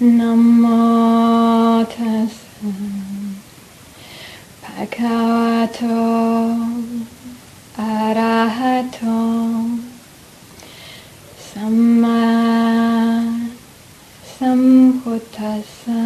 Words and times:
Namo 0.00 1.84
tassa 1.90 2.70
bhagavato 4.62 5.98
arahato 7.76 9.18
samma 11.34 12.22
sambuddhassa 14.38 16.02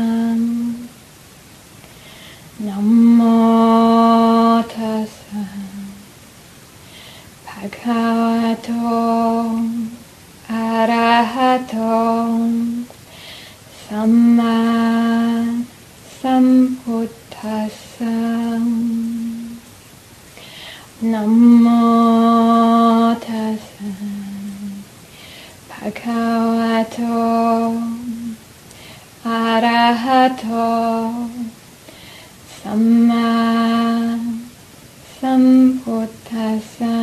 Namo 2.64 3.36
tassa 4.72 5.44
bhagavato 7.44 8.80
arahato 10.48 11.92
Samma 13.92 15.52
Sambuddhassa 16.22 18.14
Namo 21.02 23.14
Tassa 23.20 23.92
Bhagavato 25.68 27.20
Arahato 29.26 31.28
Samma 32.64 33.28
Sambuddhassa 35.20 36.96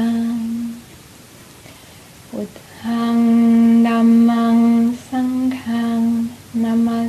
Buddhang 2.31 3.83
Dhammang 3.85 4.97
Sanghang 4.97 6.29
Namasami. 6.55 7.05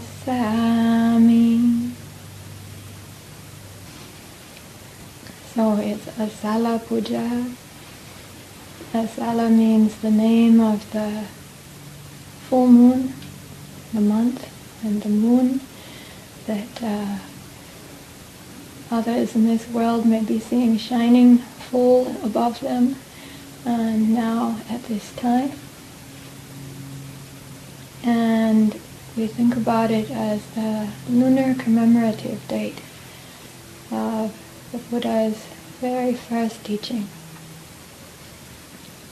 So 5.54 5.76
it's 5.76 6.04
Asala 6.18 6.78
Puja. 6.86 7.46
Asala 8.92 9.50
means 9.50 9.96
the 10.02 10.10
name 10.10 10.60
of 10.60 10.92
the 10.92 11.24
full 12.50 12.66
moon, 12.66 13.14
the 13.94 14.02
month, 14.02 14.46
and 14.84 15.00
the 15.02 15.08
moon 15.08 15.60
that 16.46 16.82
uh, 16.82 17.18
in 19.20 19.46
this 19.46 19.68
world 19.68 20.06
may 20.06 20.22
be 20.22 20.40
seeing 20.40 20.78
shining 20.78 21.36
full 21.38 22.06
above 22.24 22.58
them 22.60 22.96
uh, 23.66 23.92
now 23.92 24.58
at 24.70 24.82
this 24.84 25.14
time. 25.14 25.52
And 28.02 28.80
we 29.14 29.26
think 29.26 29.56
about 29.56 29.90
it 29.90 30.10
as 30.10 30.40
the 30.54 30.88
lunar 31.10 31.54
commemorative 31.54 32.48
date 32.48 32.80
of 33.92 34.32
the 34.72 34.78
Buddha's 34.78 35.44
very 35.80 36.14
first 36.14 36.64
teaching. 36.64 37.06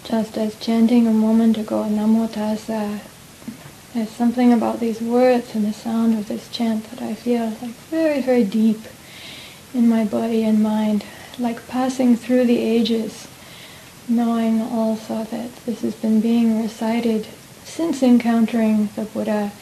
Just 0.05 0.39
as 0.39 0.59
chanting 0.59 1.07
a 1.07 1.13
moment 1.13 1.59
ago, 1.59 1.85
Namo 1.87 2.29
Tassa, 2.29 3.01
there's 3.93 4.09
something 4.09 4.55
about 4.55 4.81
these 4.81 5.03
words 5.03 5.55
and 5.55 5.67
the 5.67 5.73
sound 5.75 6.19
of 6.19 6.29
this 6.29 6.49
chant 6.49 6.91
that 6.91 7.03
I 7.03 7.13
feel 7.13 7.45
like 7.61 7.77
very, 7.91 8.23
very 8.23 8.45
deep 8.45 8.81
in 9.79 9.89
my 9.89 10.05
body 10.05 10.43
and 10.43 10.61
mind, 10.61 11.05
like 11.39 11.69
passing 11.69 12.17
through 12.17 12.45
the 12.45 12.59
ages, 12.59 13.29
knowing 14.09 14.61
also 14.61 15.23
that 15.25 15.55
this 15.67 15.83
has 15.83 15.95
been 15.95 16.21
being 16.21 16.61
recited 16.61 17.25
since 17.63 18.03
encountering 18.03 18.89
the 18.97 19.05
Buddha 19.05 19.53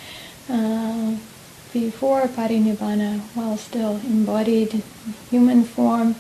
uh, 0.49 1.15
before 1.71 2.23
parinibbana, 2.23 3.21
while 3.35 3.59
still 3.59 4.01
embodied 4.07 4.83
human 5.31 5.63
form, 5.63 6.15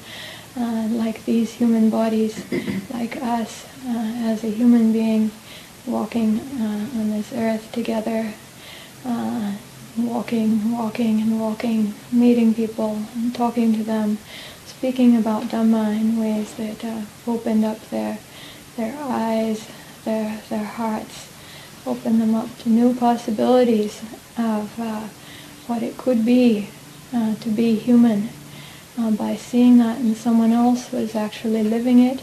uh, 0.58 0.86
like 0.90 1.24
these 1.24 1.54
human 1.54 1.88
bodies, 1.88 2.44
like 2.92 3.16
us 3.22 3.64
uh, 3.86 4.30
as 4.30 4.44
a 4.44 4.50
human 4.50 4.92
being 4.92 5.30
walking 5.86 6.38
uh, 6.60 6.98
on 6.98 7.10
this 7.12 7.32
earth 7.32 7.72
together, 7.72 8.34
walking, 10.26 10.72
walking 10.72 11.20
and 11.20 11.40
walking, 11.40 11.94
meeting 12.10 12.52
people 12.52 13.00
and 13.14 13.32
talking 13.32 13.72
to 13.72 13.84
them, 13.84 14.18
speaking 14.64 15.16
about 15.16 15.44
Dhamma 15.44 16.00
in 16.00 16.18
ways 16.18 16.52
that 16.54 16.84
uh, 16.84 17.02
opened 17.28 17.64
up 17.64 17.80
their, 17.90 18.18
their 18.76 18.92
eyes, 18.98 19.68
their, 20.04 20.42
their 20.48 20.64
hearts, 20.64 21.28
opened 21.86 22.20
them 22.20 22.34
up 22.34 22.48
to 22.58 22.68
new 22.68 22.92
possibilities 22.92 24.02
of 24.36 24.80
uh, 24.80 25.06
what 25.68 25.84
it 25.84 25.96
could 25.96 26.24
be 26.24 26.70
uh, 27.14 27.36
to 27.36 27.48
be 27.48 27.76
human 27.76 28.28
uh, 28.98 29.12
by 29.12 29.36
seeing 29.36 29.78
that 29.78 30.00
in 30.00 30.16
someone 30.16 30.50
else 30.50 30.88
who 30.88 30.96
is 30.96 31.14
actually 31.14 31.62
living 31.62 32.00
it 32.00 32.20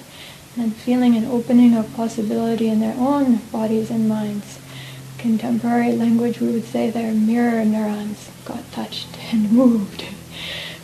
and 0.58 0.76
feeling 0.76 1.16
an 1.16 1.24
opening 1.24 1.74
of 1.74 1.96
possibility 1.96 2.68
in 2.68 2.82
their 2.82 2.98
own 2.98 3.38
bodies 3.54 3.90
and 3.90 4.10
minds. 4.10 4.60
Contemporary 5.24 5.94
language, 5.94 6.42
we 6.42 6.52
would 6.52 6.66
say 6.66 6.90
their 6.90 7.14
mirror 7.14 7.64
neurons 7.64 8.30
got 8.44 8.70
touched 8.74 9.08
and 9.32 9.50
moved. 9.60 10.04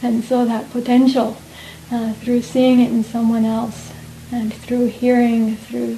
And 0.01 0.23
so 0.23 0.45
that 0.45 0.71
potential, 0.71 1.35
uh, 1.91 2.13
through 2.13 2.43
seeing 2.43 2.79
it 2.79 2.89
in 2.89 3.03
someone 3.03 3.43
else, 3.43 3.91
and 4.31 4.53
through 4.53 4.87
hearing, 4.87 5.57
through 5.57 5.97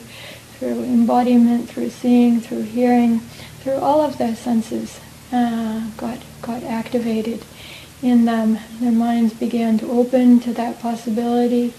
through 0.61 0.83
embodiment, 0.83 1.67
through 1.69 1.89
seeing, 1.89 2.39
through 2.39 2.61
hearing, 2.61 3.19
through 3.61 3.77
all 3.77 4.01
of 4.01 4.19
their 4.19 4.35
senses 4.35 4.99
uh, 5.31 5.87
got, 5.97 6.19
got 6.43 6.61
activated 6.63 7.43
in 8.03 8.25
them. 8.25 8.59
Their 8.79 8.91
minds 8.91 9.33
began 9.33 9.79
to 9.79 9.91
open 9.91 10.39
to 10.41 10.53
that 10.53 10.79
possibility 10.79 11.73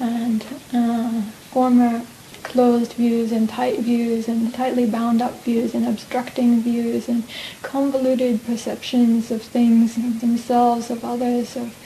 and 0.00 0.44
uh, 0.72 1.22
former 1.50 2.02
closed 2.44 2.92
views 2.92 3.32
and 3.32 3.48
tight 3.48 3.80
views 3.80 4.28
and 4.28 4.54
tightly 4.54 4.86
bound 4.86 5.20
up 5.20 5.42
views 5.42 5.74
and 5.74 5.86
obstructing 5.86 6.60
views 6.60 7.08
and 7.08 7.24
convoluted 7.62 8.44
perceptions 8.44 9.30
of 9.30 9.42
things, 9.42 9.96
of 9.96 10.20
themselves, 10.20 10.90
of 10.90 11.04
others, 11.04 11.56
of, 11.56 11.76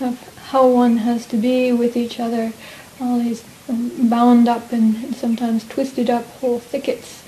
of 0.00 0.38
how 0.50 0.68
one 0.68 0.98
has 0.98 1.26
to 1.26 1.36
be 1.36 1.72
with 1.72 1.96
each 1.96 2.20
other, 2.20 2.52
all 3.00 3.18
these 3.18 3.42
bound 3.68 4.48
up 4.48 4.72
and 4.72 5.14
sometimes 5.16 5.66
twisted 5.68 6.10
up 6.10 6.24
whole 6.40 6.58
thickets 6.58 7.24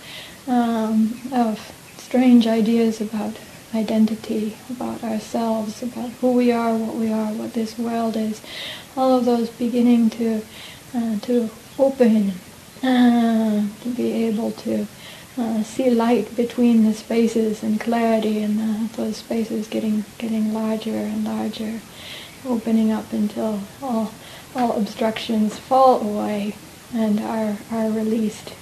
um, 0.46 1.20
of 1.32 1.72
strange 1.96 2.46
ideas 2.46 3.00
about 3.00 3.36
identity, 3.74 4.56
about 4.70 5.02
ourselves, 5.02 5.82
about 5.82 6.10
who 6.20 6.32
we 6.32 6.52
are, 6.52 6.76
what 6.76 6.94
we 6.96 7.12
are, 7.12 7.32
what 7.32 7.54
this 7.54 7.78
world 7.78 8.16
is. 8.16 8.40
All 8.96 9.16
of 9.16 9.24
those 9.24 9.50
beginning 9.50 10.10
to 10.10 10.42
uh, 10.94 11.18
to 11.20 11.50
open, 11.78 12.34
to 13.82 13.88
be 13.96 14.12
able 14.26 14.52
to 14.52 14.86
uh, 15.38 15.62
see 15.62 15.90
light 15.90 16.36
between 16.36 16.84
the 16.84 16.94
spaces 16.94 17.62
and 17.62 17.80
clarity, 17.80 18.42
and 18.42 18.60
uh, 18.60 18.96
those 18.96 19.16
spaces 19.16 19.66
getting 19.68 20.04
getting 20.18 20.52
larger 20.52 20.90
and 20.90 21.24
larger, 21.24 21.80
opening 22.46 22.92
up 22.92 23.12
until 23.12 23.60
all 23.82 24.12
all 24.54 24.76
obstructions 24.76 25.58
fall 25.58 26.00
away 26.00 26.54
and 26.94 27.20
are, 27.20 27.56
are 27.70 27.90
released. 27.90 28.52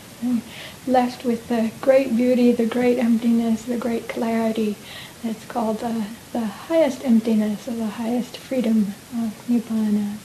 Left 0.87 1.25
with 1.25 1.49
the 1.49 1.71
great 1.81 2.17
beauty, 2.17 2.53
the 2.53 2.67
great 2.67 2.99
emptiness, 2.99 3.65
the 3.65 3.77
great 3.77 4.09
clarity 4.09 4.77
that's 5.23 5.45
called 5.47 5.81
the, 5.81 6.07
the 6.33 6.47
highest 6.47 7.05
emptiness 7.05 7.69
or 7.69 7.73
the 7.73 7.87
highest 7.87 8.37
freedom 8.37 8.95
of 9.13 9.45
Nibbana. 9.49 10.17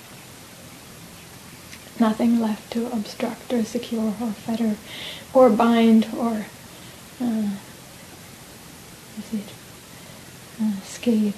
Nothing 2.00 2.40
left 2.40 2.72
to 2.74 2.88
obstruct 2.92 3.52
or 3.52 3.64
secure 3.64 4.14
or 4.22 4.32
fetter 4.32 4.76
or 5.34 5.50
bind 5.50 6.08
or 6.16 6.46
uh, 7.20 7.50
is 9.18 9.34
it, 9.34 9.54
uh, 10.62 10.74
escape 10.84 11.36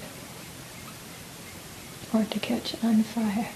or 2.13 2.25
to 2.25 2.39
catch 2.39 2.75
on 2.83 3.03
fire. 3.03 3.49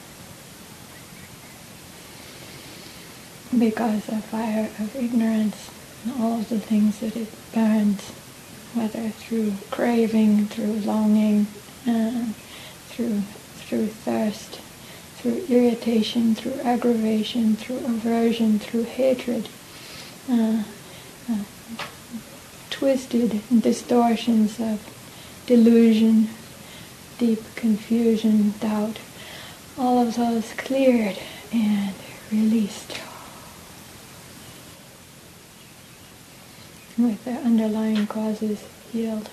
because 3.59 4.05
the 4.05 4.17
fire 4.17 4.69
of 4.79 4.95
ignorance 4.95 5.69
and 6.03 6.21
all 6.21 6.39
of 6.39 6.49
the 6.49 6.59
things 6.59 6.99
that 6.99 7.15
it 7.15 7.27
burns, 7.53 8.09
whether 8.73 9.09
through 9.09 9.53
craving, 9.69 10.47
through 10.47 10.73
longing, 10.81 11.47
uh, 11.87 12.25
through 12.87 13.21
through 13.55 13.87
thirst, 13.87 14.59
through 15.23 15.45
irritation, 15.47 16.35
through 16.35 16.59
aggravation, 16.65 17.55
through 17.55 17.77
aversion, 17.77 18.59
through 18.59 18.83
hatred, 18.83 19.47
uh, 20.29 20.63
uh, 21.31 21.43
twisted 22.69 23.41
distortions 23.61 24.59
of 24.59 24.81
delusion, 25.45 26.27
deep 27.19 27.41
confusion, 27.55 28.53
doubt, 28.59 28.99
all 29.79 29.97
of 29.97 30.17
those 30.17 30.51
cleared 30.53 31.17
and 31.53 31.95
released. 32.29 32.99
with 36.97 37.23
their 37.25 37.39
underlying 37.39 38.05
causes 38.05 38.63
healed. 38.91 39.29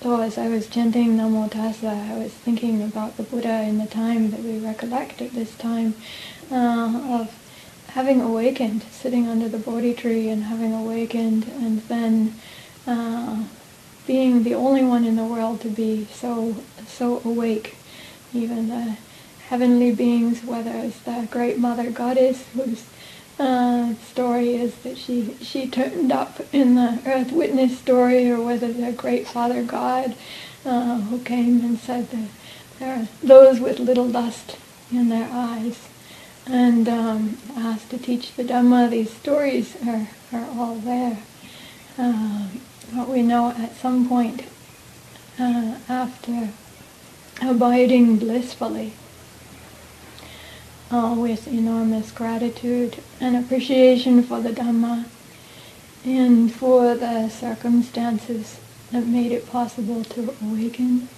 So 0.00 0.20
as 0.20 0.38
I 0.38 0.46
was 0.48 0.68
chanting 0.68 1.16
Namo 1.16 1.50
Tassa, 1.50 1.88
I 1.88 2.16
was 2.16 2.32
thinking 2.32 2.84
about 2.84 3.16
the 3.16 3.24
Buddha 3.24 3.62
in 3.62 3.78
the 3.78 3.86
time 3.86 4.30
that 4.30 4.38
we 4.40 4.60
recollect 4.60 5.20
at 5.20 5.32
this 5.32 5.56
time 5.56 5.94
uh, 6.52 7.20
of 7.20 7.34
having 7.88 8.20
awakened, 8.20 8.84
sitting 8.92 9.26
under 9.26 9.48
the 9.48 9.58
Bodhi 9.58 9.94
tree 9.94 10.28
and 10.28 10.44
having 10.44 10.72
awakened, 10.72 11.48
and 11.48 11.82
then 11.88 12.34
uh, 12.86 13.42
being 14.06 14.44
the 14.44 14.54
only 14.54 14.84
one 14.84 15.04
in 15.04 15.16
the 15.16 15.24
world 15.24 15.60
to 15.62 15.68
be 15.68 16.06
so 16.12 16.54
so 16.86 17.20
awake. 17.24 17.74
Even 18.32 18.68
the 18.68 18.96
heavenly 19.48 19.92
beings, 19.92 20.44
whether 20.44 20.70
it's 20.70 21.00
the 21.00 21.26
great 21.28 21.58
Mother 21.58 21.90
Goddess 21.90 22.46
whose 22.54 22.84
uh, 23.38 23.94
story 23.94 24.54
is 24.54 24.74
that 24.78 24.98
she 24.98 25.34
she 25.40 25.68
turned 25.68 26.10
up 26.10 26.40
in 26.52 26.74
the 26.74 27.00
Earth 27.06 27.32
Witness 27.32 27.78
story, 27.78 28.30
or 28.30 28.40
whether 28.40 28.72
the 28.72 28.92
Great 28.92 29.26
Father 29.28 29.62
God 29.62 30.14
uh, 30.64 31.00
who 31.02 31.20
came 31.20 31.60
and 31.60 31.78
said 31.78 32.10
that 32.10 32.28
there 32.78 32.94
are 32.96 33.08
those 33.22 33.60
with 33.60 33.78
little 33.78 34.10
dust 34.10 34.56
in 34.90 35.08
their 35.08 35.28
eyes 35.32 35.88
and 36.46 36.88
um, 36.88 37.38
asked 37.56 37.90
to 37.90 37.98
teach 37.98 38.34
the 38.34 38.44
Dhamma. 38.44 38.90
These 38.90 39.12
stories 39.12 39.76
are, 39.86 40.08
are 40.32 40.46
all 40.56 40.76
there. 40.76 41.18
Uh, 41.98 42.48
what 42.92 43.08
we 43.08 43.22
know 43.22 43.50
at 43.50 43.76
some 43.76 44.08
point 44.08 44.44
uh, 45.38 45.76
after 45.88 46.50
abiding 47.42 48.16
blissfully 48.16 48.94
uh, 50.90 51.14
with 51.16 51.46
enormous 51.48 52.10
gratitude 52.10 53.02
and 53.20 53.36
appreciation 53.36 54.22
for 54.22 54.40
the 54.40 54.50
Dhamma 54.50 55.04
and 56.04 56.52
for 56.52 56.94
the 56.94 57.28
circumstances 57.28 58.58
that 58.92 59.06
made 59.06 59.32
it 59.32 59.48
possible 59.50 60.02
to 60.04 60.34
awaken, 60.42 61.08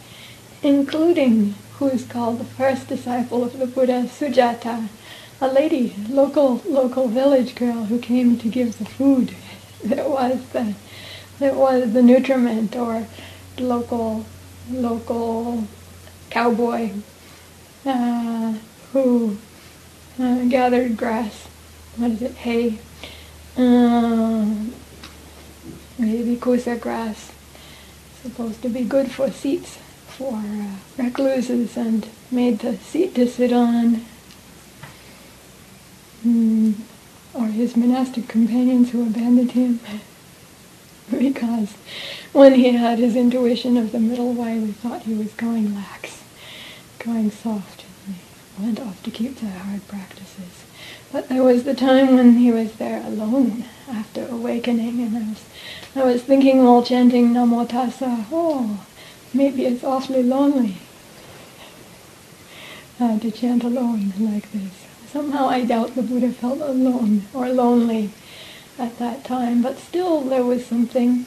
including 0.62 1.54
who 1.78 1.86
is 1.88 2.04
called 2.04 2.38
the 2.40 2.44
first 2.44 2.88
disciple 2.88 3.44
of 3.44 3.58
the 3.58 3.66
Buddha, 3.66 4.04
Sujata, 4.08 4.88
a 5.40 5.48
lady, 5.48 5.94
local 6.08 6.62
local 6.66 7.08
village 7.08 7.54
girl 7.54 7.84
who 7.84 7.98
came 7.98 8.36
to 8.38 8.48
give 8.48 8.78
the 8.78 8.84
food. 8.84 9.34
That 9.82 10.10
was 10.10 10.46
the 10.50 10.74
that 11.38 11.54
was 11.54 11.94
the 11.94 12.02
nutriment 12.02 12.76
or 12.76 13.06
local 13.58 14.26
local 14.70 15.66
cowboy 16.28 16.90
uh, 17.86 18.54
who 18.92 19.38
uh, 20.20 20.44
gathered 20.48 20.96
grass. 20.96 21.46
What 21.96 22.12
is 22.12 22.22
it? 22.22 22.32
Hay. 22.36 22.78
Um, 23.56 24.72
maybe 25.98 26.36
kusa 26.36 26.78
grass. 26.80 27.32
Supposed 28.22 28.62
to 28.62 28.68
be 28.68 28.84
good 28.84 29.10
for 29.10 29.30
seats 29.30 29.78
for 30.08 30.34
uh, 30.34 31.02
recluses 31.02 31.76
and 31.76 32.06
made 32.30 32.58
the 32.58 32.76
seat 32.76 33.14
to 33.14 33.26
sit 33.26 33.52
on 33.52 34.04
mm, 36.24 36.74
or 37.32 37.46
his 37.46 37.76
monastic 37.76 38.28
companions 38.28 38.90
who 38.90 39.02
abandoned 39.02 39.52
him 39.52 39.80
because 41.10 41.72
when 42.32 42.54
he 42.54 42.72
had 42.72 42.98
his 42.98 43.16
intuition 43.16 43.76
of 43.76 43.92
the 43.92 43.98
middle 43.98 44.32
way, 44.32 44.58
we 44.58 44.72
thought 44.72 45.02
he 45.02 45.14
was 45.14 45.32
going 45.32 45.74
lax, 45.74 46.22
going 46.98 47.30
soft, 47.30 47.79
went 48.58 48.80
off 48.80 49.02
to 49.02 49.10
keep 49.10 49.36
the 49.36 49.48
hard 49.48 49.86
practices. 49.88 50.64
But 51.12 51.28
there 51.28 51.42
was 51.42 51.64
the 51.64 51.74
time 51.74 52.14
when 52.16 52.34
he 52.34 52.50
was 52.50 52.72
there 52.74 53.02
alone 53.04 53.64
after 53.88 54.26
awakening, 54.28 55.00
and 55.00 55.16
I 55.16 55.28
was, 55.28 55.44
I 55.96 56.04
was 56.04 56.22
thinking 56.22 56.64
while 56.64 56.82
chanting 56.82 57.32
Namo 57.32 57.66
Tassa, 57.68 58.26
oh, 58.30 58.86
maybe 59.34 59.66
it's 59.66 59.84
awfully 59.84 60.22
lonely 60.22 60.76
uh, 63.00 63.18
to 63.18 63.30
chant 63.30 63.64
alone 63.64 64.12
like 64.18 64.50
this. 64.52 64.72
Somehow 65.10 65.48
I 65.48 65.64
doubt 65.64 65.94
the 65.94 66.02
Buddha 66.02 66.30
felt 66.30 66.60
alone 66.60 67.22
or 67.34 67.48
lonely 67.48 68.10
at 68.78 68.98
that 68.98 69.24
time, 69.24 69.62
but 69.62 69.78
still 69.78 70.20
there 70.20 70.44
was 70.44 70.64
something 70.64 71.26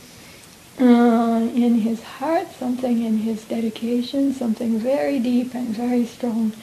uh, 0.80 1.50
in 1.54 1.80
his 1.82 2.02
heart, 2.04 2.48
something 2.58 3.04
in 3.04 3.18
his 3.20 3.44
dedication, 3.46 4.34
something 4.34 4.80
very 4.80 5.20
deep 5.20 5.54
and 5.54 5.68
very 5.68 6.06
strong 6.06 6.54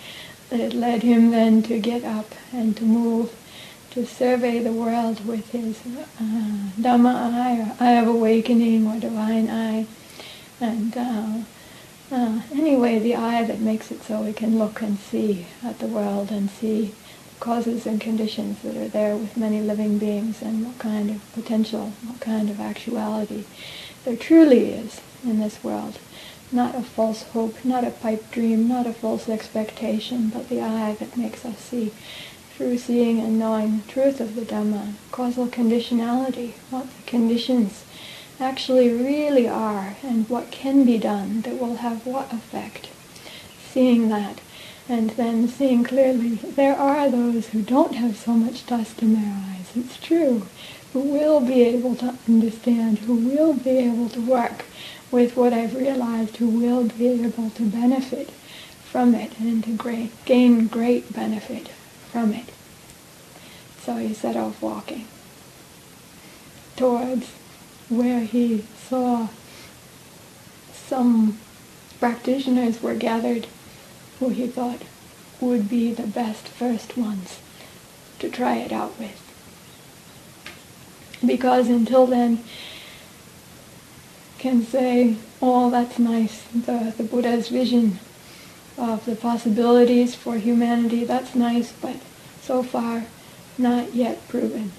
that 0.50 0.74
led 0.74 1.02
him 1.02 1.30
then 1.30 1.62
to 1.62 1.78
get 1.78 2.04
up 2.04 2.32
and 2.52 2.76
to 2.76 2.84
move, 2.84 3.34
to 3.90 4.04
survey 4.04 4.58
the 4.58 4.72
world 4.72 5.24
with 5.26 5.50
his 5.50 5.80
uh, 5.86 6.70
Dhamma 6.78 7.14
eye, 7.32 7.60
or 7.60 7.84
eye 7.84 8.00
of 8.00 8.08
awakening, 8.08 8.86
or 8.86 8.98
divine 9.00 9.48
eye. 9.48 9.86
And 10.60 10.96
uh, 10.96 11.38
uh, 12.12 12.42
anyway, 12.52 12.98
the 12.98 13.14
eye 13.14 13.44
that 13.44 13.60
makes 13.60 13.90
it 13.90 14.02
so 14.02 14.22
we 14.22 14.32
can 14.32 14.58
look 14.58 14.82
and 14.82 14.98
see 14.98 15.46
at 15.64 15.78
the 15.78 15.86
world 15.86 16.30
and 16.30 16.50
see 16.50 16.92
causes 17.38 17.86
and 17.86 18.00
conditions 18.00 18.60
that 18.62 18.76
are 18.76 18.88
there 18.88 19.16
with 19.16 19.36
many 19.36 19.60
living 19.60 19.98
beings 19.98 20.42
and 20.42 20.66
what 20.66 20.78
kind 20.78 21.10
of 21.10 21.32
potential, 21.32 21.92
what 22.04 22.20
kind 22.20 22.50
of 22.50 22.60
actuality 22.60 23.44
there 24.04 24.16
truly 24.16 24.72
is 24.72 25.00
in 25.24 25.40
this 25.40 25.62
world. 25.64 25.98
Not 26.52 26.74
a 26.74 26.82
false 26.82 27.22
hope, 27.22 27.64
not 27.64 27.84
a 27.84 27.90
pipe 27.90 28.30
dream, 28.32 28.66
not 28.66 28.86
a 28.86 28.92
false 28.92 29.28
expectation, 29.28 30.30
but 30.34 30.48
the 30.48 30.60
eye 30.60 30.96
that 30.98 31.16
makes 31.16 31.44
us 31.44 31.58
see 31.58 31.92
through 32.56 32.78
seeing 32.78 33.20
and 33.20 33.38
knowing 33.38 33.78
the 33.78 33.92
truth 33.92 34.20
of 34.20 34.34
the 34.34 34.42
Dhamma, 34.42 34.94
causal 35.12 35.46
conditionality, 35.46 36.54
what 36.70 36.86
the 36.86 37.02
conditions 37.06 37.84
actually 38.40 38.92
really 38.92 39.46
are 39.48 39.94
and 40.02 40.28
what 40.28 40.50
can 40.50 40.84
be 40.84 40.98
done 40.98 41.42
that 41.42 41.60
will 41.60 41.76
have 41.76 42.04
what 42.04 42.32
effect. 42.32 42.88
Seeing 43.72 44.08
that 44.08 44.40
and 44.88 45.10
then 45.10 45.46
seeing 45.46 45.84
clearly 45.84 46.30
there 46.30 46.76
are 46.76 47.08
those 47.08 47.50
who 47.50 47.62
don't 47.62 47.94
have 47.94 48.16
so 48.16 48.32
much 48.32 48.66
dust 48.66 49.02
in 49.02 49.14
their 49.14 49.32
eyes, 49.32 49.70
it's 49.76 49.96
true, 49.98 50.48
who 50.92 51.00
will 51.00 51.38
be 51.38 51.62
able 51.62 51.94
to 51.94 52.16
understand, 52.28 52.98
who 52.98 53.14
will 53.14 53.54
be 53.54 53.78
able 53.78 54.08
to 54.08 54.20
work 54.20 54.64
with 55.10 55.36
what 55.36 55.52
I've 55.52 55.74
realized, 55.74 56.36
who 56.36 56.48
will 56.48 56.84
be 56.84 57.08
able 57.08 57.50
to 57.50 57.62
benefit 57.62 58.30
from 58.84 59.14
it 59.14 59.38
and 59.38 59.62
to 59.64 60.10
gain 60.24 60.66
great 60.66 61.12
benefit 61.12 61.68
from 62.10 62.32
it. 62.32 62.46
So 63.82 63.96
he 63.96 64.14
set 64.14 64.36
off 64.36 64.60
walking 64.60 65.06
towards 66.76 67.28
where 67.88 68.20
he 68.20 68.64
saw 68.88 69.28
some 70.72 71.38
practitioners 71.98 72.82
were 72.82 72.94
gathered 72.94 73.46
who 74.18 74.30
he 74.30 74.46
thought 74.46 74.82
would 75.40 75.68
be 75.68 75.92
the 75.92 76.06
best 76.06 76.48
first 76.48 76.96
ones 76.96 77.38
to 78.18 78.28
try 78.28 78.56
it 78.56 78.72
out 78.72 78.98
with. 78.98 79.18
Because 81.24 81.68
until 81.68 82.06
then, 82.06 82.42
can 84.40 84.62
say, 84.62 85.16
oh, 85.40 85.70
that's 85.70 85.98
nice, 85.98 86.42
the, 86.54 86.92
the 86.96 87.04
Buddha's 87.04 87.48
vision 87.48 87.98
of 88.76 89.04
the 89.04 89.14
possibilities 89.14 90.14
for 90.14 90.36
humanity, 90.36 91.04
that's 91.04 91.34
nice, 91.34 91.72
but 91.72 91.96
so 92.40 92.62
far 92.62 93.04
not 93.58 93.94
yet 93.94 94.26
proven. 94.28 94.72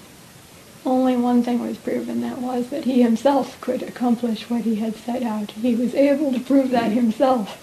Only 0.84 1.16
one 1.16 1.44
thing 1.44 1.60
was 1.60 1.78
proven, 1.78 2.20
that 2.22 2.38
was 2.38 2.70
that 2.70 2.84
he 2.84 3.02
himself 3.02 3.60
could 3.60 3.82
accomplish 3.82 4.50
what 4.50 4.62
he 4.62 4.74
had 4.74 4.96
set 4.96 5.22
out. 5.22 5.52
He 5.52 5.76
was 5.76 5.94
able 5.94 6.32
to 6.32 6.40
prove 6.40 6.70
that 6.70 6.90
himself 6.90 7.56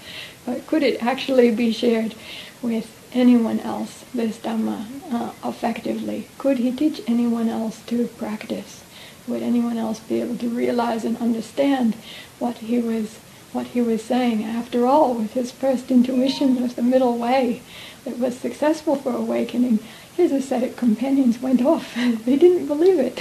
but 0.49 0.65
could 0.65 0.81
it 0.81 1.03
actually 1.03 1.51
be 1.51 1.71
shared 1.71 2.15
with 2.61 2.89
anyone 3.13 3.59
else, 3.59 4.03
this 4.13 4.37
Dhamma, 4.37 4.85
uh, 5.11 5.31
effectively? 5.47 6.27
Could 6.39 6.57
he 6.57 6.71
teach 6.71 7.01
anyone 7.07 7.49
else 7.49 7.81
to 7.87 8.07
practice? 8.07 8.83
Would 9.29 9.43
anyone 9.43 9.77
else 9.77 9.99
be 9.99 10.21
able 10.21 10.37
to 10.37 10.49
realize 10.49 11.05
and 11.05 11.17
understand 11.17 11.95
what 12.39 12.57
he 12.57 12.79
was 12.79 13.19
what 13.51 13.67
he 13.67 13.81
was 13.81 14.03
saying? 14.03 14.43
After 14.43 14.85
all, 14.85 15.13
with 15.13 15.33
his 15.33 15.51
first 15.51 15.89
intuition 15.89 16.63
of 16.63 16.75
the 16.75 16.83
middle 16.83 17.17
way 17.17 17.61
that 18.05 18.19
was 18.19 18.37
successful 18.37 18.95
for 18.95 19.15
awakening, 19.15 19.79
his 20.15 20.31
ascetic 20.31 20.75
companions 20.75 21.41
went 21.41 21.61
off. 21.61 21.95
they 22.25 22.35
didn't 22.35 22.67
believe 22.67 22.99
it. 22.99 23.15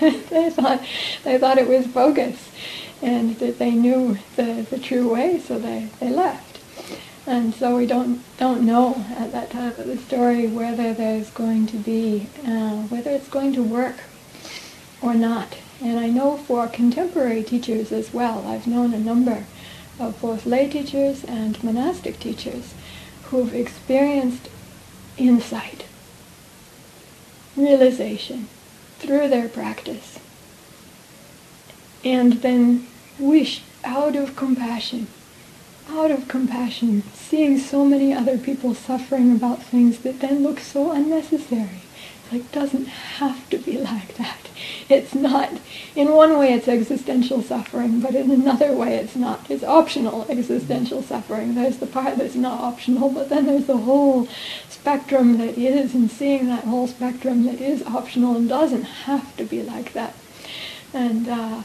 they 0.30 0.50
thought 0.50 0.82
they 1.24 1.38
thought 1.38 1.58
it 1.58 1.68
was 1.68 1.86
bogus 1.86 2.48
and 3.02 3.36
that 3.36 3.58
they 3.58 3.70
knew 3.70 4.18
the, 4.36 4.66
the 4.70 4.78
true 4.78 5.12
way, 5.12 5.38
so 5.38 5.58
they, 5.58 5.88
they 6.00 6.10
left. 6.10 6.58
And 7.26 7.54
so 7.54 7.76
we 7.76 7.86
don't 7.86 8.22
don't 8.38 8.62
know 8.62 9.04
at 9.10 9.32
that 9.32 9.50
time 9.50 9.72
of 9.76 9.86
the 9.86 9.98
story 9.98 10.46
whether 10.46 10.94
there's 10.94 11.28
going 11.30 11.66
to 11.66 11.76
be 11.76 12.26
uh, 12.46 12.76
whether 12.88 13.10
it's 13.10 13.28
going 13.28 13.52
to 13.52 13.62
work 13.62 13.96
or 15.00 15.14
not. 15.14 15.56
And 15.80 15.98
I 15.98 16.08
know 16.08 16.36
for 16.36 16.66
contemporary 16.66 17.42
teachers 17.42 17.92
as 17.92 18.12
well, 18.12 18.46
I've 18.46 18.66
known 18.66 18.92
a 18.92 18.98
number 18.98 19.44
of 20.00 20.20
both 20.20 20.46
lay 20.46 20.68
teachers 20.68 21.24
and 21.24 21.62
monastic 21.62 22.18
teachers 22.18 22.74
who've 23.24 23.54
experienced 23.54 24.48
insight, 25.16 25.84
realization 27.56 28.48
through 28.98 29.28
their 29.28 29.48
practice, 29.48 30.18
and 32.04 32.34
then 32.34 32.86
wish 33.18 33.62
out 33.84 34.16
of 34.16 34.36
compassion, 34.36 35.06
out 35.88 36.10
of 36.10 36.28
compassion, 36.28 37.02
seeing 37.14 37.58
so 37.58 37.84
many 37.84 38.12
other 38.12 38.38
people 38.38 38.74
suffering 38.74 39.32
about 39.34 39.62
things 39.62 39.98
that 40.00 40.20
then 40.20 40.42
look 40.42 40.60
so 40.60 40.92
unnecessary. 40.92 41.82
Like, 42.30 42.52
doesn't 42.52 42.86
have 42.86 43.48
to 43.50 43.58
be 43.58 43.78
like 43.78 44.16
that. 44.16 44.38
It's 44.88 45.14
not, 45.14 45.50
in 45.94 46.12
one 46.12 46.38
way 46.38 46.52
it's 46.52 46.68
existential 46.68 47.42
suffering, 47.42 48.00
but 48.00 48.14
in 48.14 48.30
another 48.30 48.72
way 48.72 48.96
it's 48.96 49.16
not. 49.16 49.50
It's 49.50 49.64
optional 49.64 50.26
existential 50.28 51.02
suffering. 51.02 51.54
There's 51.54 51.78
the 51.78 51.86
part 51.86 52.16
that's 52.16 52.34
not 52.34 52.60
optional, 52.60 53.10
but 53.10 53.28
then 53.28 53.46
there's 53.46 53.66
the 53.66 53.76
whole 53.76 54.28
spectrum 54.68 55.38
that 55.38 55.56
is, 55.56 55.94
and 55.94 56.10
seeing 56.10 56.46
that 56.46 56.64
whole 56.64 56.86
spectrum 56.86 57.44
that 57.44 57.60
is 57.60 57.82
optional 57.82 58.36
and 58.36 58.48
doesn't 58.48 58.82
have 58.82 59.36
to 59.36 59.44
be 59.44 59.62
like 59.62 59.92
that. 59.92 60.14
And 60.92 61.28
uh, 61.28 61.62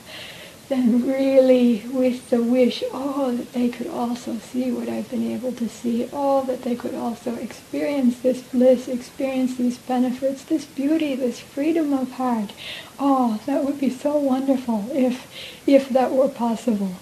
then 0.70 1.06
really 1.06 1.84
with 1.92 2.30
the 2.30 2.42
wish, 2.42 2.84
oh, 2.94 3.36
that 3.36 3.52
they 3.54 3.68
could 3.70 3.88
also 3.88 4.38
see 4.38 4.72
what 4.72 4.88
I've 4.88 5.10
been 5.10 5.30
able 5.32 5.52
to 5.54 5.68
see, 5.68 6.08
oh, 6.14 6.46
that 6.46 6.64
they 6.64 6.76
could 6.76 6.96
also 6.96 7.36
experience 7.36 8.20
this 8.22 8.42
bliss, 8.42 8.88
experience 8.88 9.56
these 9.56 9.78
benefits, 9.78 10.44
this 10.44 10.66
beauty, 10.66 11.16
this 11.16 11.40
freedom 11.40 11.92
of 11.92 12.12
heart. 12.14 12.54
Oh, 12.98 13.42
that 13.46 13.66
would 13.66 13.80
be 13.80 13.90
so 13.90 14.16
wonderful 14.16 14.88
if, 14.94 15.28
if 15.68 15.90
that 15.90 16.12
were 16.12 16.30
possible. 16.30 16.94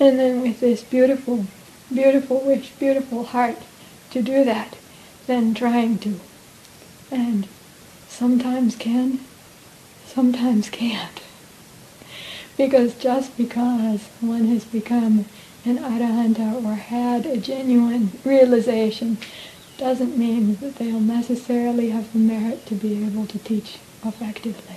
And 0.00 0.18
then 0.18 0.40
with 0.40 0.60
this 0.60 0.82
beautiful, 0.82 1.46
beautiful 1.92 2.40
wish, 2.40 2.70
beautiful 2.70 3.24
heart 3.24 3.58
to 4.10 4.22
do 4.22 4.42
that, 4.44 4.76
then 5.26 5.54
trying 5.54 5.98
to. 5.98 6.18
And 7.10 7.46
sometimes 8.08 8.74
can, 8.74 9.20
sometimes 10.06 10.70
can't. 10.70 11.20
Because 12.56 12.94
just 12.94 13.36
because 13.36 14.02
one 14.20 14.46
has 14.46 14.64
become 14.64 15.24
an 15.64 15.78
arahanta 15.78 16.64
or 16.64 16.74
had 16.74 17.24
a 17.26 17.36
genuine 17.36 18.12
realization 18.24 19.18
doesn't 19.78 20.16
mean 20.18 20.56
that 20.56 20.76
they'll 20.76 21.00
necessarily 21.00 21.90
have 21.90 22.12
the 22.12 22.18
merit 22.18 22.66
to 22.66 22.74
be 22.74 23.04
able 23.04 23.26
to 23.26 23.38
teach 23.38 23.78
effectively. 24.04 24.76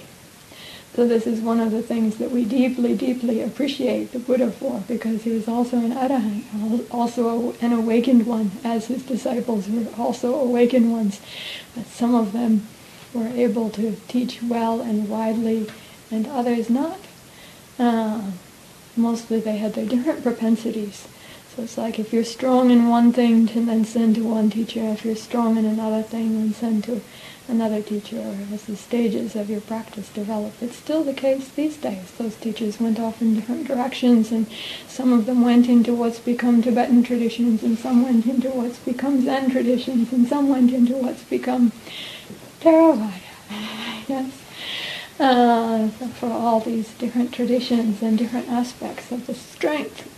So 0.96 1.06
this 1.06 1.28
is 1.28 1.42
one 1.42 1.60
of 1.60 1.72
the 1.72 1.82
things 1.82 2.16
that 2.18 2.32
we 2.32 2.46
deeply, 2.46 2.96
deeply 2.96 3.42
appreciate 3.42 4.14
the 4.14 4.20
Buddha 4.20 4.50
for, 4.50 4.82
because 4.88 5.24
he 5.24 5.32
was 5.32 5.48
also 5.48 5.76
an 5.78 5.92
arahant, 5.92 6.86
also 6.90 7.54
an 7.60 7.74
awakened 7.74 8.26
one, 8.26 8.52
as 8.64 8.88
his 8.88 9.04
disciples 9.04 9.68
were 9.68 9.88
also 9.98 10.34
awakened 10.40 10.94
ones. 10.94 11.20
But 11.76 11.88
some 11.88 12.16
of 12.16 12.32
them 12.32 12.66
were 13.14 13.28
able 13.28 13.70
to 13.72 13.98
teach 14.08 14.42
well 14.42 14.80
and 14.80 15.10
widely, 15.10 15.68
and 16.10 16.28
others 16.28 16.70
not. 16.70 17.00
Uh, 17.78 18.32
mostly 18.96 19.40
they 19.40 19.58
had 19.58 19.74
their 19.74 19.86
different 19.86 20.24
propensities. 20.24 21.08
So 21.56 21.64
it's 21.64 21.78
like 21.78 22.00
if 22.00 22.12
you're 22.12 22.26
strong 22.26 22.70
in 22.70 22.90
one 22.90 23.14
thing, 23.14 23.46
then 23.46 23.86
send 23.86 24.16
to 24.16 24.24
one 24.24 24.50
teacher. 24.50 24.82
If 24.82 25.06
you're 25.06 25.16
strong 25.16 25.58
in 25.58 25.66
another 25.66 26.04
thing, 26.04 26.38
then 26.38 26.54
send 26.54 26.84
to 26.86 27.02
another 27.48 27.82
teacher. 27.82 28.18
Or 28.18 28.38
as 28.54 28.66
the 28.66 28.76
stages 28.76 29.36
of 29.36 29.50
your 29.50 29.62
practice 29.62 30.10
develop, 30.10 30.54
it's 30.62 30.76
still 30.76 31.04
the 31.04 31.14
case 31.14 31.48
these 31.50 31.78
days. 31.78 32.12
Those 32.18 32.36
teachers 32.36 32.82
went 32.82 33.00
off 33.00 33.22
in 33.22 33.36
different 33.36 33.68
directions, 33.68 34.32
and 34.32 34.48
some 34.88 35.14
of 35.14 35.26
them 35.26 35.44
went 35.44 35.70
into 35.70 35.94
what's 35.94 36.20
become 36.20 36.62
Tibetan 36.62 37.04
traditions, 37.04 37.64
and 37.64 37.80
some 37.80 38.04
went 38.04 38.26
into 38.26 38.50
what's 38.50 38.80
become 38.80 39.24
Zen 39.24 39.52
traditions, 39.52 40.12
and 40.12 40.28
some 40.28 40.50
went 40.50 40.74
into 40.74 40.98
what's 40.98 41.24
become 41.24 41.72
Theravada. 42.60 43.12
Yes 44.08 44.45
uh, 45.20 45.88
for 45.88 46.30
all 46.30 46.60
these 46.60 46.90
different 46.94 47.34
traditions 47.34 48.02
and 48.02 48.18
different 48.18 48.50
aspects 48.50 49.12
of 49.12 49.28
the 49.28 49.34
strength, 49.34 50.10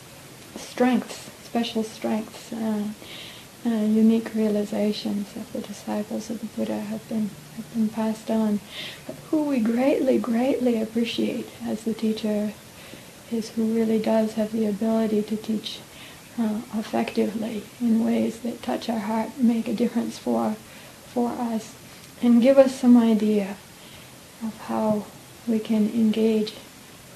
strengths, 0.56 1.30
special 1.44 1.84
strengths, 1.84 2.52
uh, 2.54 2.84
uh, 3.66 3.70
unique 3.70 4.34
realizations 4.34 5.36
of 5.36 5.52
the 5.54 5.60
disciples 5.60 6.30
of 6.30 6.40
the 6.40 6.46
Buddha 6.48 6.80
have 6.80 7.08
been 7.10 7.30
have 7.56 7.74
been 7.74 7.90
passed 7.90 8.30
on. 8.30 8.60
But 9.06 9.16
who 9.30 9.44
we 9.44 9.60
greatly, 9.60 10.18
greatly 10.20 10.82
appreciate 10.82 11.50
as 11.66 11.84
the 11.84 11.94
teacher 11.94 12.54
is 13.32 13.50
who 13.50 13.76
really 13.76 14.00
does 14.00 14.34
have 14.34 14.52
the 14.52 14.68
ability 14.68 15.24
to 15.24 15.36
teach 15.36 15.80
uh, 16.40 16.62
effectively 16.76 17.64
in 17.82 18.06
ways 18.06 18.40
that 18.42 18.62
touch 18.62 18.90
our 18.90 19.00
heart, 19.00 19.38
make 19.38 19.68
a 19.68 19.74
difference 19.74 20.18
for 20.18 20.56
for 21.08 21.32
us, 21.32 21.74
and 22.22 22.42
give 22.42 22.58
us 22.58 22.80
some 22.80 22.96
idea 22.96 23.58
of 24.44 24.58
how 24.68 25.06
we 25.48 25.60
can 25.60 25.90
engage 25.90 26.54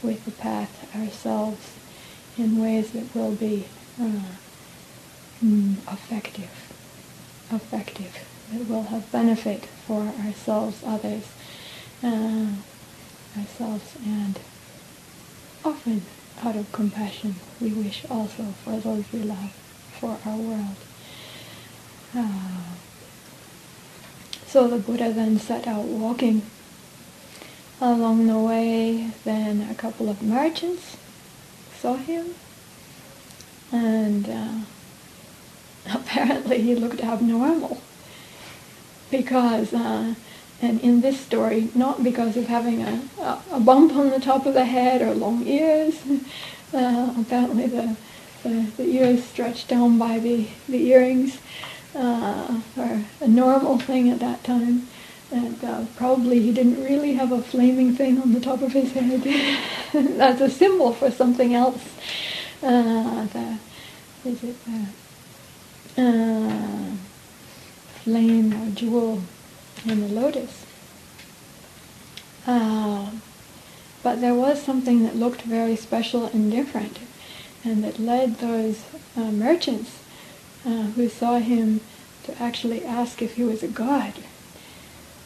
with 0.02 0.24
the 0.26 0.32
path 0.32 0.96
ourselves 0.96 1.74
in 2.38 2.60
ways 2.60 2.92
that 2.92 3.14
will 3.14 3.34
be 3.34 3.68
uh, 4.00 4.32
mm, 5.44 5.76
effective, 5.92 6.74
effective, 7.52 8.18
that 8.52 8.68
will 8.68 8.84
have 8.84 9.12
benefit 9.12 9.66
for 9.86 10.14
ourselves, 10.26 10.82
others, 10.86 11.28
uh, 12.04 12.48
ourselves, 13.38 13.96
and 14.06 14.40
often 15.64 16.02
out 16.44 16.56
of 16.56 16.72
compassion 16.72 17.36
we 17.60 17.72
wish 17.72 18.04
also 18.10 18.44
for 18.64 18.78
those 18.78 19.06
we 19.12 19.20
love, 19.20 19.54
for 20.00 20.18
our 20.26 20.38
world. 20.38 20.76
Uh, 22.16 22.62
so 24.48 24.68
the 24.68 24.78
Buddha 24.78 25.14
then 25.14 25.40
set 25.40 25.68
out 25.68 25.86
walking 25.86 26.42
Along 27.84 28.28
the 28.28 28.38
way, 28.38 29.10
then 29.24 29.68
a 29.68 29.74
couple 29.74 30.08
of 30.08 30.22
merchants 30.22 30.98
saw 31.80 31.96
him, 31.96 32.36
and 33.72 34.30
uh, 34.30 34.60
apparently 35.92 36.62
he 36.62 36.76
looked 36.76 37.04
abnormal 37.04 37.82
because, 39.10 39.74
uh, 39.74 40.14
and 40.62 40.80
in 40.82 41.02
this 41.02 41.20
story, 41.20 41.70
not 41.74 42.04
because 42.04 42.38
of 42.38 42.46
having 42.46 42.84
a, 42.84 43.02
a, 43.52 43.60
bump 43.60 43.96
on 43.96 44.12
the 44.12 44.20
top 44.20 44.46
of 44.46 44.54
the 44.54 44.66
head 44.66 45.02
or 45.02 45.14
long 45.14 45.46
ears. 45.48 46.00
Uh, 46.74 47.14
apparently 47.20 47.68
the, 47.68 47.98
the, 48.44 48.66
the, 48.78 48.86
ears 48.86 49.26
stretched 49.26 49.68
down 49.68 49.98
by 49.98 50.18
the, 50.20 50.48
the 50.70 50.88
earrings 50.88 51.38
uh, 51.94 52.62
are 52.78 53.04
a 53.20 53.28
normal 53.28 53.78
thing 53.78 54.10
at 54.10 54.22
that 54.22 54.42
time. 54.46 54.88
And 55.32 55.64
uh, 55.64 55.86
probably 55.96 56.42
he 56.42 56.52
didn't 56.52 56.84
really 56.84 57.14
have 57.14 57.32
a 57.32 57.42
flaming 57.42 57.96
thing 57.96 58.22
on 58.22 58.34
the 58.34 58.42
top 58.42 58.62
of 58.62 58.74
his 58.74 58.92
head. 58.92 59.22
That's 59.94 60.42
a 60.42 60.50
symbol 60.50 60.92
for 60.92 61.10
something 61.10 61.56
else. 61.56 61.82
Uh, 62.62 63.26
the, 63.26 63.58
is 64.26 64.44
it 64.44 64.56
the 65.96 66.04
uh, 66.04 66.92
flame 68.04 68.54
or 68.54 68.72
jewel 68.72 69.22
in 69.86 70.02
the 70.02 70.08
lotus? 70.10 70.66
Uh, 72.46 73.12
but 74.04 74.20
there 74.20 74.36
was 74.36 74.62
something 74.62 75.04
that 75.04 75.16
looked 75.16 75.44
very 75.44 75.76
special 75.76 76.26
and 76.26 76.52
different, 76.52 76.98
and 77.64 77.84
that 77.84 78.00
led 78.00 78.40
those 78.40 78.84
uh, 79.16 79.32
merchants 79.32 80.00
uh, 80.66 80.84
who 80.96 81.08
saw 81.08 81.38
him 81.38 81.80
to 82.24 82.42
actually 82.42 82.84
ask 82.84 83.22
if 83.22 83.36
he 83.36 83.44
was 83.44 83.64
a 83.64 83.68
god 83.68 84.14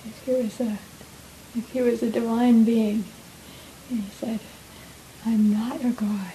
if 0.05 0.25
he 0.25 0.33
was 0.33 0.59
a 0.59 0.77
if 1.57 1.69
he 1.71 1.81
was 1.81 2.03
a 2.03 2.09
divine 2.09 2.63
being. 2.63 3.05
And 3.89 4.01
he 4.01 4.09
said, 4.11 4.39
I'm 5.25 5.53
not 5.53 5.83
a 5.83 5.89
god. 5.89 6.33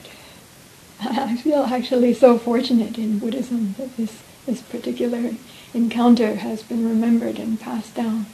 I 1.00 1.37
feel 1.37 1.62
actually 1.62 2.15
so 2.15 2.39
fortunate 2.39 2.99
in 2.99 3.19
Buddhism 3.19 3.75
that 3.79 3.97
this, 3.97 4.23
this 4.47 4.62
particular 4.62 5.33
encounter 5.75 6.37
has 6.37 6.62
been 6.62 6.89
remembered 6.89 7.39
and 7.39 7.61
passed 7.61 7.95
down. 7.95 8.27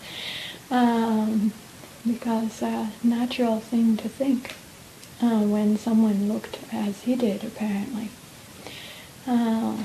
Um, 0.70 1.52
because 2.06 2.62
a 2.62 2.90
natural 3.02 3.60
thing 3.60 3.96
to 3.96 4.08
think 4.08 4.54
uh, 5.20 5.40
when 5.40 5.76
someone 5.76 6.28
looked 6.32 6.58
as 6.72 7.02
he 7.02 7.16
did, 7.16 7.42
apparently. 7.42 8.10
Uh, 9.26 9.76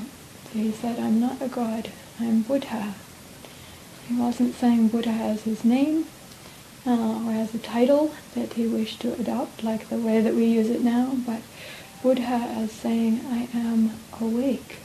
so 0.44 0.58
he 0.58 0.70
said, 0.70 0.98
I'm 0.98 1.20
not 1.20 1.42
a 1.42 1.48
god, 1.48 1.90
I'm 2.20 2.42
Buddha. 2.42 2.94
He 4.08 4.14
wasn't 4.14 4.54
saying 4.56 4.88
Buddha 4.88 5.10
as 5.10 5.42
his 5.42 5.64
name 5.64 6.06
uh, 6.86 7.24
or 7.26 7.32
as 7.32 7.54
a 7.54 7.58
title 7.58 8.12
that 8.34 8.54
he 8.54 8.66
wished 8.66 9.00
to 9.00 9.14
adopt, 9.14 9.62
like 9.62 9.88
the 9.88 9.96
way 9.96 10.20
that 10.20 10.34
we 10.34 10.44
use 10.44 10.68
it 10.68 10.82
now, 10.82 11.16
but 11.26 11.42
Buddha 12.02 12.22
as 12.22 12.72
saying, 12.72 13.20
I 13.30 13.48
am 13.56 13.92
awake, 14.20 14.78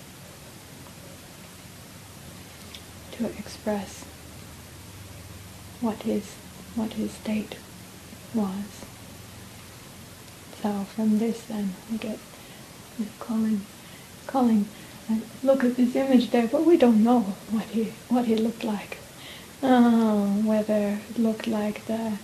to 3.14 3.26
express 3.26 4.06
what 5.82 6.04
his, 6.04 6.36
what 6.76 6.94
his 6.94 7.12
state 7.12 7.56
was. 8.34 8.86
So 10.62 10.86
from 10.96 11.18
this 11.18 11.42
then 11.44 11.76
we 11.92 11.98
get 11.98 12.20
calling, 13.20 13.62
calling, 14.28 14.68
look 15.44 15.64
at 15.64 15.76
this 15.76 15.96
image 15.96 16.30
there, 16.30 16.48
but 16.48 16.66
we 16.66 16.78
don't 16.78 17.04
know 17.04 17.22
what 17.50 17.66
he, 17.66 17.94
what 18.10 18.26
he 18.26 18.36
looked 18.36 18.64
like 18.64 18.98
uh, 19.64 20.26
whether 20.44 21.00
it 21.10 21.20
looked 21.20 21.48
like 21.48 21.86
the 21.86 22.18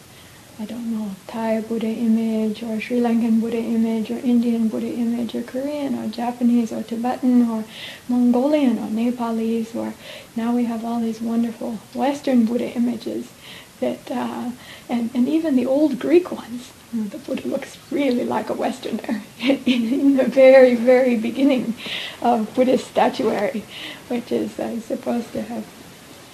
I 0.59 0.65
don't 0.65 0.95
know, 0.95 1.15
Thai 1.27 1.61
Buddha 1.61 1.87
image 1.87 2.61
or 2.61 2.79
Sri 2.79 2.99
Lankan 2.99 3.41
Buddha 3.41 3.57
image 3.57 4.11
or 4.11 4.19
Indian 4.19 4.67
Buddha 4.67 4.87
image 4.87 5.33
or 5.33 5.41
Korean 5.41 5.95
or 5.97 6.07
Japanese 6.07 6.71
or 6.71 6.83
Tibetan 6.83 7.49
or 7.49 7.63
Mongolian 8.07 8.77
or 8.77 8.87
Nepalese 8.91 9.75
or 9.75 9.95
now 10.35 10.53
we 10.53 10.65
have 10.65 10.85
all 10.85 10.99
these 10.99 11.19
wonderful 11.19 11.79
Western 11.95 12.45
Buddha 12.45 12.69
images 12.75 13.31
that, 13.79 14.11
uh, 14.11 14.51
and, 14.87 15.09
and 15.15 15.27
even 15.27 15.55
the 15.55 15.65
old 15.65 15.97
Greek 15.99 16.31
ones. 16.31 16.71
The 16.93 17.17
Buddha 17.17 17.47
looks 17.47 17.79
really 17.91 18.23
like 18.23 18.51
a 18.51 18.53
Westerner 18.53 19.23
in, 19.39 19.57
in 19.65 20.17
the 20.17 20.25
very, 20.25 20.75
very 20.75 21.17
beginning 21.17 21.73
of 22.21 22.53
Buddhist 22.53 22.87
statuary, 22.87 23.63
which 24.07 24.31
is 24.31 24.59
uh, 24.59 24.79
supposed 24.79 25.33
to 25.33 25.41
have 25.41 25.65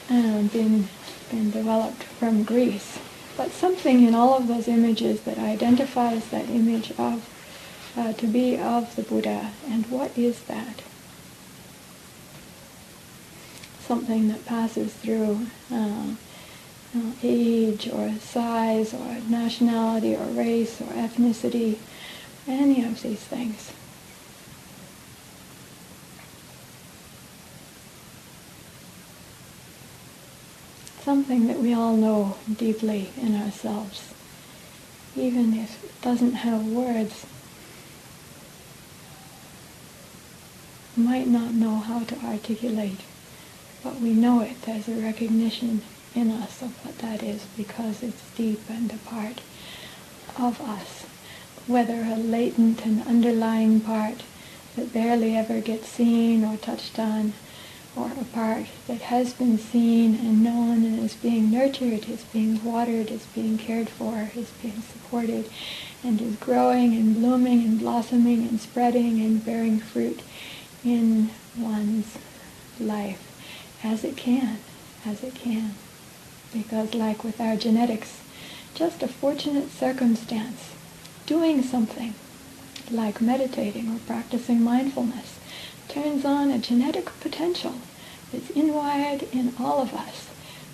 uh, 0.10 0.42
been, 0.44 0.88
been 1.30 1.52
developed 1.52 2.04
from 2.04 2.44
Greece 2.44 3.00
but 3.40 3.52
something 3.52 4.04
in 4.04 4.14
all 4.14 4.34
of 4.34 4.50
those 4.50 4.68
images 4.68 5.22
that 5.22 5.38
identifies 5.38 6.28
that 6.28 6.50
image 6.50 6.92
of, 6.98 7.26
uh, 7.96 8.12
to 8.12 8.28
be 8.28 8.58
of 8.58 8.94
the 8.98 9.02
Buddha. 9.02 9.52
And 9.70 9.86
what 9.86 10.12
is 10.18 10.42
that? 10.42 10.82
Something 13.80 14.28
that 14.28 14.46
passes 14.46 14.94
through 14.94 15.48
uh, 15.72 16.16
uh, 16.94 17.12
age 17.24 17.88
or 17.88 18.12
size 18.16 18.94
or 18.94 19.20
nationality 19.30 20.18
or 20.18 20.26
race 20.26 20.82
or 20.82 20.88
ethnicity, 20.88 21.78
any 22.46 22.84
of 22.84 23.02
these 23.02 23.22
things. 23.22 23.72
Something 31.10 31.48
that 31.48 31.58
we 31.58 31.74
all 31.74 31.98
know 31.98 32.38
deeply 32.60 33.10
in 33.20 33.36
ourselves, 33.36 34.14
even 35.16 35.56
if 35.56 35.84
it 35.84 36.02
doesn't 36.04 36.34
have 36.34 36.64
words. 36.68 37.26
Might 40.96 41.26
not 41.26 41.56
know 41.56 41.78
how 41.78 42.02
to 42.02 42.16
articulate, 42.24 43.00
but 43.84 44.00
we 44.00 44.14
know 44.14 44.42
it. 44.42 44.62
There's 44.62 44.88
a 44.88 45.02
recognition 45.02 45.82
in 46.14 46.30
us 46.30 46.62
of 46.62 46.78
what 46.86 47.00
that 47.00 47.24
is 47.24 47.44
because 47.58 48.04
it's 48.04 48.30
deep 48.36 48.62
and 48.70 48.94
a 48.94 48.98
part 48.98 49.42
of 50.38 50.62
us, 50.62 51.08
whether 51.66 52.04
a 52.04 52.18
latent 52.18 52.86
and 52.86 53.02
underlying 53.08 53.82
part 53.82 54.22
that 54.76 54.94
barely 54.94 55.36
ever 55.36 55.60
gets 55.60 55.88
seen 55.88 56.46
or 56.46 56.56
touched 56.58 57.00
on, 57.00 57.34
a 58.08 58.26
part 58.26 58.66
that 58.88 59.02
has 59.02 59.34
been 59.34 59.58
seen 59.58 60.16
and 60.16 60.44
known 60.44 60.84
and 60.86 61.00
is 61.00 61.16
being 61.16 61.52
nurtured, 61.52 62.08
is 62.08 62.24
being 62.26 62.64
watered, 62.64 63.12
is 63.12 63.26
being 63.28 63.58
cared 63.58 63.90
for, 63.90 64.32
is 64.36 64.52
being 64.62 64.82
supported, 64.82 65.50
and 66.04 66.22
is 66.22 66.36
growing 66.38 66.94
and 66.96 67.16
blooming 67.16 67.60
and 67.64 67.80
blossoming 67.80 68.48
and 68.48 68.60
spreading 68.60 69.20
and 69.22 69.46
bearing 69.46 69.80
fruit 69.80 70.22
in 70.84 71.30
one's 71.58 72.18
life 72.80 73.26
as 73.84 74.04
it 74.04 74.16
can, 74.16 74.60
as 75.06 75.24
it 75.24 75.36
can. 75.36 75.76
Because 76.54 76.94
like 76.94 77.24
with 77.24 77.40
our 77.40 77.56
genetics, 77.56 78.22
just 78.74 79.04
a 79.04 79.08
fortunate 79.08 79.70
circumstance, 79.72 80.74
doing 81.26 81.62
something 81.62 82.14
like 82.92 83.22
meditating 83.22 83.94
or 83.94 84.00
practicing 84.00 84.62
mindfulness, 84.62 85.40
turns 85.88 86.24
on 86.24 86.50
a 86.50 86.60
genetic 86.60 87.08
potential 87.20 87.76
that's 88.32 88.50
inwired 88.52 89.24
in 89.32 89.54
all 89.60 89.82
of 89.82 89.94
us. 89.94 90.30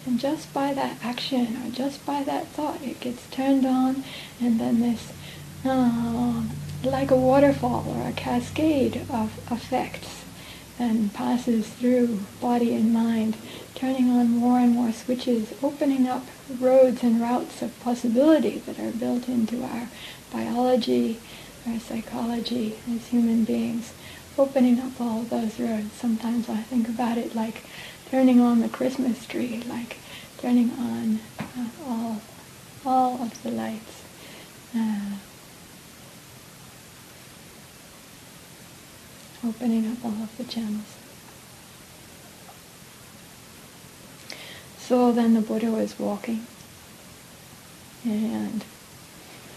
And 0.05 0.19
just 0.19 0.53
by 0.53 0.73
that 0.73 0.97
action 1.03 1.57
or 1.57 1.71
just 1.71 2.05
by 2.05 2.23
that 2.23 2.47
thought, 2.47 2.81
it 2.83 2.99
gets 2.99 3.27
turned 3.29 3.65
on, 3.65 4.03
and 4.39 4.59
then 4.59 4.79
this, 4.79 5.11
uh, 5.65 6.43
like 6.83 7.09
a 7.09 7.15
waterfall 7.15 7.85
or 7.87 8.07
a 8.07 8.13
cascade 8.13 8.97
of 9.09 9.39
effects, 9.51 10.23
and 10.77 11.13
passes 11.13 11.67
through 11.69 12.19
body 12.39 12.75
and 12.75 12.93
mind, 12.93 13.37
turning 13.73 14.09
on 14.09 14.29
more 14.29 14.59
and 14.59 14.73
more 14.73 14.91
switches, 14.91 15.53
opening 15.63 16.07
up 16.07 16.25
roads 16.59 17.01
and 17.01 17.19
routes 17.19 17.61
of 17.61 17.79
possibility 17.79 18.59
that 18.59 18.79
are 18.79 18.91
built 18.91 19.27
into 19.27 19.63
our 19.63 19.87
biology, 20.31 21.19
our 21.67 21.79
psychology 21.79 22.77
as 22.93 23.07
human 23.07 23.43
beings 23.43 23.93
opening 24.37 24.79
up 24.79 24.99
all 24.99 25.21
those 25.23 25.59
roads. 25.59 25.93
Sometimes 25.93 26.49
I 26.49 26.57
think 26.57 26.89
about 26.89 27.17
it 27.17 27.35
like 27.35 27.63
turning 28.09 28.39
on 28.39 28.61
the 28.61 28.69
Christmas 28.69 29.25
tree, 29.25 29.63
like 29.67 29.97
turning 30.37 30.71
on 30.71 31.19
uh, 31.39 31.67
all, 31.87 32.21
all 32.85 33.21
of 33.21 33.43
the 33.43 33.51
lights. 33.51 34.03
Uh, 34.75 35.15
opening 39.47 39.91
up 39.91 40.03
all 40.03 40.23
of 40.23 40.37
the 40.37 40.43
channels. 40.43 40.97
So 44.79 45.11
then 45.11 45.33
the 45.33 45.41
Buddha 45.41 45.71
was 45.71 45.97
walking 45.97 46.45
and 48.03 48.63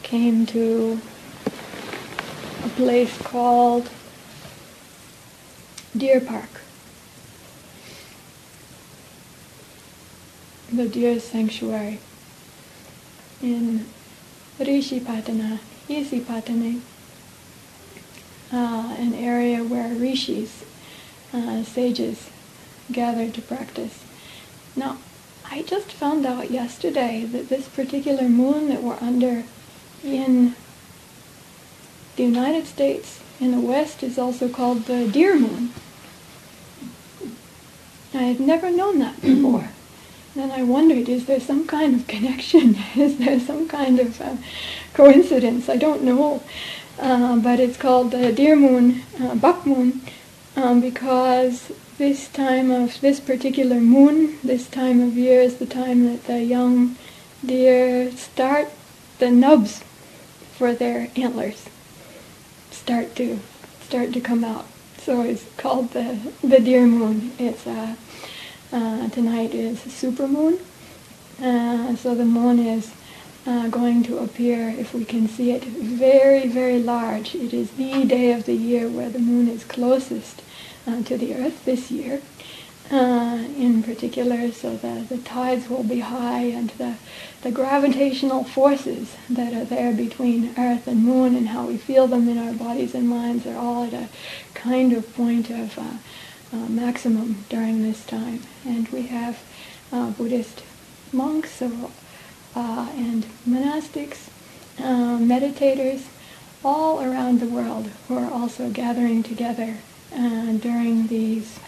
came 0.02 0.46
to 0.46 1.00
a 2.64 2.68
place 2.70 3.16
called 3.18 3.90
Deer 5.96 6.20
Park. 6.20 6.50
The 10.70 10.86
deer 10.86 11.18
sanctuary 11.18 11.98
in 13.42 13.86
Rishipatana, 14.58 15.60
Isipatana, 15.88 16.80
uh, 18.52 18.96
an 18.98 19.14
area 19.14 19.64
where 19.64 19.94
rishis, 19.94 20.64
uh, 21.32 21.62
sages, 21.62 22.28
gathered 22.92 23.32
to 23.34 23.40
practice. 23.40 24.04
Now, 24.76 24.98
I 25.50 25.62
just 25.62 25.92
found 25.92 26.26
out 26.26 26.50
yesterday 26.50 27.24
that 27.24 27.48
this 27.48 27.66
particular 27.66 28.28
moon 28.28 28.68
that 28.68 28.82
we're 28.82 28.98
under 29.00 29.44
in 30.04 30.54
the 32.16 32.24
United 32.24 32.66
States 32.66 33.20
in 33.40 33.52
the 33.52 33.60
West 33.60 34.02
is 34.02 34.18
also 34.18 34.48
called 34.48 34.84
the 34.84 35.06
deer 35.08 35.38
moon. 35.38 35.72
I 38.14 38.22
had 38.22 38.40
never 38.40 38.70
known 38.70 38.98
that 38.98 39.20
before. 39.22 39.68
Then 40.34 40.50
I 40.50 40.62
wondered, 40.62 41.08
is 41.08 41.26
there 41.26 41.40
some 41.40 41.66
kind 41.66 41.94
of 41.94 42.06
connection? 42.06 42.76
is 42.96 43.18
there 43.18 43.40
some 43.40 43.68
kind 43.68 43.98
of 43.98 44.20
uh, 44.20 44.36
coincidence? 44.94 45.68
I 45.68 45.76
don't 45.76 46.02
know. 46.02 46.42
Uh, 46.98 47.36
but 47.36 47.60
it's 47.60 47.76
called 47.76 48.10
the 48.10 48.32
deer 48.32 48.56
moon, 48.56 49.02
uh, 49.20 49.34
buck 49.36 49.64
moon, 49.64 50.00
um, 50.56 50.80
because 50.80 51.70
this 51.96 52.28
time 52.28 52.70
of 52.70 53.00
this 53.00 53.20
particular 53.20 53.80
moon, 53.80 54.38
this 54.42 54.68
time 54.68 55.00
of 55.00 55.16
year 55.16 55.40
is 55.40 55.58
the 55.58 55.66
time 55.66 56.06
that 56.06 56.24
the 56.24 56.42
young 56.42 56.96
deer 57.44 58.10
start 58.12 58.68
the 59.18 59.30
nubs 59.30 59.84
for 60.56 60.74
their 60.74 61.08
antlers, 61.16 61.68
start 62.88 63.14
to 63.14 63.38
start 63.82 64.14
to 64.14 64.20
come 64.20 64.42
out. 64.42 64.64
So 64.96 65.20
it's 65.20 65.44
called 65.58 65.90
the 65.90 66.18
the 66.42 66.58
deer 66.58 66.86
moon. 66.86 67.32
It's 67.38 67.66
uh, 67.66 67.94
uh, 68.72 69.10
tonight 69.10 69.52
is 69.54 69.78
super 69.80 70.26
moon. 70.26 70.58
Uh, 71.38 71.96
so 71.96 72.14
the 72.14 72.24
moon 72.24 72.58
is 72.58 72.94
uh, 73.46 73.68
going 73.68 74.04
to 74.04 74.18
appear, 74.18 74.70
if 74.70 74.94
we 74.94 75.04
can 75.04 75.28
see 75.28 75.52
it, 75.52 75.64
very, 75.64 76.48
very 76.48 76.78
large. 76.78 77.34
It 77.34 77.52
is 77.52 77.70
the 77.72 78.06
day 78.06 78.32
of 78.32 78.46
the 78.46 78.54
year 78.54 78.88
where 78.88 79.10
the 79.10 79.18
moon 79.18 79.48
is 79.48 79.64
closest 79.64 80.40
uh, 80.86 81.02
to 81.02 81.18
the 81.18 81.34
earth 81.34 81.66
this 81.66 81.90
year. 81.90 82.22
Uh, 82.90 83.44
in 83.58 83.82
particular, 83.82 84.50
so 84.50 84.74
the, 84.76 85.04
the 85.10 85.18
tides 85.18 85.68
will 85.68 85.82
be 85.82 86.00
high 86.00 86.44
and 86.44 86.70
the, 86.70 86.94
the 87.42 87.50
gravitational 87.50 88.44
forces 88.44 89.14
that 89.28 89.52
are 89.52 89.66
there 89.66 89.92
between 89.92 90.54
Earth 90.56 90.86
and 90.86 91.04
Moon 91.04 91.36
and 91.36 91.48
how 91.48 91.66
we 91.66 91.76
feel 91.76 92.06
them 92.06 92.26
in 92.30 92.38
our 92.38 92.54
bodies 92.54 92.94
and 92.94 93.06
minds 93.06 93.46
are 93.46 93.58
all 93.58 93.84
at 93.84 93.92
a 93.92 94.08
kind 94.54 94.94
of 94.94 95.14
point 95.14 95.50
of 95.50 95.78
uh, 95.78 95.82
uh, 96.50 96.56
maximum 96.70 97.44
during 97.50 97.82
this 97.82 98.06
time. 98.06 98.40
And 98.64 98.88
we 98.88 99.02
have 99.08 99.38
uh, 99.92 100.10
Buddhist 100.12 100.62
monks 101.12 101.60
uh, 101.60 101.90
and 102.56 103.26
monastics, 103.46 104.30
meditators, 104.78 106.06
all 106.64 107.02
around 107.02 107.40
the 107.40 107.46
world 107.46 107.90
who 108.08 108.16
are 108.16 108.32
also 108.32 108.70
gathering 108.70 109.22
together 109.22 109.76
during 110.10 111.08
these 111.08 111.60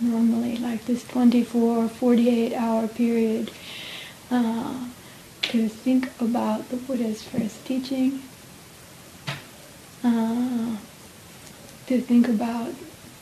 normally 0.00 0.56
like 0.56 0.84
this 0.86 1.06
24, 1.08 1.84
or 1.84 1.88
48 1.88 2.54
hour 2.54 2.88
period 2.88 3.50
uh, 4.30 4.86
to 5.42 5.68
think 5.68 6.10
about 6.20 6.68
the 6.68 6.76
Buddha's 6.76 7.22
first 7.22 7.64
teaching, 7.64 8.22
uh, 10.04 10.76
to 11.86 12.00
think 12.00 12.28
about 12.28 12.72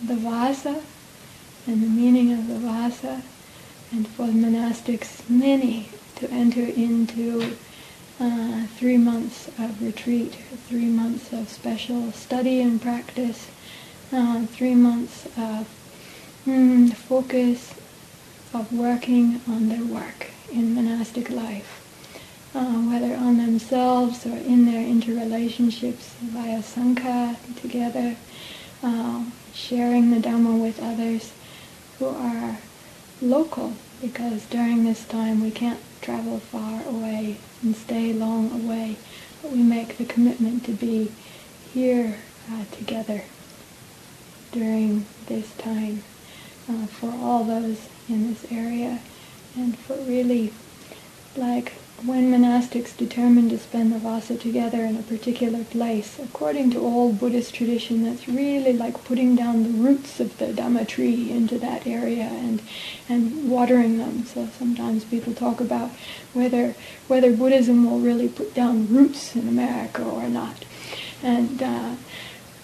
the 0.04 0.16
Vasa 0.16 0.82
and 1.66 1.82
the 1.82 1.88
meaning 1.88 2.32
of 2.32 2.48
the 2.48 2.58
Vasa, 2.58 3.22
and 3.92 4.06
for 4.08 4.26
monastics, 4.26 5.28
many 5.28 5.88
to 6.16 6.30
enter 6.30 6.64
into 6.64 7.56
uh, 8.18 8.66
three 8.76 8.96
months 8.96 9.48
of 9.58 9.82
retreat, 9.82 10.34
three 10.68 10.86
months 10.86 11.32
of 11.32 11.48
special 11.48 12.12
study 12.12 12.60
and 12.60 12.80
practice, 12.80 13.50
uh, 14.12 14.44
three 14.46 14.74
months 14.74 15.26
of 15.36 15.68
mm, 16.46 16.92
focus 16.94 17.74
of 18.54 18.72
working 18.72 19.40
on 19.48 19.68
their 19.68 19.85
work 19.85 20.28
in 20.52 20.74
monastic 20.74 21.28
life, 21.28 21.82
uh, 22.54 22.64
whether 22.88 23.16
on 23.16 23.37
themselves 23.37 24.24
or 24.24 24.37
in 24.37 24.64
their 24.64 24.85
interrelationships 24.85 26.14
via 26.22 26.61
sangha 26.61 27.37
together, 27.61 28.16
uh, 28.82 29.24
sharing 29.52 30.11
the 30.11 30.20
Dhamma 30.20 30.61
with 30.62 30.80
others 30.80 31.32
who 31.98 32.06
are 32.06 32.59
local, 33.20 33.72
because 34.00 34.44
during 34.46 34.85
this 34.85 35.04
time 35.06 35.42
we 35.42 35.50
can't 35.50 35.80
travel 36.00 36.38
far 36.38 36.82
away 36.87 37.38
and 37.62 37.74
stay 37.74 38.12
long 38.12 38.52
away, 38.52 38.96
but 39.42 39.50
we 39.50 39.62
make 39.64 39.98
the 39.98 40.04
commitment 40.04 40.64
to 40.64 40.72
be 40.72 41.11
here 41.74 42.18
uh, 42.52 42.64
together 42.70 43.22
during 44.52 45.06
this 45.26 45.52
time 45.56 46.02
uh, 46.68 46.87
for 46.87 47.12
all 47.20 47.44
those 47.44 47.88
in 48.09 48.29
this 48.29 48.50
area 48.50 49.00
and 49.57 49.79
for 49.79 49.96
really 49.96 50.52
like 51.37 51.72
when 52.05 52.31
monastics 52.31 52.94
determine 52.94 53.48
to 53.48 53.59
spend 53.59 53.90
the 53.90 53.98
vasa 53.98 54.37
together 54.37 54.85
in 54.85 54.96
a 54.96 55.02
particular 55.02 55.64
place, 55.64 56.18
according 56.18 56.70
to 56.70 56.79
old 56.79 57.18
Buddhist 57.18 57.55
tradition, 57.55 58.05
that's 58.05 58.29
really 58.29 58.74
like 58.74 59.02
putting 59.05 59.35
down 59.35 59.62
the 59.62 59.70
roots 59.70 60.20
of 60.20 60.37
the 60.37 60.46
Dhamma 60.46 60.87
tree 60.87 61.31
into 61.31 61.59
that 61.59 61.87
area 61.87 62.24
and 62.24 62.61
and 63.09 63.50
watering 63.50 63.96
them. 63.96 64.26
So 64.26 64.46
sometimes 64.59 65.05
people 65.05 65.33
talk 65.33 65.61
about 65.61 65.90
whether 66.35 66.74
whether 67.09 67.35
Buddhism 67.35 67.90
will 67.90 68.00
really 68.00 68.29
put 68.29 68.52
down 68.55 68.88
roots 68.88 69.35
in 69.35 69.48
America 69.48 70.02
or 70.02 70.29
not, 70.29 70.64
and. 71.22 71.62
Uh, 71.62 71.94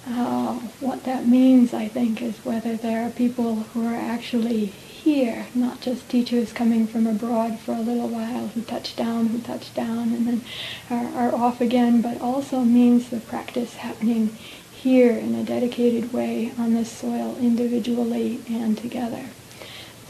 uh, 0.08 0.54
what 0.80 1.04
that 1.04 1.28
means, 1.28 1.72
I 1.72 1.88
think, 1.88 2.20
is 2.20 2.36
whether 2.38 2.76
there 2.76 3.06
are 3.06 3.10
people 3.10 3.54
who 3.72 3.86
are 3.86 3.94
actually 3.94 4.66
here, 4.66 5.46
not 5.54 5.80
just 5.80 6.08
teachers 6.08 6.52
coming 6.52 6.86
from 6.86 7.06
abroad 7.06 7.58
for 7.58 7.72
a 7.72 7.80
little 7.80 8.08
while 8.08 8.48
who 8.48 8.62
touch 8.62 8.94
down, 8.96 9.26
who 9.28 9.38
touch 9.40 9.74
down, 9.74 10.12
and 10.12 10.26
then 10.26 10.44
are, 10.90 11.06
are 11.14 11.34
off 11.34 11.60
again, 11.60 12.00
but 12.00 12.20
also 12.20 12.60
means 12.60 13.08
the 13.08 13.20
practice 13.20 13.76
happening 13.76 14.36
here 14.72 15.12
in 15.12 15.34
a 15.34 15.44
dedicated 15.44 16.12
way 16.12 16.52
on 16.58 16.74
this 16.74 16.90
soil 16.90 17.36
individually 17.40 18.40
and 18.48 18.76
together. 18.76 19.26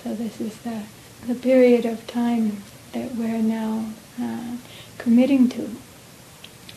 So 0.02 0.14
this 0.14 0.40
is 0.40 0.56
the, 0.58 0.82
the 1.26 1.34
period 1.34 1.84
of 1.84 2.06
time 2.06 2.62
that 2.92 3.14
we're 3.14 3.42
now 3.42 3.92
uh, 4.20 4.56
committing 4.98 5.48
to, 5.50 5.76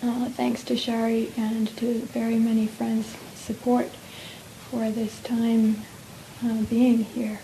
uh, 0.04 0.30
thanks 0.30 0.64
to 0.64 0.76
Shari 0.76 1.32
and 1.38 1.76
to 1.78 2.00
very 2.14 2.38
many 2.38 2.68
friends' 2.68 3.16
support 3.36 3.90
for 4.70 4.90
this 4.92 5.22
time 5.22 5.84
uh, 6.44 6.62
being 6.64 7.04
here. 7.04 7.40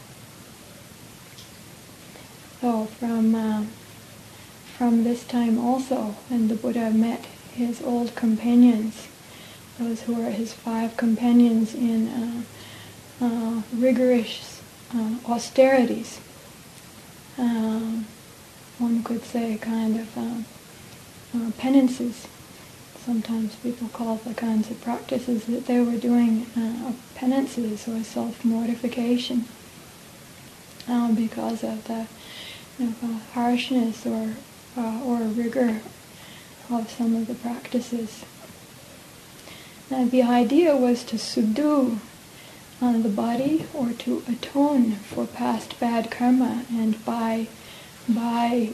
So 2.60 2.86
from 2.86 3.34
uh, 3.36 3.64
from 4.78 5.04
this 5.04 5.24
time 5.24 5.60
also, 5.60 6.16
when 6.30 6.48
the 6.48 6.56
Buddha 6.56 6.92
met 6.92 7.26
his 7.54 7.82
old 7.82 8.16
companions, 8.16 9.08
those 9.78 10.02
who 10.02 10.16
were 10.16 10.32
his 10.32 10.54
five 10.54 10.98
companions 10.98 11.74
in 11.76 12.08
uh, 13.22 13.26
uh, 13.26 13.62
rigorous 13.74 14.62
austerities, 15.28 16.20
one 17.38 19.04
could 19.04 19.24
say 19.24 19.58
kind 19.58 20.00
of 20.00 21.58
penances. 21.58 22.28
Sometimes 23.06 23.56
people 23.56 23.90
call 23.90 24.18
the 24.18 24.34
kinds 24.34 24.70
of 24.70 24.80
practices 24.82 25.46
that 25.46 25.66
they 25.66 25.80
were 25.82 25.98
doing 25.98 26.46
penances 27.16 27.88
or 27.88 28.04
self-mortification 28.04 29.46
because 31.16 31.64
of 31.64 31.84
the 31.86 32.08
of 32.80 33.04
uh, 33.04 33.20
harshness 33.34 34.06
or 34.06 34.34
uh, 34.78 35.02
or 35.04 35.18
rigor 35.20 35.82
of 36.70 36.90
some 36.90 37.16
of 37.16 37.28
the 37.28 37.36
practices. 37.36 38.24
Now, 39.90 40.06
the 40.06 40.24
idea 40.24 40.76
was 40.76 41.04
to 41.06 41.18
subdue 41.18 42.00
uh, 42.82 42.98
the 43.00 43.10
body 43.10 43.66
or 43.74 43.92
to 43.92 44.24
atone 44.28 44.94
for 44.94 45.26
past 45.26 45.80
bad 45.80 46.10
karma, 46.10 46.66
and 46.72 47.04
by 47.04 47.48
by 48.08 48.72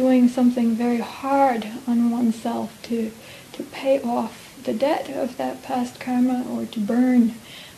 doing 0.00 0.26
something 0.26 0.74
very 0.74 1.00
hard 1.00 1.66
on 1.86 2.10
oneself 2.10 2.80
to 2.80 3.12
to 3.52 3.62
pay 3.64 4.00
off 4.00 4.58
the 4.64 4.72
debt 4.72 5.10
of 5.10 5.36
that 5.36 5.62
past 5.62 6.00
karma 6.00 6.42
or 6.50 6.64
to 6.64 6.80
burn 6.80 7.34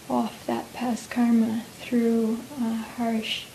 off 0.09 0.47
that 0.47 0.73
past 0.73 1.11
karma 1.11 1.65
through 1.81 2.39
uh, 2.61 2.77
harsh 2.97 3.47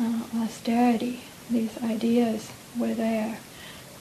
uh, 0.00 0.22
austerity, 0.34 1.20
these 1.48 1.80
ideas 1.84 2.50
were 2.76 2.94
there. 2.94 3.38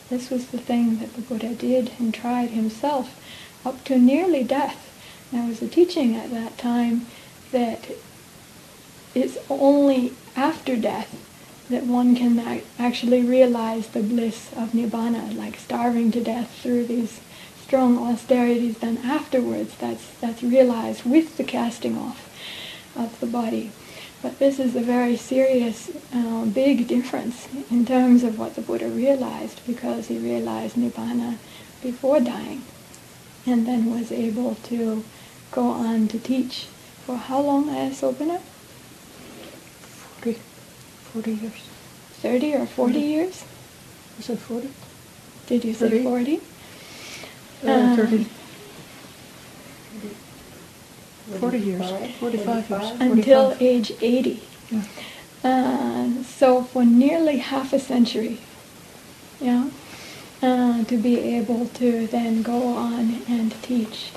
This 0.10 0.32
was 0.32 0.48
the 0.48 0.58
thing 0.58 0.98
that 0.98 1.14
the 1.14 1.22
Buddha 1.22 1.54
did 1.54 1.92
and 2.00 2.12
tried 2.12 2.50
himself 2.50 3.08
up 3.64 3.84
to 3.84 4.00
nearly 4.00 4.44
death. 4.44 4.90
There 5.32 5.48
was 5.48 5.62
a 5.62 5.68
teaching 5.68 6.16
at 6.16 6.32
that 6.32 6.58
time 6.58 7.06
that 7.52 7.86
it's 9.14 9.38
only 9.52 10.14
after 10.36 10.76
death 10.76 11.29
that 11.70 11.86
one 11.86 12.16
can 12.16 12.64
actually 12.78 13.22
realize 13.22 13.88
the 13.88 14.02
bliss 14.02 14.52
of 14.54 14.72
nibbana, 14.72 15.36
like 15.38 15.58
starving 15.58 16.12
to 16.12 16.24
death 16.24 16.60
through 16.62 16.86
these 16.86 17.20
strong 17.62 17.98
austerities. 17.98 18.80
Then 18.80 18.98
afterwards, 19.00 19.76
that's 19.78 20.10
that's 20.20 20.42
realized 20.42 21.06
with 21.06 21.38
the 21.38 21.44
casting 21.44 21.98
off 21.98 22.28
of 22.96 23.20
the 23.20 23.28
body. 23.28 23.72
But 24.22 24.40
this 24.40 24.60
is 24.60 24.76
a 24.76 24.82
very 24.82 25.16
serious, 25.16 25.92
uh, 26.14 26.44
big 26.46 26.88
difference 26.88 27.48
in 27.72 27.86
terms 27.86 28.24
of 28.24 28.38
what 28.38 28.56
the 28.56 28.62
Buddha 28.62 28.90
realized 28.90 29.62
because 29.66 30.08
he 30.08 30.18
realized 30.18 30.76
Nibbana 30.76 31.38
before 31.82 32.20
dying 32.20 32.64
and 33.46 33.66
then 33.66 33.98
was 33.98 34.12
able 34.12 34.56
to 34.56 35.06
go 35.52 35.68
on 35.70 36.08
to 36.10 36.20
teach 36.20 36.68
for 37.06 37.16
how 37.16 37.40
long 37.40 37.70
has 37.70 38.02
Sobana? 38.02 38.42
40, 41.14 41.36
40 41.36 41.42
years. 41.42 41.70
30 42.22 42.56
or 42.56 42.66
40 42.66 42.94
mm-hmm. 42.94 43.02
years? 43.02 43.46
I 44.18 44.22
said 44.22 44.40
40. 44.40 44.70
Did 45.48 45.66
you 45.66 45.74
30? 45.74 45.98
say 45.98 46.04
40? 46.04 46.42
Uh, 47.66 47.96
30. 47.96 48.28
40 51.40 51.60
years, 51.60 51.90
45 52.20 52.70
years. 52.70 52.92
Until 53.00 53.56
age 53.60 53.92
80. 54.02 54.42
Yeah. 54.72 54.84
Uh, 55.44 56.24
so 56.24 56.64
for 56.64 56.84
nearly 56.84 57.38
half 57.38 57.72
a 57.72 57.80
century, 57.80 58.40
yeah, 59.40 59.70
uh, 60.42 60.84
to 60.84 60.98
be 60.98 61.20
able 61.20 61.68
to 61.68 62.08
then 62.08 62.42
go 62.42 62.76
on 62.76 63.22
and 63.28 63.54
teach, 63.62 64.12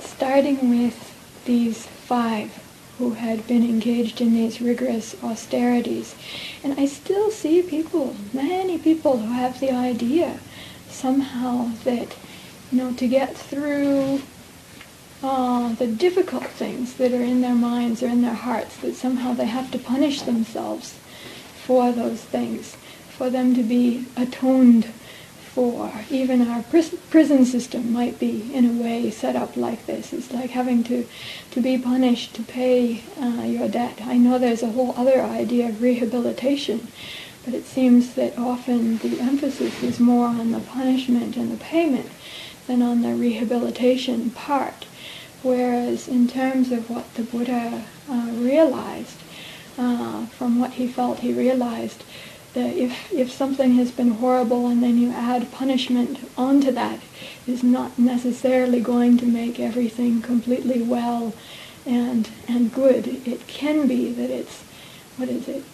starting 0.00 0.70
with 0.70 1.14
these 1.44 1.86
five 1.86 2.61
who 3.02 3.14
had 3.14 3.44
been 3.48 3.64
engaged 3.64 4.20
in 4.20 4.32
these 4.32 4.60
rigorous 4.60 5.20
austerities. 5.24 6.14
And 6.62 6.78
I 6.78 6.86
still 6.86 7.32
see 7.32 7.60
people, 7.60 8.14
many 8.32 8.78
people 8.78 9.16
who 9.16 9.32
have 9.32 9.58
the 9.58 9.72
idea 9.72 10.38
somehow 10.88 11.72
that, 11.82 12.14
you 12.70 12.78
know, 12.78 12.92
to 12.92 13.08
get 13.08 13.36
through 13.36 14.22
uh, 15.20 15.74
the 15.74 15.88
difficult 15.88 16.46
things 16.46 16.94
that 16.94 17.12
are 17.12 17.24
in 17.24 17.40
their 17.40 17.56
minds 17.56 18.04
or 18.04 18.06
in 18.06 18.22
their 18.22 18.34
hearts, 18.34 18.76
that 18.76 18.94
somehow 18.94 19.32
they 19.32 19.46
have 19.46 19.72
to 19.72 19.80
punish 19.80 20.22
themselves 20.22 20.96
for 21.66 21.90
those 21.90 22.22
things, 22.22 22.76
for 23.10 23.30
them 23.30 23.52
to 23.56 23.64
be 23.64 24.06
atoned 24.16 24.86
for. 25.54 25.92
Even 26.10 26.48
our 26.48 26.62
pris- 26.62 26.96
prison 27.10 27.44
system 27.44 27.92
might 27.92 28.18
be, 28.18 28.52
in 28.54 28.64
a 28.64 28.82
way, 28.82 29.10
set 29.10 29.36
up 29.36 29.56
like 29.56 29.84
this. 29.86 30.12
It's 30.12 30.32
like 30.32 30.50
having 30.50 30.82
to, 30.84 31.06
to 31.50 31.60
be 31.60 31.76
punished 31.76 32.34
to 32.34 32.42
pay 32.42 33.02
uh, 33.20 33.42
your 33.42 33.68
debt. 33.68 34.00
I 34.02 34.16
know 34.16 34.38
there's 34.38 34.62
a 34.62 34.70
whole 34.70 34.94
other 34.96 35.20
idea 35.20 35.68
of 35.68 35.82
rehabilitation, 35.82 36.88
but 37.44 37.54
it 37.54 37.66
seems 37.66 38.14
that 38.14 38.38
often 38.38 38.98
the 38.98 39.20
emphasis 39.20 39.82
is 39.82 40.00
more 40.00 40.26
on 40.26 40.52
the 40.52 40.60
punishment 40.60 41.36
and 41.36 41.52
the 41.52 41.62
payment 41.62 42.10
than 42.66 42.80
on 42.80 43.02
the 43.02 43.14
rehabilitation 43.14 44.30
part. 44.30 44.86
Whereas 45.42 46.08
in 46.08 46.28
terms 46.28 46.70
of 46.70 46.88
what 46.88 47.12
the 47.14 47.24
Buddha 47.24 47.84
uh, 48.08 48.28
realized, 48.34 49.18
uh, 49.76 50.26
from 50.26 50.60
what 50.60 50.72
he 50.72 50.86
felt 50.86 51.18
he 51.18 51.32
realized, 51.32 52.04
that 52.54 52.76
if, 52.76 53.12
if 53.12 53.30
something 53.30 53.74
has 53.74 53.90
been 53.90 54.10
horrible 54.12 54.66
and 54.66 54.82
then 54.82 54.98
you 54.98 55.10
add 55.10 55.50
punishment 55.52 56.18
onto 56.36 56.70
that, 56.72 57.00
is 57.46 57.62
not 57.62 57.98
necessarily 57.98 58.80
going 58.80 59.16
to 59.18 59.26
make 59.26 59.58
everything 59.58 60.20
completely 60.20 60.82
well 60.82 61.34
and, 61.86 62.30
and 62.46 62.72
good. 62.72 63.26
It 63.26 63.46
can 63.46 63.88
be 63.88 64.12
that 64.12 64.30
it's, 64.30 64.62
what 65.16 65.28
is 65.28 65.48
it, 65.48 65.64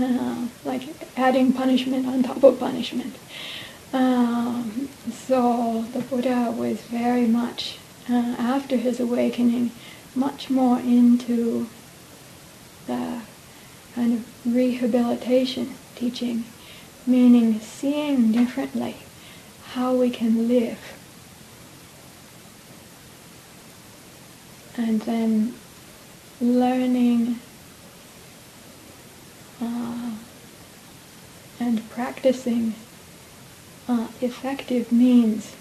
uh, 0.00 0.46
like 0.64 0.82
adding 1.18 1.52
punishment 1.52 2.06
on 2.06 2.22
top 2.22 2.42
of 2.42 2.58
punishment. 2.58 3.16
Um, 3.92 4.88
so 5.10 5.84
the 5.92 6.00
Buddha 6.00 6.52
was 6.56 6.80
very 6.82 7.26
much, 7.26 7.78
uh, 8.08 8.36
after 8.38 8.76
his 8.76 9.00
awakening, 9.00 9.72
much 10.14 10.48
more 10.48 10.78
into 10.78 11.68
the 12.86 13.20
kind 13.94 14.14
of 14.14 14.54
rehabilitation 14.54 15.74
teaching, 16.00 16.44
meaning 17.06 17.60
seeing 17.60 18.32
differently 18.32 18.96
how 19.74 19.94
we 19.94 20.08
can 20.08 20.48
live. 20.48 20.78
And 24.78 25.02
then 25.02 25.54
learning 26.40 27.38
uh, 29.60 30.12
and 31.60 31.90
practicing 31.90 32.74
uh, 33.86 34.08
effective 34.22 34.90
means 34.90 35.54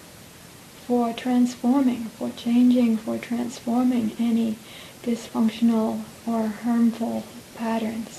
for 0.87 1.11
transforming, 1.11 2.05
for 2.17 2.29
changing, 2.31 2.95
for 2.97 3.17
transforming 3.17 4.15
any 4.17 4.55
dysfunctional 5.03 6.03
or 6.25 6.47
harmful 6.47 7.25
patterns. 7.55 8.18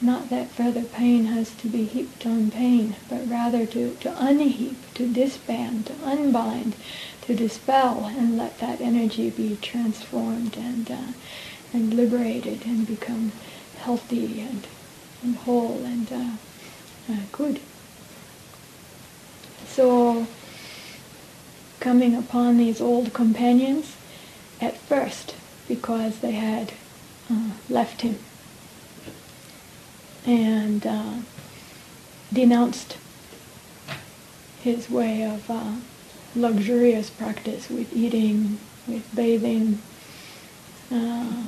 Not 0.00 0.28
that 0.28 0.50
further 0.50 0.82
pain 0.82 1.24
has 1.26 1.52
to 1.52 1.68
be 1.68 1.86
heaped 1.86 2.26
on 2.26 2.50
pain, 2.50 2.96
but 3.08 3.26
rather 3.28 3.64
to, 3.64 3.94
to 3.94 4.14
unheap, 4.22 4.76
to 4.94 5.08
disband, 5.08 5.86
to 5.86 5.94
unbind, 6.04 6.74
to 7.22 7.34
dispel, 7.34 8.04
and 8.04 8.36
let 8.36 8.58
that 8.58 8.82
energy 8.82 9.30
be 9.30 9.56
transformed 9.62 10.58
and, 10.58 10.90
uh, 10.90 11.12
and 11.72 11.94
liberated 11.94 12.66
and 12.66 12.86
become 12.86 13.32
healthy 13.78 14.40
and, 14.40 14.66
and 15.22 15.36
whole 15.36 15.82
and 15.84 16.12
uh, 16.12 17.12
uh, 17.12 17.20
good. 17.32 17.58
So, 19.66 20.26
coming 21.80 22.14
upon 22.14 22.58
these 22.58 22.82
old 22.82 23.14
companions 23.14 23.96
at 24.60 24.76
first 24.76 25.34
because 25.66 26.18
they 26.18 26.32
had 26.32 26.72
uh, 27.30 27.52
left 27.70 28.02
him 28.02 28.18
and 30.26 30.86
uh, 30.86 31.14
denounced 32.32 32.96
his 34.62 34.90
way 34.90 35.22
of 35.22 35.48
uh, 35.48 35.76
luxurious 36.34 37.08
practice 37.08 37.70
with 37.70 37.94
eating, 37.94 38.58
with 38.88 39.08
bathing. 39.14 39.80
Uh, 40.90 41.44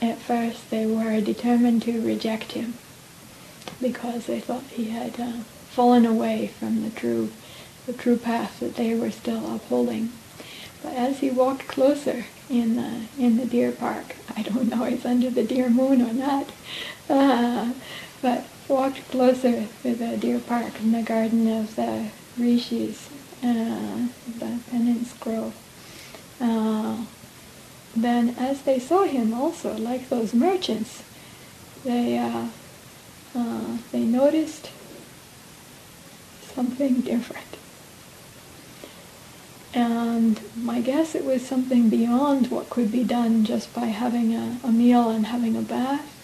at 0.00 0.18
first, 0.18 0.70
they 0.70 0.86
were 0.86 1.20
determined 1.20 1.82
to 1.82 2.00
reject 2.00 2.52
him 2.52 2.74
because 3.80 4.26
they 4.26 4.40
thought 4.40 4.62
he 4.64 4.90
had 4.90 5.18
uh, 5.18 5.32
fallen 5.70 6.06
away 6.06 6.46
from 6.58 6.82
the 6.82 6.90
true, 6.90 7.32
the 7.86 7.92
true 7.92 8.16
path 8.16 8.60
that 8.60 8.76
they 8.76 8.94
were 8.94 9.10
still 9.10 9.54
upholding. 9.54 10.12
But 10.82 10.94
as 10.94 11.18
he 11.18 11.30
walked 11.30 11.66
closer 11.66 12.26
in 12.48 12.76
the 12.76 13.06
in 13.18 13.36
the 13.36 13.46
deer 13.46 13.72
park, 13.72 14.14
I 14.36 14.42
don't 14.42 14.68
know 14.68 14.84
if 14.84 15.04
under 15.04 15.30
the 15.30 15.42
deer 15.42 15.68
moon 15.68 16.02
or 16.02 16.12
not, 16.12 16.50
uh, 17.08 17.72
but 18.22 18.44
walked 18.68 19.08
closer 19.10 19.66
to 19.82 19.94
the 19.94 20.16
deer 20.16 20.38
park 20.38 20.80
in 20.80 20.92
the 20.92 21.02
garden 21.02 21.48
of 21.48 21.76
the 21.76 22.10
rishis, 22.38 23.08
uh, 23.42 24.08
the 24.38 24.58
penance 24.70 25.12
grove. 25.18 25.54
Uh, 26.40 27.04
then, 27.94 28.36
as 28.38 28.62
they 28.62 28.78
saw 28.78 29.04
him, 29.04 29.32
also 29.32 29.74
like 29.76 30.08
those 30.08 30.34
merchants, 30.34 31.02
they 31.84 32.18
uh, 32.18 32.48
uh, 33.34 33.76
they 33.92 34.00
noticed 34.00 34.70
something 36.54 37.00
different. 37.00 37.55
And 39.76 40.40
my 40.56 40.80
guess 40.80 41.14
it 41.14 41.26
was 41.26 41.46
something 41.46 41.90
beyond 41.90 42.50
what 42.50 42.70
could 42.70 42.90
be 42.90 43.04
done 43.04 43.44
just 43.44 43.74
by 43.74 43.86
having 43.86 44.34
a, 44.34 44.58
a 44.64 44.72
meal 44.72 45.10
and 45.10 45.26
having 45.26 45.54
a 45.54 45.60
bath. 45.60 46.14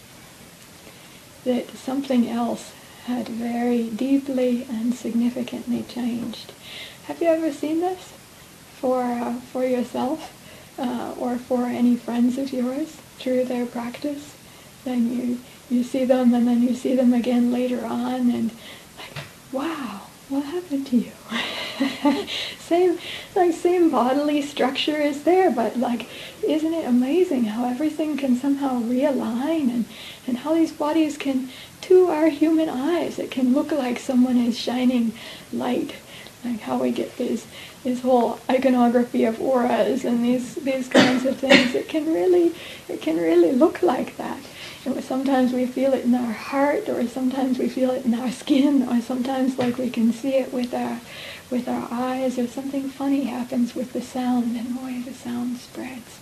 That 1.44 1.68
something 1.76 2.26
else 2.30 2.72
had 3.04 3.28
very 3.28 3.90
deeply 3.90 4.66
and 4.70 4.94
significantly 4.94 5.84
changed. 5.86 6.54
Have 7.04 7.20
you 7.20 7.28
ever 7.28 7.52
seen 7.52 7.80
this 7.80 8.14
for, 8.80 9.02
uh, 9.02 9.34
for 9.34 9.66
yourself 9.66 10.32
uh, 10.78 11.14
or 11.18 11.36
for 11.36 11.66
any 11.66 11.94
friends 11.94 12.38
of 12.38 12.54
yours 12.54 12.96
through 13.18 13.44
their 13.44 13.66
practice? 13.66 14.34
Then 14.84 15.12
you 15.12 15.40
you 15.68 15.84
see 15.84 16.04
them 16.06 16.32
and 16.34 16.48
then 16.48 16.62
you 16.62 16.74
see 16.74 16.96
them 16.96 17.12
again 17.12 17.52
later 17.52 17.84
on 17.84 18.30
and 18.30 18.50
like, 18.98 19.24
wow, 19.52 20.02
what 20.30 20.44
happened 20.44 20.86
to 20.86 20.96
you? 20.96 21.12
same, 22.58 22.98
like 23.34 23.52
same 23.52 23.90
bodily 23.90 24.42
structure 24.42 24.96
is 24.96 25.24
there, 25.24 25.50
but 25.50 25.76
like, 25.76 26.08
isn't 26.46 26.74
it 26.74 26.86
amazing 26.86 27.44
how 27.44 27.68
everything 27.68 28.16
can 28.16 28.36
somehow 28.36 28.80
realign 28.80 29.70
and, 29.70 29.84
and 30.26 30.38
how 30.38 30.54
these 30.54 30.72
bodies 30.72 31.16
can, 31.16 31.48
to 31.82 32.08
our 32.08 32.28
human 32.28 32.68
eyes, 32.68 33.18
it 33.18 33.30
can 33.30 33.52
look 33.52 33.72
like 33.72 33.98
someone 33.98 34.36
is 34.36 34.58
shining 34.58 35.12
light, 35.52 35.94
like 36.44 36.60
how 36.60 36.78
we 36.78 36.90
get 36.90 37.16
this, 37.16 37.46
this 37.84 38.02
whole 38.02 38.38
iconography 38.48 39.24
of 39.24 39.40
auras 39.40 40.04
and 40.04 40.24
these, 40.24 40.54
these 40.56 40.88
kinds 40.88 41.24
of 41.24 41.38
things. 41.38 41.74
It 41.74 41.88
can 41.88 42.12
really, 42.12 42.54
it 42.88 43.00
can 43.00 43.16
really 43.16 43.52
look 43.52 43.82
like 43.82 44.16
that. 44.16 44.38
And 44.84 45.02
sometimes 45.04 45.52
we 45.52 45.66
feel 45.66 45.92
it 45.92 46.04
in 46.04 46.14
our 46.14 46.32
heart, 46.32 46.88
or 46.88 47.06
sometimes 47.06 47.58
we 47.58 47.68
feel 47.68 47.90
it 47.90 48.04
in 48.04 48.14
our 48.14 48.32
skin, 48.32 48.82
or 48.88 49.00
sometimes 49.00 49.56
like 49.56 49.78
we 49.78 49.90
can 49.90 50.12
see 50.12 50.34
it 50.34 50.52
with 50.52 50.74
our 50.74 51.00
with 51.52 51.68
our 51.68 51.86
eyes, 51.90 52.38
or 52.38 52.48
something 52.48 52.88
funny 52.88 53.24
happens 53.24 53.74
with 53.74 53.92
the 53.92 54.02
sound 54.02 54.56
and 54.56 54.76
the 54.76 54.82
way 54.82 55.00
the 55.00 55.12
sound 55.14 55.58
spreads. 55.58 56.18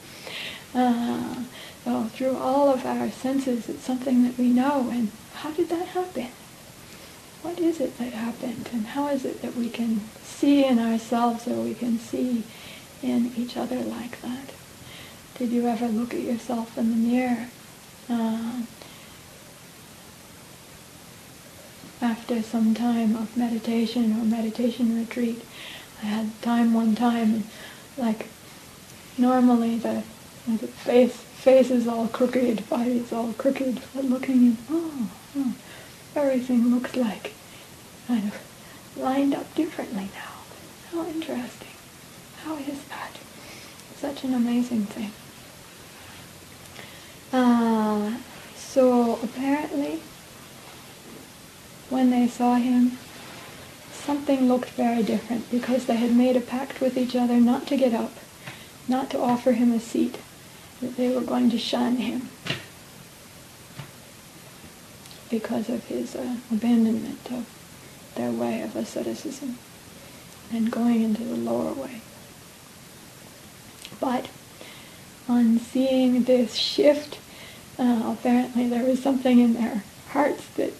Uh, 0.74 1.44
so 1.84 2.04
through 2.04 2.36
all 2.36 2.68
of 2.68 2.84
our 2.84 3.10
senses, 3.10 3.68
it's 3.68 3.84
something 3.84 4.24
that 4.24 4.36
we 4.36 4.50
know. 4.50 4.90
And 4.90 5.10
how 5.34 5.52
did 5.52 5.68
that 5.70 5.88
happen? 5.88 6.28
What 7.42 7.58
is 7.58 7.80
it 7.80 7.96
that 7.98 8.12
happened? 8.12 8.68
And 8.72 8.88
how 8.88 9.08
is 9.08 9.24
it 9.24 9.40
that 9.40 9.56
we 9.56 9.70
can 9.70 10.00
see 10.22 10.64
in 10.64 10.78
ourselves 10.78 11.48
or 11.48 11.62
we 11.62 11.74
can 11.74 11.98
see 11.98 12.42
in 13.02 13.32
each 13.36 13.56
other 13.56 13.80
like 13.80 14.20
that? 14.20 14.52
Did 15.38 15.50
you 15.50 15.66
ever 15.66 15.88
look 15.88 16.12
at 16.12 16.20
yourself 16.20 16.76
in 16.76 16.90
the 16.90 16.96
mirror 16.96 17.46
uh, 18.10 18.62
after 22.02 22.42
some 22.42 22.74
time 22.74 23.14
of 23.16 23.36
meditation 23.36 24.12
or 24.12 24.24
meditation 24.24 24.98
retreat. 24.98 25.44
I 26.02 26.06
had 26.06 26.42
time 26.42 26.72
one 26.72 26.94
time, 26.94 27.44
like 27.98 28.26
normally 29.18 29.78
the, 29.78 30.02
the 30.46 30.66
face 30.66 31.16
face 31.40 31.70
is 31.70 31.88
all 31.88 32.06
crooked, 32.08 32.68
body 32.68 32.98
is 32.98 33.12
all 33.12 33.32
crooked, 33.32 33.80
but 33.94 34.04
looking 34.04 34.34
in, 34.34 34.56
oh, 34.70 35.10
oh, 35.38 35.54
everything 36.14 36.74
looks 36.74 36.96
like 36.96 37.32
kind 38.06 38.24
of 38.24 38.40
lined 38.96 39.34
up 39.34 39.54
differently 39.54 40.10
now. 40.14 40.34
How 40.92 41.06
interesting. 41.06 41.68
How 42.44 42.56
is 42.56 42.82
that? 42.84 43.18
Such 43.96 44.24
an 44.24 44.34
amazing 44.34 44.84
thing. 44.86 45.12
Uh, 47.32 48.18
so 48.56 49.18
apparently, 49.22 50.02
when 51.90 52.10
they 52.10 52.26
saw 52.26 52.54
him, 52.54 52.98
something 53.92 54.48
looked 54.48 54.70
very 54.70 55.02
different 55.02 55.50
because 55.50 55.86
they 55.86 55.96
had 55.96 56.14
made 56.16 56.36
a 56.36 56.40
pact 56.40 56.80
with 56.80 56.96
each 56.96 57.14
other 57.14 57.38
not 57.38 57.66
to 57.66 57.76
get 57.76 57.92
up, 57.92 58.12
not 58.88 59.10
to 59.10 59.20
offer 59.20 59.52
him 59.52 59.72
a 59.72 59.80
seat, 59.80 60.18
that 60.80 60.96
they 60.96 61.10
were 61.14 61.20
going 61.20 61.50
to 61.50 61.58
shun 61.58 61.96
him 61.96 62.28
because 65.28 65.68
of 65.68 65.84
his 65.84 66.16
uh, 66.16 66.36
abandonment 66.50 67.30
of 67.30 67.46
their 68.14 68.30
way 68.30 68.62
of 68.62 68.74
asceticism 68.74 69.58
and 70.52 70.72
going 70.72 71.02
into 71.02 71.22
the 71.22 71.36
lower 71.36 71.72
way. 71.72 72.00
But 74.00 74.28
on 75.28 75.58
seeing 75.58 76.24
this 76.24 76.54
shift, 76.54 77.18
uh, 77.78 78.14
apparently 78.18 78.68
there 78.68 78.84
was 78.84 79.02
something 79.02 79.38
in 79.38 79.54
their 79.54 79.84
hearts 80.08 80.46
that 80.56 80.72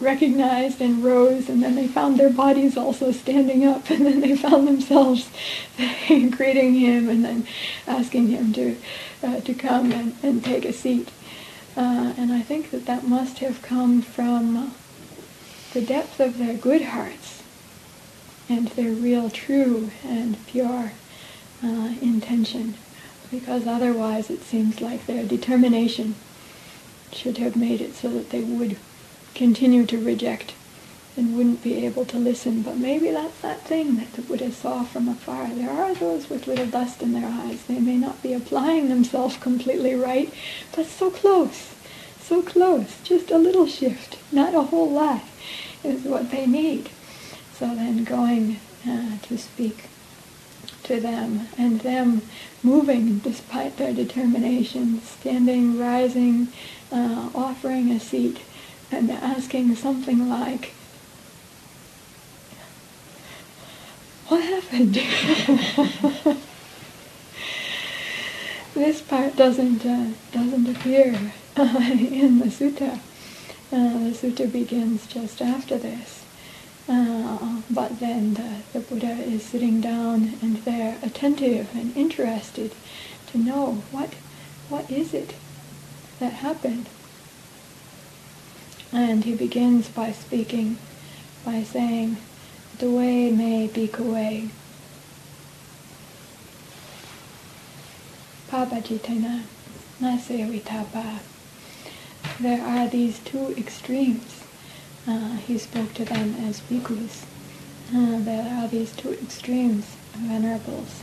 recognized 0.00 0.80
and 0.80 1.04
rose, 1.04 1.48
and 1.48 1.62
then 1.62 1.74
they 1.74 1.86
found 1.86 2.18
their 2.18 2.30
bodies 2.30 2.76
also 2.76 3.12
standing 3.12 3.64
up, 3.64 3.88
and 3.90 4.06
then 4.06 4.20
they 4.20 4.36
found 4.36 4.66
themselves 4.66 5.30
greeting 6.08 6.74
him 6.74 7.08
and 7.08 7.24
then 7.24 7.46
asking 7.86 8.28
him 8.28 8.52
to, 8.52 8.76
uh, 9.22 9.40
to 9.40 9.54
come 9.54 9.92
and, 9.92 10.14
and 10.22 10.44
take 10.44 10.64
a 10.64 10.72
seat. 10.72 11.10
Uh, 11.76 12.14
and 12.16 12.32
I 12.32 12.40
think 12.40 12.70
that 12.70 12.86
that 12.86 13.06
must 13.06 13.38
have 13.38 13.62
come 13.62 14.00
from 14.00 14.74
the 15.72 15.82
depth 15.82 16.20
of 16.20 16.38
their 16.38 16.54
good 16.54 16.82
hearts 16.82 17.42
and 18.48 18.68
their 18.68 18.92
real, 18.92 19.30
true, 19.30 19.90
and 20.04 20.44
pure 20.46 20.92
uh, 21.64 21.94
intention 22.00 22.74
because 23.30 23.66
otherwise 23.66 24.30
it 24.30 24.42
seems 24.42 24.80
like 24.80 25.06
their 25.06 25.24
determination 25.24 26.14
should 27.12 27.38
have 27.38 27.56
made 27.56 27.80
it 27.80 27.94
so 27.94 28.08
that 28.10 28.30
they 28.30 28.42
would 28.42 28.76
continue 29.34 29.84
to 29.86 29.98
reject 29.98 30.54
and 31.16 31.36
wouldn't 31.36 31.62
be 31.62 31.84
able 31.86 32.04
to 32.06 32.18
listen. 32.18 32.62
But 32.62 32.76
maybe 32.76 33.10
that's 33.10 33.40
that 33.40 33.60
thing 33.62 33.96
that 33.96 34.12
the 34.14 34.22
Buddha 34.22 34.50
saw 34.50 34.82
from 34.82 35.08
afar. 35.08 35.48
There 35.48 35.70
are 35.70 35.94
those 35.94 36.28
with 36.28 36.46
little 36.46 36.66
dust 36.66 37.02
in 37.02 37.12
their 37.12 37.28
eyes. 37.28 37.64
They 37.64 37.78
may 37.78 37.96
not 37.96 38.22
be 38.22 38.32
applying 38.32 38.88
themselves 38.88 39.36
completely 39.40 39.94
right, 39.94 40.32
but 40.74 40.86
so 40.86 41.10
close, 41.10 41.74
so 42.20 42.42
close. 42.42 43.00
Just 43.02 43.30
a 43.30 43.38
little 43.38 43.66
shift, 43.66 44.18
not 44.32 44.54
a 44.54 44.62
whole 44.62 44.90
lot, 44.90 45.22
is 45.82 46.02
what 46.02 46.30
they 46.30 46.46
need. 46.46 46.90
So 47.54 47.66
then 47.74 48.02
going 48.04 48.58
uh, 48.88 49.18
to 49.22 49.38
speak 49.38 49.84
to 50.84 51.00
them 51.00 51.48
and 51.56 51.80
them 51.80 52.22
moving 52.62 53.18
despite 53.18 53.76
their 53.76 53.92
determination, 53.94 55.00
standing, 55.02 55.78
rising, 55.78 56.48
uh, 56.90 57.30
offering 57.34 57.90
a 57.90 58.00
seat, 58.00 58.40
and 58.90 59.08
they're 59.08 59.18
asking 59.22 59.74
something 59.76 60.28
like, 60.28 60.72
what 64.28 64.42
happened? 64.42 64.94
this 68.74 69.00
part 69.02 69.36
doesn't 69.36 69.84
uh, 69.84 70.10
doesn't 70.32 70.68
appear 70.68 71.32
uh, 71.56 71.80
in 71.92 72.38
the 72.38 72.46
sutta. 72.46 72.98
Uh, 73.72 73.98
the 74.04 74.10
sutta 74.12 74.50
begins 74.50 75.06
just 75.06 75.40
after 75.42 75.76
this. 75.76 76.24
Uh, 76.86 77.62
but 77.70 77.98
then 77.98 78.34
the, 78.34 78.60
the 78.74 78.80
Buddha 78.80 79.12
is 79.12 79.42
sitting 79.42 79.80
down 79.80 80.34
and 80.42 80.58
they're 80.64 80.98
attentive 81.02 81.74
and 81.74 81.96
interested 81.96 82.72
to 83.28 83.38
know 83.38 83.82
what 83.90 84.14
what 84.68 84.90
is 84.90 85.14
it 85.14 85.34
that 86.20 86.32
happened. 86.34 86.88
And 88.94 89.24
he 89.24 89.34
begins 89.34 89.88
by 89.88 90.12
speaking, 90.12 90.78
by 91.44 91.62
saying, 91.64 92.16
Dve 92.78 93.36
me 93.36 93.68
bhikkhave. 93.68 94.48
Pabbajitena 98.48 99.42
nasevitapa. 100.00 101.18
There 102.40 102.62
are 102.62 102.88
these 102.88 103.18
two 103.18 103.54
extremes 103.58 104.44
uh, 105.06 105.36
he 105.36 105.58
spoke 105.58 105.92
to 105.94 106.04
them 106.04 106.34
as 106.48 106.60
bhikkhus. 106.62 107.24
Uh, 107.94 108.18
there 108.20 108.48
are 108.56 108.68
these 108.68 108.92
two 108.96 109.12
extremes, 109.12 109.96
venerables, 110.14 111.02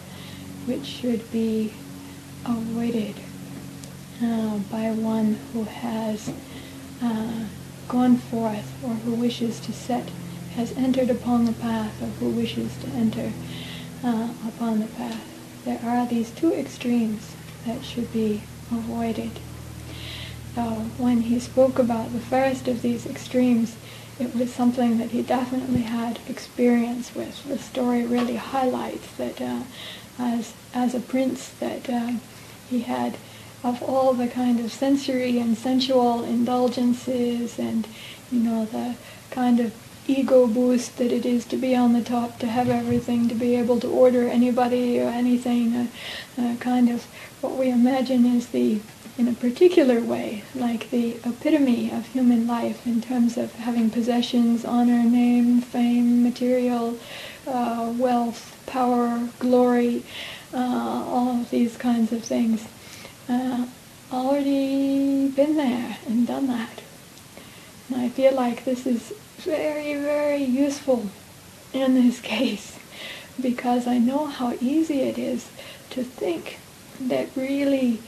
which 0.66 0.86
should 0.86 1.32
be 1.32 1.72
avoided 2.46 3.16
uh, 4.24 4.58
by 4.72 4.92
one 4.92 5.38
who 5.54 5.64
has 5.66 6.32
uh, 7.04 7.46
gone 7.88 8.18
forth 8.18 8.74
or 8.84 8.94
who 8.94 9.14
wishes 9.14 9.60
to 9.62 9.74
set, 9.74 10.10
has 10.56 10.72
entered 10.78 11.10
upon 11.10 11.46
the 11.46 11.54
path 11.54 12.02
or 12.02 12.08
who 12.20 12.30
wishes 12.30 12.76
to 12.78 12.88
enter 12.90 13.32
uh, 14.04 14.30
upon 14.48 14.80
the 14.80 14.88
path. 14.88 15.26
There 15.66 15.80
are 15.84 16.06
these 16.08 16.32
two 16.32 16.54
extremes 16.54 17.36
that 17.66 17.84
should 17.84 18.12
be 18.12 18.42
avoided. 18.72 19.32
So 20.56 20.62
when 20.98 21.22
he 21.22 21.40
spoke 21.40 21.80
about 21.80 22.12
the 22.12 22.20
first 22.20 22.68
of 22.68 22.82
these 22.82 23.06
extremes, 23.06 23.76
it 24.20 24.36
was 24.36 24.54
something 24.54 24.98
that 24.98 25.12
he 25.12 25.22
definitely 25.22 25.82
had 25.82 26.20
experience 26.28 27.16
with. 27.16 27.44
The 27.48 27.58
story 27.58 28.06
really 28.06 28.36
highlights 28.36 29.12
that 29.14 29.40
uh, 29.42 29.64
as, 30.20 30.54
as 30.74 30.94
a 30.94 31.00
prince 31.00 31.50
that 31.60 31.90
uh, 31.90 32.14
he 32.70 32.82
had 32.82 33.18
of 33.64 33.82
all 33.84 34.14
the 34.14 34.28
kind 34.28 34.60
of 34.60 34.72
sensory 34.72 35.38
and 35.38 35.58
sensual 35.58 36.24
indulgences 36.24 37.60
and, 37.60 37.88
you 38.32 38.40
know, 38.40 38.66
the 38.66 38.96
kind 39.30 39.60
of 39.60 39.74
ego 40.08 40.48
boost 40.48 40.98
that 40.98 41.12
it 41.12 41.26
is 41.26 41.46
to 41.46 41.56
be 41.58 41.76
on 41.76 41.94
the 41.94 42.02
top, 42.02 42.40
to 42.40 42.48
have 42.48 42.70
everything, 42.70 43.30
to 43.30 43.36
be 43.36 43.56
able 43.56 43.80
to 43.80 43.88
order 43.88 44.28
anybody 44.28 45.00
or 45.00 45.08
anything, 45.08 45.76
a, 45.76 45.88
a 46.42 46.56
kind 46.58 46.90
of 46.90 47.06
what 47.42 47.54
we 47.54 47.70
imagine 47.70 48.26
is 48.26 48.48
the 48.50 48.80
in 49.18 49.28
a 49.28 49.34
particular 49.34 50.00
way, 50.00 50.44
like 50.56 50.90
the 50.90 51.12
epitome 51.26 51.92
of 51.92 52.08
human 52.08 52.48
life 52.48 52.88
in 52.88 53.02
terms 53.02 53.38
of 53.38 53.54
having 53.56 53.90
possessions, 53.90 54.64
honor, 54.64 55.04
name, 55.04 55.62
fame, 55.62 56.24
material, 56.24 56.98
uh, 57.46 57.94
wealth, 57.98 58.58
power, 58.66 59.30
glory, 59.38 60.04
uh, 60.54 60.58
all 60.58 61.42
of 61.42 61.50
these 61.50 61.78
kinds 61.78 62.12
of 62.12 62.24
things. 62.24 62.68
Uh, 63.32 63.66
already 64.12 65.30
been 65.30 65.56
there 65.56 65.98
and 66.06 66.28
done 66.28 66.48
that. 66.48 66.82
And 67.88 68.02
I 68.02 68.10
feel 68.10 68.34
like 68.34 68.66
this 68.66 68.86
is 68.86 69.14
very, 69.38 69.96
very 69.96 70.44
useful 70.44 71.10
in 71.72 71.94
this 71.96 72.20
case 72.36 72.78
because 73.42 73.88
I 73.88 73.98
know 73.98 74.26
how 74.26 74.54
easy 74.60 75.02
it 75.02 75.18
is 75.18 75.50
to 75.92 76.04
think 76.04 76.60
that 77.00 77.30
really 77.36 78.00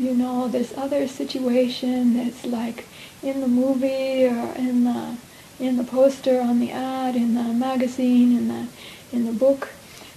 you 0.00 0.14
know, 0.14 0.48
this 0.48 0.72
other 0.78 1.06
situation 1.06 2.16
that's 2.16 2.46
like 2.46 2.86
in 3.22 3.42
the 3.42 3.48
movie 3.48 4.24
or 4.24 4.54
in 4.56 4.84
the 4.84 5.16
in 5.58 5.76
the 5.76 5.84
poster 5.84 6.40
on 6.40 6.58
the 6.58 6.72
ad, 6.72 7.14
in 7.14 7.34
the 7.34 7.42
magazine, 7.42 8.34
in 8.34 8.48
the 8.48 8.66
in 9.12 9.26
the 9.26 9.32
book, 9.32 9.68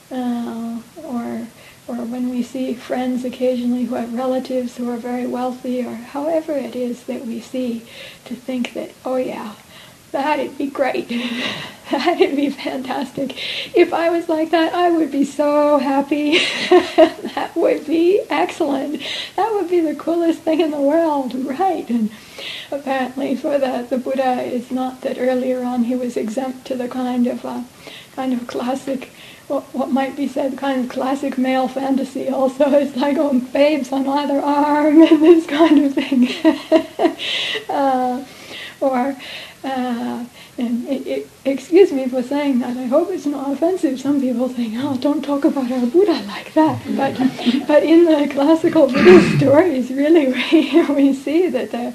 uh, 0.09 0.79
or 1.03 1.47
or 1.87 1.95
when 1.95 2.29
we 2.29 2.41
see 2.41 2.73
friends 2.73 3.25
occasionally 3.25 3.85
who 3.85 3.95
have 3.95 4.13
relatives 4.13 4.77
who 4.77 4.89
are 4.89 4.97
very 4.97 5.27
wealthy, 5.27 5.85
or 5.85 5.95
however 5.95 6.53
it 6.53 6.75
is 6.75 7.03
that 7.03 7.25
we 7.25 7.39
see, 7.39 7.85
to 8.25 8.35
think 8.35 8.73
that 8.73 8.91
oh 9.03 9.17
yeah, 9.17 9.53
that'd 10.11 10.57
be 10.57 10.67
great. 10.67 11.09
that'd 11.91 12.35
be 12.35 12.49
fantastic. 12.49 13.35
If 13.75 13.93
I 13.93 14.09
was 14.09 14.29
like 14.29 14.51
that, 14.51 14.73
I 14.73 14.89
would 14.91 15.11
be 15.11 15.25
so 15.25 15.77
happy. 15.77 16.37
that 16.69 17.51
would 17.55 17.85
be 17.85 18.21
excellent. 18.29 19.01
That 19.35 19.51
would 19.53 19.69
be 19.69 19.81
the 19.81 19.95
coolest 19.95 20.39
thing 20.41 20.61
in 20.61 20.71
the 20.71 20.79
world, 20.79 21.35
right? 21.35 21.87
And 21.89 22.11
apparently 22.71 23.35
for 23.35 23.57
the, 23.57 23.85
the 23.89 23.97
Buddha, 23.97 24.41
it's 24.43 24.71
not 24.71 25.01
that 25.01 25.17
earlier 25.19 25.63
on 25.63 25.83
he 25.83 25.95
was 25.95 26.15
exempt 26.15 26.65
to 26.67 26.75
the 26.75 26.87
kind 26.87 27.27
of 27.27 27.45
uh, 27.45 27.63
kind 28.15 28.33
of 28.33 28.47
classic 28.47 29.11
what, 29.47 29.63
what 29.73 29.91
might 29.91 30.15
be 30.15 30.27
said 30.27 30.57
kind 30.57 30.85
of 30.85 30.89
classic 30.89 31.37
male 31.37 31.67
fantasy 31.67 32.29
also. 32.29 32.69
It's 32.83 32.95
like, 32.95 33.17
oh, 33.17 33.39
babes 33.39 33.91
on 33.91 34.07
either 34.07 34.39
arm 34.39 35.01
and 35.01 35.21
this 35.23 35.45
kind 35.45 35.85
of 35.85 35.93
thing. 35.93 36.29
uh, 37.69 38.25
or 38.81 39.15
uh, 39.63 40.25
and 40.57 40.87
it, 40.87 41.07
it, 41.07 41.29
excuse 41.45 41.91
me 41.91 42.07
for 42.07 42.23
saying 42.23 42.59
that. 42.59 42.77
I 42.77 42.85
hope 42.85 43.09
it's 43.11 43.25
not 43.25 43.51
offensive. 43.51 43.99
Some 43.99 44.21
people 44.21 44.47
think, 44.47 44.75
"Oh, 44.77 44.95
don't 44.97 45.23
talk 45.23 45.43
about 45.43 45.71
our 45.71 45.85
Buddha 45.85 46.23
like 46.27 46.53
that." 46.53 46.81
But, 46.95 47.17
but 47.67 47.83
in 47.83 48.05
the 48.05 48.29
classical 48.31 48.87
Buddhist 48.87 49.37
stories, 49.39 49.89
really, 49.91 50.27
we, 50.51 50.85
we 50.93 51.13
see 51.13 51.47
that 51.49 51.71
there, 51.71 51.93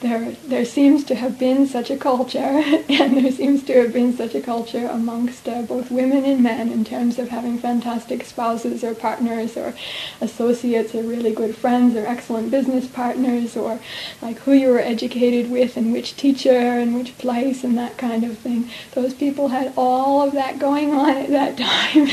there, 0.00 0.32
there 0.46 0.64
seems 0.64 1.04
to 1.04 1.14
have 1.14 1.38
been 1.38 1.66
such 1.66 1.90
a 1.90 1.96
culture, 1.96 2.38
and 2.88 3.16
there 3.16 3.32
seems 3.32 3.62
to 3.64 3.74
have 3.82 3.92
been 3.92 4.14
such 4.16 4.34
a 4.34 4.40
culture 4.40 4.86
amongst 4.86 5.48
uh, 5.48 5.62
both 5.62 5.90
women 5.90 6.24
and 6.24 6.42
men 6.42 6.70
in 6.70 6.84
terms 6.84 7.18
of 7.18 7.28
having 7.30 7.58
fantastic 7.58 8.24
spouses 8.24 8.84
or 8.84 8.94
partners 8.94 9.56
or 9.56 9.74
associates 10.20 10.94
or 10.94 11.02
really 11.02 11.32
good 11.32 11.56
friends 11.56 11.96
or 11.96 12.06
excellent 12.06 12.50
business 12.50 12.86
partners 12.86 13.56
or 13.56 13.80
like 14.20 14.38
who 14.40 14.52
you 14.52 14.68
were 14.68 14.80
educated 14.80 15.50
with 15.50 15.76
and 15.76 15.92
which 15.92 16.16
teacher 16.16 16.50
and 16.50 16.94
which 16.94 17.16
place 17.18 17.64
and 17.64 17.78
that 17.78 17.96
kind 17.96 18.24
of 18.24 18.36
thing. 18.38 18.68
Those 18.92 19.14
people 19.14 19.48
had 19.48 19.72
all 19.76 20.22
of 20.22 20.32
that 20.32 20.58
going 20.58 20.92
on 20.92 21.10
at 21.10 21.28
that 21.30 21.56
time. 21.92 22.06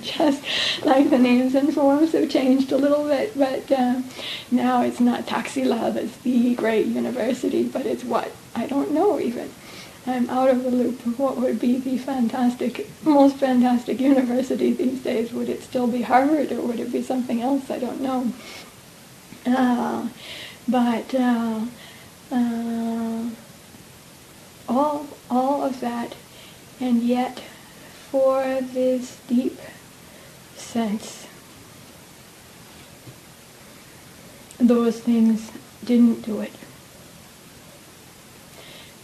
Just 0.00 0.42
like 0.84 1.10
the 1.10 1.18
names 1.18 1.54
and 1.54 1.72
forms 1.72 2.12
have 2.12 2.30
changed 2.30 2.72
a 2.72 2.76
little 2.76 3.06
bit, 3.06 3.36
but 3.36 3.70
uh, 3.70 4.02
now 4.50 4.82
it's 4.82 5.00
not 5.00 5.26
Taxila 5.26 5.92
that's 5.92 6.16
the 6.18 6.54
great 6.54 6.86
university, 6.86 7.62
but 7.64 7.86
it's 7.86 8.04
what? 8.04 8.32
I 8.54 8.66
don't 8.66 8.92
know 8.92 9.20
even. 9.20 9.50
I'm 10.06 10.28
out 10.30 10.50
of 10.50 10.64
the 10.64 10.70
loop 10.70 11.06
of 11.06 11.18
what 11.18 11.36
would 11.36 11.60
be 11.60 11.78
the 11.78 11.96
fantastic, 11.96 12.88
most 13.04 13.36
fantastic 13.36 14.00
university 14.00 14.72
these 14.72 15.00
days. 15.00 15.32
Would 15.32 15.48
it 15.48 15.62
still 15.62 15.86
be 15.86 16.02
Harvard 16.02 16.50
or 16.50 16.60
would 16.62 16.80
it 16.80 16.90
be 16.90 17.02
something 17.02 17.40
else? 17.40 17.70
I 17.70 17.78
don't 17.78 18.00
know. 18.00 18.32
Uh, 19.46 20.08
but 20.68 21.14
uh, 21.14 21.60
uh, 22.32 23.30
all, 24.68 25.06
all 25.30 25.62
of 25.62 25.78
that, 25.80 26.16
and 26.82 27.04
yet 27.04 27.38
for 28.10 28.60
this 28.60 29.20
deep 29.28 29.58
sense, 30.56 31.28
those 34.58 34.98
things 34.98 35.52
didn't 35.84 36.22
do 36.22 36.40
it. 36.40 36.52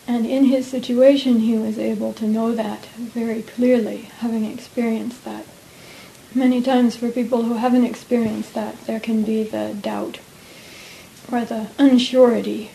And 0.09 0.27
in 0.27 0.47
his 0.47 0.67
situation, 0.67 1.41
he 1.41 1.57
was 1.57 1.79
able 1.79 2.13
to 2.15 2.27
know 2.27 2.53
that 2.53 2.87
very 2.97 3.43
clearly, 3.43 4.09
having 4.19 4.45
experienced 4.45 5.25
that. 5.25 5.45
Many 6.35 6.61
times 6.61 6.97
for 6.97 7.11
people 7.11 7.45
who 7.45 7.55
haven't 7.55 7.85
experienced 7.85 8.55
that, 8.55 8.87
there 8.87 9.01
can 9.01 9.23
be 9.23 9.45
the 9.45 9.77
doubt 9.81 10.19
or 11.31 11.45
the 11.45 11.69
unsurety 11.79 12.71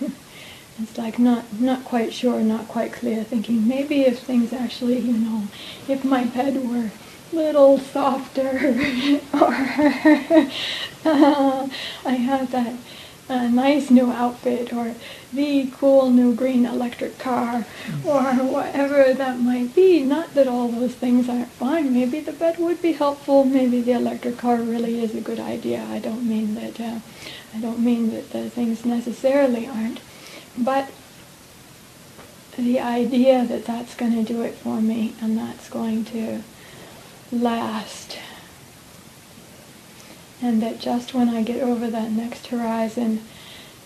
It's 0.82 0.98
like 0.98 1.20
not 1.20 1.46
not 1.60 1.86
quite 1.86 2.14
sure, 2.14 2.42
not 2.42 2.68
quite 2.68 2.94
clear, 2.94 3.24
thinking 3.24 3.68
maybe 3.68 4.02
if 4.02 4.20
things 4.20 4.52
actually, 4.52 5.00
you 5.00 5.14
know, 5.14 5.48
if 5.88 6.04
my 6.04 6.24
bed 6.24 6.68
were 6.68 6.90
a 7.32 7.36
little 7.36 7.78
softer, 7.78 9.20
or 9.34 9.54
uh, 11.06 11.68
I 12.06 12.14
have 12.14 12.52
that 12.52 12.76
uh, 13.30 13.48
nice 13.50 13.92
new 13.92 14.12
outfit, 14.12 14.74
or 14.74 14.96
the 15.32 15.70
cool 15.78 16.10
new 16.10 16.34
green 16.34 16.66
electric 16.66 17.20
car, 17.20 17.66
or 18.04 18.34
whatever 18.34 19.14
that 19.14 19.40
might 19.40 19.76
be. 19.76 20.02
Not 20.02 20.34
that 20.34 20.48
all 20.48 20.70
those 20.70 20.96
things 20.96 21.30
aren't 21.30 21.50
fine. 21.50 21.94
Maybe 21.94 22.20
the 22.20 22.34
bed 22.34 22.58
would 22.58 22.82
be 22.82 22.94
helpful. 22.94 23.44
Maybe 23.44 23.82
the 23.82 23.94
electric 23.94 24.38
car 24.38 24.58
really 24.58 25.04
is 25.04 25.14
a 25.14 25.22
good 25.22 25.40
idea. 25.40 25.86
I 25.90 26.00
don't 26.00 26.28
mean 26.28 26.56
that. 26.56 26.80
Uh, 26.80 27.00
I 27.56 27.60
don't 27.60 27.80
mean 27.80 28.10
that 28.10 28.32
the 28.32 28.50
things 28.50 28.84
necessarily 28.86 29.68
aren't. 29.68 30.00
But 30.58 30.90
the 32.58 32.80
idea 32.80 33.46
that 33.46 33.66
that's 33.66 33.96
going 33.96 34.14
to 34.14 34.34
do 34.34 34.42
it 34.44 34.54
for 34.54 34.80
me 34.82 35.16
and 35.22 35.38
that's 35.38 35.70
going 35.70 36.06
to 36.06 36.44
last 37.32 38.20
and 40.44 40.62
that 40.62 40.80
just 40.80 41.14
when 41.14 41.30
I 41.30 41.42
get 41.42 41.64
over 41.64 41.90
that 41.90 42.12
next 42.12 42.48
horizon 42.48 43.22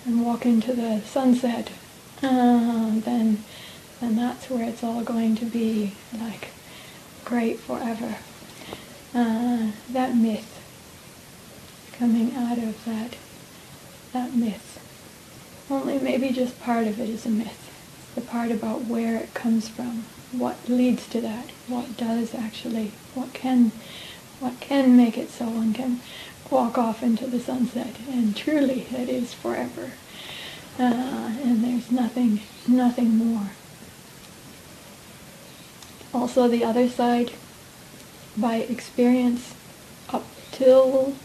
and 0.05 0.26
walk 0.26 0.45
into 0.45 0.74
the 0.74 1.01
sunset, 1.01 1.70
uh, 2.24 2.99
then 2.99 3.43
then 4.01 4.15
that's 4.15 4.49
where 4.49 4.68
it's 4.68 4.84
all 4.84 5.03
going 5.03 5.36
to 5.36 5.45
be 5.45 5.93
like 6.20 6.49
great 7.26 7.59
forever. 7.59 8.15
Uh, 9.13 9.72
that 9.89 10.15
myth 10.15 10.53
coming 11.93 12.34
out 12.36 12.57
of 12.57 12.84
that 12.86 13.15
that 14.13 14.34
myth 14.34 14.77
only 15.70 15.99
maybe 15.99 16.30
just 16.30 16.59
part 16.61 16.88
of 16.88 16.99
it 16.99 17.09
is 17.09 17.26
a 17.26 17.30
myth. 17.30 17.63
The 18.15 18.22
part 18.22 18.51
about 18.51 18.86
where 18.86 19.18
it 19.18 19.34
comes 19.34 19.68
from, 19.70 20.05
what 20.32 20.57
leads 20.68 21.07
to 21.09 21.22
that, 21.22 21.51
what 21.68 21.97
does 21.97 22.34
actually, 22.34 22.91
what 23.13 23.34
can, 23.34 23.72
what 24.39 24.59
can 24.59 24.95
make 24.97 25.18
it 25.18 25.30
so 25.30 25.45
one 25.45 25.74
can 25.74 25.99
walk 26.49 26.78
off 26.78 27.03
into 27.03 27.28
the 27.28 27.39
sunset, 27.39 27.95
and 28.09 28.36
truly 28.36 28.88
it 28.91 29.09
is 29.09 29.34
forever. 29.34 29.91
Uh, 30.80 31.34
and 31.43 31.63
there's 31.63 31.91
nothing, 31.91 32.41
nothing 32.68 33.18
more. 33.18 33.49
Also 36.13 36.47
the 36.47 36.63
other 36.63 36.88
side, 36.88 37.32
by 38.38 38.57
experience 38.57 39.55
up 40.09 40.24
till 40.51 41.15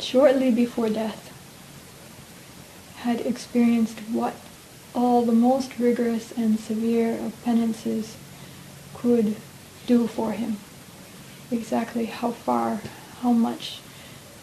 shortly 0.00 0.50
before 0.50 0.88
death, 0.88 1.31
had 3.02 3.20
experienced 3.20 3.98
what 4.10 4.34
all 4.94 5.22
the 5.22 5.32
most 5.32 5.78
rigorous 5.78 6.32
and 6.32 6.58
severe 6.58 7.18
of 7.18 7.44
penances 7.44 8.16
could 8.94 9.34
do 9.86 10.06
for 10.06 10.32
him. 10.32 10.56
Exactly 11.50 12.06
how 12.06 12.30
far, 12.30 12.80
how 13.20 13.32
much 13.32 13.80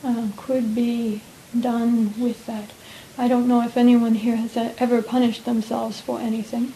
uh, 0.03 0.27
could 0.35 0.75
be 0.75 1.21
done 1.57 2.13
with 2.19 2.45
that. 2.45 2.71
I 3.17 3.27
don't 3.27 3.47
know 3.47 3.61
if 3.61 3.77
anyone 3.77 4.15
here 4.15 4.35
has 4.35 4.55
ever 4.55 5.01
punished 5.01 5.45
themselves 5.45 6.01
for 6.01 6.19
anything. 6.19 6.73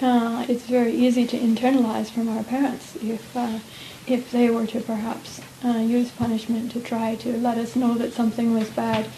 Uh, 0.00 0.44
it's 0.48 0.64
very 0.64 0.92
easy 0.92 1.26
to 1.26 1.38
internalize 1.38 2.10
from 2.10 2.28
our 2.28 2.44
parents 2.44 2.96
if, 2.96 3.36
uh, 3.36 3.58
if 4.06 4.30
they 4.30 4.50
were 4.50 4.66
to 4.66 4.80
perhaps 4.80 5.40
uh, 5.64 5.78
use 5.78 6.10
punishment 6.10 6.70
to 6.72 6.80
try 6.80 7.14
to 7.16 7.36
let 7.38 7.56
us 7.56 7.76
know 7.76 7.94
that 7.94 8.12
something 8.12 8.52
was 8.52 8.68
bad 8.70 9.08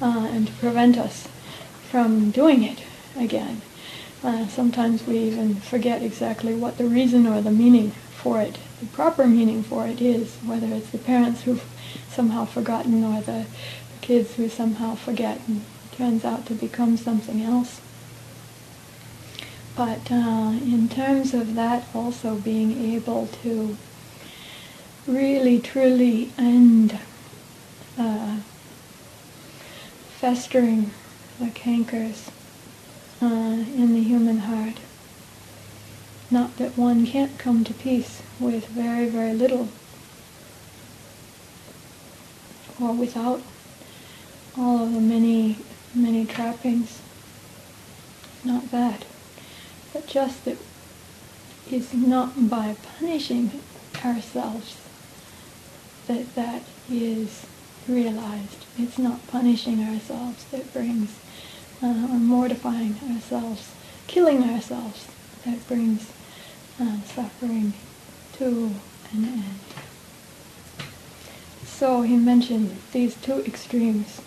uh, 0.00 0.28
and 0.30 0.46
to 0.46 0.52
prevent 0.54 0.98
us 0.98 1.28
from 1.90 2.30
doing 2.30 2.62
it 2.62 2.82
again. 3.16 3.62
Uh, 4.22 4.46
sometimes 4.48 5.06
we 5.06 5.18
even 5.18 5.54
forget 5.54 6.02
exactly 6.02 6.54
what 6.54 6.78
the 6.78 6.84
reason 6.84 7.26
or 7.26 7.40
the 7.40 7.50
meaning 7.50 7.90
for 7.90 8.40
it, 8.40 8.58
the 8.80 8.86
proper 8.86 9.26
meaning 9.26 9.62
for 9.62 9.86
it 9.86 10.00
is, 10.00 10.34
whether 10.44 10.66
it's 10.68 10.90
the 10.90 10.98
parents 10.98 11.42
who've 11.42 11.64
somehow 12.08 12.44
forgotten 12.44 13.04
or 13.04 13.20
the 13.20 13.46
kids 14.00 14.34
who 14.34 14.48
somehow 14.48 14.94
forget 14.94 15.40
and 15.46 15.64
turns 15.92 16.24
out 16.24 16.46
to 16.46 16.54
become 16.54 16.96
something 16.96 17.42
else. 17.42 17.80
But 19.76 20.10
uh, 20.10 20.54
in 20.62 20.88
terms 20.88 21.34
of 21.34 21.54
that 21.54 21.84
also 21.94 22.36
being 22.36 22.94
able 22.94 23.28
to 23.42 23.76
really 25.06 25.60
truly 25.60 26.32
end 26.38 26.98
uh, 27.98 28.38
festering 30.26 30.90
like 31.38 31.54
cankers 31.54 32.30
uh, 33.22 33.62
in 33.80 33.94
the 33.94 34.02
human 34.02 34.38
heart. 34.38 34.80
Not 36.32 36.56
that 36.56 36.76
one 36.76 37.06
can't 37.06 37.38
come 37.38 37.62
to 37.62 37.72
peace 37.72 38.22
with 38.40 38.66
very, 38.66 39.06
very 39.06 39.34
little, 39.34 39.68
or 42.80 42.92
without 42.92 43.40
all 44.58 44.82
of 44.82 44.94
the 44.94 45.00
many, 45.00 45.58
many 45.94 46.26
trappings. 46.26 47.00
Not 48.42 48.72
that, 48.72 49.04
but 49.92 50.08
just 50.08 50.44
that 50.44 50.58
it's 51.70 51.94
not 51.94 52.50
by 52.50 52.74
punishing 52.98 53.60
ourselves 54.04 54.76
that 56.08 56.34
that 56.34 56.62
is 56.90 57.46
realized. 57.88 58.64
It's 58.78 58.98
not 58.98 59.26
punishing 59.28 59.82
ourselves 59.82 60.44
that 60.46 60.72
brings, 60.72 61.18
uh, 61.82 61.86
or 61.86 62.18
mortifying 62.18 62.96
ourselves, 63.10 63.72
killing 64.06 64.42
ourselves 64.42 65.06
that 65.44 65.66
brings 65.68 66.10
uh, 66.80 67.00
suffering 67.02 67.72
to 68.38 68.70
an 69.12 69.24
end. 69.24 69.60
So 71.64 72.02
he 72.02 72.16
mentioned 72.16 72.76
these 72.92 73.14
two 73.16 73.40
extremes 73.44 74.20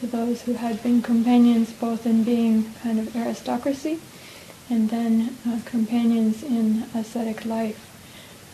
to 0.00 0.06
those 0.06 0.42
who 0.42 0.54
had 0.54 0.82
been 0.82 1.02
companions 1.02 1.72
both 1.72 2.06
in 2.06 2.24
being 2.24 2.72
kind 2.82 2.98
of 2.98 3.14
aristocracy 3.16 4.00
and 4.70 4.88
then 4.90 5.36
uh, 5.46 5.58
companions 5.64 6.42
in 6.42 6.84
ascetic 6.94 7.44
life 7.44 7.88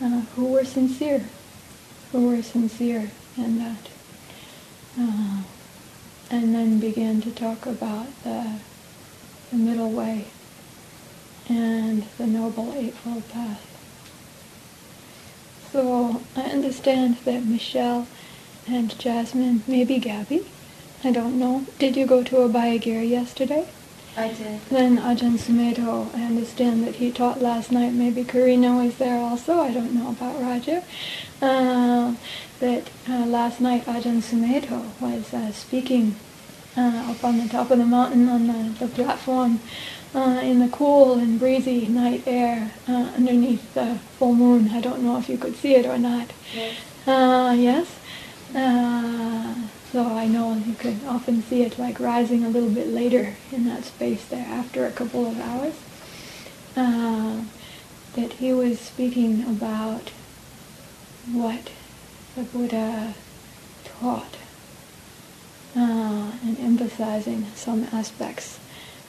uh, 0.01 0.21
who 0.35 0.45
were 0.45 0.65
sincere, 0.65 1.23
who 2.11 2.27
were 2.27 2.41
sincere 2.41 3.11
in 3.37 3.59
that. 3.59 3.89
Uh, 4.99 5.43
and 6.29 6.53
then 6.53 6.79
began 6.79 7.21
to 7.21 7.31
talk 7.31 7.65
about 7.65 8.07
the, 8.23 8.59
the 9.49 9.57
middle 9.57 9.89
way 9.89 10.25
and 11.47 12.03
the 12.17 12.27
Noble 12.27 12.73
Eightfold 12.75 13.27
Path. 13.29 13.65
So 15.71 16.21
I 16.35 16.41
understand 16.41 17.17
that 17.25 17.45
Michelle 17.45 18.07
and 18.67 18.97
Jasmine, 18.99 19.63
maybe 19.67 19.99
Gabby, 19.99 20.45
I 21.03 21.11
don't 21.11 21.39
know. 21.39 21.65
Did 21.79 21.95
you 21.95 22.05
go 22.05 22.23
to 22.23 22.41
a 22.41 22.49
Abhayagiri 22.49 23.09
yesterday? 23.09 23.67
I 24.17 24.33
did. 24.33 24.59
Then 24.69 24.97
Ajahn 24.97 25.37
Sumedho, 25.37 26.13
I 26.15 26.23
understand 26.23 26.83
that 26.83 26.95
he 26.95 27.11
taught 27.11 27.41
last 27.41 27.71
night. 27.71 27.93
Maybe 27.93 28.23
Karina 28.23 28.75
was 28.75 28.97
there 28.97 29.17
also. 29.17 29.61
I 29.61 29.71
don't 29.71 29.93
know 29.93 30.09
about 30.09 30.41
Roger. 30.41 30.83
Uh, 31.41 32.15
that 32.59 32.89
uh, 33.09 33.25
last 33.25 33.61
night 33.61 33.85
Ajahn 33.85 34.21
Sumedho 34.21 34.91
was 34.99 35.33
uh, 35.33 35.51
speaking 35.51 36.15
uh, 36.75 37.09
up 37.09 37.23
on 37.23 37.37
the 37.37 37.47
top 37.47 37.71
of 37.71 37.77
the 37.77 37.85
mountain 37.85 38.27
on 38.27 38.47
the, 38.47 38.85
the 38.85 38.87
platform 38.87 39.59
uh, 40.13 40.39
in 40.43 40.59
the 40.59 40.67
cool 40.67 41.17
and 41.17 41.39
breezy 41.39 41.87
night 41.87 42.23
air 42.25 42.71
uh, 42.87 43.11
underneath 43.15 43.73
the 43.73 43.99
full 44.17 44.33
moon. 44.33 44.69
I 44.71 44.81
don't 44.81 45.01
know 45.01 45.17
if 45.17 45.29
you 45.29 45.37
could 45.37 45.55
see 45.55 45.75
it 45.75 45.85
or 45.85 45.97
not. 45.97 46.31
Yes. 46.53 46.77
yes. 47.57 47.87
so 49.91 50.05
I 50.05 50.27
know 50.27 50.55
you 50.55 50.73
could 50.73 50.99
often 51.07 51.41
see 51.41 51.63
it 51.63 51.79
like 51.79 51.99
rising 51.99 52.43
a 52.43 52.49
little 52.49 52.69
bit 52.69 52.87
later 52.87 53.35
in 53.51 53.65
that 53.67 53.85
space 53.85 54.25
there 54.25 54.47
after 54.47 54.85
a 54.85 54.91
couple 54.91 55.25
of 55.25 55.39
hours. 55.39 55.75
that 56.75 58.33
he 58.33 58.51
was 58.51 58.79
speaking 58.79 59.43
about 59.43 60.09
what 61.31 61.69
the 62.39 62.57
Buddha 62.57 63.13
taught 63.83 64.37
uh, 65.75 66.31
and 66.41 66.57
emphasizing 66.59 67.45
some 67.53 67.83
aspects 67.91 68.59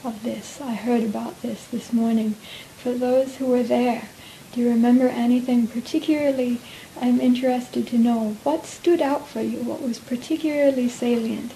of 0.02 0.24
this. 0.24 0.60
I 0.60 0.74
heard 0.74 1.04
about 1.04 1.40
this 1.40 1.64
this 1.66 1.92
morning. 1.92 2.34
For 2.78 2.92
those 2.92 3.36
who 3.36 3.46
were 3.46 3.62
there, 3.62 4.08
do 4.50 4.60
you 4.60 4.68
remember 4.68 5.06
anything 5.06 5.68
particularly? 5.68 6.60
I'm 7.00 7.20
interested 7.20 7.86
to 7.88 7.98
know 7.98 8.36
what 8.42 8.66
stood 8.66 9.00
out 9.00 9.28
for 9.28 9.42
you, 9.42 9.58
what 9.58 9.80
was 9.80 10.00
particularly 10.00 10.88
salient 10.88 11.52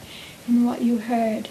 in 0.47 0.65
what 0.65 0.81
you 0.81 0.99
heard 0.99 1.49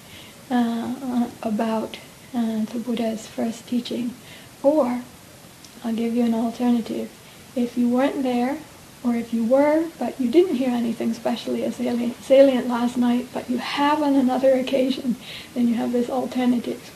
uh, 0.49 1.27
about 1.41 1.97
uh, 2.33 2.63
the 2.63 2.79
Buddha's 2.79 3.27
first 3.27 3.67
teaching. 3.67 4.13
Or, 4.61 5.01
I'll 5.83 5.93
give 5.93 6.15
you 6.15 6.23
an 6.23 6.33
alternative. 6.33 7.11
If 7.57 7.77
you 7.77 7.89
weren't 7.89 8.23
there, 8.23 8.59
or 9.03 9.15
if 9.15 9.33
you 9.33 9.43
were, 9.43 9.85
but 9.99 10.19
you 10.19 10.31
didn't 10.31 10.55
hear 10.55 10.69
anything 10.69 11.11
especially 11.11 11.69
salient, 11.71 12.15
salient 12.23 12.67
last 12.67 12.97
night, 12.97 13.27
but 13.33 13.49
you 13.49 13.57
have 13.57 14.01
on 14.01 14.15
another 14.15 14.53
occasion, 14.59 15.15
then 15.53 15.67
you 15.67 15.75
have 15.75 15.91
this 15.91 16.09
alternative 16.09 16.91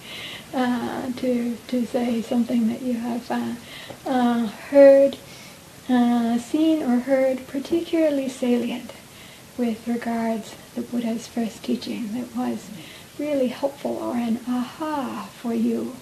uh, 0.53 1.11
to, 1.17 1.57
to 1.67 1.85
say 1.85 2.21
something 2.21 2.67
that 2.69 2.81
you 2.81 2.93
have 2.93 3.29
uh, 3.29 3.55
uh, 4.05 4.47
heard, 4.47 5.17
uh, 5.89 6.37
seen 6.37 6.81
or 6.83 6.99
heard 6.99 7.45
particularly 7.47 8.29
salient 8.29 8.91
with 9.57 9.87
regards 9.87 10.55
the 10.75 10.81
Buddha's 10.81 11.27
first 11.27 11.63
teaching 11.63 12.13
that 12.13 12.35
was 12.35 12.69
really 13.17 13.47
helpful 13.47 13.97
or 13.97 14.15
an 14.15 14.39
aha 14.47 15.29
for 15.41 15.53
you 15.53 15.95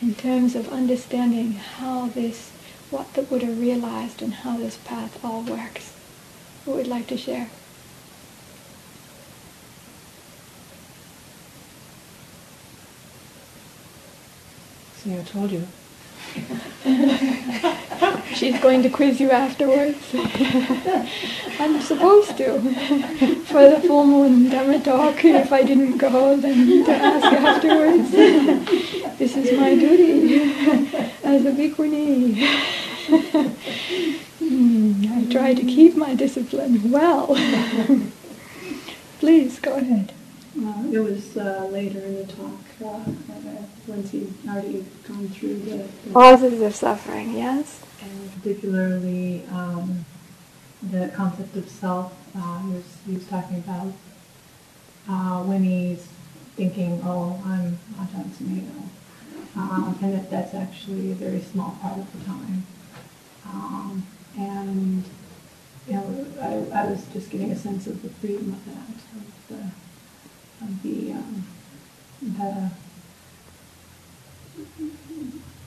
in 0.00 0.14
terms 0.14 0.54
of 0.54 0.72
understanding 0.72 1.52
how 1.52 2.06
this 2.08 2.49
what 2.90 3.12
the 3.14 3.22
Buddha 3.22 3.46
realized 3.46 4.20
and 4.20 4.34
how 4.34 4.56
this 4.56 4.76
path 4.76 5.24
all 5.24 5.42
works. 5.42 5.92
Who 6.64 6.72
would 6.72 6.88
like 6.88 7.06
to 7.08 7.16
share? 7.16 7.48
See, 14.96 15.18
I 15.18 15.22
told 15.22 15.50
you. 15.50 15.66
She's 18.34 18.58
going 18.60 18.82
to 18.82 18.90
quiz 18.90 19.20
you 19.20 19.30
afterwards. 19.30 19.98
I'm 21.58 21.80
supposed 21.80 22.36
to. 22.38 22.60
For 23.44 23.68
the 23.68 23.80
full 23.86 24.06
moon 24.06 24.50
Dhamma 24.50 24.82
talk, 24.82 25.24
if 25.24 25.52
I 25.52 25.62
didn't 25.62 25.98
go, 25.98 26.36
then 26.36 26.84
to 26.84 26.92
ask 26.92 27.26
afterwards. 27.26 28.10
this 29.18 29.36
is 29.36 29.58
my 29.58 29.74
duty 29.74 30.40
as 31.24 31.44
a 31.44 31.52
bhikkhuni. 31.52 32.36
I 34.42 35.24
try 35.30 35.54
to 35.54 35.62
keep 35.62 35.96
my 35.96 36.14
discipline 36.14 36.90
well. 36.90 37.36
Please, 39.18 39.58
go 39.58 39.74
ahead. 39.74 40.12
Uh, 40.58 40.84
it 40.92 40.98
was 40.98 41.36
uh, 41.36 41.68
later 41.70 42.00
in 42.00 42.16
the 42.16 42.24
talk 42.24 42.60
uh, 42.84 43.04
once 43.90 44.10
he 44.10 44.32
already 44.48 44.86
gone 45.06 45.28
through 45.28 45.58
the, 45.58 45.76
the 46.06 46.12
causes 46.12 46.62
of 46.62 46.74
suffering. 46.74 47.36
Yes, 47.36 47.82
and 48.00 48.32
particularly 48.34 49.44
um, 49.50 50.04
the 50.82 51.08
concept 51.14 51.56
of 51.56 51.68
self. 51.68 52.12
Uh, 52.34 52.60
he 52.60 52.72
was 52.74 52.84
he 53.06 53.14
was 53.14 53.26
talking 53.26 53.58
about 53.58 53.92
uh, 55.08 55.42
when 55.42 55.64
he's 55.64 56.06
thinking, 56.56 57.00
"Oh, 57.04 57.42
I'm 57.44 57.78
Ajahn 57.98 58.30
Sumedho," 58.30 58.82
um, 59.56 59.98
and 60.00 60.14
that 60.14 60.30
that's 60.30 60.54
actually 60.54 61.10
a 61.10 61.14
very 61.14 61.40
small 61.40 61.76
part 61.82 61.98
of 61.98 62.12
the 62.12 62.24
time. 62.24 62.66
Um, 63.46 64.06
and 64.38 65.04
you 65.88 65.94
know, 65.94 66.26
I, 66.40 66.82
I 66.82 66.86
was 66.86 67.04
just 67.12 67.30
getting 67.30 67.50
a 67.50 67.56
sense 67.56 67.88
of 67.88 68.00
the 68.02 68.08
freedom 68.08 68.52
of 68.52 68.64
that, 68.66 68.76
of 69.16 69.48
the 69.48 69.70
of 70.62 70.82
the, 70.82 71.12
um, 71.12 71.46
the 72.22 72.70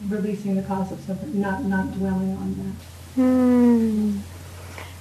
releasing 0.07 0.55
the 0.55 0.61
cause 0.63 0.91
of 0.91 0.99
suffering, 1.01 1.39
not, 1.39 1.63
not 1.63 1.93
dwelling 1.93 2.35
on 2.37 2.55
that. 2.55 2.75
Hmm. 3.15 4.19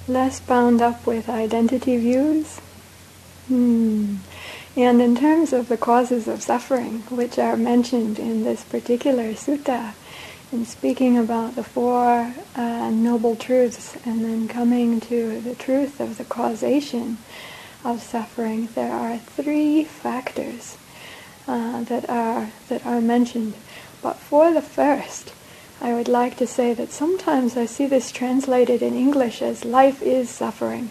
Less 0.07 0.39
bound 0.39 0.81
up 0.81 1.05
with 1.05 1.29
identity 1.29 1.97
views. 1.97 2.59
Hmm. 3.47 4.15
And 4.75 5.01
in 5.01 5.15
terms 5.15 5.53
of 5.53 5.67
the 5.67 5.77
causes 5.77 6.27
of 6.27 6.41
suffering, 6.41 6.99
which 7.09 7.37
are 7.37 7.55
mentioned 7.55 8.17
in 8.17 8.43
this 8.43 8.63
particular 8.63 9.33
sutta, 9.33 9.93
in 10.51 10.65
speaking 10.65 11.17
about 11.17 11.55
the 11.55 11.63
four 11.63 12.33
uh, 12.55 12.89
noble 12.89 13.35
truths 13.35 13.95
and 14.05 14.23
then 14.23 14.47
coming 14.47 15.01
to 15.01 15.41
the 15.41 15.55
truth 15.55 15.99
of 15.99 16.17
the 16.17 16.23
causation, 16.23 17.17
of 17.83 18.01
suffering, 18.01 18.69
there 18.75 18.93
are 18.93 19.17
three 19.17 19.83
factors 19.83 20.77
uh, 21.47 21.83
that 21.83 22.09
are 22.09 22.49
that 22.69 22.85
are 22.85 23.01
mentioned. 23.01 23.53
But 24.03 24.17
for 24.17 24.53
the 24.53 24.61
first, 24.61 25.33
I 25.81 25.93
would 25.93 26.09
like 26.09 26.37
to 26.37 26.45
say 26.45 26.73
that 26.73 26.91
sometimes 26.91 27.57
I 27.57 27.65
see 27.65 27.87
this 27.87 28.11
translated 28.11 28.81
in 28.81 28.93
English 28.93 29.41
as 29.41 29.65
life 29.65 30.01
is 30.03 30.29
suffering. 30.29 30.89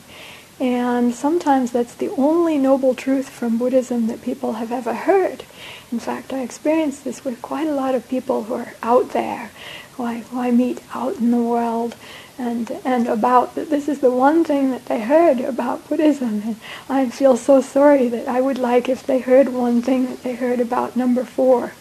And 0.58 1.14
sometimes 1.14 1.72
that's 1.72 1.94
the 1.94 2.08
only 2.10 2.56
noble 2.56 2.94
truth 2.94 3.28
from 3.28 3.58
Buddhism 3.58 4.06
that 4.06 4.22
people 4.22 4.54
have 4.54 4.72
ever 4.72 4.94
heard. 4.94 5.44
In 5.90 5.98
fact, 5.98 6.32
I 6.32 6.40
experience 6.40 7.00
this 7.00 7.24
with 7.24 7.42
quite 7.42 7.66
a 7.66 7.74
lot 7.74 7.94
of 7.94 8.08
people 8.08 8.44
who 8.44 8.54
are 8.54 8.74
out 8.82 9.10
there, 9.10 9.50
who 9.96 10.04
I, 10.04 10.18
who 10.20 10.40
I 10.40 10.50
meet 10.50 10.80
out 10.94 11.16
in 11.16 11.30
the 11.30 11.42
world, 11.42 11.96
and 12.38 12.70
and 12.84 13.06
about 13.08 13.54
that 13.56 13.68
this 13.68 13.88
is 13.88 14.00
the 14.00 14.10
one 14.10 14.42
thing 14.42 14.70
that 14.70 14.86
they 14.86 15.00
heard 15.00 15.40
about 15.40 15.86
Buddhism. 15.88 16.42
And 16.46 16.56
I 16.88 17.10
feel 17.10 17.36
so 17.36 17.60
sorry 17.60 18.08
that 18.08 18.26
I 18.26 18.40
would 18.40 18.58
like 18.58 18.88
if 18.88 19.06
they 19.06 19.18
heard 19.18 19.50
one 19.50 19.82
thing 19.82 20.06
that 20.06 20.22
they 20.22 20.34
heard 20.34 20.60
about 20.60 20.96
number 20.96 21.24
four, 21.24 21.72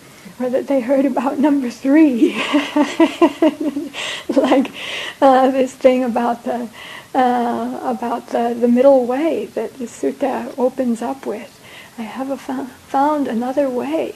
or 0.43 0.49
that 0.49 0.67
they 0.67 0.81
heard 0.81 1.05
about 1.05 1.37
number 1.37 1.69
three, 1.69 2.33
like 4.35 4.71
uh, 5.21 5.51
this 5.51 5.73
thing 5.75 6.03
about 6.03 6.43
the 6.43 6.69
uh, 7.13 7.79
about 7.83 8.27
the, 8.27 8.55
the 8.59 8.67
middle 8.67 9.05
way 9.05 9.45
that 9.47 9.73
the 9.75 9.85
sutta 9.85 10.53
opens 10.57 11.01
up 11.01 11.25
with. 11.25 11.59
I 11.97 12.03
have 12.03 12.39
found 12.39 13.27
another 13.27 13.69
way 13.69 14.15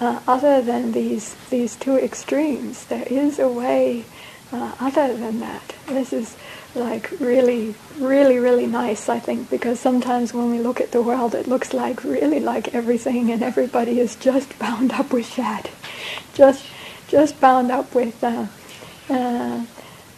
uh, 0.00 0.20
other 0.28 0.60
than 0.62 0.92
these 0.92 1.34
these 1.50 1.76
two 1.76 1.96
extremes. 1.96 2.84
There 2.86 3.06
is 3.06 3.38
a 3.38 3.48
way 3.48 4.04
uh, 4.52 4.74
other 4.80 5.16
than 5.16 5.40
that. 5.40 5.74
This 5.86 6.12
is 6.12 6.36
like 6.74 7.10
really, 7.20 7.74
really, 7.98 8.38
really 8.38 8.66
nice, 8.66 9.08
I 9.08 9.20
think, 9.20 9.48
because 9.48 9.78
sometimes 9.78 10.34
when 10.34 10.50
we 10.50 10.58
look 10.58 10.80
at 10.80 10.92
the 10.92 11.02
world, 11.02 11.34
it 11.34 11.46
looks 11.46 11.72
like 11.72 12.02
really 12.02 12.40
like 12.40 12.74
everything 12.74 13.30
and 13.30 13.42
everybody 13.42 14.00
is 14.00 14.16
just 14.16 14.58
bound 14.58 14.92
up 14.92 15.12
with 15.12 15.36
that, 15.36 15.70
just, 16.34 16.64
just 17.08 17.40
bound 17.40 17.70
up 17.70 17.94
with 17.94 18.22
uh, 18.24 18.46
uh, 19.08 19.64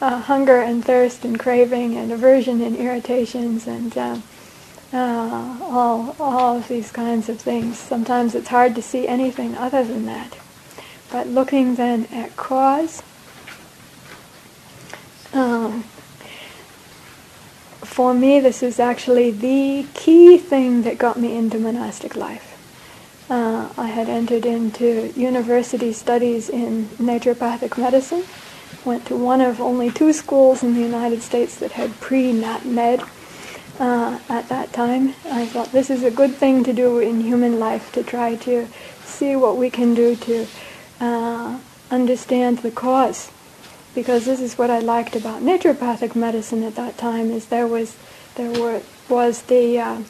uh, 0.00 0.20
hunger 0.20 0.60
and 0.60 0.84
thirst 0.84 1.24
and 1.24 1.38
craving 1.38 1.96
and 1.96 2.12
aversion 2.12 2.60
and 2.60 2.76
irritations 2.76 3.66
and 3.66 3.96
uh, 3.96 4.18
uh, 4.92 5.58
all, 5.62 6.16
all 6.18 6.56
of 6.56 6.68
these 6.68 6.90
kinds 6.92 7.28
of 7.28 7.40
things. 7.40 7.78
Sometimes 7.78 8.34
it's 8.34 8.48
hard 8.48 8.74
to 8.74 8.82
see 8.82 9.06
anything 9.06 9.54
other 9.56 9.84
than 9.84 10.06
that. 10.06 10.38
But 11.10 11.26
looking 11.26 11.76
then 11.76 12.06
at 12.12 12.36
cause, 12.36 13.02
um, 15.32 15.84
for 17.96 18.12
me, 18.12 18.38
this 18.40 18.62
is 18.62 18.78
actually 18.78 19.30
the 19.30 19.86
key 19.94 20.36
thing 20.36 20.82
that 20.82 20.98
got 20.98 21.18
me 21.18 21.34
into 21.34 21.58
monastic 21.58 22.14
life. 22.14 22.52
Uh, 23.30 23.70
I 23.78 23.86
had 23.86 24.10
entered 24.10 24.44
into 24.44 25.14
university 25.16 25.94
studies 25.94 26.50
in 26.50 26.88
naturopathic 27.00 27.78
medicine, 27.78 28.24
went 28.84 29.06
to 29.06 29.16
one 29.16 29.40
of 29.40 29.62
only 29.62 29.90
two 29.90 30.12
schools 30.12 30.62
in 30.62 30.74
the 30.74 30.82
United 30.82 31.22
States 31.22 31.56
that 31.56 31.72
had 31.72 31.98
pre-nat 31.98 32.66
med 32.66 33.00
uh, 33.80 34.18
at 34.28 34.46
that 34.50 34.74
time. 34.74 35.14
I 35.30 35.46
thought 35.46 35.72
this 35.72 35.88
is 35.88 36.02
a 36.02 36.10
good 36.10 36.34
thing 36.34 36.64
to 36.64 36.74
do 36.74 36.98
in 36.98 37.22
human 37.22 37.58
life 37.58 37.90
to 37.92 38.02
try 38.02 38.36
to 38.44 38.68
see 39.06 39.36
what 39.36 39.56
we 39.56 39.70
can 39.70 39.94
do 39.94 40.16
to 40.16 40.46
uh, 41.00 41.58
understand 41.90 42.58
the 42.58 42.70
cause 42.70 43.30
because 43.96 44.26
this 44.26 44.40
is 44.40 44.58
what 44.58 44.70
I 44.70 44.78
liked 44.78 45.16
about 45.16 45.40
naturopathic 45.40 46.14
medicine 46.14 46.62
at 46.62 46.74
that 46.74 46.98
time 46.98 47.30
is 47.30 47.46
there 47.46 47.66
was 47.66 47.96
there 48.36 48.50
were 48.60 48.82
was 49.08 49.42
the 49.42 49.80
uh, 49.80 50.02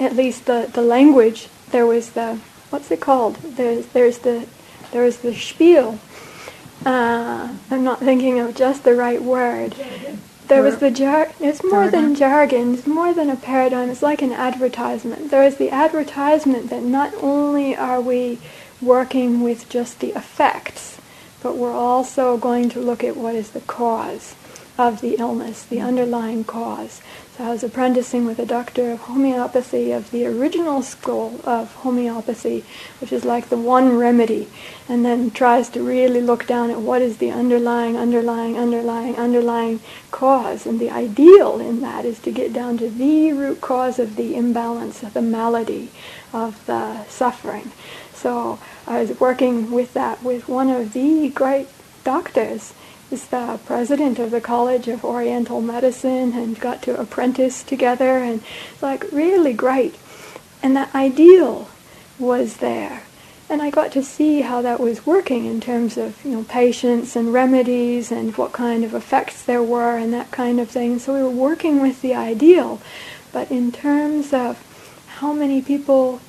at 0.00 0.16
least 0.16 0.46
the, 0.46 0.70
the 0.72 0.80
language 0.80 1.48
there 1.70 1.86
was 1.86 2.12
the 2.12 2.40
what's 2.70 2.90
it 2.90 3.00
called? 3.02 3.36
There's 3.36 3.86
there's 3.88 4.18
the 4.18 4.48
there 4.90 5.04
was 5.04 5.18
the 5.18 5.34
spiel. 5.34 6.00
Uh, 6.86 7.54
I'm 7.70 7.84
not 7.84 8.00
thinking 8.00 8.40
of 8.40 8.56
just 8.56 8.82
the 8.82 8.94
right 8.94 9.22
word. 9.22 9.76
There 10.48 10.62
was 10.62 10.78
the 10.78 10.90
jar 10.90 11.30
it's 11.38 11.62
more 11.62 11.90
than 11.90 12.14
jargon? 12.14 12.74
it's 12.74 12.86
more 12.86 13.12
than 13.12 13.28
a 13.28 13.36
paradigm 13.36 13.90
it's 13.90 14.02
like 14.02 14.22
an 14.22 14.32
advertisement. 14.32 15.30
There 15.30 15.44
is 15.44 15.58
the 15.58 15.70
advertisement 15.70 16.70
that 16.70 16.82
not 16.82 17.12
only 17.22 17.76
are 17.76 18.00
we 18.00 18.38
working 18.80 19.42
with 19.42 19.68
just 19.68 20.00
the 20.00 20.12
effects 20.12 20.98
but 21.42 21.56
we're 21.56 21.74
also 21.74 22.36
going 22.36 22.68
to 22.70 22.80
look 22.80 23.02
at 23.02 23.16
what 23.16 23.34
is 23.34 23.50
the 23.50 23.60
cause 23.60 24.34
of 24.78 25.00
the 25.00 25.16
illness, 25.18 25.64
the 25.64 25.76
mm-hmm. 25.76 25.88
underlying 25.88 26.44
cause. 26.44 27.02
So 27.36 27.44
I 27.44 27.50
was 27.50 27.64
apprenticing 27.64 28.26
with 28.26 28.38
a 28.38 28.46
doctor 28.46 28.90
of 28.92 29.00
homeopathy 29.00 29.90
of 29.90 30.10
the 30.10 30.26
original 30.26 30.82
school 30.82 31.40
of 31.44 31.74
homeopathy, 31.76 32.64
which 33.00 33.12
is 33.12 33.24
like 33.24 33.48
the 33.48 33.56
one 33.56 33.96
remedy, 33.96 34.48
and 34.88 35.04
then 35.04 35.30
tries 35.30 35.68
to 35.70 35.82
really 35.82 36.20
look 36.20 36.46
down 36.46 36.70
at 36.70 36.80
what 36.80 37.00
is 37.00 37.18
the 37.18 37.30
underlying, 37.30 37.96
underlying, 37.96 38.58
underlying, 38.58 39.16
underlying 39.16 39.80
cause. 40.10 40.66
And 40.66 40.78
the 40.78 40.90
ideal 40.90 41.58
in 41.58 41.80
that 41.80 42.04
is 42.04 42.18
to 42.20 42.30
get 42.30 42.52
down 42.52 42.76
to 42.78 42.90
the 42.90 43.32
root 43.32 43.60
cause 43.60 43.98
of 43.98 44.16
the 44.16 44.34
imbalance, 44.34 45.02
of 45.02 45.14
the 45.14 45.22
malady, 45.22 45.90
of 46.34 46.64
the 46.66 47.04
suffering. 47.06 47.72
So 48.12 48.58
I 48.92 49.00
was 49.00 49.18
working 49.18 49.70
with 49.70 49.94
that 49.94 50.22
with 50.22 50.48
one 50.48 50.68
of 50.68 50.92
the 50.92 51.30
great 51.30 51.68
doctors 52.04 52.74
is 53.10 53.26
the 53.28 53.58
president 53.64 54.18
of 54.18 54.30
the 54.30 54.40
College 54.40 54.86
of 54.86 55.02
Oriental 55.02 55.62
Medicine 55.62 56.34
and 56.34 56.60
got 56.60 56.82
to 56.82 57.00
apprentice 57.00 57.62
together 57.62 58.18
and 58.18 58.42
like 58.82 59.10
really 59.10 59.54
great. 59.54 59.94
And 60.62 60.76
that 60.76 60.94
ideal 60.94 61.70
was 62.18 62.58
there. 62.58 63.04
And 63.48 63.62
I 63.62 63.70
got 63.70 63.92
to 63.92 64.02
see 64.02 64.42
how 64.42 64.60
that 64.60 64.78
was 64.78 65.06
working 65.06 65.46
in 65.46 65.62
terms 65.62 65.96
of, 65.96 66.22
you 66.22 66.32
know, 66.32 66.44
patients 66.44 67.16
and 67.16 67.32
remedies 67.32 68.12
and 68.12 68.36
what 68.36 68.52
kind 68.52 68.84
of 68.84 68.92
effects 68.92 69.42
there 69.42 69.62
were 69.62 69.96
and 69.96 70.12
that 70.12 70.30
kind 70.30 70.60
of 70.60 70.68
thing. 70.68 70.98
So 70.98 71.14
we 71.14 71.22
were 71.22 71.30
working 71.30 71.80
with 71.80 72.02
the 72.02 72.14
ideal. 72.14 72.82
But 73.32 73.50
in 73.50 73.72
terms 73.72 74.34
of 74.34 74.62
how 75.18 75.32
many 75.32 75.62
people 75.62 76.20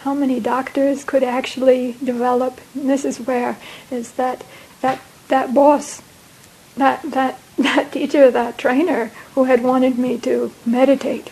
how 0.00 0.14
many 0.14 0.40
doctors 0.40 1.04
could 1.04 1.22
actually 1.22 1.96
develop. 2.02 2.60
And 2.74 2.88
this 2.88 3.04
is 3.04 3.20
where 3.20 3.56
is 3.90 4.12
that 4.12 4.44
that 4.80 5.00
that 5.28 5.54
boss, 5.54 6.02
that 6.76 7.02
that 7.02 7.38
that 7.58 7.92
teacher, 7.92 8.30
that 8.30 8.58
trainer 8.58 9.10
who 9.34 9.44
had 9.44 9.62
wanted 9.62 9.98
me 9.98 10.18
to 10.18 10.52
meditate 10.64 11.30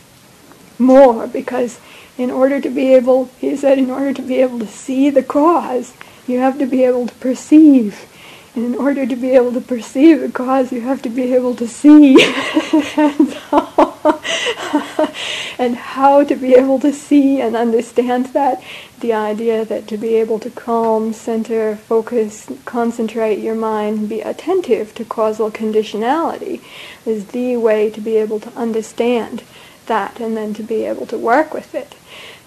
more 0.78 1.26
because 1.26 1.80
in 2.16 2.30
order 2.30 2.60
to 2.60 2.68
be 2.68 2.94
able, 2.94 3.26
he 3.38 3.56
said, 3.56 3.78
in 3.78 3.90
order 3.90 4.12
to 4.12 4.22
be 4.22 4.36
able 4.36 4.58
to 4.58 4.66
see 4.66 5.08
the 5.08 5.22
cause, 5.22 5.94
you 6.26 6.40
have 6.40 6.58
to 6.58 6.66
be 6.66 6.84
able 6.84 7.06
to 7.06 7.14
perceive. 7.14 8.06
And 8.54 8.64
in 8.64 8.74
order 8.74 9.06
to 9.06 9.14
be 9.14 9.30
able 9.30 9.52
to 9.52 9.60
perceive 9.60 10.20
the 10.20 10.30
cause, 10.30 10.72
you 10.72 10.80
have 10.80 11.00
to 11.02 11.08
be 11.08 11.32
able 11.34 11.54
to 11.54 11.68
see. 11.68 12.14
and, 12.96 13.28
so, 13.28 13.87
and 15.58 15.76
how 15.76 16.24
to 16.24 16.36
be 16.36 16.54
able 16.54 16.78
to 16.80 16.92
see 16.92 17.40
and 17.40 17.56
understand 17.56 18.26
that. 18.26 18.62
The 19.00 19.12
idea 19.12 19.64
that 19.64 19.86
to 19.88 19.96
be 19.96 20.16
able 20.16 20.38
to 20.40 20.50
calm, 20.50 21.12
center, 21.12 21.76
focus, 21.76 22.50
concentrate 22.64 23.38
your 23.38 23.54
mind, 23.54 24.08
be 24.08 24.20
attentive 24.20 24.94
to 24.96 25.04
causal 25.04 25.50
conditionality 25.50 26.60
is 27.06 27.26
the 27.28 27.56
way 27.56 27.90
to 27.90 28.00
be 28.00 28.16
able 28.16 28.40
to 28.40 28.52
understand 28.54 29.42
that 29.86 30.20
and 30.20 30.36
then 30.36 30.54
to 30.54 30.62
be 30.62 30.84
able 30.84 31.06
to 31.06 31.18
work 31.18 31.54
with 31.54 31.74
it. 31.74 31.94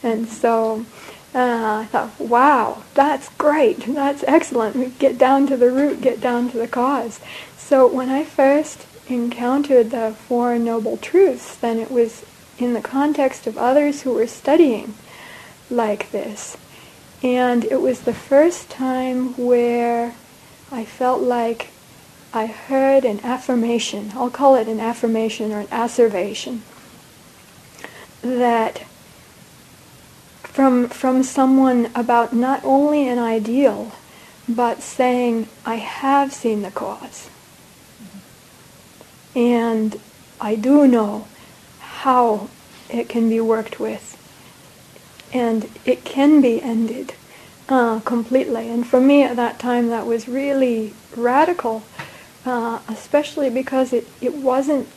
And 0.04 0.28
so 0.28 0.86
uh, 1.34 1.84
I 1.84 1.86
thought, 1.86 2.20
wow, 2.20 2.84
that's 2.94 3.30
great, 3.30 3.80
that's 3.86 4.24
excellent. 4.28 4.76
We 4.76 4.88
get 4.88 5.18
down 5.18 5.48
to 5.48 5.58
the 5.58 5.72
root, 5.72 6.02
get 6.02 6.20
down 6.20 6.50
to 6.52 6.58
the 6.58 6.68
cause. 6.68 7.20
So 7.58 7.88
when 7.88 8.10
I 8.10 8.24
first 8.26 8.86
encountered 9.08 9.92
the 9.92 10.16
Four 10.28 10.58
Noble 10.58 10.98
Truths, 10.98 11.56
then 11.56 11.80
it 11.80 11.92
was 11.92 12.26
in 12.58 12.74
the 12.74 12.82
context 12.82 13.48
of 13.48 13.58
others 13.58 14.02
who 14.02 14.14
were 14.14 14.28
studying 14.28 14.94
like 15.70 16.12
this. 16.12 16.58
And 17.24 17.66
it 17.66 17.82
was 17.82 18.02
the 18.02 18.14
first 18.14 18.70
time 18.70 19.34
where 19.38 20.16
I 20.72 20.86
felt 20.86 21.22
like 21.22 21.70
I 22.34 22.46
heard 22.46 23.04
an 23.04 23.20
affirmation, 23.24 24.12
I'll 24.16 24.30
call 24.30 24.56
it 24.56 24.68
an 24.68 24.80
affirmation 24.80 25.52
or 25.52 25.60
an 25.60 25.68
asseveration, 25.72 26.64
that 28.22 28.80
from, 30.44 30.88
from 30.88 31.24
someone 31.24 31.90
about 31.96 32.34
not 32.34 32.64
only 32.64 33.08
an 33.08 33.20
ideal, 33.20 33.92
but 34.48 34.82
saying, 34.82 35.48
I 35.66 35.76
have 35.76 36.34
seen 36.34 36.62
the 36.62 36.72
cause. 36.72 37.30
And 39.36 40.00
I 40.40 40.56
do 40.56 40.88
know 40.88 41.28
how 41.80 42.50
it 42.90 43.08
can 43.08 43.30
be 43.30 43.40
worked 43.40 43.80
with. 43.80 44.18
And 45.34 45.70
it 45.86 46.04
can 46.04 46.42
be 46.42 46.62
ended 46.62 47.14
uh, 47.70 48.02
completely. 48.02 48.70
And 48.70 48.86
for 48.86 49.00
me 49.00 49.24
at 49.24 49.36
that 49.38 49.60
time, 49.60 49.88
that 49.90 50.06
was 50.06 50.28
really 50.28 50.94
radical, 51.16 51.84
uh, 52.46 52.80
especially 52.90 53.50
because 53.50 53.94
it, 53.94 54.08
it 54.20 54.34
wasn't, 54.36 54.88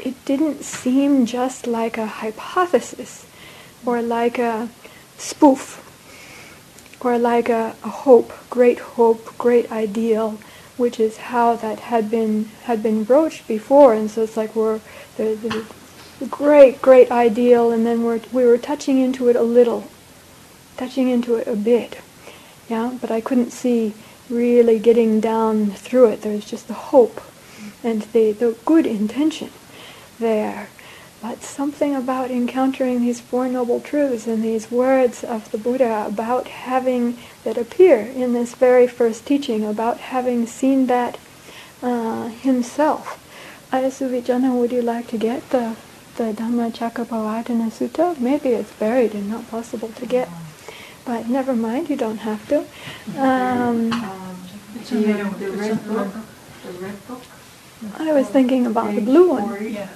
it 0.00 0.22
didn't 0.24 0.64
seem 0.64 1.26
just 1.26 1.66
like 1.66 1.96
a 1.98 2.06
hypothesis 2.06 3.26
or 3.84 4.02
like 4.02 4.38
a 4.38 4.68
spoof 5.18 5.82
or 7.00 7.18
like 7.18 7.48
a, 7.48 7.76
a 7.84 7.88
hope, 7.88 8.32
great 8.50 8.80
hope, 8.80 9.38
great 9.38 9.70
ideal, 9.70 10.38
which 10.76 11.00
is 11.00 11.16
how 11.16 11.56
that 11.56 11.80
had 11.80 12.10
been 12.10 12.44
had 12.64 12.82
been 12.82 13.04
broached 13.04 13.46
before. 13.48 13.94
And 13.94 14.10
so 14.10 14.22
it's 14.22 14.36
like 14.36 14.54
we're 14.54 14.80
the, 15.16 15.34
the 16.18 16.26
great, 16.26 16.80
great 16.80 17.10
ideal, 17.10 17.70
and 17.70 17.86
then 17.86 18.02
we're, 18.02 18.20
we 18.32 18.44
were 18.44 18.58
touching 18.58 19.00
into 19.00 19.28
it 19.28 19.36
a 19.36 19.42
little, 19.42 19.88
touching 20.76 21.08
into 21.08 21.34
it 21.36 21.46
a 21.46 21.56
bit. 21.56 21.98
Yeah, 22.68 22.96
but 23.00 23.10
I 23.10 23.20
couldn't 23.20 23.50
see 23.50 23.94
really 24.28 24.78
getting 24.78 25.20
down 25.20 25.70
through 25.70 26.06
it. 26.06 26.22
There's 26.22 26.44
just 26.44 26.68
the 26.68 26.74
hope 26.74 27.20
and 27.84 28.02
the, 28.02 28.32
the 28.32 28.56
good 28.64 28.86
intention 28.86 29.50
there. 30.18 30.68
But 31.22 31.42
something 31.42 31.94
about 31.94 32.30
encountering 32.30 33.00
these 33.00 33.20
Four 33.20 33.48
Noble 33.48 33.80
Truths 33.80 34.26
and 34.26 34.42
these 34.42 34.70
words 34.70 35.24
of 35.24 35.50
the 35.50 35.58
Buddha 35.58 36.04
about 36.06 36.48
having, 36.48 37.18
that 37.46 37.56
appear 37.56 38.00
in 38.00 38.32
this 38.32 38.56
very 38.56 38.88
first 38.88 39.24
teaching, 39.24 39.64
about 39.64 39.98
having 39.98 40.46
seen 40.46 40.88
that 40.88 41.16
uh, 41.80 42.26
himself. 42.28 43.22
Ayasuvijana, 43.72 44.52
would 44.58 44.72
you 44.72 44.82
like 44.82 45.06
to 45.06 45.16
get 45.16 45.48
the 45.50 45.76
the 46.16 46.32
Dhamma 46.32 46.72
Dhammacakkappavattana 46.72 47.70
Sutta. 47.70 48.18
Maybe 48.18 48.48
it's 48.48 48.72
buried 48.72 49.12
and 49.14 49.28
not 49.28 49.48
possible 49.50 49.88
to 49.88 50.06
get. 50.06 50.28
But 51.04 51.28
never 51.28 51.54
mind, 51.54 51.90
you 51.90 51.96
don't 51.96 52.18
have 52.18 52.48
to. 52.48 52.60
Um, 53.20 53.90
the, 53.90 54.96
the 55.38 55.50
red 55.52 55.86
book. 55.86 56.08
The 56.64 56.72
red 56.80 57.06
book. 57.06 57.22
I 57.98 58.12
was 58.12 58.28
thinking 58.28 58.66
about 58.66 58.94
the 58.94 59.02
blue 59.02 59.28
one. 59.30 59.72
Yeah. 59.72 59.88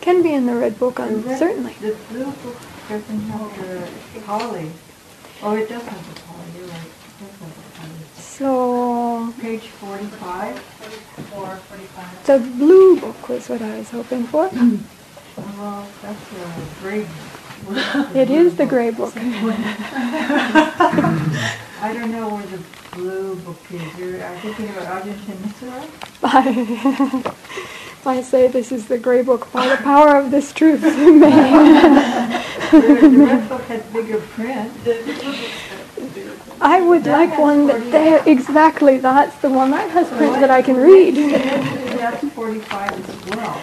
Can 0.00 0.22
be 0.22 0.32
in 0.34 0.46
the 0.46 0.54
red 0.54 0.78
book, 0.78 0.96
the 0.96 1.04
um, 1.04 1.22
red- 1.22 1.38
certainly. 1.38 1.74
The 1.80 1.96
blue 2.10 2.24
book 2.24 2.56
doesn't 2.88 3.20
have 3.20 4.14
the 4.14 4.20
Pali. 4.20 4.70
Oh, 5.42 5.54
it 5.56 5.68
does 5.68 5.82
have 5.82 6.14
the 6.14 6.20
Pali, 6.20 6.44
you're 6.58 6.66
right. 6.66 6.84
It 6.84 6.90
does 7.20 7.34
have 7.40 7.54
the 7.56 7.62
Pali. 7.80 8.04
So 8.16 9.32
Page 9.40 9.68
forty-five. 9.68 10.58
Four, 10.58 11.56
forty-five. 11.56 12.26
the 12.26 12.38
blue 12.58 13.00
book 13.00 13.28
was 13.28 13.48
what 13.48 13.62
I 13.62 13.78
was 13.78 13.90
hoping 13.90 14.24
for. 14.24 14.50
Well, 15.58 15.86
that's 16.02 16.32
a 16.32 16.82
great. 16.82 17.06
It 18.14 18.30
is 18.30 18.56
the 18.56 18.66
gray 18.66 18.90
book. 18.90 19.14
I 19.16 19.22
don't 21.94 22.10
know 22.12 22.28
where 22.34 22.46
the 22.46 22.58
blue 22.92 23.36
book 23.36 23.56
is. 23.70 23.98
You're 23.98 24.22
are 24.22 24.34
you 24.34 24.40
thinking 24.40 24.68
about 24.70 25.02
Ajahn 25.02 25.16
Chamisara? 25.24 25.84
I, 26.22 27.22
I 28.06 28.22
say 28.22 28.48
this 28.48 28.72
is 28.72 28.88
the 28.88 28.98
gray 28.98 29.22
book 29.22 29.52
by 29.52 29.68
the 29.68 29.76
power 29.76 30.16
of 30.16 30.30
this 30.30 30.52
truth. 30.52 30.80
The 30.80 30.88
red 33.26 33.48
book 33.48 33.62
has 33.62 33.82
bigger 33.92 34.20
print. 34.20 34.72
I 36.60 36.80
would 36.80 37.04
like 37.06 37.38
one 37.38 37.66
that 37.66 37.90
there 37.90 38.22
exactly 38.26 38.98
that's 38.98 39.36
the 39.38 39.50
one 39.50 39.70
that 39.72 39.90
has 39.90 40.08
print 40.08 40.34
that 40.34 40.50
I 40.50 40.62
can 40.62 40.76
read. 40.76 41.16
That's 41.16 42.26
forty-five 42.32 42.92
as 42.92 43.36
well. 43.36 43.60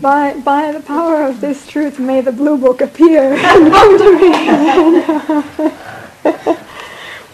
By, 0.00 0.34
by 0.40 0.70
the 0.70 0.80
power 0.80 1.24
of 1.24 1.40
this 1.40 1.66
truth, 1.66 1.98
may 1.98 2.20
the 2.20 2.30
blue 2.30 2.56
book 2.56 2.80
appear 2.80 3.34
and 3.34 3.72
come 3.72 3.98
to 3.98 4.16
me. 4.16 4.30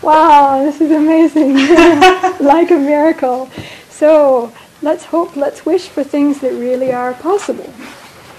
wow, 0.03 0.65
this 0.65 0.81
is 0.81 0.91
amazing. 0.91 1.55
like 2.41 2.71
a 2.71 2.79
miracle. 2.79 3.51
So 3.91 4.51
let's 4.85 5.07
hope, 5.07 5.35
let's 5.35 5.65
wish 5.65 5.89
for 5.89 6.05
things 6.05 6.41
that 6.41 6.53
really 6.53 6.93
are 6.93 7.15
possible. 7.15 7.73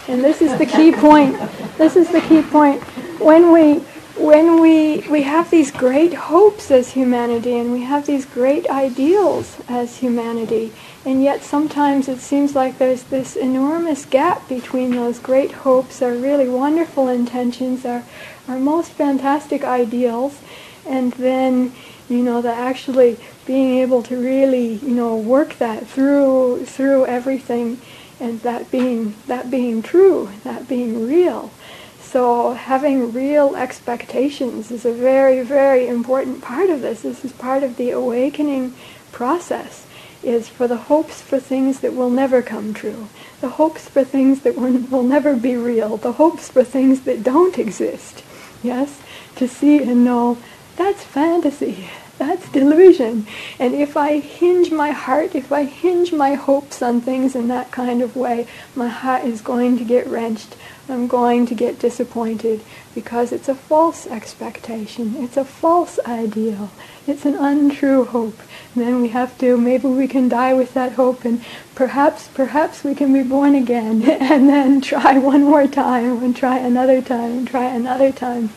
And 0.07 0.23
this 0.23 0.41
is 0.41 0.55
the 0.59 0.65
key 0.67 0.91
point. 0.91 1.35
This 1.77 1.95
is 1.95 2.09
the 2.11 2.21
key 2.21 2.43
point. 2.43 2.81
When 3.19 3.51
we 3.51 3.83
when 4.17 4.61
we 4.61 4.99
we 5.09 5.23
have 5.23 5.49
these 5.49 5.71
great 5.71 6.13
hopes 6.13 6.71
as 6.71 6.91
humanity 6.91 7.57
and 7.57 7.73
we 7.73 7.81
have 7.81 8.05
these 8.05 8.25
great 8.25 8.69
ideals 8.69 9.57
as 9.67 9.97
humanity, 9.97 10.71
and 11.03 11.23
yet 11.23 11.41
sometimes 11.43 12.07
it 12.07 12.19
seems 12.19 12.53
like 12.55 12.77
there's 12.77 13.03
this 13.03 13.35
enormous 13.35 14.05
gap 14.05 14.47
between 14.47 14.91
those 14.91 15.17
great 15.19 15.51
hopes, 15.51 16.01
our 16.01 16.13
really 16.13 16.47
wonderful 16.47 17.09
intentions, 17.09 17.83
our 17.85 18.03
our 18.47 18.59
most 18.59 18.91
fantastic 18.91 19.63
ideals, 19.63 20.39
and 20.85 21.11
then 21.13 21.73
you 22.07 22.21
know 22.21 22.41
the 22.43 22.53
actually 22.53 23.17
being 23.45 23.77
able 23.79 24.01
to 24.03 24.17
really 24.19 24.73
you 24.75 24.95
know 24.95 25.15
work 25.15 25.57
that 25.57 25.87
through 25.87 26.65
through 26.65 27.05
everything 27.05 27.79
and 28.19 28.41
that 28.41 28.71
being 28.71 29.15
that 29.27 29.51
being 29.51 29.81
true, 29.81 30.29
that 30.43 30.67
being 30.67 31.07
real. 31.07 31.51
So 31.99 32.53
having 32.53 33.11
real 33.11 33.55
expectations 33.55 34.71
is 34.71 34.85
a 34.85 34.93
very, 34.93 35.43
very 35.43 35.87
important 35.87 36.41
part 36.41 36.69
of 36.69 36.81
this. 36.81 37.01
This 37.01 37.25
is 37.25 37.33
part 37.33 37.63
of 37.63 37.75
the 37.75 37.89
awakening 37.91 38.73
process, 39.11 39.85
is 40.23 40.47
for 40.47 40.67
the 40.67 40.77
hopes 40.77 41.21
for 41.21 41.39
things 41.39 41.81
that 41.81 41.93
will 41.93 42.09
never 42.09 42.41
come 42.41 42.73
true, 42.73 43.09
the 43.41 43.49
hopes 43.49 43.89
for 43.89 44.03
things 44.03 44.41
that 44.41 44.55
will, 44.55 44.77
will 44.91 45.03
never 45.03 45.35
be 45.35 45.57
real, 45.57 45.97
the 45.97 46.13
hopes 46.13 46.47
for 46.47 46.63
things 46.63 47.01
that 47.01 47.23
don't 47.23 47.59
exist. 47.59 48.23
Yes? 48.63 49.01
To 49.35 49.47
see 49.47 49.83
and 49.83 50.05
know 50.05 50.37
that's 50.77 51.03
fantasy. 51.03 51.89
That's 52.17 52.47
delusion. 52.49 53.27
And 53.59 53.73
if 53.73 53.97
I 53.97 54.19
hinge 54.19 54.71
my 54.71 54.91
heart, 54.91 55.35
if 55.35 55.51
I 55.51 55.65
hinge 55.65 56.13
my 56.13 56.35
hopes 56.35 56.81
on 56.81 57.01
things 57.01 57.35
in 57.35 57.49
that 57.49 57.71
kind 57.71 58.01
of 58.01 58.15
way, 58.15 58.47
my 58.73 58.87
heart 58.87 59.25
is 59.25 59.41
going 59.41 59.77
to 59.79 59.83
get 59.83 60.07
wrenched. 60.07 60.55
I'm 60.87 61.07
going 61.07 61.45
to 61.47 61.55
get 61.55 61.79
disappointed 61.79 62.61
because 62.93 63.31
it's 63.31 63.49
a 63.49 63.55
false 63.55 64.05
expectation. 64.07 65.15
It's 65.17 65.35
a 65.35 65.43
false 65.43 65.99
ideal. 66.05 66.69
It's 67.07 67.25
an 67.25 67.35
untrue 67.35 68.05
hope. 68.05 68.39
And 68.73 68.83
then 68.83 69.01
we 69.01 69.09
have 69.09 69.37
to, 69.39 69.57
maybe 69.57 69.87
we 69.87 70.07
can 70.07 70.29
die 70.29 70.53
with 70.53 70.73
that 70.75 70.93
hope 70.93 71.25
and 71.25 71.43
perhaps, 71.73 72.27
perhaps 72.29 72.83
we 72.83 72.95
can 72.95 73.11
be 73.11 73.23
born 73.23 73.55
again 73.55 74.03
and 74.09 74.47
then 74.47 74.79
try 74.79 75.17
one 75.17 75.43
more 75.43 75.67
time 75.67 76.23
and 76.23 76.35
try 76.35 76.59
another 76.59 77.01
time 77.01 77.39
and 77.39 77.47
try 77.47 77.65
another 77.65 78.11
time. 78.11 78.51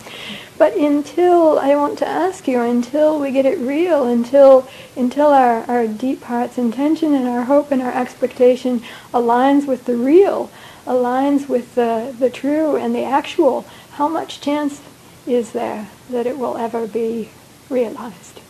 But 0.58 0.74
until, 0.74 1.58
I 1.60 1.76
want 1.76 1.98
to 1.98 2.08
ask 2.08 2.48
you, 2.48 2.60
until 2.60 3.20
we 3.20 3.30
get 3.30 3.46
it 3.46 3.58
real, 3.60 4.04
until, 4.08 4.68
until 4.96 5.28
our, 5.28 5.62
our 5.70 5.86
deep 5.86 6.24
heart's 6.24 6.58
intention 6.58 7.14
and 7.14 7.28
our 7.28 7.44
hope 7.44 7.70
and 7.70 7.80
our 7.80 7.94
expectation 7.94 8.82
aligns 9.14 9.68
with 9.68 9.84
the 9.84 9.96
real, 9.96 10.50
aligns 10.84 11.48
with 11.48 11.76
the, 11.76 12.12
the 12.18 12.28
true 12.28 12.74
and 12.74 12.92
the 12.92 13.04
actual, 13.04 13.64
how 13.92 14.08
much 14.08 14.40
chance 14.40 14.82
is 15.28 15.52
there 15.52 15.88
that 16.10 16.26
it 16.26 16.38
will 16.38 16.56
ever 16.56 16.88
be 16.88 17.30
realized? 17.70 18.40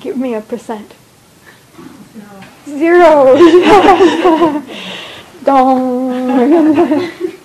Give 0.00 0.16
me 0.16 0.32
a 0.34 0.40
percent. 0.40 0.94
Zero. 2.66 3.36
Zero. 3.36 4.62
Dong. 5.44 7.32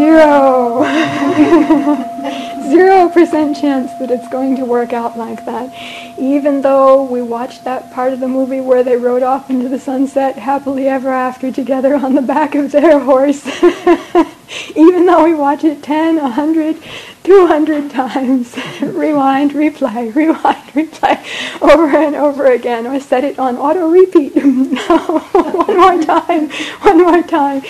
Zero. 0.00 0.82
Zero 2.70 3.10
percent 3.10 3.54
chance 3.54 3.92
that 3.98 4.10
it's 4.10 4.28
going 4.28 4.56
to 4.56 4.64
work 4.64 4.94
out 4.94 5.18
like 5.18 5.44
that. 5.44 5.74
Even 6.18 6.62
though 6.62 7.04
we 7.04 7.20
watched 7.20 7.64
that 7.64 7.92
part 7.92 8.14
of 8.14 8.20
the 8.20 8.28
movie 8.28 8.62
where 8.62 8.82
they 8.82 8.96
rode 8.96 9.22
off 9.22 9.50
into 9.50 9.68
the 9.68 9.78
sunset 9.78 10.36
happily 10.36 10.88
ever 10.88 11.10
after 11.10 11.52
together 11.52 11.96
on 11.96 12.14
the 12.14 12.22
back 12.22 12.54
of 12.54 12.72
their 12.72 12.98
horse. 12.98 13.46
Even 14.74 15.04
though 15.04 15.24
we 15.24 15.34
watch 15.34 15.64
it 15.64 15.82
10, 15.82 16.16
100, 16.16 16.78
200 17.22 17.90
times, 17.90 18.56
rewind, 18.80 19.50
replay, 19.50 20.14
rewind, 20.14 20.68
replay, 20.72 21.60
over 21.60 21.94
and 21.94 22.16
over 22.16 22.46
again, 22.46 22.86
or 22.86 22.98
set 23.00 23.22
it 23.22 23.38
on 23.38 23.58
auto 23.58 23.90
repeat. 23.90 24.34
one 24.34 25.76
more 25.76 26.02
time, 26.02 26.48
one 26.80 27.02
more 27.02 27.22
time. 27.22 27.62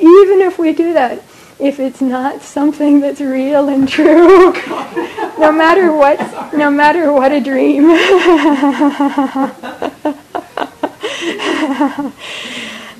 Even 0.00 0.40
if 0.40 0.58
we 0.58 0.72
do 0.72 0.92
that, 0.92 1.22
if 1.58 1.80
it's 1.80 2.00
not 2.00 2.42
something 2.42 3.00
that's 3.00 3.20
real 3.20 3.68
and 3.68 3.88
true, 3.88 4.52
no 5.38 5.52
matter 5.52 5.92
what, 5.92 6.18
no 6.52 6.70
matter 6.70 7.12
what 7.12 7.32
a 7.32 7.40
dream. 7.40 7.86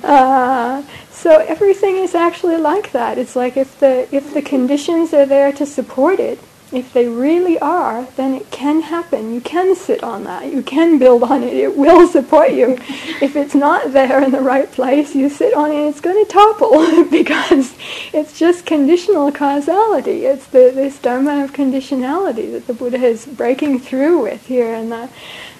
uh, 0.03 0.83
so 1.11 1.39
everything 1.39 1.97
is 1.97 2.15
actually 2.15 2.57
like 2.57 2.91
that. 2.93 3.17
It's 3.17 3.35
like 3.35 3.57
if 3.57 3.79
the 3.79 4.07
if 4.15 4.33
the 4.33 4.41
conditions 4.41 5.13
are 5.13 5.25
there 5.25 5.51
to 5.53 5.65
support 5.65 6.19
it, 6.19 6.39
if 6.71 6.91
they 6.91 7.07
really 7.07 7.57
are, 7.59 8.03
then 8.17 8.33
it 8.33 8.51
can 8.51 8.81
happen. 8.81 9.33
You 9.33 9.39
can 9.39 9.75
sit 9.75 10.03
on 10.03 10.25
that. 10.25 10.51
You 10.51 10.61
can 10.61 10.99
build 10.99 11.23
on 11.23 11.41
it. 11.43 11.53
It 11.53 11.77
will 11.77 12.07
support 12.07 12.51
you. 12.51 12.73
if 13.21 13.35
it's 13.37 13.55
not 13.55 13.93
there 13.93 14.21
in 14.21 14.31
the 14.31 14.41
right 14.41 14.69
place, 14.69 15.15
you 15.15 15.29
sit 15.29 15.53
on 15.53 15.71
it, 15.71 15.87
it's 15.87 16.01
going 16.01 16.23
to 16.23 16.29
topple 16.29 17.05
because 17.09 17.73
it's 18.11 18.37
just 18.37 18.65
conditional 18.65 19.31
causality. 19.31 20.25
It's 20.25 20.47
the, 20.47 20.71
this 20.73 20.99
dharma 20.99 21.43
of 21.43 21.53
conditionality 21.53 22.51
that 22.51 22.67
the 22.67 22.73
Buddha 22.73 22.97
is 22.97 23.25
breaking 23.25 23.79
through 23.79 24.21
with 24.23 24.47
here 24.47 24.73
in 24.73 24.89
the, 24.89 25.09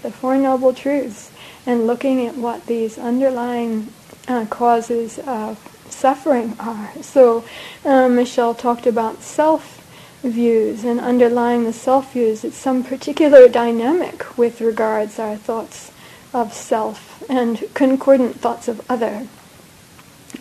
the 0.03 0.11
Four 0.11 0.35
Noble 0.37 0.73
Truths 0.73 1.31
and 1.65 1.87
looking 1.87 2.25
at 2.25 2.35
what 2.35 2.65
these 2.65 2.97
underlying 2.97 3.93
uh, 4.27 4.45
causes 4.49 5.19
of 5.19 5.57
suffering 5.89 6.55
are. 6.59 6.91
So 7.01 7.45
uh, 7.85 8.09
Michelle 8.09 8.53
talked 8.53 8.85
about 8.85 9.21
self 9.21 9.76
views 10.23 10.83
and 10.83 10.99
underlying 10.99 11.63
the 11.63 11.73
self 11.73 12.13
views, 12.13 12.43
it's 12.43 12.57
some 12.57 12.83
particular 12.83 13.47
dynamic 13.47 14.37
with 14.37 14.61
regards 14.61 15.19
our 15.19 15.35
thoughts 15.35 15.91
of 16.33 16.53
self 16.53 17.23
and 17.29 17.63
concordant 17.73 18.39
thoughts 18.39 18.67
of 18.67 18.81
other. 18.89 19.27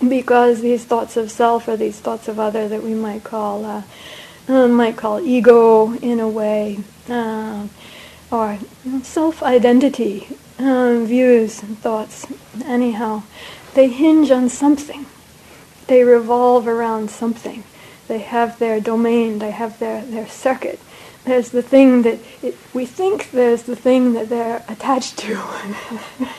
Because 0.06 0.60
these 0.60 0.84
thoughts 0.84 1.16
of 1.16 1.30
self 1.30 1.68
or 1.68 1.76
these 1.76 2.00
thoughts 2.00 2.28
of 2.28 2.38
other 2.40 2.68
that 2.68 2.82
we 2.82 2.94
might 2.94 3.24
call 3.24 3.64
uh, 3.64 3.82
uh, 4.48 4.68
might 4.68 4.96
call 4.96 5.20
ego 5.20 5.94
in 5.94 6.20
a 6.20 6.28
way, 6.28 6.78
uh, 7.08 7.66
or 8.30 8.58
self-identity 9.02 10.28
uh, 10.58 11.00
views 11.02 11.62
and 11.62 11.78
thoughts. 11.78 12.26
Anyhow, 12.64 13.22
they 13.74 13.88
hinge 13.88 14.30
on 14.30 14.48
something. 14.48 15.06
They 15.86 16.02
revolve 16.02 16.66
around 16.66 17.10
something. 17.10 17.64
They 18.08 18.18
have 18.18 18.58
their 18.58 18.80
domain, 18.80 19.38
they 19.38 19.50
have 19.50 19.78
their, 19.78 20.02
their 20.02 20.28
circuit. 20.28 20.78
There's 21.24 21.50
the 21.50 21.62
thing 21.62 22.02
that 22.02 22.20
it, 22.40 22.56
we 22.72 22.86
think 22.86 23.32
there's 23.32 23.64
the 23.64 23.74
thing 23.74 24.12
that 24.12 24.28
they're 24.28 24.64
attached 24.68 25.18
to. 25.18 25.34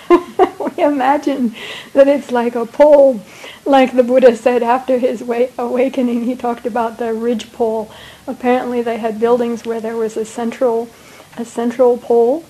we 0.77 0.81
imagine 0.81 1.53
that 1.91 2.07
it's 2.07 2.31
like 2.31 2.55
a 2.55 2.65
pole, 2.65 3.21
like 3.65 3.93
the 3.93 4.03
Buddha 4.03 4.33
said 4.37 4.63
after 4.63 4.97
his 4.97 5.21
wa- 5.21 5.49
awakening. 5.57 6.23
He 6.23 6.37
talked 6.37 6.65
about 6.65 6.99
the 6.99 7.13
ridge 7.13 7.51
pole. 7.51 7.91
Apparently, 8.27 8.81
they 8.81 8.97
had 8.97 9.19
buildings 9.19 9.65
where 9.65 9.81
there 9.81 9.97
was 9.97 10.15
a 10.15 10.23
central, 10.23 10.87
a 11.37 11.43
central 11.43 11.97
pole 11.97 12.45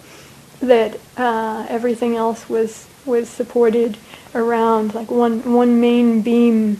that 0.59 0.99
uh, 1.17 1.65
everything 1.69 2.15
else 2.15 2.47
was 2.47 2.87
was 3.03 3.29
supported 3.29 3.97
around, 4.35 4.93
like 4.93 5.09
one 5.09 5.53
one 5.53 5.81
main 5.81 6.21
beam. 6.21 6.79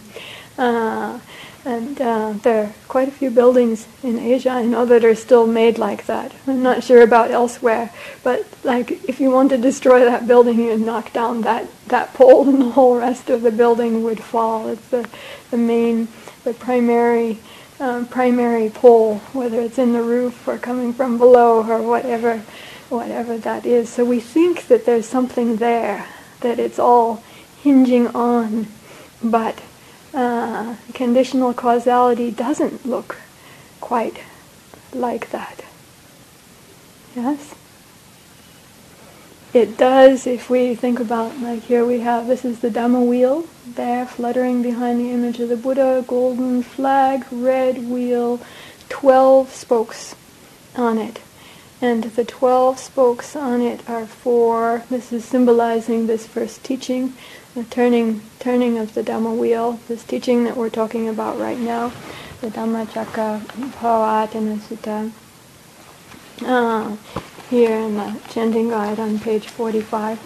Uh, 0.56 1.18
and 1.64 2.00
uh, 2.00 2.34
there 2.42 2.64
are 2.64 2.72
quite 2.86 3.08
a 3.08 3.10
few 3.10 3.30
buildings 3.30 3.86
in 4.02 4.18
Asia 4.18 4.50
I 4.50 4.62
know 4.64 4.84
that 4.86 5.04
are 5.04 5.14
still 5.14 5.46
made 5.46 5.76
like 5.76 6.06
that. 6.06 6.32
I'm 6.46 6.62
not 6.62 6.84
sure 6.84 7.02
about 7.02 7.30
elsewhere, 7.30 7.92
but 8.22 8.46
like 8.64 8.92
if 9.08 9.20
you 9.20 9.30
want 9.30 9.50
to 9.50 9.58
destroy 9.58 10.04
that 10.04 10.26
building, 10.26 10.60
you'd 10.60 10.80
knock 10.80 11.12
down 11.12 11.42
that, 11.42 11.68
that 11.88 12.14
pole 12.14 12.48
and 12.48 12.60
the 12.60 12.70
whole 12.70 12.96
rest 12.98 13.28
of 13.28 13.42
the 13.42 13.50
building 13.50 14.02
would 14.04 14.22
fall. 14.22 14.68
It's 14.68 14.88
the, 14.88 15.08
the 15.50 15.56
main, 15.56 16.08
the 16.44 16.54
primary, 16.54 17.38
um, 17.80 18.06
primary 18.06 18.70
pole, 18.70 19.18
whether 19.32 19.60
it's 19.60 19.78
in 19.78 19.92
the 19.92 20.02
roof 20.02 20.46
or 20.46 20.58
coming 20.58 20.92
from 20.92 21.18
below 21.18 21.68
or 21.68 21.82
whatever, 21.82 22.38
whatever 22.88 23.36
that 23.38 23.66
is. 23.66 23.88
So 23.88 24.04
we 24.04 24.20
think 24.20 24.68
that 24.68 24.86
there's 24.86 25.06
something 25.06 25.56
there, 25.56 26.06
that 26.40 26.58
it's 26.58 26.78
all 26.78 27.22
hinging 27.62 28.06
on, 28.08 28.68
but 29.22 29.60
uh, 30.18 30.74
conditional 30.94 31.54
causality 31.54 32.32
doesn't 32.32 32.84
look 32.84 33.18
quite 33.80 34.18
like 34.92 35.30
that. 35.30 35.64
Yes? 37.14 37.54
It 39.54 39.78
does 39.78 40.26
if 40.26 40.50
we 40.50 40.74
think 40.74 40.98
about, 40.98 41.38
like 41.38 41.62
here 41.62 41.84
we 41.84 42.00
have, 42.00 42.26
this 42.26 42.44
is 42.44 42.58
the 42.58 42.68
Dhamma 42.68 43.06
wheel, 43.06 43.46
there 43.64 44.06
fluttering 44.06 44.60
behind 44.60 44.98
the 44.98 45.10
image 45.10 45.38
of 45.38 45.48
the 45.50 45.56
Buddha, 45.56 46.04
golden 46.06 46.64
flag, 46.64 47.24
red 47.30 47.88
wheel, 47.88 48.40
12 48.88 49.54
spokes 49.54 50.16
on 50.74 50.98
it. 50.98 51.20
And 51.80 52.04
the 52.04 52.24
12 52.24 52.80
spokes 52.80 53.36
on 53.36 53.60
it 53.60 53.88
are 53.88 54.06
for, 54.06 54.82
this 54.90 55.12
is 55.12 55.24
symbolizing 55.24 56.08
this 56.08 56.26
first 56.26 56.64
teaching, 56.64 57.14
the 57.54 57.64
turning, 57.64 58.22
turning 58.38 58.78
of 58.78 58.94
the 58.94 59.02
Dhamma 59.02 59.36
wheel, 59.36 59.80
this 59.88 60.04
teaching 60.04 60.44
that 60.44 60.56
we're 60.56 60.70
talking 60.70 61.08
about 61.08 61.38
right 61.38 61.58
now, 61.58 61.92
the 62.40 62.48
Dhammacakka 62.48 63.40
Pavattana 63.72 64.58
Sutta, 64.58 65.10
uh, 66.44 66.96
here 67.50 67.76
in 67.76 67.96
the 67.96 68.20
chanting 68.28 68.68
guide 68.68 69.00
on 69.00 69.18
page 69.18 69.48
45. 69.48 70.20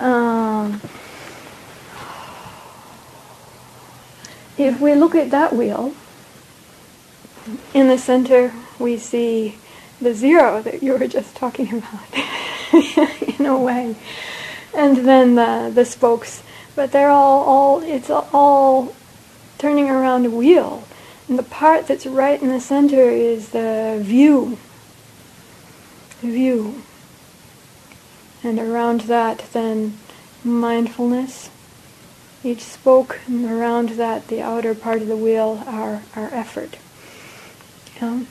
Um, 0.00 0.80
if 4.56 4.80
we 4.80 4.94
look 4.94 5.14
at 5.14 5.30
that 5.30 5.54
wheel, 5.54 5.94
in 7.74 7.88
the 7.88 7.98
center 7.98 8.52
we 8.78 8.96
see 8.96 9.58
the 10.00 10.14
zero 10.14 10.62
that 10.62 10.82
you 10.82 10.92
were 10.96 11.08
just 11.08 11.34
talking 11.34 11.68
about, 11.72 12.14
in 13.38 13.46
a 13.46 13.58
way. 13.58 13.96
And 14.74 14.98
then 14.98 15.34
the, 15.34 15.70
the 15.74 15.84
spokes 15.84 16.42
but 16.80 16.92
they're 16.92 17.10
all, 17.10 17.42
all 17.42 17.82
it's 17.82 18.08
all 18.08 18.94
turning 19.58 19.90
around 19.90 20.24
a 20.24 20.30
wheel. 20.30 20.82
And 21.28 21.38
the 21.38 21.42
part 21.42 21.86
that's 21.86 22.06
right 22.06 22.40
in 22.40 22.48
the 22.48 22.58
center 22.58 23.10
is 23.10 23.50
the 23.50 23.98
view. 24.00 24.56
View. 26.22 26.82
And 28.42 28.58
around 28.58 29.02
that 29.02 29.44
then 29.52 29.98
mindfulness. 30.42 31.50
Each 32.42 32.62
spoke 32.62 33.20
and 33.26 33.44
around 33.44 33.90
that 33.90 34.28
the 34.28 34.40
outer 34.40 34.74
part 34.74 35.02
of 35.02 35.08
the 35.08 35.18
wheel 35.18 35.62
our, 35.66 36.00
our 36.16 36.32
effort. 36.32 36.78
Um, 38.00 38.26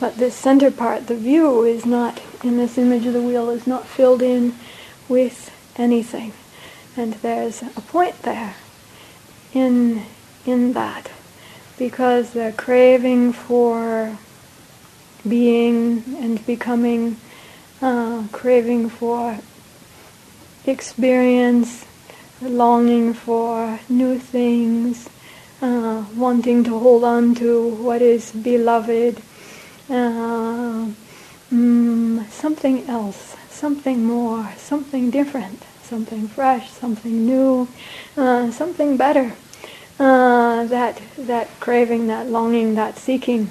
but 0.00 0.16
this 0.16 0.34
center 0.34 0.70
part, 0.70 1.06
the 1.06 1.16
view, 1.16 1.64
is 1.64 1.84
not 1.84 2.22
in 2.42 2.56
this 2.56 2.78
image 2.78 3.04
of 3.04 3.12
the 3.12 3.20
wheel 3.20 3.50
is 3.50 3.66
not 3.66 3.86
filled 3.86 4.22
in 4.22 4.54
with 5.06 5.54
anything. 5.76 6.32
And 7.00 7.14
there's 7.14 7.62
a 7.62 7.80
point 7.80 8.20
there 8.24 8.56
in, 9.54 10.02
in 10.44 10.74
that. 10.74 11.10
Because 11.78 12.32
the 12.32 12.52
craving 12.58 13.32
for 13.32 14.18
being 15.26 16.04
and 16.20 16.44
becoming, 16.44 17.16
uh, 17.80 18.24
craving 18.32 18.90
for 18.90 19.38
experience, 20.66 21.86
longing 22.42 23.14
for 23.14 23.80
new 23.88 24.18
things, 24.18 25.08
uh, 25.62 26.04
wanting 26.14 26.64
to 26.64 26.78
hold 26.78 27.02
on 27.04 27.34
to 27.36 27.66
what 27.76 28.02
is 28.02 28.30
beloved, 28.32 29.22
uh, 29.88 30.86
mm, 31.50 32.30
something 32.30 32.86
else, 32.90 33.36
something 33.48 34.04
more, 34.04 34.52
something 34.58 35.10
different, 35.10 35.62
something 35.90 36.28
fresh, 36.28 36.70
something 36.70 37.26
new, 37.26 37.68
uh, 38.16 38.50
something 38.52 38.96
better. 38.96 39.32
Uh, 39.98 40.64
that 40.66 41.02
that 41.18 41.48
craving, 41.60 42.06
that 42.06 42.26
longing, 42.28 42.76
that 42.76 42.96
seeking, 42.96 43.50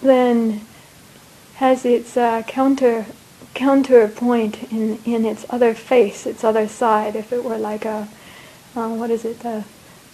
then 0.00 0.60
has 1.56 1.84
its 1.84 2.16
uh, 2.16 2.42
counter 2.46 3.04
counterpoint 3.52 4.72
in 4.72 4.98
in 5.04 5.26
its 5.26 5.44
other 5.50 5.74
face, 5.74 6.24
its 6.26 6.44
other 6.44 6.68
side. 6.68 7.16
If 7.16 7.32
it 7.32 7.44
were 7.44 7.58
like 7.58 7.84
a 7.84 8.08
uh, 8.76 8.88
what 8.90 9.10
is 9.10 9.24
it, 9.24 9.40
the 9.40 9.64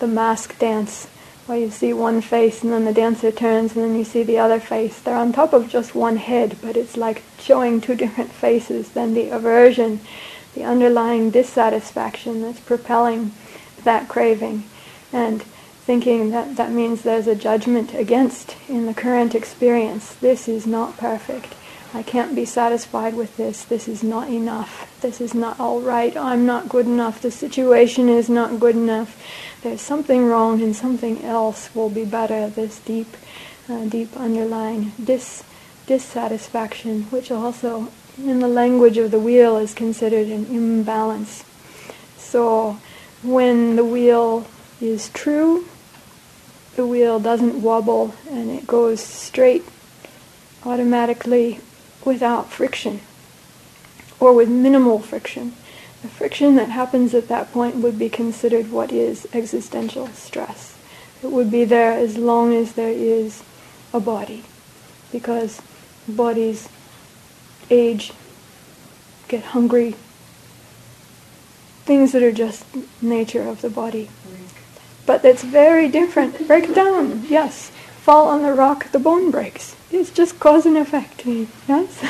the 0.01 0.09
mask 0.09 0.59
dance, 0.59 1.07
where 1.47 1.59
you 1.59 1.71
see 1.71 1.93
one 1.93 2.21
face 2.21 2.63
and 2.63 2.73
then 2.73 2.85
the 2.85 2.93
dancer 2.93 3.31
turns 3.31 3.75
and 3.75 3.85
then 3.85 3.99
you 3.99 4.05
see 4.05 4.23
the 4.23 4.39
other 4.39 4.61
face. 4.61 5.01
They're 5.01 5.17
on 5.17 5.33
top 5.33 5.53
of 5.53 5.69
just 5.69 5.95
one 5.95 6.17
head, 6.17 6.57
but 6.63 6.77
it's 6.77 6.97
like 6.97 7.23
showing 7.39 7.81
two 7.81 7.95
different 7.97 8.31
faces. 8.31 8.91
Then 8.91 9.15
the 9.15 9.31
aversion, 9.31 10.01
the 10.55 10.65
underlying 10.65 11.31
dissatisfaction 11.31 12.43
that's 12.43 12.61
propelling 12.61 13.33
that 13.85 14.09
craving, 14.09 14.65
and 15.13 15.43
thinking 15.43 16.31
that 16.31 16.57
that 16.57 16.71
means 16.71 17.03
there's 17.03 17.27
a 17.27 17.35
judgment 17.35 17.95
against 17.95 18.57
in 18.69 18.87
the 18.87 18.95
current 18.95 19.35
experience. 19.35 20.15
This 20.15 20.49
is 20.49 20.67
not 20.67 20.97
perfect. 20.97 21.55
I 21.93 22.05
can't 22.05 22.37
be 22.37 22.45
satisfied 22.45 23.15
with 23.15 23.37
this. 23.37 23.65
This 23.65 23.89
is 23.89 24.05
not 24.05 24.29
enough. 24.29 24.97
This 25.01 25.21
is 25.21 25.35
not 25.35 25.59
all 25.59 25.81
right. 25.81 26.17
I'm 26.17 26.47
not 26.47 26.69
good 26.69 26.87
enough. 26.87 27.21
The 27.21 27.33
situation 27.33 28.09
is 28.09 28.29
not 28.29 28.61
good 28.61 28.77
enough. 28.77 29.21
There's 29.63 29.81
something 29.81 30.27
wrong 30.27 30.63
and 30.63 30.77
something 30.77 31.25
else 31.25 31.75
will 31.75 31.91
be 31.91 32.05
better. 32.05 32.49
This 32.49 32.79
deep, 32.79 33.17
uh, 33.69 33.87
deep 33.87 34.17
underlying 34.17 34.93
dis- 35.03 35.43
dissatisfaction, 35.87 37.03
which 37.11 37.33
also 37.33 37.89
in 38.27 38.41
the 38.41 38.49
language 38.49 38.99
of 38.99 39.11
the 39.11 39.21
wheel 39.21 39.57
is 39.57 39.75
considered 39.75 40.29
an 40.29 40.47
imbalance. 40.47 41.45
So 42.17 42.79
when 43.23 43.77
the 43.77 43.85
wheel 43.85 44.47
is 44.81 45.09
true, 45.11 45.67
the 46.77 46.87
wheel 46.87 47.21
doesn't 47.21 47.63
wobble 47.63 48.15
and 48.31 48.51
it 48.51 48.67
goes 48.67 49.01
straight 49.01 49.65
automatically 50.65 51.61
without 52.05 52.51
friction 52.51 53.01
or 54.19 54.33
with 54.33 54.49
minimal 54.49 54.99
friction. 54.99 55.55
The 56.03 56.09
friction 56.09 56.55
that 56.57 56.71
happens 56.71 57.13
at 57.15 57.29
that 57.29 57.53
point 57.53 57.77
would 57.77 57.99
be 57.99 58.09
considered 58.09 58.71
what 58.71 58.93
is 58.93 59.27
existential 59.33 60.07
stress. 60.09 60.77
It 61.23 61.31
would 61.31 61.51
be 61.51 61.65
there 61.65 61.93
as 61.93 62.17
long 62.17 62.55
as 62.55 62.73
there 62.73 62.89
is 62.91 63.43
a 63.93 64.01
body, 64.01 64.45
because 65.13 65.61
bodies 66.09 66.69
age, 67.71 68.13
get 69.29 69.45
hungry, 69.45 69.95
things 71.85 72.13
that 72.13 72.23
are 72.23 72.33
just 72.33 72.65
nature 73.03 73.43
of 73.43 73.63
the 73.63 73.71
body. 73.71 74.09
But 75.07 75.23
that's 75.23 75.43
very 75.43 75.89
different. 75.89 76.47
Break 76.47 76.75
down, 76.75 77.25
yes. 77.27 77.71
Fall 78.03 78.29
on 78.29 78.43
the 78.43 78.53
rock, 78.53 78.93
the 78.93 78.99
bone 78.99 79.31
breaks. 79.31 79.77
It's 79.91 80.11
just 80.11 80.39
cause 80.39 80.67
and 80.67 80.77
effect. 80.77 81.27
Yes? 81.27 82.03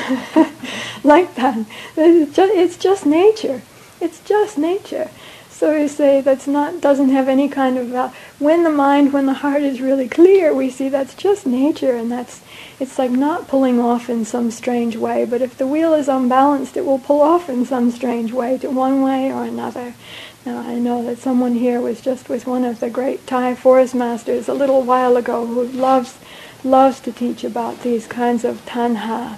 like 1.03 1.35
that. 1.35 1.65
It's 1.97 2.35
just, 2.35 2.53
it's 2.53 2.77
just 2.77 3.05
nature. 3.05 3.61
It's 3.99 4.19
just 4.23 4.57
nature. 4.57 5.09
So 5.49 5.79
we 5.79 5.87
say 5.87 6.21
that's 6.21 6.47
not 6.47 6.81
doesn't 6.81 7.09
have 7.09 7.27
any 7.27 7.47
kind 7.47 7.77
of 7.77 7.93
uh, 7.93 8.09
when 8.39 8.63
the 8.63 8.71
mind, 8.71 9.13
when 9.13 9.27
the 9.27 9.35
heart 9.35 9.61
is 9.61 9.79
really 9.79 10.09
clear, 10.09 10.55
we 10.55 10.71
see 10.71 10.89
that's 10.89 11.13
just 11.13 11.45
nature, 11.45 11.95
and 11.95 12.11
that's 12.11 12.41
it's 12.81 12.99
like 12.99 13.11
not 13.11 13.47
pulling 13.47 13.79
off 13.79 14.09
in 14.09 14.25
some 14.25 14.51
strange 14.51 14.97
way. 14.97 15.23
But 15.23 15.41
if 15.41 15.57
the 15.57 15.67
wheel 15.67 15.93
is 15.93 16.09
unbalanced, 16.09 16.75
it 16.75 16.85
will 16.85 16.99
pull 16.99 17.21
off 17.21 17.47
in 17.47 17.65
some 17.65 17.91
strange 17.91 18.33
way, 18.33 18.57
to 18.57 18.69
one 18.69 19.01
way 19.01 19.31
or 19.31 19.45
another. 19.45 19.93
Now 20.45 20.57
I 20.59 20.75
know 20.79 21.03
that 21.05 21.19
someone 21.19 21.53
here 21.53 21.79
was 21.79 22.01
just 22.01 22.27
with 22.27 22.47
one 22.47 22.65
of 22.65 22.79
the 22.79 22.89
great 22.89 23.27
Thai 23.27 23.55
forest 23.55 23.95
masters 23.95 24.49
a 24.49 24.53
little 24.53 24.81
while 24.81 25.15
ago 25.15 25.45
who 25.45 25.63
loves 25.63 26.17
loves 26.63 26.99
to 27.01 27.11
teach 27.11 27.43
about 27.43 27.81
these 27.81 28.05
kinds 28.07 28.43
of 28.43 28.65
tanha 28.65 29.37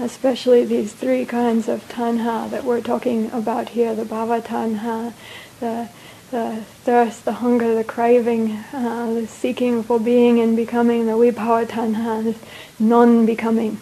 especially 0.00 0.64
these 0.64 0.92
three 0.92 1.24
kinds 1.24 1.68
of 1.68 1.86
tanha 1.88 2.50
that 2.50 2.64
we're 2.64 2.80
talking 2.80 3.30
about 3.30 3.70
here, 3.70 3.94
the 3.94 4.04
bhava 4.04 4.42
tanha, 4.42 5.12
the, 5.60 5.88
the 6.30 6.62
thirst, 6.82 7.24
the 7.24 7.34
hunger, 7.34 7.74
the 7.74 7.84
craving, 7.84 8.52
uh, 8.72 9.12
the 9.14 9.26
seeking 9.26 9.82
for 9.82 10.00
being 10.00 10.40
and 10.40 10.56
becoming, 10.56 11.06
the 11.06 11.12
vibhava 11.12 11.66
tanha, 11.66 12.34
the 12.78 12.84
non-becoming. 12.84 13.78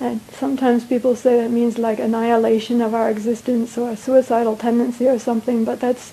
And 0.00 0.20
sometimes 0.32 0.84
people 0.84 1.16
say 1.16 1.40
that 1.40 1.50
means 1.50 1.78
like 1.78 1.98
annihilation 1.98 2.80
of 2.82 2.94
our 2.94 3.08
existence 3.10 3.78
or 3.78 3.90
a 3.90 3.96
suicidal 3.96 4.56
tendency 4.56 5.08
or 5.08 5.18
something, 5.18 5.64
but 5.64 5.80
that's, 5.80 6.12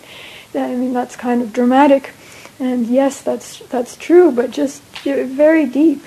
I 0.53 0.75
mean, 0.75 0.93
that's 0.93 1.15
kind 1.15 1.41
of 1.41 1.51
dramatic. 1.51 2.13
And 2.59 2.87
yes, 2.87 3.21
that's, 3.21 3.59
that's 3.69 3.97
true, 3.97 4.31
but 4.31 4.51
just 4.51 4.83
very 5.03 5.65
deep. 5.65 6.03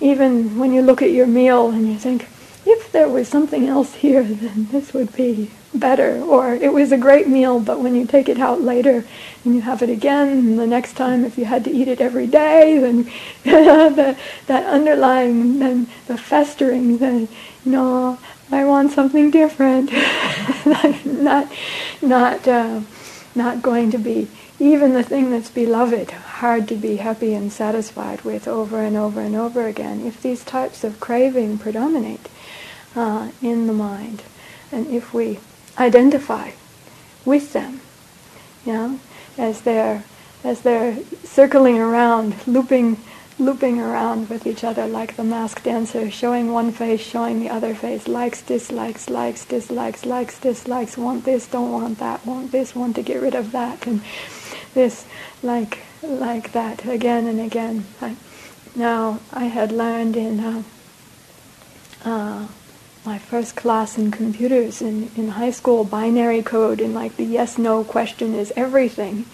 Even 0.00 0.58
when 0.58 0.72
you 0.72 0.82
look 0.82 1.00
at 1.00 1.12
your 1.12 1.28
meal 1.28 1.70
and 1.70 1.86
you 1.86 1.96
think, 1.96 2.26
there 2.92 3.08
was 3.08 3.28
something 3.28 3.66
else 3.66 3.94
here, 3.94 4.22
then 4.22 4.68
this 4.70 4.94
would 4.94 5.14
be 5.14 5.50
better. 5.74 6.20
Or 6.20 6.54
it 6.54 6.72
was 6.72 6.92
a 6.92 6.98
great 6.98 7.28
meal, 7.28 7.60
but 7.60 7.80
when 7.80 7.94
you 7.94 8.06
take 8.06 8.28
it 8.28 8.38
out 8.38 8.60
later 8.60 9.04
and 9.44 9.54
you 9.54 9.62
have 9.62 9.82
it 9.82 9.90
again, 9.90 10.28
and 10.28 10.58
the 10.58 10.66
next 10.66 10.94
time 10.94 11.24
if 11.24 11.36
you 11.36 11.46
had 11.46 11.64
to 11.64 11.70
eat 11.70 11.88
it 11.88 12.00
every 12.00 12.26
day, 12.26 12.78
then 12.78 13.04
the, 13.44 14.16
that 14.46 14.66
underlying, 14.66 15.58
then 15.58 15.88
the 16.06 16.16
festering, 16.18 16.98
then, 16.98 17.28
no, 17.64 18.18
I 18.50 18.64
want 18.64 18.92
something 18.92 19.30
different. 19.30 19.90
not, 20.66 21.56
not, 22.02 22.48
uh, 22.48 22.80
not 23.34 23.62
going 23.62 23.90
to 23.92 23.98
be 23.98 24.28
even 24.62 24.92
the 24.92 25.02
thing 25.02 25.30
that's 25.30 25.50
beloved, 25.50 26.12
hard 26.12 26.68
to 26.68 26.76
be 26.76 26.96
happy 26.96 27.34
and 27.34 27.52
satisfied 27.52 28.22
with 28.22 28.46
over 28.46 28.80
and 28.80 28.96
over 28.96 29.20
and 29.20 29.34
over 29.34 29.66
again. 29.66 30.06
If 30.06 30.22
these 30.22 30.44
types 30.44 30.84
of 30.84 31.00
craving 31.00 31.58
predominate, 31.58 32.28
uh, 32.94 33.30
in 33.40 33.66
the 33.66 33.72
mind. 33.72 34.22
And 34.70 34.86
if 34.86 35.12
we 35.12 35.38
identify 35.78 36.52
with 37.24 37.52
them, 37.52 37.80
you 38.64 38.72
know, 38.72 39.00
as 39.38 39.62
they're 39.62 40.04
as 40.44 40.62
they're 40.62 40.98
circling 41.22 41.78
around, 41.78 42.34
looping 42.46 42.96
looping 43.38 43.80
around 43.80 44.28
with 44.28 44.46
each 44.46 44.62
other 44.62 44.86
like 44.86 45.16
the 45.16 45.24
mask 45.24 45.62
dancer, 45.62 46.10
showing 46.10 46.52
one 46.52 46.70
face, 46.70 47.00
showing 47.00 47.40
the 47.40 47.48
other 47.48 47.74
face, 47.74 48.06
likes, 48.06 48.42
dislikes, 48.42 49.08
likes, 49.08 49.44
dislikes, 49.44 50.04
likes, 50.04 50.38
dislikes, 50.38 50.96
want 50.96 51.24
this, 51.24 51.46
don't 51.46 51.72
want 51.72 51.98
that, 51.98 52.24
want 52.26 52.52
this, 52.52 52.74
want 52.74 52.94
to 52.96 53.02
get 53.02 53.20
rid 53.20 53.34
of 53.34 53.52
that, 53.52 53.86
and 53.86 54.00
this, 54.74 55.06
like, 55.42 55.80
like 56.02 56.52
that, 56.52 56.84
again 56.84 57.26
and 57.26 57.40
again. 57.40 57.84
I, 58.00 58.16
now, 58.76 59.20
I 59.32 59.44
had 59.46 59.72
learned 59.72 60.16
in 60.16 60.40
uh, 60.40 60.62
uh, 62.04 62.46
my 63.04 63.18
first 63.18 63.56
class 63.56 63.98
in 63.98 64.10
computers 64.10 64.80
in, 64.80 65.10
in 65.16 65.28
high 65.28 65.50
school, 65.50 65.84
binary 65.84 66.42
code, 66.42 66.80
and 66.80 66.94
like 66.94 67.16
the 67.16 67.24
yes 67.24 67.58
no 67.58 67.82
question 67.82 68.34
is 68.34 68.52
everything. 68.56 69.26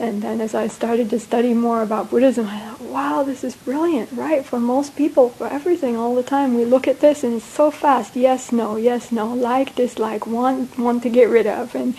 And 0.00 0.22
then 0.22 0.40
as 0.40 0.54
I 0.54 0.68
started 0.68 1.10
to 1.10 1.18
study 1.18 1.54
more 1.54 1.82
about 1.82 2.10
Buddhism, 2.10 2.46
I 2.46 2.60
thought, 2.60 2.80
wow, 2.82 3.24
this 3.24 3.42
is 3.42 3.56
brilliant, 3.56 4.12
right? 4.12 4.44
For 4.44 4.60
most 4.60 4.94
people, 4.94 5.30
for 5.30 5.48
everything, 5.48 5.96
all 5.96 6.14
the 6.14 6.22
time, 6.22 6.54
we 6.54 6.64
look 6.64 6.86
at 6.86 7.00
this 7.00 7.24
and 7.24 7.34
it's 7.34 7.44
so 7.44 7.72
fast. 7.72 8.14
Yes, 8.14 8.52
no, 8.52 8.76
yes, 8.76 9.10
no, 9.10 9.26
like, 9.34 9.74
dislike, 9.74 10.24
want, 10.24 10.78
want 10.78 11.02
to 11.02 11.10
get 11.10 11.28
rid 11.28 11.48
of. 11.48 11.74
And, 11.74 11.96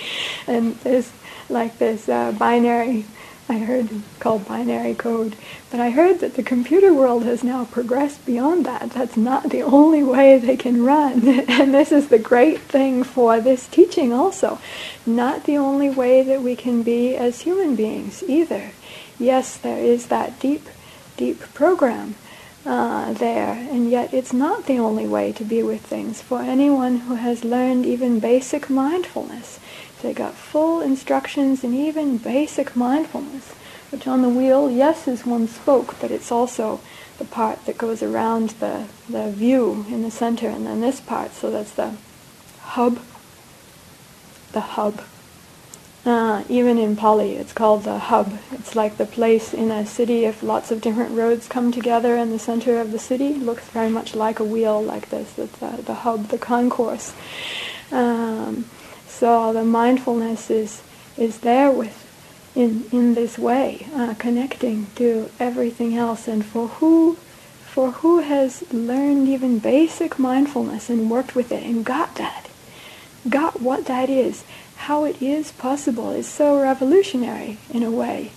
and 0.47 0.75
there's 0.75 1.11
like 1.49 1.77
this 1.77 2.07
uh, 2.07 2.31
binary 2.31 3.05
I 3.49 3.57
heard 3.57 3.89
called 4.19 4.47
binary 4.47 4.93
code. 4.93 5.35
But 5.71 5.79
I 5.79 5.89
heard 5.89 6.19
that 6.19 6.35
the 6.35 6.43
computer 6.43 6.93
world 6.93 7.23
has 7.23 7.43
now 7.43 7.65
progressed 7.65 8.25
beyond 8.25 8.65
that. 8.65 8.91
That's 8.91 9.17
not 9.17 9.49
the 9.49 9.63
only 9.63 10.03
way 10.03 10.37
they 10.37 10.55
can 10.55 10.85
run. 10.85 11.27
and 11.49 11.73
this 11.73 11.91
is 11.91 12.09
the 12.09 12.19
great 12.19 12.61
thing 12.61 13.03
for 13.03 13.41
this 13.41 13.67
teaching 13.67 14.13
also. 14.13 14.59
Not 15.05 15.45
the 15.45 15.57
only 15.57 15.89
way 15.89 16.21
that 16.21 16.41
we 16.43 16.55
can 16.55 16.83
be 16.83 17.15
as 17.15 17.41
human 17.41 17.75
beings 17.75 18.23
either. 18.27 18.71
Yes, 19.17 19.57
there 19.57 19.79
is 19.83 20.07
that 20.07 20.39
deep, 20.39 20.67
deep 21.17 21.39
program. 21.53 22.15
uh, 22.65 23.13
there, 23.13 23.53
and 23.71 23.89
yet 23.89 24.13
it's 24.13 24.33
not 24.33 24.65
the 24.65 24.77
only 24.77 25.07
way 25.07 25.31
to 25.31 25.43
be 25.43 25.63
with 25.63 25.81
things. 25.81 26.21
For 26.21 26.41
anyone 26.41 26.97
who 26.99 27.15
has 27.15 27.43
learned 27.43 27.85
even 27.85 28.19
basic 28.19 28.69
mindfulness, 28.69 29.59
they 30.01 30.13
got 30.13 30.33
full 30.33 30.81
instructions 30.81 31.63
and 31.63 31.73
even 31.73 32.17
basic 32.17 32.75
mindfulness, 32.75 33.51
which 33.91 34.07
on 34.07 34.21
the 34.21 34.29
wheel, 34.29 34.69
yes, 34.69 35.07
is 35.07 35.25
one 35.25 35.47
spoke, 35.47 35.99
but 35.99 36.11
it's 36.11 36.31
also 36.31 36.79
the 37.17 37.25
part 37.25 37.65
that 37.65 37.77
goes 37.77 38.01
around 38.01 38.49
the, 38.61 38.85
the 39.09 39.29
view 39.31 39.85
in 39.89 40.03
the 40.03 40.11
center, 40.11 40.47
and 40.47 40.65
then 40.65 40.81
this 40.81 41.01
part, 41.01 41.33
so 41.33 41.51
that's 41.51 41.73
the 41.73 41.93
hub, 42.61 42.99
the 44.53 44.61
hub. 44.61 45.01
Uh, 46.05 46.43
even 46.47 46.77
in 46.77 46.95
Pali, 46.95 47.33
it's 47.33 47.51
called 47.51 47.83
the 47.83 47.99
hub. 47.99 48.39
It's 48.53 48.73
like 48.73 48.95
the 48.95 49.05
place 49.05 49.53
in 49.53 49.69
a 49.69 49.85
city 49.85 50.23
if 50.23 50.41
lots 50.41 50.71
of 50.71 50.79
different 50.79 51.11
roads 51.11 51.47
come 51.47 51.73
together 51.73 52.15
in 52.15 52.31
the 52.31 52.39
center 52.39 52.79
of 52.79 52.93
the 52.93 52.99
city. 52.99 53.27
It 53.27 53.41
looks 53.41 53.67
very 53.67 53.89
much 53.89 54.15
like 54.15 54.39
a 54.39 54.45
wheel 54.45 54.81
like 54.81 55.09
this. 55.09 55.37
It's 55.37 55.59
the, 55.59 55.83
the 55.83 55.93
hub, 55.93 56.29
the 56.29 56.37
concourse. 56.37 57.13
Um, 57.91 58.65
so 59.19 59.51
the 59.51 59.65
mindfulness 59.65 60.49
is 60.49 60.81
is 61.17 61.39
there 61.39 61.69
with 61.69 62.05
in 62.55 62.85
in 62.91 63.15
this 63.15 63.37
way, 63.37 63.85
uh, 63.93 64.13
connecting 64.17 64.87
to 64.95 65.29
everything 65.39 65.97
else. 65.97 66.25
And 66.27 66.45
for 66.45 66.69
who 66.79 67.17
for 67.65 67.91
who 67.91 68.19
has 68.19 68.63
learned 68.71 69.27
even 69.27 69.59
basic 69.59 70.17
mindfulness 70.17 70.89
and 70.89 71.11
worked 71.11 71.35
with 71.35 71.51
it 71.51 71.63
and 71.63 71.83
got 71.83 72.15
that, 72.15 72.49
got 73.27 73.61
what 73.61 73.85
that 73.85 74.09
is, 74.09 74.45
how 74.87 75.03
it 75.03 75.21
is 75.21 75.51
possible 75.51 76.11
is 76.11 76.27
so 76.27 76.61
revolutionary 76.61 77.57
in 77.73 77.83
a 77.83 77.91
way. 77.91 78.31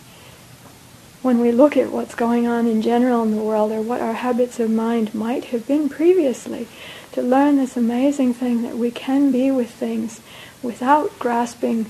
When 1.23 1.39
we 1.39 1.53
look 1.53 1.77
at 1.77 1.93
what's 1.93 2.17
going 2.17 2.49
on 2.49 2.67
in 2.67 2.83
general 2.83 3.23
in 3.23 3.31
the 3.31 3.43
world 3.43 3.71
or 3.71 3.81
what 3.81 4.01
our 4.01 4.15
habits 4.15 4.59
of 4.59 4.69
mind 4.69 5.15
might 5.15 5.47
have 5.47 5.69
been 5.69 5.89
previously, 5.89 6.67
to 7.13 7.23
learn 7.23 7.57
this 7.57 7.77
amazing 7.77 8.35
thing 8.35 8.63
that 8.63 8.77
we 8.77 8.91
can 8.91 9.31
be 9.31 9.51
with 9.51 9.71
things 9.71 10.21
without 10.63 11.19
grasping 11.19 11.87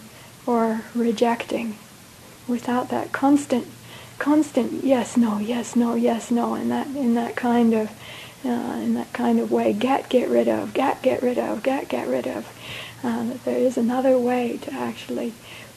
or 0.47 0.83
rejecting, 0.95 1.77
without 2.49 2.89
that 2.91 3.12
constant, 3.12 3.66
constant 4.18 4.85
yes, 4.85 5.16
no, 5.16 5.39
yes, 5.39 5.77
no, 5.77 5.95
yes, 5.95 6.31
no, 6.31 6.55
in 6.55 6.68
that 6.68 6.87
in 6.89 7.14
that 7.14 7.37
kind 7.37 7.75
of 7.75 7.91
uh, 8.45 8.49
in 8.83 8.95
that 8.95 9.12
kind 9.12 9.39
of 9.39 9.53
way, 9.53 9.73
get, 9.73 10.09
get 10.09 10.29
rid 10.29 10.49
of, 10.49 10.75
get, 10.75 11.01
get 11.01 11.23
rid 11.23 11.39
of, 11.39 11.62
get, 11.62 11.89
get 11.89 12.09
rid 12.09 12.27
of 12.27 12.45
uh, 13.05 13.33
there 13.45 13.59
is 13.59 13.77
another 13.77 14.18
way 14.18 14.57
to 14.59 14.73
actually 14.73 15.33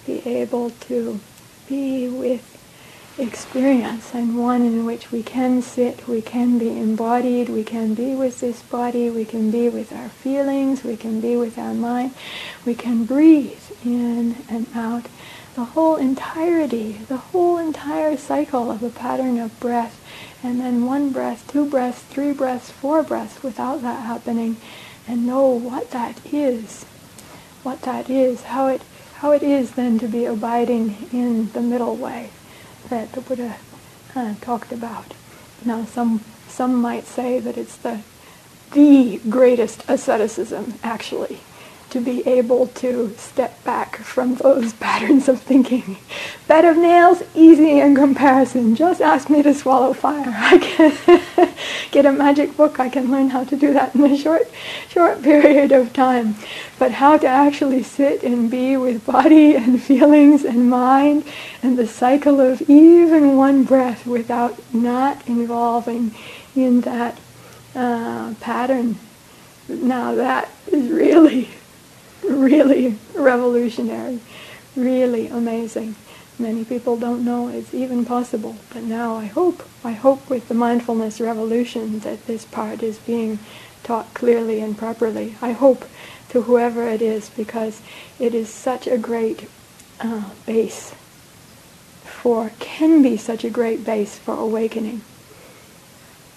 be 0.05 0.19
able 0.27 0.69
to 0.69 1.19
be 1.67 2.07
with 2.07 2.54
experience 3.17 4.13
and 4.13 4.37
one 4.37 4.61
in 4.61 4.85
which 4.85 5.11
we 5.11 5.23
can 5.23 5.61
sit, 5.61 6.07
we 6.07 6.21
can 6.21 6.57
be 6.57 6.69
embodied, 6.69 7.49
we 7.49 7.63
can 7.63 7.93
be 7.93 8.13
with 8.13 8.39
this 8.39 8.61
body, 8.63 9.09
we 9.09 9.25
can 9.25 9.51
be 9.51 9.69
with 9.69 9.93
our 9.93 10.09
feelings, 10.09 10.83
we 10.83 10.97
can 10.97 11.21
be 11.21 11.37
with 11.37 11.57
our 11.57 11.73
mind, 11.73 12.13
we 12.65 12.75
can 12.75 13.05
breathe 13.05 13.59
in 13.83 14.35
and 14.49 14.67
out. 14.75 15.05
The 15.55 15.65
whole 15.65 15.95
entirety, 15.95 16.93
the 17.07 17.17
whole 17.17 17.57
entire 17.57 18.17
cycle 18.17 18.69
of 18.69 18.83
a 18.83 18.89
pattern 18.89 19.39
of 19.39 19.57
breath, 19.59 20.01
and 20.43 20.59
then 20.59 20.85
one 20.85 21.11
breath, 21.11 21.49
two 21.49 21.65
breaths, 21.69 22.01
three 22.01 22.33
breaths, 22.33 22.69
four 22.69 23.03
breaths 23.03 23.41
without 23.41 23.81
that 23.83 24.05
happening, 24.05 24.57
and 25.07 25.25
know 25.25 25.47
what 25.47 25.91
that 25.91 26.19
is 26.33 26.85
what 27.65 27.81
that 27.81 28.07
is, 28.11 28.43
how 28.43 28.67
it, 28.67 28.81
how 29.15 29.31
it 29.31 29.41
is 29.41 29.71
then 29.71 29.97
to 29.97 30.07
be 30.07 30.23
abiding 30.23 30.95
in 31.11 31.51
the 31.53 31.61
middle 31.61 31.95
way 31.95 32.29
that 32.89 33.11
the 33.13 33.21
Buddha 33.21 33.57
uh, 34.15 34.35
talked 34.41 34.71
about. 34.71 35.13
Now, 35.63 35.85
some, 35.85 36.21
some 36.47 36.75
might 36.75 37.05
say 37.05 37.39
that 37.39 37.57
it's 37.57 37.77
the, 37.77 38.01
the 38.73 39.19
greatest 39.29 39.83
asceticism, 39.87 40.75
actually, 40.83 41.39
to 41.89 42.01
be 42.01 42.25
able 42.27 42.67
to 42.67 43.13
step 43.17 43.63
back 43.63 43.97
from 43.97 44.35
those 44.35 44.73
patterns 44.85 45.29
of 45.29 45.41
thinking. 45.41 45.97
Bed 46.47 46.65
of 46.65 46.77
nails, 46.77 47.23
easy 47.33 47.79
in 47.79 47.95
comparison. 47.95 48.75
Just 48.75 49.01
ask 49.01 49.29
me 49.29 49.41
to 49.43 49.53
swallow 49.53 49.93
fire. 49.93 50.25
I 50.37 50.57
can 50.57 51.53
get 51.91 52.05
a 52.05 52.11
magic 52.11 52.57
book. 52.57 52.79
I 52.79 52.89
can 52.89 53.11
learn 53.11 53.29
how 53.29 53.43
to 53.45 53.55
do 53.55 53.73
that 53.73 53.95
in 53.95 54.03
a 54.03 54.17
short, 54.17 54.49
short 54.89 55.21
period 55.21 55.71
of 55.71 55.93
time. 55.93 56.35
But 56.77 56.91
how 56.91 57.17
to 57.17 57.27
actually 57.27 57.83
sit 57.83 58.23
and 58.23 58.51
be 58.51 58.77
with 58.77 59.05
body 59.05 59.55
and 59.55 59.81
feelings 59.81 60.43
and 60.43 60.69
mind 60.69 61.23
and 61.63 61.77
the 61.77 61.87
cycle 61.87 62.39
of 62.41 62.61
even 62.69 63.37
one 63.37 63.63
breath 63.63 64.05
without 64.05 64.59
not 64.73 65.25
involving 65.27 66.13
in 66.55 66.81
that 66.81 67.19
uh, 67.75 68.33
pattern. 68.39 68.97
Now 69.67 70.15
that 70.15 70.49
is 70.67 70.89
really 70.89 71.49
really 72.29 72.97
revolutionary, 73.13 74.19
really 74.75 75.27
amazing. 75.27 75.95
Many 76.37 76.65
people 76.65 76.97
don't 76.97 77.23
know 77.23 77.47
it's 77.47 77.73
even 77.73 78.03
possible, 78.03 78.57
but 78.73 78.83
now 78.83 79.15
I 79.15 79.25
hope, 79.25 79.63
I 79.83 79.93
hope 79.93 80.29
with 80.29 80.49
the 80.49 80.53
mindfulness 80.53 81.21
revolution 81.21 81.99
that 81.99 82.25
this 82.27 82.43
part 82.43 82.83
is 82.83 82.99
being 82.99 83.39
taught 83.83 84.13
clearly 84.13 84.59
and 84.59 84.77
properly. 84.77 85.35
I 85.41 85.53
hope 85.53 85.85
to 86.29 86.41
whoever 86.41 86.87
it 86.87 87.01
is 87.01 87.29
because 87.29 87.81
it 88.19 88.35
is 88.35 88.49
such 88.49 88.87
a 88.87 88.97
great 88.97 89.47
uh, 90.01 90.31
base 90.45 90.93
for, 92.03 92.51
can 92.59 93.01
be 93.01 93.15
such 93.15 93.43
a 93.43 93.49
great 93.49 93.85
base 93.85 94.17
for 94.17 94.35
awakening. 94.35 95.01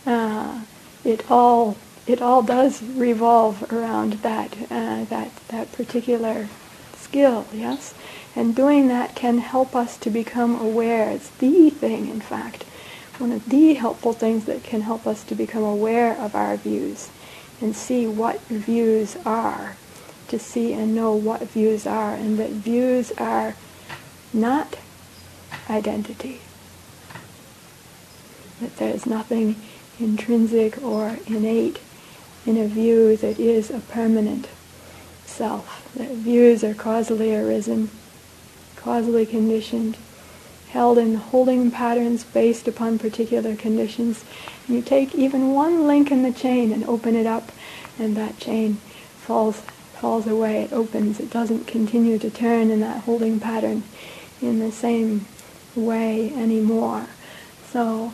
Uh, 0.07 0.61
it 1.05 1.28
all 1.30 1.76
it 2.09 2.23
all 2.23 2.43
does 2.43 2.83
revolve 2.83 3.71
around 3.71 4.15
that, 4.15 4.57
uh, 4.71 5.05
that, 5.05 5.31
that 5.49 5.71
particular 5.73 6.49
skill, 6.97 7.47
yes? 7.53 7.95
And 8.35 8.57
doing 8.57 8.89
that 8.89 9.15
can 9.15 9.39
help 9.39 9.77
us 9.77 9.99
to 9.99 10.11
become 10.11 10.59
aware. 10.61 11.11
It's 11.11 11.29
the 11.31 11.71
thing, 11.71 12.09
in 12.09 12.21
fact, 12.21 12.65
one 13.19 13.33
of 13.33 13.47
the 13.49 13.75
helpful 13.75 14.13
things 14.13 14.45
that 14.47 14.63
can 14.63 14.83
help 14.83 15.07
us 15.07 15.23
to 15.25 15.35
become 15.35 15.63
aware 15.63 16.17
of 16.17 16.35
our 16.35 16.57
views 16.57 17.11
and 17.61 17.75
see 17.75 18.07
what 18.07 18.41
views 18.43 19.17
are, 19.27 19.77
to 20.29 20.39
see 20.39 20.73
and 20.73 20.95
know 20.95 21.13
what 21.13 21.43
views 21.43 21.87
are, 21.87 22.15
and 22.15 22.39
that 22.39 22.51
views 22.51 23.13
are 23.19 23.55
not 24.33 24.79
identity. 25.69 26.41
That 28.61 28.77
there 28.77 28.95
is 28.95 29.05
nothing 29.05 29.57
intrinsic 29.99 30.83
or 30.83 31.19
innate 31.27 31.81
in 32.49 32.57
a 32.57 32.66
view 32.66 33.14
that 33.14 33.38
is 33.38 33.70
a 33.70 33.78
permanent 33.78 34.49
self, 35.26 35.92
that 35.94 36.09
views 36.12 36.64
are 36.64 36.72
causally 36.72 37.36
arisen, 37.36 37.90
causally 38.74 39.26
conditioned, 39.26 39.99
held 40.70 40.96
in 40.96 41.16
holding 41.16 41.70
patterns 41.70 42.24
based 42.24 42.66
upon 42.66 42.99
particular 42.99 43.55
conditions. 43.55 44.24
And 44.66 44.76
you 44.76 44.82
take 44.82 45.14
even 45.14 45.53
one 45.53 45.86
link 45.86 46.11
in 46.11 46.22
the 46.22 46.32
chain 46.32 46.72
and 46.72 46.84
open 46.84 47.14
it 47.14 47.26
up, 47.26 47.53
and 47.99 48.16
that 48.16 48.38
chain 48.38 48.76
falls 49.18 49.61
falls 50.01 50.26
away, 50.28 50.62
it 50.62 50.72
opens, 50.72 51.18
it 51.18 51.28
doesn't 51.28 51.66
continue 51.66 52.18
to 52.18 52.30
turn 52.30 52.70
in 52.70 52.78
that 52.78 53.03
holding 53.03 53.40
pattern 53.40 53.82
in 54.40 54.61
the 54.61 54.70
same 54.70 55.26
way 55.74 56.32
anymore. 56.34 57.09
So 57.72 58.12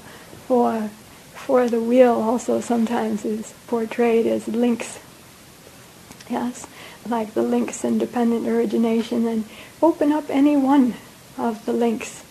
for 0.49 0.89
for 1.45 1.69
the 1.69 1.81
wheel 1.81 2.15
also 2.15 2.61
sometimes 2.61 3.25
is 3.25 3.53
portrayed 3.67 4.27
as 4.27 4.49
links. 4.49 4.99
Yes, 6.31 6.67
like 7.07 7.35
the 7.35 7.43
links 7.43 7.85
in 7.85 7.99
dependent 7.99 8.49
origination, 8.49 9.27
and 9.27 9.45
open 9.83 10.11
up 10.11 10.25
any 10.31 10.57
one 10.57 10.95
of 11.37 11.67
the 11.67 11.73
links 11.75 12.25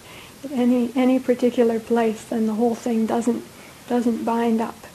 any 0.52 0.92
any 0.96 1.20
particular 1.20 1.80
place, 1.80 2.32
and 2.32 2.50
the 2.50 2.56
whole 2.56 2.76
thing 2.76 3.06
doesn't 3.06 3.46
doesn't 3.88 4.26
bind 4.26 4.60
up 4.60 4.88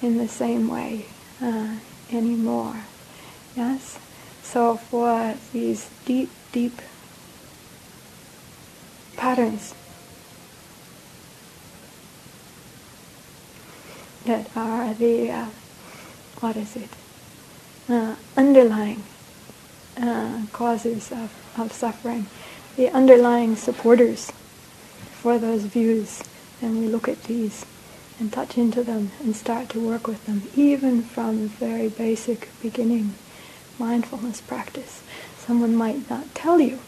in 0.00 0.16
the 0.16 0.28
same 0.28 0.68
way 0.68 1.06
uh, 1.42 1.74
anymore. 2.12 2.84
Yes, 3.56 3.98
so 4.42 4.76
for 4.76 5.34
these 5.52 5.90
deep, 6.04 6.30
deep 6.52 6.80
patterns 9.16 9.74
that 14.26 14.50
are 14.56 14.94
the, 14.94 15.30
uh, 15.30 15.46
what 16.40 16.56
is 16.56 16.76
it, 16.76 16.90
uh, 17.88 18.16
underlying 18.36 19.02
uh, 20.00 20.42
causes 20.52 21.10
of, 21.12 21.32
of 21.58 21.72
suffering, 21.72 22.26
the 22.76 22.88
underlying 22.90 23.56
supporters 23.56 24.30
for 25.12 25.38
those 25.38 25.62
views. 25.62 26.22
And 26.60 26.78
we 26.78 26.88
look 26.88 27.08
at 27.08 27.22
these 27.24 27.64
and 28.18 28.32
touch 28.32 28.56
into 28.56 28.82
them 28.82 29.10
and 29.20 29.36
start 29.36 29.68
to 29.70 29.80
work 29.80 30.06
with 30.06 30.24
them, 30.26 30.42
even 30.56 31.02
from 31.02 31.42
the 31.42 31.48
very 31.48 31.88
basic 31.88 32.48
beginning 32.62 33.14
mindfulness 33.78 34.40
practice. 34.40 35.02
Someone 35.38 35.76
might 35.76 36.08
not 36.08 36.34
tell 36.34 36.60
you 36.60 36.78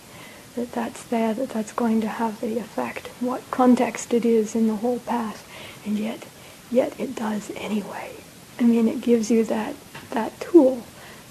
that 0.56 0.72
that's 0.72 1.02
there, 1.04 1.34
that 1.34 1.50
that's 1.50 1.72
going 1.72 2.00
to 2.00 2.08
have 2.08 2.40
the 2.40 2.58
effect, 2.58 3.08
what 3.20 3.48
context 3.50 4.12
it 4.14 4.24
is 4.24 4.54
in 4.54 4.66
the 4.66 4.76
whole 4.76 4.98
path, 5.00 5.46
and 5.84 5.98
yet 5.98 6.24
yet 6.70 6.98
it 6.98 7.14
does 7.14 7.50
anyway. 7.56 8.12
I 8.58 8.64
mean, 8.64 8.88
it 8.88 9.00
gives 9.00 9.30
you 9.30 9.44
that, 9.44 9.74
that 10.10 10.38
tool, 10.40 10.84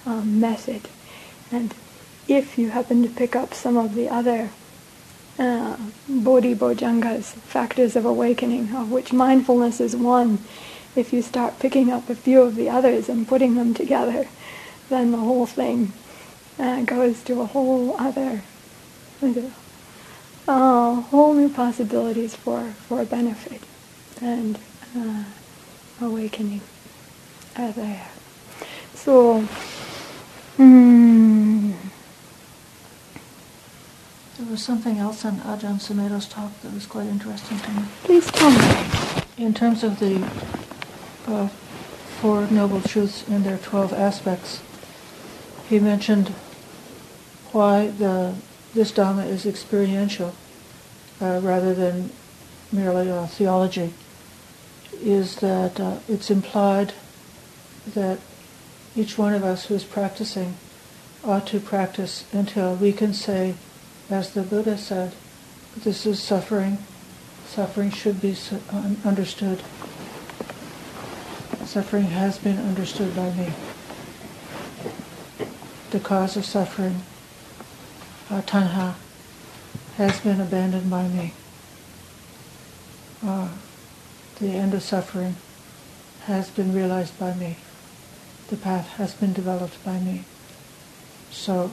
um, 0.05 0.39
method. 0.39 0.89
And 1.51 1.73
if 2.27 2.57
you 2.57 2.69
happen 2.69 3.03
to 3.03 3.09
pick 3.09 3.35
up 3.35 3.53
some 3.53 3.77
of 3.77 3.95
the 3.95 4.09
other 4.09 4.49
uh, 5.39 5.77
Bodhi 6.09 6.55
Bojjhangas, 6.55 7.33
factors 7.33 7.95
of 7.95 8.05
awakening, 8.05 8.75
of 8.75 8.91
which 8.91 9.13
mindfulness 9.13 9.79
is 9.79 9.95
one, 9.95 10.39
if 10.95 11.13
you 11.13 11.21
start 11.21 11.59
picking 11.59 11.91
up 11.91 12.09
a 12.09 12.15
few 12.15 12.41
of 12.41 12.55
the 12.55 12.69
others 12.69 13.07
and 13.07 13.27
putting 13.27 13.55
them 13.55 13.73
together, 13.73 14.27
then 14.89 15.11
the 15.11 15.17
whole 15.17 15.45
thing 15.45 15.93
uh, 16.57 16.81
goes 16.83 17.21
to 17.23 17.41
a 17.41 17.45
whole 17.45 17.95
other, 17.99 18.41
uh, 20.47 21.01
whole 21.01 21.33
new 21.33 21.49
possibilities 21.49 22.35
for, 22.35 22.71
for 22.87 23.05
benefit 23.05 23.61
and 24.21 24.57
uh, 24.97 25.23
awakening 26.05 26.61
are 27.55 27.71
there. 27.71 28.07
So, 28.93 29.47
mm, 30.57 31.73
There 34.37 34.45
was 34.51 34.61
something 34.61 34.99
else 34.99 35.25
on 35.25 35.37
Ajahn 35.39 35.79
Sumedho's 35.81 36.27
talk 36.27 36.51
that 36.61 36.71
was 36.71 36.85
quite 36.85 37.07
interesting 37.07 37.57
to 37.59 37.71
me. 37.71 37.83
please 38.03 38.27
tell 38.31 38.51
me. 38.51 39.23
In 39.37 39.53
terms 39.53 39.83
of 39.83 39.97
the 39.99 40.23
uh, 41.27 41.47
Four 42.21 42.47
Noble 42.51 42.81
Truths 42.81 43.27
and 43.27 43.43
their 43.43 43.57
12 43.57 43.93
aspects, 43.93 44.61
he 45.67 45.79
mentioned 45.79 46.29
why 47.51 47.87
the, 47.87 48.35
this 48.75 48.91
Dhamma 48.91 49.25
is 49.27 49.45
experiential 49.47 50.33
uh, 51.19 51.39
rather 51.43 51.73
than 51.73 52.11
merely 52.71 53.09
a 53.09 53.25
theology, 53.27 53.93
is 55.01 55.37
that 55.37 55.79
uh, 55.79 55.97
it's 56.07 56.29
implied 56.29 56.93
that 57.93 58.19
each 58.95 59.17
one 59.17 59.33
of 59.33 59.43
us 59.43 59.65
who 59.65 59.75
is 59.75 59.83
practicing 59.83 60.55
ought 61.23 61.47
to 61.47 61.59
practice 61.59 62.25
until 62.33 62.75
we 62.75 62.91
can 62.91 63.13
say, 63.13 63.55
as 64.09 64.33
the 64.33 64.41
Buddha 64.41 64.77
said, 64.77 65.13
this 65.83 66.05
is 66.05 66.21
suffering. 66.21 66.77
Suffering 67.45 67.91
should 67.91 68.21
be 68.21 68.35
understood. 69.05 69.61
Suffering 71.65 72.05
has 72.05 72.37
been 72.37 72.57
understood 72.57 73.15
by 73.15 73.31
me. 73.33 73.49
The 75.91 75.99
cause 75.99 76.35
of 76.35 76.45
suffering, 76.45 77.01
uh, 78.29 78.41
tanha, 78.41 78.95
has 79.97 80.19
been 80.21 80.41
abandoned 80.41 80.89
by 80.89 81.07
me. 81.07 81.33
Uh, 83.25 83.49
the 84.39 84.49
end 84.49 84.73
of 84.73 84.83
suffering 84.83 85.35
has 86.25 86.49
been 86.49 86.73
realized 86.73 87.17
by 87.19 87.33
me. 87.33 87.57
The 88.49 88.57
path 88.57 88.87
has 88.97 89.13
been 89.13 89.33
developed 89.33 89.83
by 89.83 89.99
me. 89.99 90.23
So 91.31 91.71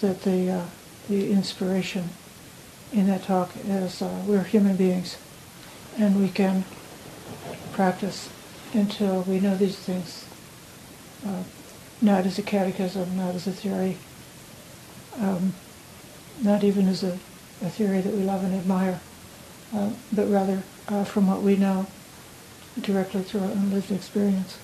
that 0.00 0.22
the 0.22 0.50
uh, 0.50 0.64
the 1.08 1.30
inspiration 1.30 2.10
in 2.92 3.06
that 3.08 3.24
talk 3.24 3.50
is 3.66 4.00
uh, 4.00 4.22
we're 4.26 4.42
human 4.42 4.76
beings 4.76 5.18
and 5.98 6.20
we 6.20 6.28
can 6.28 6.64
practice 7.72 8.28
until 8.72 9.22
we 9.22 9.38
know 9.38 9.56
these 9.56 9.76
things, 9.76 10.24
uh, 11.26 11.42
not 12.00 12.26
as 12.26 12.38
a 12.38 12.42
catechism, 12.42 13.16
not 13.16 13.34
as 13.34 13.46
a 13.46 13.52
theory, 13.52 13.96
um, 15.18 15.54
not 16.42 16.64
even 16.64 16.88
as 16.88 17.04
a, 17.04 17.18
a 17.62 17.70
theory 17.70 18.00
that 18.00 18.12
we 18.12 18.22
love 18.22 18.42
and 18.42 18.54
admire, 18.54 19.00
uh, 19.74 19.90
but 20.12 20.28
rather 20.28 20.62
uh, 20.88 21.04
from 21.04 21.26
what 21.26 21.42
we 21.42 21.56
know 21.56 21.86
directly 22.80 23.22
through 23.22 23.40
our 23.40 23.50
own 23.50 23.70
lived 23.70 23.90
experience. 23.92 24.58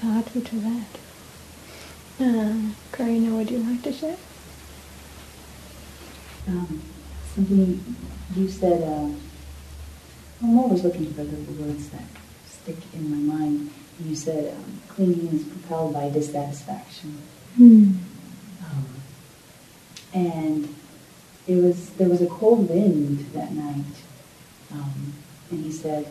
Sadhu 0.00 0.40
to 0.42 0.56
that. 0.56 0.86
Um, 2.20 2.76
Karina, 2.92 3.34
would 3.34 3.50
you 3.50 3.58
like 3.58 3.82
to 3.82 3.92
share? 3.92 4.16
um, 6.48 6.80
something 7.34 7.96
you 8.36 8.48
said. 8.48 8.82
Uh, 8.82 9.10
I'm 10.42 10.58
always 10.58 10.84
looking 10.84 11.12
for 11.14 11.24
the 11.24 11.36
words 11.62 11.88
that 11.90 12.04
stick 12.48 12.76
in 12.94 13.10
my 13.10 13.34
mind. 13.34 13.70
You 13.98 14.14
said 14.14 14.54
um, 14.54 14.80
clinging 14.88 15.28
is 15.34 15.44
propelled 15.44 15.94
by 15.94 16.10
dissatisfaction, 16.10 17.18
Hmm. 17.56 17.92
um, 18.62 18.86
and 20.12 20.74
it 21.48 21.56
was 21.56 21.90
there 21.90 22.08
was 22.08 22.20
a 22.22 22.26
cold 22.26 22.68
wind 22.68 23.26
that 23.32 23.52
night, 23.52 23.84
um, 24.72 25.14
and 25.50 25.64
he 25.64 25.72
said 25.72 26.06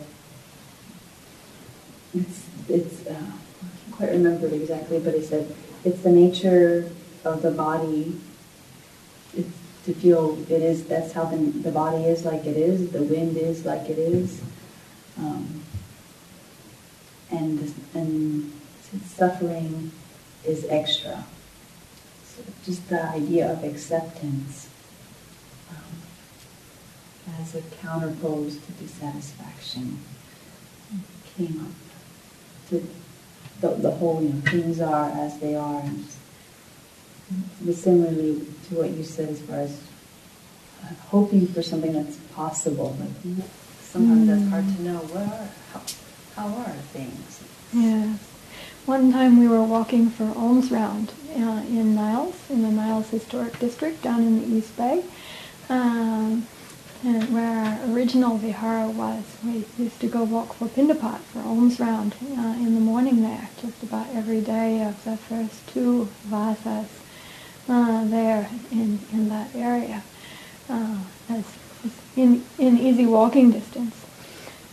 it's 2.16 2.46
it's. 2.68 3.06
Uh, 3.06 3.12
I 3.12 3.80
can't 3.80 3.92
quite 3.92 4.10
remember 4.10 4.46
it 4.46 4.52
exactly, 4.52 4.98
but 4.98 5.14
he 5.14 5.22
said 5.22 5.54
it's 5.84 6.02
the 6.02 6.10
nature 6.10 6.90
of 7.24 7.42
the 7.42 7.50
body. 7.50 8.20
It's 9.34 9.56
to 9.86 9.94
feel 9.94 10.36
it 10.50 10.62
is 10.62 10.84
that's 10.86 11.12
how 11.12 11.24
the, 11.26 11.36
the 11.36 11.70
body 11.70 12.04
is 12.04 12.24
like 12.24 12.44
it 12.44 12.56
is 12.56 12.90
the 12.90 13.02
wind 13.04 13.36
is 13.36 13.64
like 13.64 13.88
it 13.88 13.98
is 13.98 14.42
um, 15.16 15.62
and 17.30 17.72
and 17.94 18.52
suffering 19.04 19.92
is 20.44 20.66
extra 20.68 21.24
so 22.24 22.42
just 22.64 22.88
the 22.88 23.00
idea 23.10 23.50
of 23.52 23.62
acceptance 23.62 24.68
um, 25.70 27.38
as 27.40 27.54
a 27.54 27.62
counterpose 27.80 28.58
to 28.66 28.72
dissatisfaction 28.72 30.00
came 31.36 31.60
up 31.60 31.85
to 32.68 32.86
the, 33.60 33.68
the 33.68 33.90
whole 33.90 34.22
you 34.22 34.28
know 34.30 34.40
things 34.42 34.80
are 34.80 35.08
as 35.10 35.38
they 35.40 35.54
are 35.54 35.80
and 35.80 36.06
but 37.60 37.74
similarly 37.74 38.46
to 38.68 38.74
what 38.76 38.90
you 38.90 39.02
said 39.02 39.28
as 39.30 39.40
far 39.42 39.56
as 39.56 39.80
uh, 40.84 40.94
hoping 41.08 41.46
for 41.48 41.62
something 41.62 41.92
that's 41.92 42.16
possible, 42.34 42.96
but 42.98 43.44
sometimes 43.80 44.28
that's 44.28 44.48
hard 44.48 44.76
to 44.76 44.82
know. 44.82 44.98
What 44.98 45.22
are 45.22 45.48
how, 45.72 45.82
how 46.36 46.56
are 46.58 46.72
things? 46.92 47.42
Yes. 47.72 48.18
One 48.84 49.10
time 49.10 49.40
we 49.40 49.48
were 49.48 49.64
walking 49.64 50.10
for 50.10 50.32
alms 50.36 50.70
round 50.70 51.12
uh, 51.34 51.64
in 51.68 51.96
Niles, 51.96 52.36
in 52.48 52.62
the 52.62 52.70
Niles 52.70 53.10
Historic 53.10 53.58
District 53.58 54.00
down 54.02 54.22
in 54.22 54.40
the 54.40 54.56
East 54.58 54.76
Bay, 54.76 55.02
um, 55.68 56.46
and 57.04 57.32
where 57.34 57.48
our 57.48 57.92
original 57.92 58.38
vihara 58.38 58.88
was. 58.88 59.24
We 59.44 59.64
used 59.78 60.00
to 60.00 60.08
go 60.08 60.24
walk 60.24 60.54
for 60.54 60.66
Pindapat 60.66 61.18
for 61.18 61.40
alms 61.40 61.78
round 61.78 62.14
uh, 62.22 62.56
in 62.58 62.74
the 62.74 62.80
morning 62.80 63.22
there, 63.22 63.48
just 63.60 63.82
about 63.82 64.06
every 64.14 64.40
day 64.40 64.82
of 64.82 65.02
the 65.04 65.16
first 65.16 65.66
two 65.68 66.08
vasas 66.26 66.88
uh, 67.68 68.04
there 68.04 68.48
in, 68.70 69.00
in 69.12 69.28
that 69.28 69.54
area, 69.54 70.02
uh, 70.68 70.98
as, 71.28 71.44
as 71.84 71.92
in, 72.16 72.44
in 72.58 72.78
easy 72.78 73.06
walking 73.06 73.50
distance. 73.50 74.04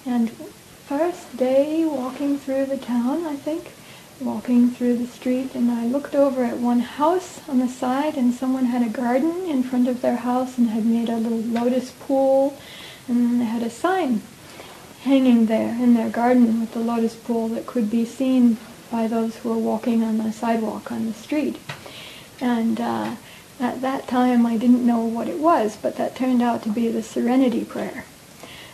And 0.06 0.32
first 0.32 1.36
day 1.38 1.86
walking 1.86 2.38
through 2.38 2.66
the 2.66 2.78
town, 2.78 3.26
I 3.26 3.36
think, 3.36 3.72
walking 4.24 4.70
through 4.70 4.98
the 4.98 5.08
street, 5.08 5.54
and 5.54 5.70
I 5.70 5.86
looked 5.86 6.16
over 6.16 6.44
at 6.44 6.58
one 6.58 6.80
house 6.80 7.48
on 7.48 7.60
the 7.60 7.68
side, 7.68 8.16
and 8.16 8.34
someone 8.34 8.66
had 8.66 8.82
a 8.82 8.90
garden 8.90 9.46
in 9.46 9.64
front 9.64 9.88
of 9.88 10.02
their 10.02 10.16
house 10.16 10.58
and 10.58 10.70
had 10.70 10.86
made 10.86 11.10
a 11.10 11.18
little 11.18 11.40
lotus 11.40 11.92
pool, 11.92 12.58
and 13.08 13.42
they 13.42 13.46
had 13.46 13.64
a 13.64 13.70
sign 13.70 14.22
hanging 15.04 15.48
there 15.48 15.70
in 15.70 15.94
their 15.94 16.10
garden 16.10 16.62
with 16.62 16.74
the 16.74 16.80
lotus 16.80 17.16
pool 17.16 17.50
that 17.50 17.68
could 17.68 17.92
be 17.92 18.06
seen 18.06 18.58
by 18.90 19.08
those 19.08 19.36
who 19.38 19.50
were 19.50 19.58
walking 19.58 20.02
on 20.02 20.18
the 20.18 20.32
sidewalk 20.32 20.92
on 20.92 21.06
the 21.06 21.14
street. 21.14 21.58
And 22.40 22.80
uh, 22.80 23.16
at 23.60 23.82
that 23.82 24.08
time, 24.08 24.46
I 24.46 24.58
didn't 24.58 24.86
know 24.86 25.04
what 25.04 25.28
it 25.28 25.40
was, 25.40 25.76
but 25.76 25.98
that 25.98 26.16
turned 26.16 26.42
out 26.42 26.64
to 26.64 26.70
be 26.70 26.88
the 26.88 27.04
Serenity 27.04 27.66
Prayer. 27.66 28.06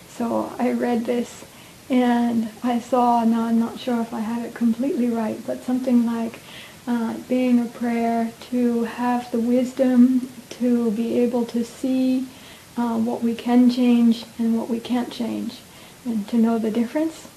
So 0.10 0.54
I 0.60 0.72
read 0.72 1.06
this, 1.06 1.46
and 1.90 2.49
I 2.64 2.80
saw, 2.80 3.24
now 3.24 3.44
I'm 3.45 3.60
not 3.60 3.80
sure 3.80 4.02
if 4.02 4.14
I 4.14 4.20
have 4.20 4.44
it 4.45 4.53
completely 4.53 5.07
right, 5.10 5.40
but 5.45 5.64
something 5.64 6.06
like 6.06 6.40
uh, 6.88 7.16
being 7.28 7.60
a 7.60 7.66
prayer 7.66 8.32
to 8.52 8.84
have 8.84 9.32
the 9.32 9.40
wisdom 9.40 10.30
to 10.52 10.91
be 10.91 11.20
able 11.20 11.45
to 11.48 11.64
see 11.64 12.28
uh, 12.78 12.98
what 12.98 13.22
we 13.24 13.36
can 13.36 13.70
change 13.70 14.26
and 14.38 14.57
what 14.57 14.70
we 14.70 14.80
can't 14.80 15.11
change, 15.11 15.60
and 16.06 16.28
to 16.30 16.38
know 16.38 16.57
the 16.60 16.72
difference. 16.72 17.28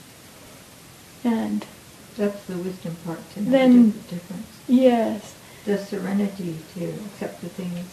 And 1.25 1.65
That's 2.17 2.45
the 2.45 2.59
wisdom 2.59 2.97
part, 3.05 3.19
to 3.35 3.43
know 3.43 3.51
Then- 3.51 3.93
the 3.93 4.15
difference. 4.17 4.47
yes, 4.69 5.35
The 5.65 5.79
serenity 5.79 6.57
to 6.75 6.85
accept 6.91 7.41
the 7.41 7.49
things 7.49 7.87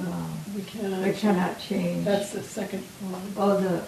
um, 0.00 0.38
We 0.56 0.62
cannot. 0.62 1.04
we 1.06 1.12
cannot 1.12 1.60
change. 1.60 2.04
That's 2.04 2.30
the 2.30 2.42
second 2.42 2.82
one. 3.10 3.22
Oh, 3.36 3.60
the, 3.60 3.82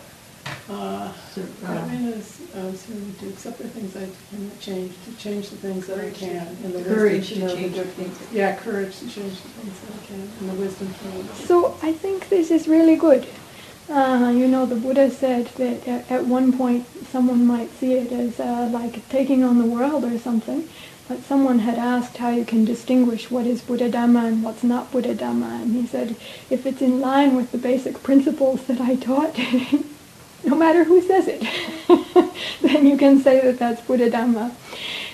Uh, 0.68 1.12
sur- 1.34 1.42
I 1.66 1.76
uh, 1.78 1.86
mean, 1.86 2.06
is, 2.08 2.40
um, 2.54 2.74
so 2.76 2.92
to 3.20 3.28
accept 3.28 3.58
the 3.58 3.68
things 3.68 3.96
I 3.96 4.08
cannot 4.30 4.60
change, 4.60 4.94
to 5.04 5.16
change 5.16 5.50
the 5.50 5.56
things 5.56 5.86
that 5.88 5.98
I 5.98 6.10
can, 6.10 6.46
and 6.46 6.72
the 6.74 6.78
wisdom 6.78 6.94
Courage 6.94 7.28
to 7.28 7.34
to 7.34 7.40
know 7.40 7.48
the 7.48 7.54
change 7.56 7.76
the 7.76 7.84
difference. 7.84 8.16
things. 8.18 8.32
Yeah, 8.32 8.56
courage 8.56 8.98
to 9.00 9.08
change 9.10 9.42
the 9.42 9.48
things 9.48 9.80
that 9.80 9.92
I 9.92 10.06
can, 10.06 10.20
and 10.40 10.50
the 10.50 10.54
wisdom 10.54 10.94
to 10.94 11.08
know 11.08 11.22
the. 11.22 11.34
So 11.34 11.76
I 11.82 11.92
think 11.92 12.28
this 12.28 12.50
is 12.50 12.68
really 12.68 12.96
good. 12.96 13.26
Uh, 13.90 14.32
you 14.34 14.46
know, 14.46 14.64
the 14.66 14.76
Buddha 14.76 15.10
said 15.10 15.46
that 15.56 15.88
at, 15.88 16.08
at 16.10 16.24
one 16.26 16.56
point 16.56 16.86
someone 17.10 17.44
might 17.44 17.70
see 17.72 17.94
it 17.94 18.12
as 18.12 18.38
uh, 18.38 18.68
like 18.72 19.06
taking 19.08 19.42
on 19.42 19.58
the 19.58 19.64
world 19.66 20.04
or 20.04 20.16
something, 20.20 20.68
but 21.08 21.24
someone 21.24 21.58
had 21.58 21.76
asked 21.78 22.18
how 22.18 22.30
you 22.30 22.44
can 22.44 22.64
distinguish 22.64 23.28
what 23.32 23.44
is 23.46 23.60
Buddha 23.60 23.90
Dhamma 23.90 24.28
and 24.28 24.44
what's 24.44 24.62
not 24.62 24.92
Buddha 24.92 25.16
Dhamma, 25.16 25.62
and 25.62 25.74
he 25.74 25.84
said, 25.84 26.14
if 26.48 26.64
it's 26.64 26.80
in 26.80 27.00
line 27.00 27.34
with 27.34 27.50
the 27.50 27.58
basic 27.58 28.04
principles 28.04 28.62
that 28.66 28.80
I 28.80 28.94
taught, 28.94 29.36
no 30.44 30.56
matter 30.56 30.84
who 30.84 31.00
says 31.02 31.26
it, 31.28 31.40
then 32.62 32.86
you 32.86 32.96
can 32.96 33.20
say 33.20 33.40
that 33.40 33.58
that's 33.58 33.80
Buddha 33.82 34.10
Dhamma. 34.10 34.52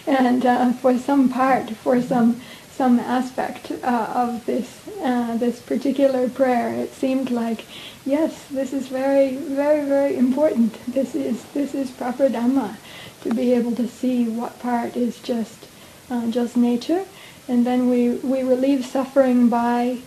And 0.07 0.47
uh, 0.47 0.73
for 0.75 0.97
some 0.99 1.29
part, 1.29 1.71
for 1.71 2.01
some 2.01 2.41
some 2.71 3.01
aspect 3.01 3.73
uh, 3.83 4.13
of 4.15 4.45
this 4.45 4.87
uh, 5.03 5.37
this 5.39 5.61
particular 5.61 6.29
prayer, 6.29 6.69
it 6.75 6.93
seemed 6.93 7.31
like, 7.31 7.65
yes, 8.05 8.47
this 8.51 8.73
is 8.73 8.89
very, 8.89 9.37
very, 9.37 9.85
very 9.87 10.17
important. 10.17 10.79
This 10.87 11.15
is 11.15 11.45
this 11.55 11.75
is 11.75 11.91
proper 11.91 12.29
Dhamma, 12.29 12.77
to 13.23 13.35
be 13.35 13.53
able 13.53 13.75
to 13.77 13.89
see 13.89 14.29
what 14.29 14.61
part 14.61 14.97
is 14.97 15.19
just 15.21 15.67
uh, 16.11 16.31
just 16.31 16.57
nature, 16.57 17.05
and 17.49 17.67
then 17.67 17.89
we, 17.89 18.11
we 18.11 18.43
relieve 18.43 18.85
suffering 18.85 19.49
by 19.49 19.99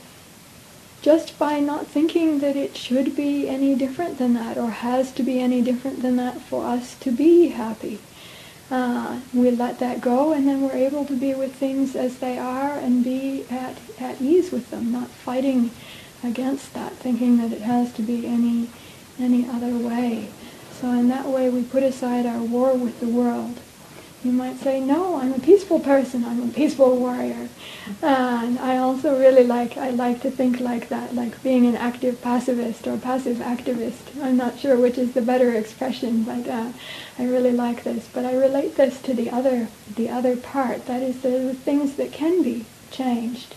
just 1.02 1.38
by 1.40 1.60
not 1.60 1.88
thinking 1.88 2.40
that 2.40 2.56
it 2.56 2.76
should 2.76 3.16
be 3.16 3.48
any 3.48 3.76
different 3.76 4.18
than 4.18 4.34
that 4.34 4.58
or 4.58 4.70
has 4.70 5.12
to 5.14 5.24
be 5.24 5.40
any 5.40 5.62
different 5.62 6.02
than 6.02 6.18
that 6.18 6.42
for 6.42 6.66
us 6.66 6.96
to 7.00 7.12
be 7.12 7.50
happy. 7.50 8.00
Uh, 8.70 9.20
we 9.34 9.50
let 9.50 9.80
that 9.80 10.02
go 10.02 10.34
and 10.34 10.48
then 10.48 10.62
we're 10.62 10.74
able 10.74 11.06
to 11.06 11.16
be 11.16 11.34
with 11.34 11.56
things 11.56 11.96
as 11.96 12.20
they 12.20 12.38
are 12.38 12.74
and 12.74 13.04
be 13.04 13.46
at, 13.50 13.78
at 14.00 14.22
ease 14.22 14.52
with 14.52 14.70
them, 14.70 14.92
not 14.92 15.08
fighting 15.08 15.72
against 16.24 16.74
that, 16.74 16.92
thinking 16.94 17.38
that 17.38 17.52
it 17.52 17.62
has 17.62 17.92
to 17.94 18.02
be 18.02 18.28
any, 18.28 18.70
any 19.20 19.48
other 19.48 19.76
way. 19.78 20.28
So 20.80 20.92
in 20.92 21.08
that 21.08 21.26
way 21.26 21.50
we 21.50 21.64
put 21.64 21.82
aside 21.82 22.26
our 22.26 22.42
war 22.42 22.74
with 22.76 23.00
the 23.00 23.08
world 23.08 23.60
you 24.24 24.34
might 24.34 24.58
say, 24.58 24.82
no, 24.82 25.16
I'm 25.16 25.34
a 25.34 25.40
peaceful 25.40 25.80
person. 25.80 26.26
I'm 26.26 26.50
a 26.50 26.52
peaceful 26.52 26.98
warrior. 26.98 27.48
And 28.02 28.60
I 28.60 28.78
also 28.78 29.18
really 29.18 29.46
like, 29.46 29.78
I 29.78 29.92
like 29.92 30.22
to 30.22 30.32
think 30.32 30.60
like 30.60 30.90
that, 30.90 31.16
like 31.16 31.42
being 31.42 31.66
an 31.66 31.78
active 31.78 32.22
pacifist 32.22 32.86
or 32.86 32.98
passive 32.98 33.38
activist. 33.38 34.22
I'm 34.22 34.36
not 34.36 34.60
sure 34.60 34.78
which 34.78 34.98
is 34.98 35.14
the 35.14 35.22
better 35.22 35.54
expression, 35.54 36.24
but 36.24 36.48
uh, 36.50 36.72
I 37.18 37.26
really 37.26 37.54
like 37.54 37.84
this. 37.84 38.10
But 38.14 38.26
I 38.26 38.36
relate 38.36 38.76
this 38.76 39.02
to 39.04 39.14
the 39.14 39.30
other, 39.30 39.70
the 39.96 40.10
other 40.10 40.36
part. 40.36 40.86
That 40.86 41.02
is 41.02 41.22
the, 41.22 41.30
the 41.30 41.54
things 41.54 41.96
that 41.96 42.12
can 42.12 42.44
be 42.44 42.66
changed. 42.92 43.56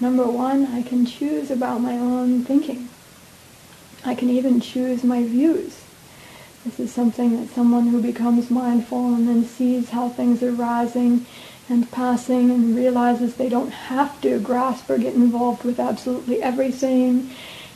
Number 0.00 0.26
one, 0.26 0.66
I 0.66 0.82
can 0.82 1.04
choose 1.04 1.50
about 1.50 1.82
my 1.82 1.98
own 1.98 2.44
thinking. 2.44 2.88
I 4.04 4.14
can 4.14 4.30
even 4.30 4.60
choose 4.60 5.04
my 5.04 5.22
views. 5.22 5.82
This 6.64 6.80
is 6.80 6.92
something 6.92 7.40
that 7.40 7.54
someone 7.54 7.86
who 7.86 8.02
becomes 8.02 8.50
mindful 8.50 9.14
and 9.14 9.28
then 9.28 9.44
sees 9.44 9.90
how 9.90 10.08
things 10.08 10.42
are 10.42 10.50
rising 10.50 11.24
and 11.68 11.90
passing 11.92 12.50
and 12.50 12.74
realizes 12.74 13.34
they 13.34 13.48
don't 13.48 13.70
have 13.70 14.20
to 14.22 14.40
grasp 14.40 14.90
or 14.90 14.98
get 14.98 15.14
involved 15.14 15.64
with 15.64 15.78
absolutely 15.78 16.42
everything 16.42 17.30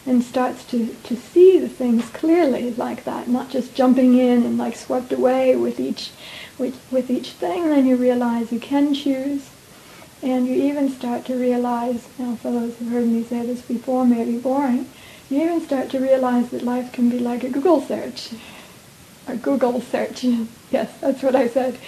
and 0.04 0.24
starts 0.24 0.64
to, 0.64 0.94
to 1.04 1.14
see 1.14 1.60
the 1.60 1.68
things 1.68 2.08
clearly 2.10 2.74
like 2.74 3.04
that, 3.04 3.28
not 3.28 3.50
just 3.50 3.74
jumping 3.74 4.18
in 4.18 4.42
and 4.42 4.58
like 4.58 4.74
swept 4.74 5.12
away 5.12 5.54
with 5.54 5.78
each, 5.78 6.10
with, 6.58 6.80
with 6.90 7.08
each 7.08 7.30
thing, 7.30 7.68
then 7.68 7.86
you 7.86 7.96
realize 7.96 8.50
you 8.50 8.60
can 8.60 8.94
choose. 8.94 9.48
And 10.22 10.46
you 10.46 10.54
even 10.54 10.88
start 10.88 11.24
to 11.26 11.36
realize, 11.36 12.08
now 12.18 12.34
for 12.36 12.50
those 12.50 12.76
who've 12.76 12.90
heard 12.90 13.06
me 13.06 13.22
say 13.22 13.46
this 13.46 13.62
before, 13.62 14.04
may 14.04 14.24
be 14.24 14.38
boring, 14.38 14.88
you 15.30 15.40
even 15.40 15.60
start 15.60 15.88
to 15.90 16.00
realize 16.00 16.50
that 16.50 16.62
life 16.62 16.92
can 16.92 17.08
be 17.08 17.18
like 17.18 17.44
a 17.44 17.48
Google 17.48 17.80
search 17.80 18.30
a 19.26 19.36
Google 19.36 19.80
search. 19.80 20.24
yes, 20.70 20.90
that's 21.00 21.22
what 21.22 21.36
I 21.36 21.48
said. 21.48 21.78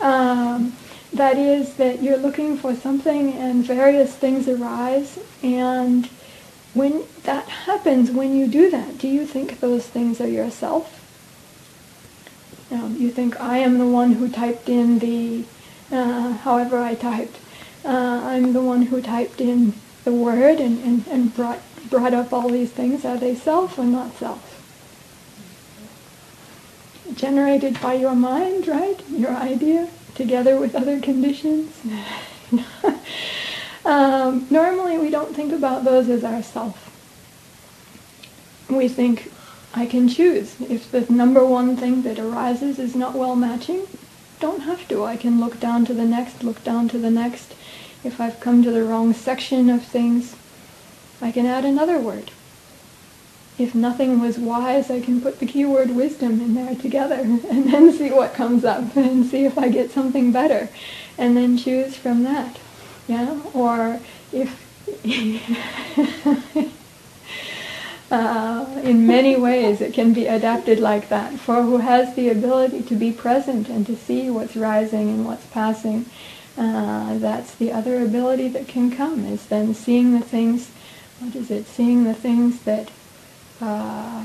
Um, 0.00 0.74
that 1.12 1.38
is 1.38 1.74
that 1.74 2.02
you're 2.02 2.18
looking 2.18 2.56
for 2.56 2.74
something 2.74 3.32
and 3.32 3.64
various 3.64 4.14
things 4.14 4.48
arise 4.48 5.18
and 5.42 6.08
when 6.76 7.04
that 7.22 7.48
happens, 7.48 8.10
when 8.10 8.36
you 8.36 8.46
do 8.46 8.70
that, 8.70 8.98
do 8.98 9.08
you 9.08 9.24
think 9.24 9.60
those 9.60 9.86
things 9.86 10.20
are 10.20 10.28
yourself? 10.28 10.92
Um, 12.70 12.96
you 12.98 13.10
think 13.10 13.40
I 13.40 13.58
am 13.58 13.78
the 13.78 13.86
one 13.86 14.12
who 14.12 14.28
typed 14.28 14.68
in 14.68 14.98
the, 14.98 15.44
uh, 15.90 16.34
however 16.34 16.78
I 16.78 16.94
typed, 16.94 17.38
uh, 17.82 18.20
I'm 18.24 18.52
the 18.52 18.60
one 18.60 18.82
who 18.82 19.00
typed 19.00 19.40
in 19.40 19.72
the 20.04 20.12
word 20.12 20.60
and, 20.60 20.84
and, 20.84 21.06
and 21.06 21.34
brought, 21.34 21.60
brought 21.88 22.12
up 22.12 22.30
all 22.34 22.50
these 22.50 22.72
things. 22.72 23.06
Are 23.06 23.16
they 23.16 23.34
self 23.34 23.78
or 23.78 23.84
not 23.84 24.14
self? 24.18 24.45
Generated 27.14 27.80
by 27.80 27.94
your 27.94 28.14
mind, 28.14 28.68
right? 28.68 29.00
Your 29.08 29.30
idea, 29.30 29.88
together 30.14 30.58
with 30.58 30.74
other 30.74 31.00
conditions. 31.00 31.72
um, 33.84 34.46
normally, 34.50 34.98
we 34.98 35.10
don't 35.10 35.34
think 35.34 35.52
about 35.52 35.84
those 35.84 36.08
as 36.08 36.24
ourself. 36.24 36.82
We 38.68 38.88
think, 38.88 39.32
I 39.74 39.86
can 39.86 40.08
choose. 40.08 40.60
If 40.60 40.90
the 40.90 41.10
number 41.12 41.44
one 41.44 41.76
thing 41.76 42.02
that 42.02 42.18
arises 42.18 42.78
is 42.78 42.94
not 42.94 43.14
well 43.14 43.36
matching, 43.36 43.86
don't 44.40 44.62
have 44.62 44.86
to. 44.88 45.04
I 45.04 45.16
can 45.16 45.40
look 45.40 45.60
down 45.60 45.84
to 45.86 45.94
the 45.94 46.04
next, 46.04 46.42
look 46.42 46.62
down 46.64 46.88
to 46.88 46.98
the 46.98 47.10
next. 47.10 47.54
If 48.04 48.20
I've 48.20 48.40
come 48.40 48.62
to 48.62 48.70
the 48.70 48.84
wrong 48.84 49.12
section 49.12 49.70
of 49.70 49.84
things, 49.84 50.36
I 51.20 51.32
can 51.32 51.46
add 51.46 51.64
another 51.64 51.98
word 51.98 52.30
if 53.58 53.74
nothing 53.74 54.20
was 54.20 54.38
wise, 54.38 54.90
I 54.90 55.00
can 55.00 55.20
put 55.20 55.40
the 55.40 55.46
keyword 55.46 55.90
wisdom 55.90 56.40
in 56.40 56.54
there 56.54 56.74
together 56.74 57.14
and 57.20 57.72
then 57.72 57.92
see 57.92 58.10
what 58.10 58.34
comes 58.34 58.64
up 58.64 58.96
and 58.96 59.26
see 59.26 59.44
if 59.44 59.58
I 59.58 59.68
get 59.68 59.90
something 59.90 60.32
better 60.32 60.68
and 61.16 61.36
then 61.36 61.56
choose 61.56 61.96
from 61.96 62.22
that. 62.24 62.58
Yeah? 63.08 63.40
Or 63.54 64.00
if 64.32 64.62
uh, 68.10 68.80
in 68.84 69.06
many 69.06 69.36
ways 69.36 69.80
it 69.80 69.94
can 69.94 70.12
be 70.12 70.26
adapted 70.26 70.78
like 70.78 71.08
that. 71.08 71.38
For 71.40 71.62
who 71.62 71.78
has 71.78 72.14
the 72.14 72.28
ability 72.28 72.82
to 72.82 72.94
be 72.94 73.10
present 73.12 73.68
and 73.68 73.86
to 73.86 73.96
see 73.96 74.30
what's 74.30 74.56
rising 74.56 75.08
and 75.08 75.26
what's 75.26 75.46
passing, 75.46 76.06
uh, 76.58 77.18
that's 77.18 77.54
the 77.54 77.72
other 77.72 78.02
ability 78.02 78.48
that 78.48 78.68
can 78.68 78.90
come, 78.90 79.24
is 79.26 79.46
then 79.46 79.74
seeing 79.74 80.12
the 80.12 80.24
things, 80.24 80.70
what 81.20 81.34
is 81.34 81.50
it, 81.50 81.66
seeing 81.66 82.04
the 82.04 82.14
things 82.14 82.60
that 82.62 82.90
uh, 83.60 84.24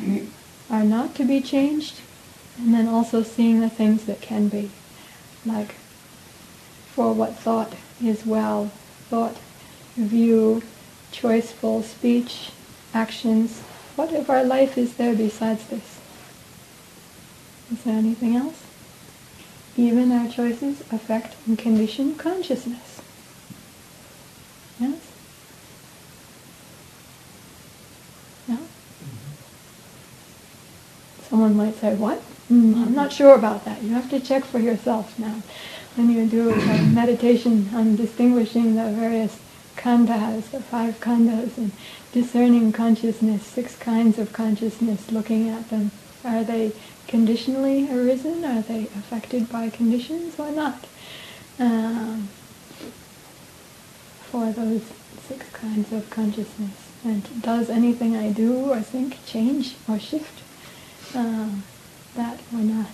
are 0.70 0.84
not 0.84 1.16
to 1.16 1.26
be 1.26 1.42
changed, 1.42 2.02
and 2.58 2.74
then 2.74 2.88
also 2.88 3.24
seeing 3.24 3.62
the 3.62 3.70
things 3.70 4.06
that 4.06 4.22
can 4.22 4.48
be, 4.48 4.72
like 5.46 5.76
for 6.94 7.14
what 7.14 7.36
thought 7.36 7.74
is 8.04 8.26
well, 8.26 8.72
thought, 9.10 9.38
view, 9.96 10.62
choiceful 11.12 11.84
speech, 11.84 12.52
actions. 12.94 13.62
What 13.96 14.14
of 14.14 14.30
our 14.30 14.44
life 14.44 14.78
is 14.78 14.96
there 14.96 15.16
besides 15.16 15.66
this? 15.68 16.00
Is 17.72 17.84
there 17.84 17.98
anything 17.98 18.36
else? 18.36 18.64
Even 19.78 20.12
our 20.12 20.28
choices 20.30 20.82
affect 20.92 21.36
and 21.48 21.58
condition 21.58 22.16
consciousness. 22.16 23.02
Yes? 24.80 25.11
Someone 31.42 31.58
might 31.58 31.76
say, 31.78 31.96
what? 31.96 32.22
Mm, 32.52 32.86
I'm 32.86 32.94
not 32.94 33.12
sure 33.12 33.34
about 33.34 33.66
that. 33.66 33.82
You 33.82 33.96
have 33.96 34.12
to 34.12 34.20
check 34.20 34.46
for 34.46 34.60
yourself 34.60 35.18
now. 35.18 35.42
When 35.96 36.12
you 36.12 36.28
do 36.28 36.52
a 36.52 36.82
meditation 36.84 37.68
on 37.74 37.96
distinguishing 37.96 38.76
the 38.76 38.92
various 38.92 39.40
khandhas, 39.76 40.52
the 40.52 40.60
five 40.60 41.00
khandhas, 41.00 41.58
and 41.58 41.72
discerning 42.12 42.72
consciousness, 42.72 43.42
six 43.42 43.76
kinds 43.76 44.20
of 44.20 44.32
consciousness, 44.34 45.12
looking 45.12 45.50
at 45.50 45.68
them. 45.72 45.90
Are 46.24 46.44
they 46.44 46.74
conditionally 47.08 47.90
arisen? 47.90 48.46
Are 48.46 48.62
they 48.62 48.84
affected 48.84 49.52
by 49.52 49.72
conditions 49.72 50.40
or 50.40 50.52
not? 50.52 50.86
Um, 51.58 52.30
for 54.30 54.52
those 54.52 54.84
six 55.28 55.50
kinds 55.50 55.92
of 55.92 56.08
consciousness. 56.12 56.92
And 57.04 57.42
does 57.42 57.72
anything 57.72 58.16
I 58.16 58.32
do 58.32 58.70
or 58.70 58.82
think 58.82 59.26
change 59.26 59.74
or 59.90 59.98
shift 59.98 60.41
uh, 61.16 61.50
that 62.16 62.40
or 62.54 62.60
not. 62.60 62.92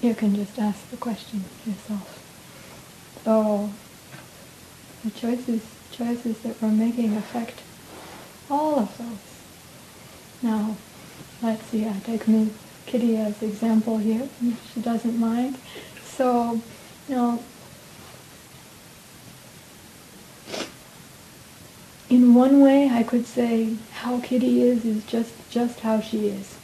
You 0.00 0.14
can 0.14 0.34
just 0.34 0.58
ask 0.58 0.90
the 0.90 0.96
question 0.96 1.44
yourself. 1.66 2.20
So 3.24 3.70
the 5.02 5.10
choices 5.10 5.62
choices 5.90 6.40
that 6.40 6.60
we're 6.60 6.68
making 6.68 7.16
affect 7.16 7.60
all 8.50 8.78
of 8.80 8.98
those. 8.98 10.42
Now, 10.42 10.76
let's 11.42 11.64
see, 11.66 11.86
I 11.86 11.98
take 12.04 12.26
me 12.28 12.50
Kitty 12.86 13.16
as 13.16 13.42
example 13.42 13.98
here, 13.98 14.28
she 14.72 14.80
doesn't 14.80 15.18
mind. 15.18 15.56
So, 16.04 16.60
you 17.08 17.14
know, 17.14 17.42
in 22.10 22.34
one 22.34 22.60
way, 22.60 22.90
I 22.90 23.02
could 23.02 23.26
say 23.26 23.76
how 23.92 24.20
Kitty 24.20 24.62
is 24.62 24.84
is 24.84 25.04
just 25.04 25.32
just 25.50 25.80
how 25.80 26.00
she 26.00 26.28
is, 26.28 26.56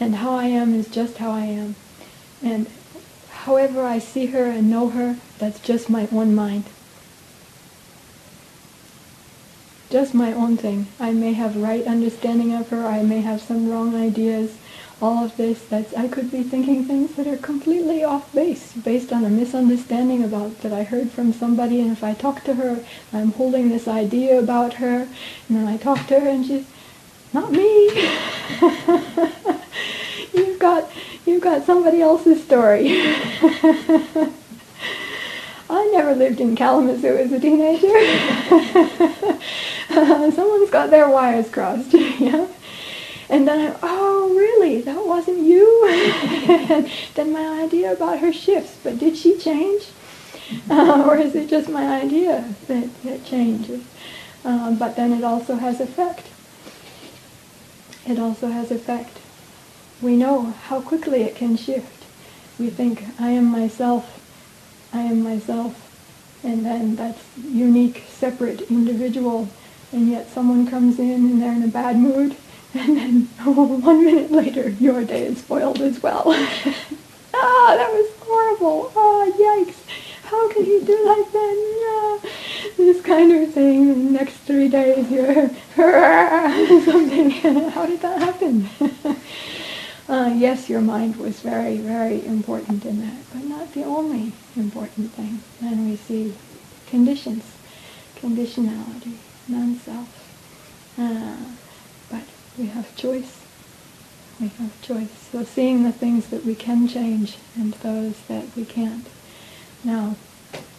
and 0.00 0.16
how 0.16 0.32
I 0.32 0.46
am 0.46 0.74
is 0.74 0.88
just 0.88 1.18
how 1.18 1.30
I 1.30 1.44
am, 1.44 1.76
and 2.42 2.66
however 3.30 3.84
I 3.84 3.98
see 3.98 4.26
her 4.26 4.44
and 4.44 4.70
know 4.70 4.88
her, 4.90 5.16
that's 5.38 5.60
just 5.60 5.90
my 5.90 6.08
own 6.12 6.34
mind. 6.34 6.64
Just 9.90 10.14
my 10.14 10.32
own 10.32 10.56
thing. 10.56 10.88
I 10.98 11.12
may 11.12 11.34
have 11.34 11.56
right 11.56 11.86
understanding 11.86 12.52
of 12.52 12.70
her, 12.70 12.84
I 12.86 13.02
may 13.02 13.20
have 13.20 13.40
some 13.40 13.70
wrong 13.70 13.94
ideas, 13.94 14.56
all 15.00 15.24
of 15.24 15.36
this, 15.36 15.62
that's, 15.64 15.94
I 15.94 16.08
could 16.08 16.30
be 16.30 16.42
thinking 16.42 16.84
things 16.84 17.14
that 17.14 17.26
are 17.26 17.36
completely 17.36 18.02
off 18.02 18.32
base, 18.32 18.72
based 18.72 19.12
on 19.12 19.24
a 19.24 19.30
misunderstanding 19.30 20.24
about 20.24 20.62
that 20.62 20.72
I 20.72 20.84
heard 20.84 21.10
from 21.10 21.32
somebody, 21.32 21.80
and 21.80 21.92
if 21.92 22.02
I 22.02 22.14
talk 22.14 22.44
to 22.44 22.54
her, 22.54 22.84
I'm 23.12 23.32
holding 23.32 23.68
this 23.68 23.86
idea 23.86 24.38
about 24.38 24.74
her, 24.74 25.08
and 25.48 25.58
then 25.58 25.66
I 25.66 25.76
talk 25.76 26.06
to 26.06 26.20
her 26.20 26.28
and 26.28 26.46
she's, 26.46 26.66
not 27.34 27.50
me. 27.50 27.86
you've 30.32 30.58
got, 30.60 30.88
you've 31.26 31.42
got 31.42 31.64
somebody 31.64 32.00
else's 32.00 32.42
story. 32.42 32.88
I 35.68 35.90
never 35.92 36.14
lived 36.14 36.40
in 36.40 36.54
Kalamazoo 36.54 37.16
as 37.16 37.32
a 37.32 37.40
teenager. 37.40 37.88
Someone's 40.34 40.70
got 40.70 40.90
their 40.90 41.08
wires 41.08 41.50
crossed, 41.50 41.92
yeah. 41.92 42.46
And 43.28 43.48
then 43.48 43.72
I, 43.72 43.76
oh, 43.82 44.32
really? 44.36 44.82
That 44.82 45.04
wasn't 45.04 45.40
you? 45.40 45.86
and 46.70 46.88
then 47.14 47.32
my 47.32 47.62
idea 47.62 47.92
about 47.92 48.20
her 48.20 48.32
shifts. 48.32 48.78
But 48.84 48.98
did 48.98 49.16
she 49.16 49.36
change? 49.38 49.88
Uh, 50.70 51.04
or 51.08 51.16
is 51.16 51.34
it 51.34 51.48
just 51.48 51.68
my 51.68 52.00
idea 52.00 52.54
that, 52.68 53.02
that 53.02 53.24
changes? 53.24 53.82
Uh, 54.44 54.72
but 54.74 54.94
then 54.94 55.12
it 55.12 55.24
also 55.24 55.56
has 55.56 55.80
effect. 55.80 56.28
It 58.06 58.18
also 58.18 58.48
has 58.48 58.70
effect. 58.70 59.18
We 60.02 60.16
know 60.16 60.52
how 60.68 60.80
quickly 60.82 61.22
it 61.22 61.36
can 61.36 61.56
shift. 61.56 62.04
We 62.58 62.68
think, 62.68 63.04
I 63.18 63.30
am 63.30 63.46
myself, 63.46 64.20
I 64.92 65.00
am 65.00 65.22
myself, 65.22 65.80
and 66.44 66.64
then 66.64 66.96
that's 66.96 67.22
unique, 67.42 68.04
separate, 68.08 68.62
individual, 68.70 69.48
and 69.92 70.08
yet 70.08 70.28
someone 70.28 70.66
comes 70.66 70.98
in 70.98 71.10
and 71.10 71.40
they're 71.42 71.52
in 71.52 71.62
a 71.62 71.68
bad 71.68 71.96
mood, 71.96 72.36
and 72.74 72.96
then 72.96 73.28
oh, 73.40 73.64
one 73.80 74.04
minute 74.04 74.30
later, 74.30 74.68
your 74.68 75.04
day 75.04 75.24
is 75.24 75.38
spoiled 75.38 75.80
as 75.80 76.02
well. 76.02 76.24
ah, 77.34 77.74
that 77.76 77.90
was 77.90 78.12
horrible. 78.20 78.92
Ah, 78.94 79.30
yikes. 79.38 79.76
How 80.24 80.48
can 80.52 80.64
you 80.64 80.84
do 80.84 81.06
like 81.06 81.32
that? 81.32 81.56
Ah, 81.86 82.18
this 82.76 83.00
kind 83.02 83.30
of 83.32 83.52
thing. 83.52 83.88
The 83.88 84.18
next 84.18 84.36
three 84.38 84.68
days, 84.68 85.10
you're 85.10 85.48
something. 86.84 87.30
How 87.70 87.86
did 87.86 88.00
that 88.00 88.20
happen? 88.22 88.68
uh, 90.08 90.34
yes, 90.34 90.68
your 90.68 90.80
mind 90.80 91.16
was 91.16 91.40
very, 91.40 91.76
very 91.76 92.24
important 92.26 92.84
in 92.84 93.00
that, 93.00 93.18
but 93.32 93.44
not 93.44 93.72
the 93.74 93.84
only 93.84 94.32
important 94.56 95.12
thing. 95.12 95.40
And 95.60 95.90
we 95.90 95.96
see 95.96 96.34
conditions, 96.88 97.44
conditionality, 98.16 99.16
non-self. 99.48 100.08
Uh, 100.98 101.36
but 102.10 102.22
we 102.56 102.66
have 102.66 102.94
choice. 102.96 103.40
We 104.40 104.48
have 104.48 104.80
choice. 104.82 105.10
So 105.32 105.44
seeing 105.44 105.84
the 105.84 105.92
things 105.92 106.28
that 106.28 106.44
we 106.44 106.54
can 106.54 106.88
change 106.88 107.36
and 107.56 107.74
those 107.74 108.20
that 108.28 108.44
we 108.56 108.64
can't. 108.64 109.06
Now, 109.84 110.16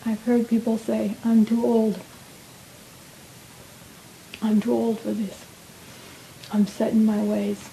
I've 0.05 0.21
heard 0.23 0.47
people 0.47 0.77
say, 0.77 1.15
I'm 1.23 1.45
too 1.45 1.63
old. 1.63 1.99
I'm 4.41 4.59
too 4.59 4.73
old 4.73 4.99
for 4.99 5.11
this. 5.11 5.45
I'm 6.51 6.65
set 6.65 6.93
in 6.93 7.05
my 7.05 7.23
ways. 7.23 7.69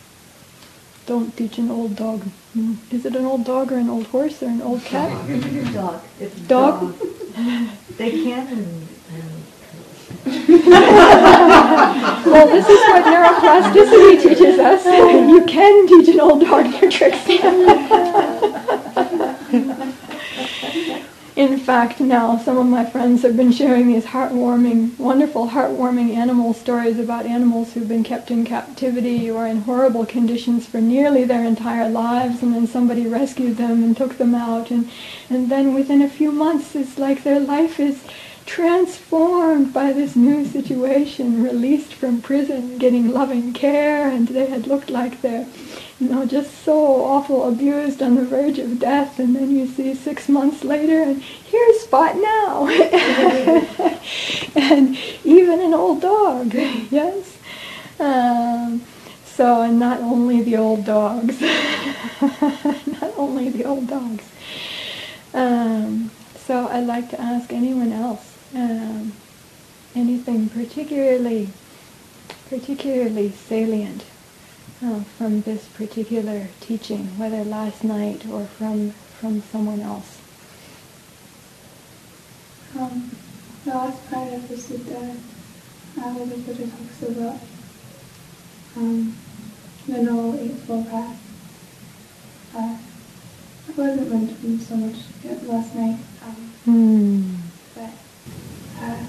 Don't 1.06 1.36
teach 1.36 1.59
an 1.59 1.70
old 1.70 1.96
dog. 1.96 2.22
Hmm. 2.52 2.74
Is 2.90 3.04
it 3.06 3.16
an 3.16 3.24
old 3.24 3.44
dog 3.44 3.72
or 3.72 3.78
an 3.78 3.88
old 3.88 4.06
horse 4.09 4.42
or 4.42 4.46
an 4.46 4.62
old 4.62 4.82
cat? 4.84 5.10
Dog. 5.74 6.00
It's 6.20 6.38
Dog? 6.40 6.98
dog. 6.98 7.10
They 7.96 8.10
can't 8.10 8.50
and, 8.50 8.88
and 9.12 9.42
well, 12.24 12.46
this 12.46 12.68
is 12.68 12.78
what 12.88 13.04
neuroplasticity 13.04 14.22
teaches 14.28 14.59
us. 14.59 14.84
You 14.84 15.44
can 15.46 15.86
teach 15.88 16.09
an 16.09 16.20
old 16.20 16.42
dog 16.42 16.66
your 16.80 16.90
tricks. 16.90 17.18
In 21.34 21.59
fact, 21.59 21.98
now 21.98 22.36
some 22.36 22.59
of 22.59 22.66
my 22.66 22.84
friends 22.84 23.22
have 23.22 23.38
been 23.38 23.52
sharing 23.52 23.86
these 23.86 24.04
heartwarming, 24.04 24.98
wonderful, 24.98 25.48
heartwarming 25.48 26.14
animal 26.14 26.52
stories 26.52 26.98
about 26.98 27.24
animals 27.24 27.72
who've 27.72 27.88
been 27.88 28.04
kept 28.04 28.30
in 28.30 28.44
captivity 28.44 29.30
or 29.30 29.46
in 29.46 29.62
horrible 29.62 30.04
conditions 30.04 30.66
for 30.66 30.82
nearly 30.82 31.24
their 31.24 31.42
entire 31.42 31.88
lives, 31.88 32.42
and 32.42 32.54
then 32.54 32.66
somebody 32.66 33.06
rescued 33.06 33.56
them 33.56 33.82
and 33.82 33.96
took 33.96 34.18
them 34.18 34.34
out, 34.34 34.70
and, 34.70 34.90
and 35.30 35.50
then 35.50 35.72
within 35.72 36.02
a 36.02 36.09
few 36.09 36.32
months, 36.32 36.76
it's 36.76 36.98
like 36.98 37.22
their 37.22 37.40
life 37.40 37.80
is 37.80 38.04
transformed 38.47 39.73
by 39.73 39.93
this 39.93 40.16
new 40.16 40.44
situation, 40.44 41.43
released 41.43 41.94
from 41.94 42.20
prison, 42.20 42.78
getting 42.78 43.10
loving 43.10 43.52
care, 43.52 44.09
and 44.09 44.28
they 44.28 44.47
had 44.47 44.66
looked 44.66 44.90
like 44.90 45.23
they're, 45.23 45.47
you 46.01 46.09
know, 46.09 46.27
just 46.27 46.62
so 46.64 47.05
awful 47.05 47.48
abused 47.48 48.02
on 48.02 48.16
the 48.16 48.24
verge 48.24 48.59
of 48.59 48.78
death, 48.78 49.19
and 49.19 49.36
then 49.36 49.51
you 49.51 49.66
see 49.66 49.94
six 49.94 50.28
months 50.28 50.64
later, 50.64 51.02
and 51.02 51.23
here's 51.23 51.81
Spot 51.82 52.16
now, 52.16 52.66
and 54.56 54.98
even 55.24 55.60
an 55.60 55.74
old 55.74 56.01
dog, 56.02 56.52
yes. 56.90 57.39
Um, 57.98 58.82
so, 59.24 59.62
and 59.62 59.78
not 59.78 60.01
only 60.01 60.43
the 60.43 60.56
old 60.56 60.85
dogs, 60.85 61.40
not 62.20 63.12
only 63.16 63.48
the 63.48 63.64
old 63.64 63.86
dogs. 63.86 64.24
Um, 65.32 66.10
so 66.36 66.69
I'd 66.69 66.86
like 66.86 67.09
to 67.10 67.20
ask 67.20 67.52
anyone 67.52 67.93
else 67.93 68.31
um, 68.54 69.12
anything 69.94 70.48
particularly 70.48 71.48
particularly 72.48 73.30
salient 73.30 74.04
uh, 74.84 75.00
from 75.16 75.40
this 75.42 75.66
particular 75.68 76.48
teaching, 76.60 77.06
whether 77.18 77.44
last 77.44 77.82
night 77.84 78.26
or 78.28 78.44
from 78.44 78.90
from 79.20 79.40
someone 79.40 79.80
else. 79.80 80.18
Um, 82.78 83.10
the 83.64 83.70
last 83.70 84.10
part 84.10 84.32
of 84.32 84.48
the 84.48 84.54
sutta, 84.56 85.16
uh, 85.98 86.10
where 86.14 86.26
the 86.26 86.36
Buddha 86.36 86.66
talks 86.66 87.02
about 87.02 87.38
um, 88.76 89.16
the 89.86 90.02
Noble 90.02 90.40
Eightfold 90.40 90.88
Path. 90.88 91.18
Uh, 92.54 92.76
I 93.68 93.72
wasn't 93.76 94.10
mentioned 94.10 94.62
so 94.62 94.76
much 94.76 94.96
last 95.44 95.74
night, 95.74 95.98
um, 96.24 96.52
Hmm. 96.64 97.41
Uh, 98.82 99.06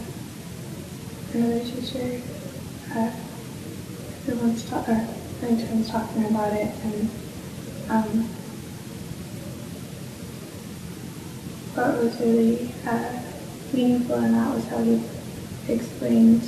another 1.34 1.60
teacher 1.64 2.22
uh, 2.95 3.10
who 4.26 4.34
or 4.34 4.45
was 4.45 5.90
talking 5.90 6.26
about 6.26 6.54
it, 6.54 6.74
and 6.84 7.10
um, 7.90 8.30
what 11.74 12.04
was 12.04 12.20
really 12.20 12.74
uh, 12.86 13.20
meaningful 13.74 14.16
in 14.18 14.34
that 14.34 14.54
was 14.54 14.68
how 14.68 14.84
he 14.84 15.02
explained 15.68 16.44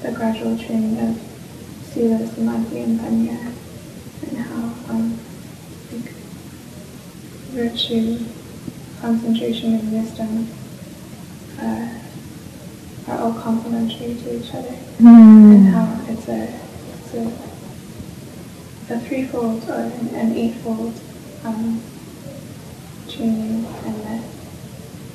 the 0.00 0.10
gradual 0.12 0.56
training 0.58 0.98
of 0.98 1.20
Sila, 1.84 2.26
Samadhi, 2.26 2.80
and 2.80 2.98
Panya, 2.98 3.54
and 4.22 4.38
how 4.38 4.92
um, 4.92 5.20
like, 5.92 6.12
virtue, 7.50 8.24
concentration, 9.00 9.74
and 9.74 9.92
wisdom 9.92 10.48
uh, 11.60 12.01
are 13.08 13.18
all 13.18 13.34
complementary 13.34 14.14
to 14.14 14.38
each 14.38 14.54
other, 14.54 14.76
and 15.00 15.68
how 15.68 16.00
it's 16.08 16.28
a, 16.28 16.60
it's 16.94 17.14
a, 17.14 17.32
a 18.94 19.00
threefold 19.00 19.68
or 19.68 19.74
an, 19.74 20.08
an 20.14 20.32
eightfold 20.36 20.98
um, 21.44 21.82
training, 23.08 23.66
and 23.84 24.02
that 24.04 24.22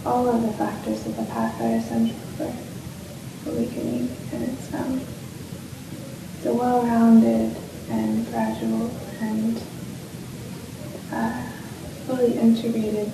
all 0.05 0.27
of 0.29 0.41
the 0.41 0.53
factors 0.53 1.05
of 1.05 1.15
the 1.15 1.23
path 1.23 1.59
are 1.61 1.75
essential 1.77 2.15
for 2.37 2.53
awakening, 3.49 4.09
and 4.33 4.43
it's 4.43 4.73
um, 4.73 5.01
it's 6.35 6.45
a 6.45 6.53
well-rounded 6.53 7.55
and 7.89 8.27
gradual 8.27 8.91
and 9.21 9.61
uh, 11.11 11.43
fully 12.05 12.37
integrated 12.37 13.11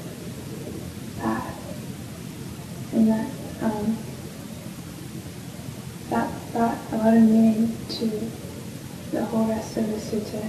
path, 1.19 1.53
and 2.93 3.07
that 3.07 3.29
um, 3.61 3.97
that 6.09 6.29
brought 6.51 6.77
a 6.91 6.92
lot 7.03 7.13
of 7.17 7.23
meaning 7.23 7.75
to 7.89 8.05
the 9.11 9.25
whole 9.25 9.45
rest 9.45 9.75
of 9.75 9.85
the 9.87 9.97
sutta, 9.97 10.41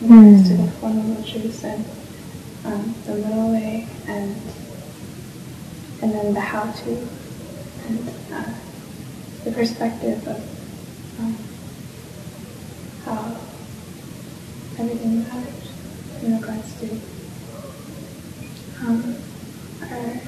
and 0.00 0.10
the 0.10 0.38
rest 0.38 0.50
of 0.50 0.58
the 0.58 0.70
Four 0.72 0.90
Noble 0.90 1.22
Truths, 1.22 1.62
and 1.62 1.84
um, 2.64 2.94
the 3.06 3.14
middle 3.14 3.52
way, 3.52 3.86
and 4.08 4.34
and 6.02 6.12
then 6.12 6.34
the 6.34 6.40
how 6.40 6.70
to, 6.72 7.08
and 7.86 8.08
uh, 8.32 8.52
the 9.44 9.52
perspective 9.52 10.26
of 10.26 11.20
um, 11.20 11.36
how 13.04 13.36
everything 14.80 15.22
matters 15.22 15.72
in 16.22 16.40
regards 16.40 16.80
to 16.80 16.90
um, 18.80 19.16
our, 19.82 20.20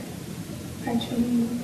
our 0.87 1.01
training. 1.01 1.61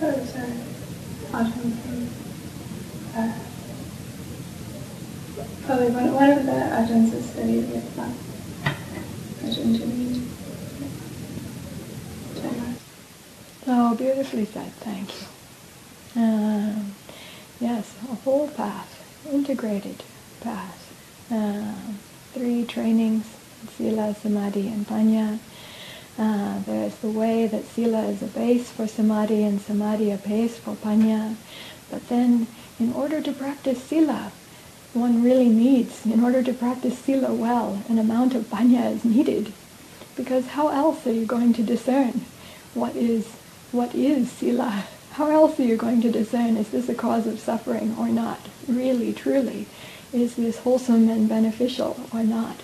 Those 0.00 0.34
are 0.36 0.52
awesome 1.32 1.70
things. 1.70 2.12
Uh, 3.16 3.32
probably 5.64 5.90
one, 5.90 6.12
one 6.12 6.30
of 6.30 6.44
the 6.44 6.52
ajahns 6.52 7.14
is 7.14 7.30
studied 7.30 7.70
with 7.70 7.98
um, 7.98 8.14
Ajahn 9.44 9.78
Janine. 9.78 10.28
Oh, 13.66 13.94
beautifully 13.94 14.44
said. 14.44 14.72
Thank 14.74 15.08
you. 15.14 16.22
Um, 16.22 16.94
yes, 17.60 17.94
a 18.10 18.14
whole 18.16 18.48
path, 18.48 18.90
integrated 19.64 20.04
path. 20.40 20.80
Um, 21.30 21.98
three 22.34 22.64
trainings, 22.64 23.24
Sila, 23.76 24.14
Samadhi, 24.14 24.68
and 24.68 24.86
Panya. 24.86 25.38
Uh, 26.18 26.60
there's 26.60 26.94
the 26.96 27.08
way 27.08 27.46
that 27.46 27.64
Sila 27.64 28.02
is 28.04 28.22
a 28.22 28.26
base 28.26 28.70
for 28.70 28.86
Samadhi 28.86 29.42
and 29.42 29.60
Samadhi 29.60 30.10
a 30.10 30.18
base 30.18 30.58
for 30.58 30.74
Panya. 30.74 31.34
But 31.90 32.08
then, 32.08 32.46
in 32.78 32.92
order 32.92 33.22
to 33.22 33.32
practice 33.32 33.82
Sila, 33.82 34.32
one 34.92 35.22
really 35.22 35.48
needs, 35.48 36.04
in 36.04 36.22
order 36.22 36.42
to 36.42 36.52
practice 36.52 36.98
Sila 36.98 37.32
well, 37.32 37.82
an 37.88 37.98
amount 37.98 38.34
of 38.34 38.44
Panya 38.44 38.92
is 38.94 39.04
needed. 39.04 39.52
Because 40.14 40.48
how 40.48 40.68
else 40.68 41.06
are 41.06 41.12
you 41.12 41.26
going 41.26 41.54
to 41.54 41.62
discern 41.62 42.20
what 42.74 42.94
is 42.94 43.26
what 43.72 43.94
is 43.94 44.30
sila? 44.30 44.84
How 45.14 45.30
else 45.30 45.60
are 45.60 45.64
you 45.64 45.76
going 45.76 46.02
to 46.02 46.10
discern 46.10 46.56
is 46.56 46.70
this 46.70 46.88
a 46.88 46.94
cause 46.94 47.28
of 47.28 47.38
suffering 47.38 47.94
or 47.96 48.08
not? 48.08 48.40
Really, 48.66 49.12
truly, 49.12 49.68
is 50.12 50.34
this 50.34 50.58
wholesome 50.58 51.08
and 51.08 51.28
beneficial 51.28 52.00
or 52.12 52.24
not? 52.24 52.56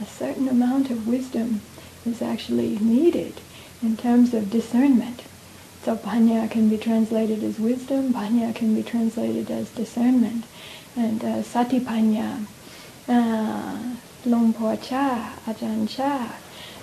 A 0.00 0.06
certain 0.06 0.46
amount 0.46 0.88
of 0.88 1.08
wisdom 1.08 1.62
is 2.06 2.22
actually 2.22 2.78
needed 2.78 3.40
in 3.82 3.96
terms 3.96 4.34
of 4.34 4.52
discernment. 4.52 5.24
So 5.82 5.96
panya 5.96 6.48
can 6.48 6.68
be 6.68 6.78
translated 6.78 7.42
as 7.42 7.58
wisdom, 7.58 8.12
panya 8.14 8.54
can 8.54 8.72
be 8.76 8.84
translated 8.84 9.50
as 9.50 9.70
discernment. 9.70 10.44
And 10.94 11.24
uh, 11.24 11.42
satipanya, 11.42 12.46
uh, 13.08 13.78
Luang 14.24 14.52
Por 14.52 14.76
Chah, 14.76 15.32
Ajahn 15.44 15.88
Chah, 15.88 16.36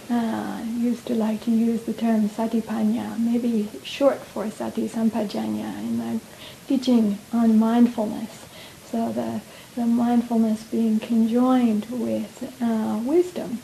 uh, 0.09 0.61
used 0.77 1.05
to 1.07 1.15
like 1.15 1.43
to 1.43 1.51
use 1.51 1.83
the 1.83 1.93
term 1.93 2.29
satipanya, 2.29 3.17
maybe 3.19 3.69
short 3.83 4.19
for 4.19 4.49
sati 4.49 4.87
sampajanya 4.87 5.77
in 5.79 5.97
the 5.99 6.19
teaching 6.67 7.17
on 7.31 7.57
mindfulness. 7.57 8.45
So 8.91 9.11
the, 9.11 9.41
the 9.75 9.85
mindfulness 9.85 10.63
being 10.63 10.99
conjoined 10.99 11.85
with 11.89 12.53
uh, 12.61 12.99
wisdom, 13.03 13.59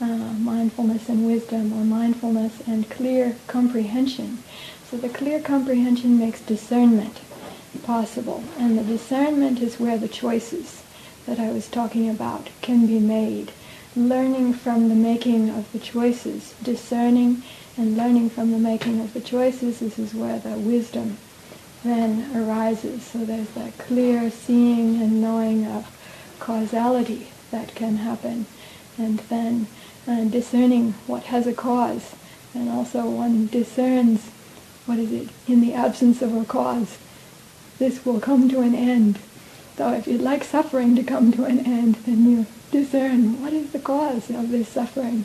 uh, 0.00 0.06
mindfulness 0.06 1.08
and 1.08 1.26
wisdom, 1.26 1.72
or 1.72 1.84
mindfulness 1.84 2.60
and 2.66 2.88
clear 2.90 3.36
comprehension. 3.46 4.42
So 4.90 4.96
the 4.96 5.08
clear 5.08 5.40
comprehension 5.40 6.18
makes 6.18 6.40
discernment 6.40 7.20
possible, 7.84 8.42
and 8.58 8.78
the 8.78 8.84
discernment 8.84 9.60
is 9.60 9.78
where 9.78 9.98
the 9.98 10.08
choices 10.08 10.82
that 11.26 11.38
I 11.38 11.50
was 11.52 11.68
talking 11.68 12.08
about 12.08 12.48
can 12.62 12.86
be 12.86 12.98
made 12.98 13.52
learning 13.96 14.54
from 14.54 14.88
the 14.88 14.94
making 14.94 15.50
of 15.50 15.70
the 15.72 15.78
choices, 15.78 16.54
discerning 16.62 17.42
and 17.76 17.96
learning 17.96 18.30
from 18.30 18.50
the 18.50 18.58
making 18.58 19.00
of 19.00 19.12
the 19.12 19.20
choices, 19.20 19.80
this 19.80 19.98
is 19.98 20.14
where 20.14 20.38
the 20.38 20.58
wisdom 20.58 21.16
then 21.84 22.34
arises. 22.34 23.02
So 23.04 23.24
there's 23.24 23.50
that 23.50 23.76
clear 23.78 24.30
seeing 24.30 25.00
and 25.00 25.20
knowing 25.20 25.66
of 25.66 25.86
causality 26.40 27.28
that 27.50 27.74
can 27.74 27.96
happen, 27.96 28.46
and 28.98 29.18
then 29.20 29.66
uh, 30.08 30.24
discerning 30.24 30.92
what 31.06 31.24
has 31.24 31.46
a 31.46 31.52
cause, 31.52 32.14
and 32.54 32.68
also 32.68 33.08
one 33.08 33.46
discerns 33.46 34.30
what 34.86 34.98
is 34.98 35.12
it 35.12 35.28
in 35.46 35.60
the 35.60 35.74
absence 35.74 36.22
of 36.22 36.34
a 36.34 36.44
cause. 36.44 36.98
This 37.78 38.04
will 38.04 38.20
come 38.20 38.48
to 38.48 38.60
an 38.60 38.74
end. 38.74 39.18
So 39.76 39.92
if 39.92 40.06
you'd 40.06 40.20
like 40.20 40.44
suffering 40.44 40.94
to 40.96 41.02
come 41.02 41.32
to 41.32 41.44
an 41.44 41.60
end, 41.60 41.96
then 42.06 42.30
you 42.30 42.46
discern 42.70 43.42
what 43.42 43.52
is 43.52 43.72
the 43.72 43.78
cause 43.78 44.30
of 44.30 44.50
this 44.50 44.68
suffering, 44.68 45.24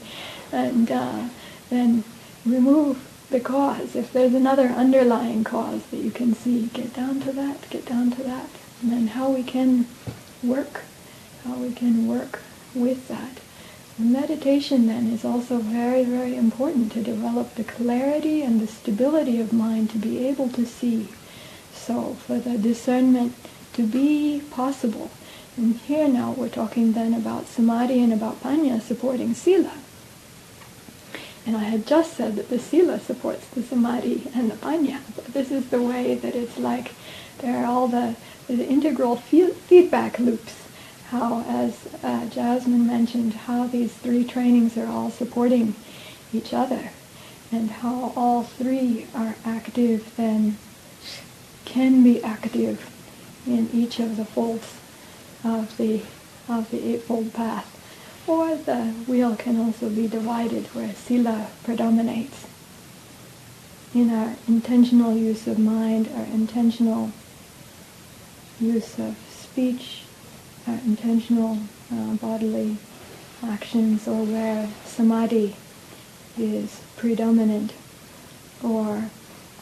and 0.51 0.91
uh, 0.91 1.29
then 1.69 2.03
remove 2.45 3.05
the 3.29 3.39
cause. 3.39 3.95
If 3.95 4.11
there's 4.11 4.33
another 4.33 4.67
underlying 4.67 5.43
cause 5.43 5.83
that 5.87 5.97
you 5.97 6.11
can 6.11 6.33
see, 6.33 6.67
get 6.73 6.93
down 6.93 7.21
to 7.21 7.31
that, 7.33 7.69
get 7.69 7.85
down 7.85 8.11
to 8.11 8.23
that, 8.23 8.49
and 8.81 8.91
then 8.91 9.07
how 9.07 9.29
we 9.29 9.43
can 9.43 9.87
work, 10.43 10.81
how 11.43 11.55
we 11.55 11.71
can 11.71 12.07
work 12.07 12.41
with 12.73 13.07
that. 13.07 13.39
Meditation 13.97 14.87
then 14.87 15.07
is 15.07 15.25
also 15.25 15.57
very, 15.57 16.05
very 16.05 16.35
important 16.35 16.91
to 16.93 17.01
develop 17.03 17.55
the 17.55 17.65
clarity 17.65 18.41
and 18.41 18.61
the 18.61 18.67
stability 18.67 19.41
of 19.41 19.51
mind 19.51 19.89
to 19.89 19.97
be 19.97 20.25
able 20.25 20.47
to 20.49 20.65
see. 20.65 21.09
So 21.73 22.13
for 22.13 22.39
the 22.39 22.57
discernment 22.57 23.35
to 23.73 23.85
be 23.85 24.41
possible, 24.51 25.11
and 25.57 25.75
here 25.75 26.07
now 26.07 26.31
we're 26.31 26.49
talking 26.49 26.93
then 26.93 27.13
about 27.13 27.47
samadhi 27.47 28.01
and 28.01 28.13
about 28.13 28.41
panya 28.41 28.81
supporting 28.81 29.33
sila. 29.33 29.73
And 31.45 31.57
I 31.57 31.63
had 31.63 31.87
just 31.87 32.13
said 32.13 32.35
that 32.35 32.49
the 32.49 32.59
sila 32.59 32.99
supports 32.99 33.47
the 33.49 33.63
samadhi 33.63 34.29
and 34.33 34.51
the 34.51 34.55
panya. 34.55 35.01
But 35.15 35.25
this 35.25 35.51
is 35.51 35.69
the 35.69 35.81
way 35.81 36.15
that 36.15 36.35
it's 36.35 36.57
like 36.57 36.93
there 37.39 37.57
are 37.57 37.65
all 37.65 37.87
the, 37.87 38.15
the 38.47 38.67
integral 38.67 39.15
feedback 39.15 40.19
loops. 40.19 40.55
How, 41.09 41.43
as 41.47 41.89
uh, 42.03 42.27
Jasmine 42.27 42.85
mentioned, 42.85 43.33
how 43.33 43.65
these 43.65 43.93
three 43.93 44.23
trainings 44.23 44.77
are 44.77 44.85
all 44.85 45.09
supporting 45.09 45.73
each 46.31 46.53
other. 46.53 46.91
And 47.51 47.71
how 47.71 48.13
all 48.15 48.43
three 48.43 49.07
are 49.15 49.35
active 49.43 50.15
then, 50.15 50.57
can 51.65 52.03
be 52.03 52.23
active 52.23 52.91
in 53.47 53.69
each 53.73 53.99
of 53.99 54.17
the 54.17 54.25
folds 54.25 54.78
of 55.43 55.75
the 55.77 56.01
of 56.47 56.69
the 56.71 56.93
Eightfold 56.93 57.33
Path. 57.33 57.75
Or 58.27 58.55
the 58.55 58.93
wheel 59.07 59.35
can 59.35 59.59
also 59.59 59.89
be 59.89 60.07
divided 60.07 60.65
where 60.67 60.93
sila 60.93 61.47
predominates. 61.63 62.45
In 63.93 64.11
our 64.11 64.35
intentional 64.47 65.15
use 65.15 65.47
of 65.47 65.57
mind, 65.57 66.09
our 66.15 66.25
intentional 66.25 67.11
use 68.59 68.99
of 68.99 69.15
speech, 69.29 70.03
our 70.67 70.79
intentional 70.85 71.57
uh, 71.91 72.13
bodily 72.15 72.77
actions, 73.43 74.07
or 74.07 74.23
where 74.25 74.69
samadhi 74.85 75.55
is 76.37 76.81
predominant, 76.97 77.73
or 78.63 79.09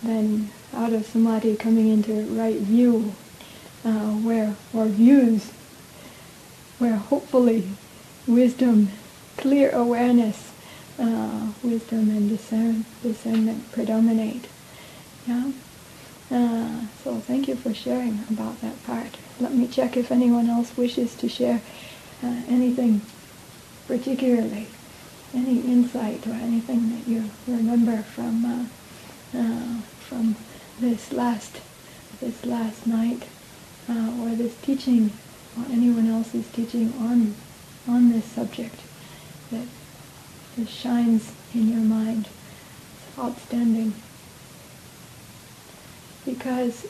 then 0.03 0.49
out 0.73 0.91
of 0.91 1.05
samadhi 1.05 1.55
coming 1.55 1.87
into 1.87 2.25
right 2.35 2.59
view, 2.59 3.13
uh, 3.85 4.11
where 4.27 4.55
or 4.73 4.87
views 4.87 5.51
where 6.79 6.95
hopefully 6.95 7.69
wisdom, 8.27 8.89
clear 9.37 9.71
awareness, 9.71 10.51
uh, 10.99 11.51
wisdom 11.63 12.09
and 12.09 12.29
discern, 12.29 12.85
discernment 13.01 13.71
predominate. 13.71 14.47
Yeah. 15.27 15.51
Uh, 16.29 16.81
so 17.03 17.15
thank 17.19 17.47
you 17.47 17.55
for 17.55 17.73
sharing 17.73 18.19
about 18.29 18.59
that 18.61 18.83
part. 18.83 19.17
Let 19.39 19.53
me 19.53 19.67
check 19.67 19.95
if 19.95 20.11
anyone 20.11 20.49
else 20.49 20.75
wishes 20.75 21.15
to 21.15 21.29
share 21.29 21.61
uh, 22.23 22.41
anything 22.47 23.01
particularly, 23.87 24.67
any 25.33 25.61
insight 25.61 26.27
or 26.27 26.33
anything 26.33 26.89
that 26.95 27.07
you 27.07 27.29
remember 27.47 28.01
from 28.01 28.45
uh, 28.45 28.65
uh 29.37 29.81
from 30.07 30.35
this 30.79 31.11
last 31.11 31.59
this 32.21 32.45
last 32.45 32.87
night 32.87 33.23
uh, 33.89 34.11
or 34.21 34.29
this 34.29 34.55
teaching 34.61 35.11
anyone 35.71 36.07
else 36.07 36.33
is 36.35 36.47
teaching 36.51 36.93
on 36.99 37.35
on 37.87 38.11
this 38.11 38.25
subject 38.25 38.75
that 39.51 39.67
this 40.57 40.69
shines 40.69 41.31
in 41.53 41.69
your 41.69 41.79
mind. 41.79 42.27
It's 42.27 43.19
outstanding. 43.19 43.93
Because 46.25 46.85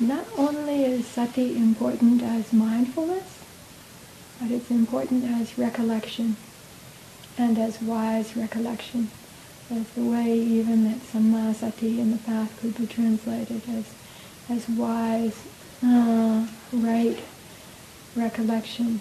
not 0.00 0.26
only 0.38 0.84
is 0.84 1.06
sati 1.06 1.56
important 1.56 2.22
as 2.22 2.52
mindfulness, 2.52 3.38
but 4.40 4.50
it's 4.50 4.70
important 4.70 5.24
as 5.24 5.58
recollection 5.58 6.36
and 7.36 7.58
as 7.58 7.80
wise 7.82 8.36
recollection. 8.36 9.10
As 9.70 9.88
the 9.90 10.02
way 10.02 10.32
even 10.38 10.84
that 10.84 11.00
sammasati 11.00 11.98
in 11.98 12.10
the 12.10 12.18
path 12.18 12.58
could 12.60 12.76
be 12.76 12.86
translated 12.86 13.62
as, 13.68 13.94
as 14.48 14.68
wise 14.68 15.38
uh, 15.84 16.46
right 16.72 17.18
recollection. 18.16 19.00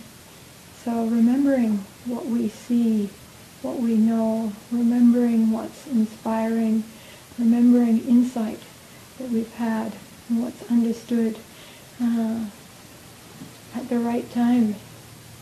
So 0.83 1.05
remembering 1.05 1.85
what 2.05 2.25
we 2.25 2.49
see 2.49 3.09
what 3.63 3.79
we 3.79 3.95
know, 3.95 4.51
remembering 4.71 5.49
what's 5.49 5.87
inspiring, 5.87 6.83
remembering 7.39 8.05
insight 8.05 8.59
that 9.17 9.29
we've 9.29 9.53
had 9.53 9.93
and 10.27 10.43
what's 10.43 10.69
understood 10.69 11.37
uh, 12.01 12.45
at 13.73 13.87
the 13.87 13.97
right 13.97 14.29
time 14.31 14.75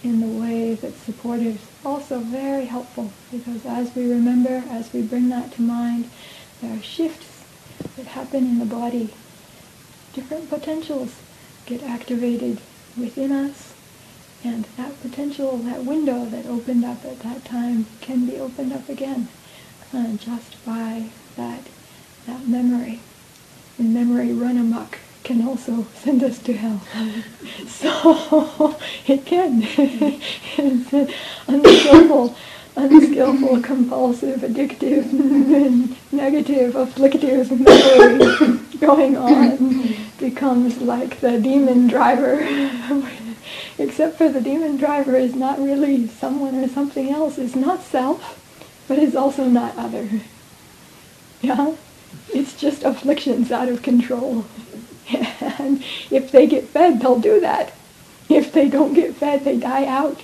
in 0.04 0.20
the 0.20 0.28
way 0.28 0.76
that's 0.76 1.00
supportive 1.02 1.60
also 1.84 2.20
very 2.20 2.66
helpful 2.66 3.12
because 3.32 3.66
as 3.66 3.94
we 3.96 4.10
remember, 4.10 4.64
as 4.70 4.94
we 4.94 5.02
bring 5.02 5.30
that 5.30 5.52
to 5.52 5.62
mind, 5.62 6.10
there 6.62 6.78
are 6.78 6.82
shifts 6.82 7.44
that 7.98 8.06
happen 8.06 8.46
in 8.46 8.60
the 8.60 8.66
body. 8.66 9.10
Different 10.14 10.50
potentials 10.50 11.16
get 11.66 11.84
activated 11.84 12.60
within 12.98 13.32
us 13.32 13.74
and 14.44 14.66
that 14.78 15.00
potential, 15.02 15.58
that 15.58 15.86
window 15.86 16.26
that 16.26 16.46
opened 16.48 16.84
up 16.84 17.06
at 17.06 17.20
that 17.20 17.46
time 17.46 17.86
can 18.02 18.26
be 18.26 18.40
opened 18.40 18.74
up 18.74 18.90
again 18.90 19.28
uh, 19.94 20.14
just 20.14 20.64
by 20.66 21.10
that, 21.36 21.62
that 22.26 22.48
memory. 22.48 23.00
And 23.78 23.94
memory 23.94 24.34
run 24.34 24.58
amok 24.58 24.98
can 25.24 25.48
also 25.48 25.86
send 25.96 26.24
us 26.24 26.40
to 26.40 26.54
hell. 26.54 26.82
so 27.68 28.76
it 29.08 29.26
can. 29.26 29.62
it's 29.64 30.94
an 30.94 31.14
unskillful, 31.48 32.36
unskillful, 32.76 33.62
compulsive, 33.62 34.40
addictive, 34.42 35.96
negative, 36.12 36.76
afflictive 36.76 37.52
memory 37.52 38.60
going 38.80 39.18
on 39.18 40.11
becomes 40.22 40.80
like 40.82 41.20
the 41.20 41.40
demon 41.40 41.88
driver 41.88 42.40
except 43.78 44.18
for 44.18 44.30
the 44.30 44.42
demon 44.42 44.78
driver 44.78 45.16
is 45.16 45.36
not 45.36 45.60
really 45.60 46.08
someone 46.08 46.56
or 46.64 46.68
something 46.68 47.10
else, 47.10 47.38
It's 47.38 47.56
not 47.56 47.82
self, 47.82 48.38
but 48.88 49.00
it's 49.00 49.16
also 49.16 49.46
not 49.46 49.78
other. 49.78 50.08
Yeah? 51.42 51.74
It's 52.32 52.56
just 52.56 52.84
afflictions 52.84 53.52
out 53.52 53.68
of 53.68 53.82
control. 53.82 54.46
and 55.10 55.84
if 56.12 56.32
they 56.32 56.46
get 56.46 56.66
fed, 56.66 57.02
they'll 57.02 57.20
do 57.20 57.40
that. 57.40 57.74
If 58.30 58.54
they 58.54 58.70
don't 58.70 58.94
get 58.94 59.16
fed, 59.16 59.44
they 59.44 59.58
die 59.58 59.88
out. 59.88 60.22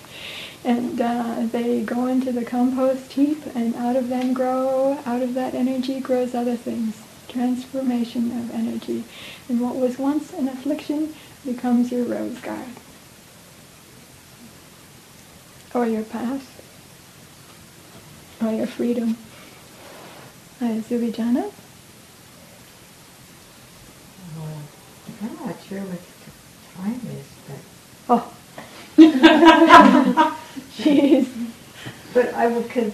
And 0.63 1.01
uh, 1.01 1.47
they 1.51 1.81
go 1.81 2.05
into 2.05 2.31
the 2.31 2.45
compost 2.45 3.13
heap, 3.13 3.41
and 3.55 3.73
out 3.75 3.95
of 3.95 4.09
them 4.09 4.35
grow, 4.35 4.99
out 5.07 5.23
of 5.23 5.33
that 5.33 5.55
energy 5.55 5.99
grows 5.99 6.35
other 6.35 6.55
things. 6.55 7.01
Transformation 7.27 8.31
of 8.31 8.53
energy. 8.53 9.03
And 9.49 9.61
what 9.61 9.75
was 9.75 9.97
once 9.97 10.33
an 10.33 10.47
affliction 10.47 11.13
becomes 11.45 11.91
your 11.91 12.03
rose 12.03 12.39
garden 12.39 12.75
or 15.73 15.85
your 15.85 16.03
path, 16.03 16.61
or 18.41 18.51
your 18.51 18.67
freedom. 18.67 19.17
Uh, 20.59 20.81
Zubijana? 20.81 21.51
Oh, 24.39 24.61
I'm 25.21 25.35
not 25.45 25.55
sure 25.67 25.81
what 25.81 25.99
the 26.25 26.31
time 26.81 27.01
is, 27.11 27.27
but... 27.47 27.59
Oh. 28.09 28.33
Jeez. 30.77 31.27
But 32.13 32.33
I 32.33 32.47
would, 32.47 32.63
because 32.63 32.93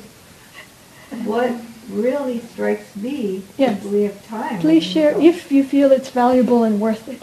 what 1.24 1.52
really 1.90 2.40
strikes 2.40 2.96
me, 2.96 3.44
yes. 3.58 3.78
if 3.78 3.92
we 3.92 4.04
have 4.04 4.26
time. 4.26 4.60
Please 4.60 4.84
share 4.84 5.20
if 5.20 5.52
you 5.52 5.64
feel 5.64 5.92
it's 5.92 6.10
valuable 6.10 6.64
and 6.64 6.80
worth 6.80 7.08
it. 7.08 7.22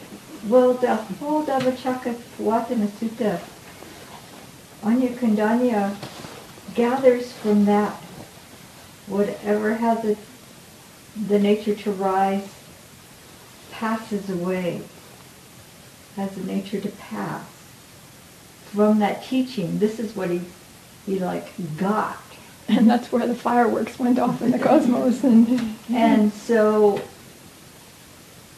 Well, 0.49 0.75
the 0.75 0.97
whole 0.97 1.45
Dhammacakka 1.45 2.15
Pavattana 2.39 2.89
Sutta 2.89 3.41
Añña 4.83 5.15
Kondañña 5.15 5.95
gathers 6.75 7.33
from 7.33 7.67
that 7.67 7.93
whatever 9.11 9.75
has 9.75 10.05
it, 10.05 10.19
the 11.29 11.39
nature 11.39 11.75
to 11.75 11.91
rise 11.91 12.49
passes 13.73 14.31
away, 14.31 14.83
has 16.17 16.31
the 16.33 16.45
nature 16.45 16.81
to 16.81 16.89
pass. 16.89 17.45
From 18.73 19.01
that 19.01 19.25
teaching, 19.25 19.81
this 19.81 19.99
is 19.99 20.15
what 20.15 20.31
he, 20.31 20.43
he 21.05 21.19
like 21.19 21.53
got. 21.77 22.23
And 22.71 22.89
that's 22.89 23.11
where 23.11 23.27
the 23.27 23.35
fireworks 23.35 23.99
went 23.99 24.19
off 24.19 24.41
in 24.43 24.53
the 24.53 24.59
cosmos. 24.69 25.25
And, 25.25 25.77
and 25.91 26.33
so 26.33 27.03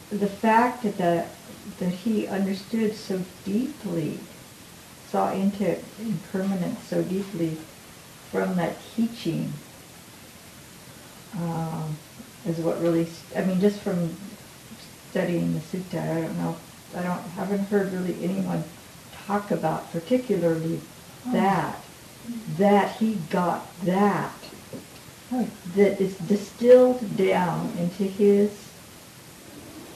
the 0.09 0.27
fact 0.27 0.83
that, 0.83 0.97
the, 0.97 1.25
that 1.79 1.89
he 1.89 2.27
understood 2.27 2.95
so 2.95 3.21
deeply 3.43 4.19
saw 5.09 5.31
into 5.31 5.77
impermanence 5.99 6.81
so 6.83 7.03
deeply 7.03 7.57
from 8.31 8.55
that 8.55 8.75
teaching 8.95 9.53
um, 11.37 11.95
is 12.45 12.57
what 12.57 12.81
really, 12.81 13.07
I 13.35 13.43
mean, 13.45 13.59
just 13.59 13.79
from 13.79 14.15
studying 15.11 15.53
the 15.53 15.59
sutta, 15.59 16.01
I 16.01 16.21
don't 16.21 16.37
know, 16.37 16.55
I 16.95 17.03
don't, 17.03 17.21
haven't 17.35 17.65
heard 17.65 17.91
really 17.93 18.23
anyone 18.23 18.63
talk 19.27 19.51
about 19.51 19.91
particularly 19.91 20.81
oh. 21.27 21.31
that, 21.31 21.82
that 22.57 22.95
he 22.97 23.15
got 23.29 23.67
that, 23.83 24.33
that 25.75 25.99
is 25.99 26.17
distilled 26.19 27.17
down 27.17 27.71
into 27.77 28.03
his 28.03 28.69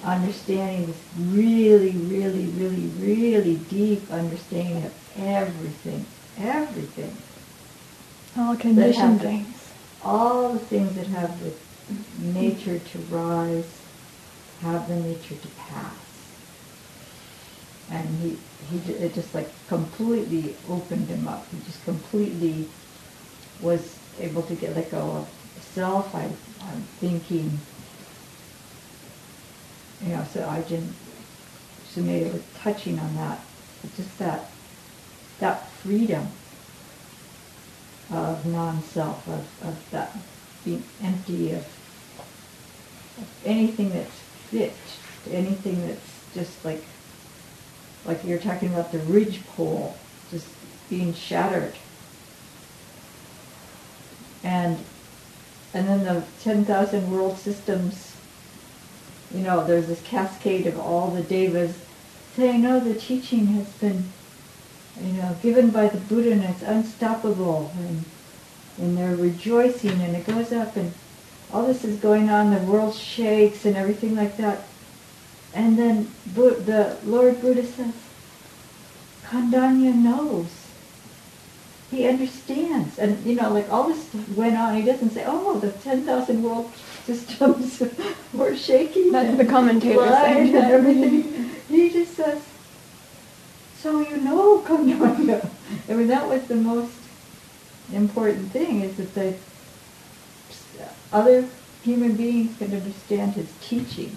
understanding, 0.04 0.88
this 0.88 1.02
really, 1.20 1.91
really, 1.91 2.45
really, 2.45 2.88
really 2.99 3.56
deep 3.70 4.10
understanding 4.12 4.84
of 4.84 4.94
everything, 5.18 6.06
everything. 6.38 7.16
All 8.38 8.56
conditioned 8.56 9.22
things. 9.22 9.72
all 10.04 10.54
the 10.54 10.60
things 10.60 10.95
that 10.95 11.08
have 11.08 11.40
the 11.44 11.54
nature 12.22 12.80
to 12.80 12.98
rise, 13.10 13.82
have 14.62 14.88
the 14.88 14.95
nature 14.95 15.36
to 15.36 15.48
pass. 15.58 16.06
And 17.89 18.07
he, 18.22 18.38
he 18.69 18.93
it 18.93 19.14
just 19.14 19.34
like 19.34 19.49
completely 19.68 20.55
opened 20.69 21.07
him 21.07 21.27
up. 21.27 21.45
He 21.51 21.57
just 21.65 21.84
completely 21.85 22.68
was 23.61 23.97
able 24.19 24.43
to 24.43 24.55
get 24.55 24.76
let 24.76 24.91
go 24.91 24.97
of 24.97 25.30
self. 25.61 26.14
I, 26.14 26.23
I'm 26.23 26.81
thinking, 26.99 27.57
you 30.03 30.09
know, 30.09 30.26
so 30.34 30.47
I 30.47 30.61
didn't, 30.61 30.93
Sumedho 31.93 32.34
was 32.34 32.43
touching 32.59 32.99
on 32.99 33.15
that, 33.15 33.39
just 33.95 34.18
that 34.19 34.51
that 35.39 35.69
freedom 35.84 36.27
of 38.11 38.45
non-self, 38.45 39.27
of, 39.27 39.45
of 39.64 39.91
that 39.91 40.15
being 40.64 40.84
empty 41.03 41.51
of, 41.51 41.65
of 43.18 43.27
anything 43.45 43.89
that's 43.91 44.19
fixed, 44.49 44.99
anything 45.30 45.85
that's 45.88 46.23
just 46.34 46.64
like, 46.65 46.84
like 48.07 48.23
you're 48.23 48.39
talking 48.39 48.73
about 48.73 48.91
the 48.91 48.99
ridge 48.99 49.45
pole, 49.47 49.95
just 50.31 50.47
being 50.89 51.13
shattered. 51.13 51.73
And 54.43 54.77
and 55.73 55.88
then 55.88 56.03
the 56.05 56.23
10,000 56.41 57.11
world 57.11 57.38
systems, 57.38 58.15
you 59.34 59.41
know, 59.41 59.67
there's 59.67 59.88
this 59.88 60.01
cascade 60.03 60.65
of 60.65 60.79
all 60.79 61.11
the 61.11 61.21
devas 61.21 61.77
saying, 62.35 62.63
no, 62.63 62.79
the 62.79 62.95
teaching 62.95 63.47
has 63.47 63.67
been 63.73 64.05
you 65.01 65.13
know, 65.13 65.35
given 65.43 65.69
by 65.69 65.88
the 65.88 65.99
Buddha 65.99 66.31
and 66.31 66.43
it's 66.43 66.63
unstoppable 66.63 67.71
and, 67.77 68.05
and 68.79 68.97
they're 68.97 69.15
rejoicing 69.15 70.01
and 70.01 70.15
it 70.15 70.25
goes 70.25 70.51
up 70.51 70.75
and 70.75 70.91
all 71.53 71.65
this 71.65 71.84
is 71.84 71.99
going 71.99 72.29
on, 72.29 72.53
the 72.53 72.59
world 72.61 72.95
shakes 72.95 73.65
and 73.65 73.75
everything 73.75 74.15
like 74.15 74.38
that. 74.38 74.63
And 75.57 75.75
then 75.75 76.07
the 76.35 76.95
Lord 77.03 77.41
Buddha 77.41 77.65
says, 77.65 77.91
Kondañña 79.25 79.95
knows. 79.95 80.45
He 81.89 82.07
understands. 82.07 82.99
And, 82.99 83.25
you 83.25 83.34
know, 83.34 83.51
like 83.51 83.67
all 83.71 83.88
this 83.88 84.07
went 84.35 84.55
on. 84.55 84.75
He 84.75 84.84
doesn't 84.84 85.09
say, 85.09 85.23
oh, 85.25 85.57
the 85.59 85.71
10,000 85.71 86.43
world 86.43 86.71
systems 87.05 87.81
were 88.34 88.55
shaking. 88.55 89.11
That's 89.11 89.35
the 89.35 89.45
commentator 89.45 90.07
saying. 90.07 90.55
And 90.55 90.71
everything. 90.71 91.49
He 91.67 91.89
just 91.89 92.13
says, 92.13 92.39
so 93.79 93.99
you 93.99 94.17
know 94.17 94.59
Kondañña. 94.59 95.49
I 95.89 95.93
mean, 95.93 96.07
that 96.07 96.29
was 96.29 96.43
the 96.47 96.55
most 96.55 96.93
important 97.91 98.51
thing, 98.51 98.81
is 98.81 98.95
that 98.97 99.15
the 99.15 99.34
other 101.11 101.49
human 101.81 102.15
beings 102.15 102.55
can 102.59 102.75
understand 102.75 103.34
his 103.34 103.51
teaching. 103.59 104.15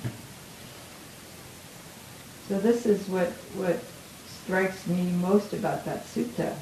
So 2.51 2.59
this 2.59 2.85
is 2.85 3.07
what, 3.07 3.29
what 3.55 3.79
strikes 4.27 4.85
me 4.89 5.13
most 5.13 5.53
about 5.53 5.85
that 5.85 6.05
sutta. 6.05 6.57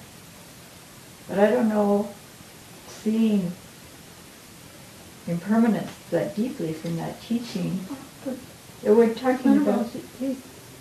But 1.26 1.38
I 1.38 1.50
don't 1.50 1.70
know, 1.70 2.12
seeing 2.88 3.52
impermanence 5.26 5.90
that 6.10 6.36
deeply 6.36 6.74
from 6.74 6.98
that 6.98 7.22
teaching. 7.22 7.80
We're 8.82 9.14
talking 9.14 9.56
about 9.56 9.88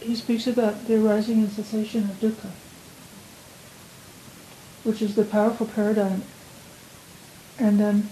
he 0.01 0.13
speaks 0.13 0.45
about 0.45 0.85
the 0.87 0.95
arising 0.95 1.37
and 1.39 1.51
cessation 1.53 2.03
of 2.03 2.19
dukkha, 2.19 2.51
which 4.83 5.01
is 5.01 5.15
the 5.15 5.23
powerful 5.23 5.67
paradigm 5.67 6.23
And 7.57 7.79
then 7.79 8.09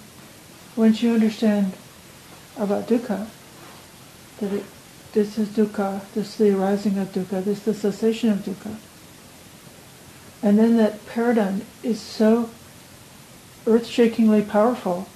once 0.77 1.03
you 1.03 1.13
understand 1.13 1.73
about 2.57 2.87
dukkha, 2.87 3.27
that 4.39 4.53
it, 4.53 4.63
this 5.15 5.37
is 5.37 5.47
dukkha, 5.47 6.01
this 6.13 6.27
is 6.27 6.35
the 6.35 6.55
arising 6.55 6.97
of 6.97 7.07
dukkha, 7.13 7.43
this 7.43 7.59
is 7.59 7.63
the 7.63 7.73
cessation 7.73 8.29
of 8.29 8.39
dukkha. 8.39 8.75
And 10.43 10.59
then 10.59 10.75
that 10.75 11.03
paradigm 11.07 11.61
is 11.81 12.01
so 12.01 12.49
earth-shakingly 13.65 14.43
powerful 14.43 15.07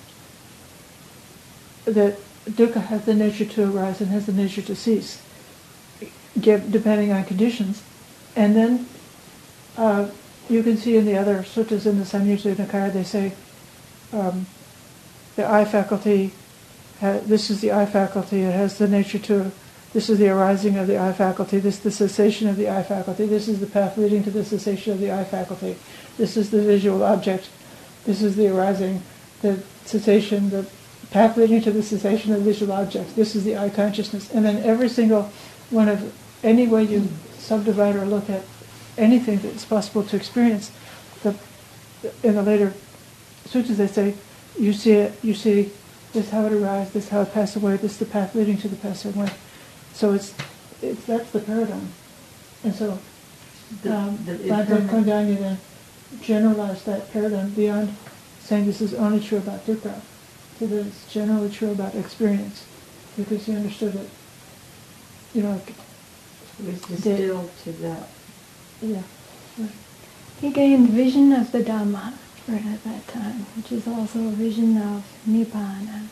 that 1.84 2.18
dukkha 2.50 2.82
has 2.86 3.04
the 3.04 3.14
nature 3.14 3.46
to 3.46 3.70
arise 3.70 4.00
and 4.00 4.10
has 4.10 4.26
the 4.26 4.32
nature 4.32 4.62
to 4.62 4.76
cease, 4.76 5.22
depending 6.40 7.12
on 7.12 7.26
conditions. 7.26 7.84
And 8.38 8.56
then 8.56 8.88
uh, 9.78 10.10
you 10.50 10.64
can 10.64 10.78
see 10.78 10.96
in 10.96 11.06
the 11.06 11.18
other 11.18 11.40
suttas 11.44 11.86
in 11.86 12.00
the 12.00 12.06
Samyutta 12.06 12.56
Nikaya, 12.56 12.94
they 12.94 13.04
say 13.04 13.34
um, 14.14 14.48
the 15.36 15.46
eye 15.46 15.66
faculty, 15.66 16.32
ha- 17.02 17.20
this 17.24 17.50
is 17.50 17.60
the 17.60 17.74
eye 17.74 17.86
faculty, 17.86 18.44
it 18.44 18.54
has 18.54 18.78
the 18.78 18.88
nature 18.88 19.20
to, 19.20 19.52
this 19.94 20.10
is 20.10 20.20
the 20.20 20.30
arising 20.30 20.78
of 20.78 20.88
the 20.88 21.00
eye 21.00 21.14
faculty, 21.14 21.60
this 21.60 21.78
is 21.78 21.82
the 21.82 21.92
cessation 21.92 22.48
of 22.48 22.58
the 22.58 22.70
eye 22.70 22.84
faculty, 22.84 23.26
this 23.26 23.48
is 23.48 23.60
the 23.60 23.66
path 23.66 23.98
leading 23.98 24.24
to 24.24 24.30
the 24.30 24.46
cessation 24.46 24.94
of 24.94 25.00
the 25.00 25.12
eye 25.12 25.24
faculty, 25.24 25.76
this 26.18 26.38
is 26.38 26.52
the 26.52 26.62
visual 26.62 27.04
object, 27.04 27.50
this 28.06 28.22
is 28.22 28.36
the 28.36 28.48
arising, 28.48 29.02
the 29.42 29.62
cessation, 29.86 30.50
the 30.52 30.70
path 31.12 31.38
leading 31.38 31.62
to 31.62 31.72
the 31.72 31.82
cessation 31.82 32.34
of 32.34 32.42
visual 32.42 32.72
objects, 32.72 33.14
this 33.14 33.36
is 33.36 33.44
the 33.44 33.58
eye 33.58 33.70
consciousness. 33.70 34.32
And 34.32 34.46
then 34.46 34.58
every 34.64 34.90
single 34.90 35.32
one 35.72 35.90
of, 35.90 36.14
any 36.44 36.68
way 36.68 36.84
you 36.84 37.08
subdivide 37.38 37.96
or 37.96 38.06
look 38.06 38.30
at 38.30 38.44
anything 38.98 39.40
that's 39.40 39.66
possible 39.66 40.04
to 40.04 40.16
experience, 40.16 40.72
the, 41.24 41.36
in 42.24 42.36
the 42.36 42.44
later 42.44 42.74
sutras 43.46 43.78
they 43.78 43.88
say, 43.88 44.14
you 44.60 44.74
see 44.74 44.92
it, 44.92 45.14
you 45.24 45.34
see 45.34 45.72
this 46.14 46.30
how 46.30 46.46
it 46.46 46.54
arises, 46.54 46.94
this 46.94 47.10
how 47.10 47.22
it 47.22 47.34
passes 47.34 47.62
away, 47.62 47.76
this 47.78 47.94
is 47.94 47.98
the 47.98 48.06
path 48.06 48.36
leading 48.36 48.58
to 48.58 48.68
the 48.68 48.76
passing 48.76 49.16
away. 49.16 49.30
So 49.94 50.14
it's, 50.14 50.34
it's 50.82 51.06
that's 51.06 51.32
the 51.32 51.40
paradigm. 51.40 51.90
And 52.64 52.74
so 52.76 53.00
The- 53.84 53.96
um, 53.96 54.18
the 54.26 54.34
Bhagavad 54.36 54.82
impermanent- 54.82 54.90
Kondañña 54.92 55.40
then 55.40 55.58
generalized 56.22 56.86
that 56.86 57.12
paradigm 57.14 57.50
beyond 57.52 57.96
saying 58.44 58.66
this 58.66 58.82
is 58.82 58.94
only 58.96 59.20
true 59.20 59.38
about 59.38 59.66
dukkha, 59.68 60.02
to 60.58 60.68
that 60.68 60.88
it's 60.88 61.12
generally 61.14 61.50
true 61.50 61.72
about 61.72 61.94
experience, 61.96 62.64
because 63.16 63.46
he 63.46 63.56
understood 63.56 63.94
it. 63.96 64.10
You 65.34 65.44
know, 65.44 65.62
It 66.60 66.66
was 66.66 66.82
distilled 66.82 67.52
to 67.64 67.72
that. 67.74 68.10
yeah. 68.82 69.02
He 70.42 70.50
gained 70.52 70.90
vision 70.90 71.32
of 71.34 71.52
the 71.52 71.60
Dhamma 71.64 72.14
right 72.48 72.66
at 72.66 72.84
that 72.86 73.08
time, 73.08 73.46
which 73.56 73.72
is 73.72 73.88
also 73.88 74.20
a 74.20 74.32
vision 74.32 74.78
of 74.78 75.04
Nibbana. 75.28 76.08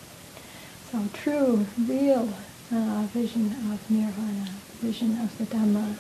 So 0.92 1.00
true, 1.14 1.66
real 1.88 2.30
uh, 2.74 3.04
vision 3.14 3.46
of 3.72 3.80
Nirvana, 3.90 4.48
vision 4.82 5.20
of 5.22 5.38
the 5.38 5.46
Dhamma, 5.46 5.96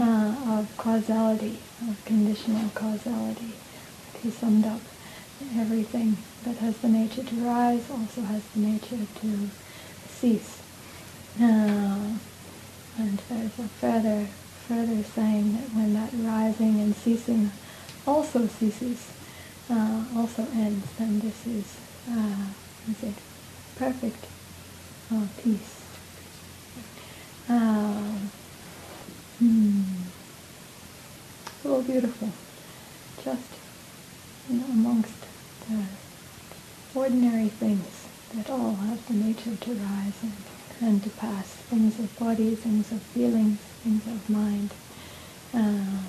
uh, 0.00 0.58
of 0.58 0.76
causality, 0.76 1.58
of 1.88 2.04
conditional 2.04 2.68
causality. 2.74 3.52
He 4.22 4.30
summed 4.30 4.64
up 4.66 4.80
everything 5.56 6.16
that 6.44 6.56
has 6.58 6.76
the 6.78 6.88
nature 6.88 7.22
to 7.22 7.34
rise 7.36 7.90
also 7.90 8.22
has 8.22 8.42
the 8.54 8.60
nature 8.60 9.06
to 9.20 9.48
cease. 10.08 10.60
Uh, 11.40 12.16
and 12.98 13.18
there's 13.28 13.58
a 13.58 13.68
further, 13.80 14.26
further 14.68 15.02
saying 15.02 15.52
that 15.54 15.68
when 15.74 15.94
that 15.94 16.10
rising 16.14 16.80
and 16.80 16.94
ceasing 16.94 17.50
also 18.06 18.46
ceases, 18.46 19.10
uh, 19.70 20.04
also 20.16 20.46
ends, 20.54 20.86
then 20.98 21.20
this 21.20 21.46
is, 21.46 21.76
uh, 22.10 22.46
is 22.90 23.02
it 23.02 23.14
perfect 23.76 24.26
uh, 25.12 25.26
peace. 25.42 25.83
Uh, 27.48 28.18
hmm. 29.38 29.82
So 31.62 31.82
beautiful. 31.82 32.30
Just 33.22 33.50
you 34.48 34.58
know, 34.58 34.64
amongst 34.66 35.14
the 35.68 35.84
ordinary 36.98 37.48
things 37.48 38.06
that 38.34 38.50
all 38.50 38.74
have 38.76 39.06
the 39.08 39.14
nature 39.14 39.56
to 39.56 39.74
rise 39.74 40.14
and, 40.22 40.32
and 40.80 41.02
to 41.02 41.10
pass, 41.10 41.46
things 41.46 41.98
of 41.98 42.18
body, 42.18 42.54
things 42.54 42.90
of 42.92 43.02
feelings, 43.02 43.58
things 43.82 44.06
of 44.06 44.28
mind, 44.30 44.70
uh, 45.52 46.02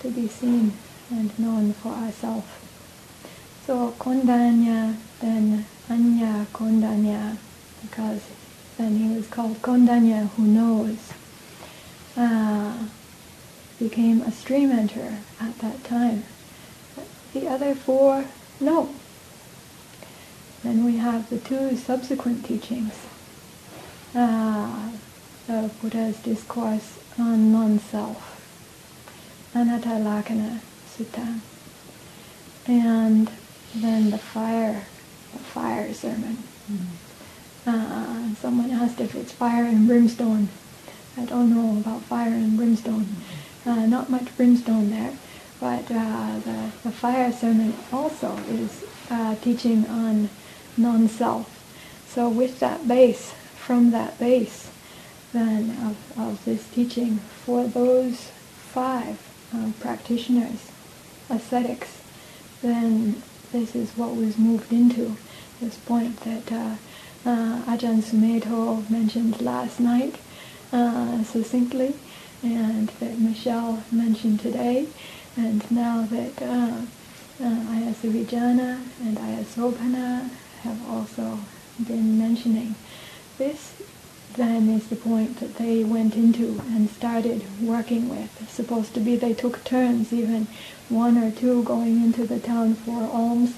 to 0.00 0.10
be 0.10 0.28
seen 0.28 0.72
and 1.10 1.38
known 1.38 1.72
for 1.74 1.90
ourselves. 1.92 2.48
So 3.66 3.94
Kondañña, 3.98 4.96
then 5.20 5.66
Añña 5.88 6.46
Kondañña, 6.46 7.36
because 7.82 8.22
then 8.78 8.96
he 8.96 9.16
was 9.16 9.26
called 9.28 9.62
Kondañña, 9.62 10.28
who 10.30 10.42
knows, 10.42 11.12
uh, 12.16 12.86
became 13.78 14.22
a 14.22 14.30
stream 14.30 14.70
enterer 14.70 15.18
at 15.40 15.58
that 15.58 15.82
time. 15.84 16.24
The 17.32 17.48
other 17.48 17.74
four, 17.74 18.26
no. 18.60 18.90
Then 20.62 20.84
we 20.84 20.96
have 20.96 21.28
the 21.30 21.38
two 21.38 21.76
subsequent 21.76 22.44
teachings. 22.44 22.94
Uh, 24.14 24.90
the 25.46 25.70
Buddha's 25.80 26.16
discourse 26.18 26.98
on 27.18 27.52
non-self, 27.52 28.18
Anatta 29.54 30.00
Lakkhana 30.00 30.60
Sutta, 30.88 31.40
and 32.66 33.30
then 33.74 34.10
the 34.10 34.18
fire, 34.18 34.84
the 35.32 35.38
fire 35.38 35.92
sermon. 35.94 36.38
Uh, 37.66 38.32
someone 38.36 38.70
asked 38.70 39.00
if 39.00 39.14
it's 39.16 39.32
fire 39.32 39.64
and 39.64 39.88
brimstone. 39.88 40.48
I 41.16 41.24
don't 41.24 41.50
know 41.52 41.80
about 41.80 42.02
fire 42.02 42.28
and 42.32 42.56
brimstone. 42.56 43.08
Uh, 43.64 43.86
not 43.86 44.08
much 44.08 44.36
brimstone 44.36 44.90
there, 44.90 45.12
but 45.58 45.90
uh, 45.90 46.38
the, 46.44 46.70
the 46.84 46.92
fire 46.92 47.32
sermon 47.32 47.74
also 47.92 48.36
is 48.48 48.84
uh, 49.10 49.34
teaching 49.36 49.84
on 49.86 50.28
non-self. 50.76 51.52
So 52.06 52.28
with 52.28 52.60
that 52.60 52.86
base, 52.86 53.32
from 53.56 53.90
that 53.90 54.16
base, 54.20 54.70
then 55.32 55.70
of, 55.70 56.18
of 56.18 56.44
this 56.44 56.68
teaching, 56.68 57.16
for 57.44 57.64
those 57.66 58.30
five 58.72 59.18
uh, 59.52 59.70
practitioners, 59.80 60.70
ascetics, 61.28 62.00
then 62.62 63.22
this 63.50 63.74
is 63.74 63.90
what 63.96 64.14
was 64.14 64.38
moved 64.38 64.72
into, 64.72 65.16
this 65.60 65.76
point 65.78 66.20
that 66.20 66.52
uh, 67.26 67.60
Ajahn 67.66 68.00
Sumedho 68.02 68.88
mentioned 68.88 69.40
last 69.40 69.80
night 69.80 70.14
uh, 70.72 71.22
succinctly, 71.24 71.94
and 72.42 72.88
that 73.00 73.18
Michelle 73.18 73.82
mentioned 73.90 74.40
today, 74.40 74.86
and 75.36 75.68
now 75.70 76.02
that 76.02 76.40
uh, 76.40 76.82
uh, 77.42 77.92
Vijana 78.02 78.80
and 79.00 79.18
Ayya 79.18 79.44
Sobhana 79.44 80.30
have 80.62 80.88
also 80.88 81.40
been 81.84 82.18
mentioning. 82.18 82.74
This 83.38 83.74
then 84.36 84.68
is 84.68 84.88
the 84.88 84.96
point 84.96 85.40
that 85.40 85.56
they 85.56 85.82
went 85.82 86.14
into 86.14 86.60
and 86.68 86.88
started 86.90 87.42
working 87.60 88.08
with. 88.08 88.48
Supposed 88.50 88.94
to 88.94 89.00
be 89.00 89.16
they 89.16 89.34
took 89.34 89.64
turns, 89.64 90.12
even 90.12 90.46
one 90.88 91.18
or 91.18 91.30
two 91.30 91.64
going 91.64 91.96
into 92.02 92.26
the 92.26 92.38
town 92.38 92.74
for 92.74 93.02
alms, 93.12 93.54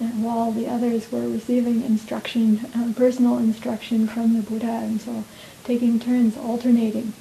and 0.00 0.24
while 0.24 0.50
the 0.50 0.66
others 0.66 1.12
were 1.12 1.28
receiving 1.28 1.82
instruction, 1.82 2.66
uh, 2.74 2.92
personal 2.96 3.38
instruction 3.38 4.06
from 4.08 4.34
the 4.34 4.42
Buddha, 4.42 4.66
and 4.66 5.00
so 5.00 5.24
taking 5.64 6.00
turns, 6.00 6.36
alternating 6.36 7.12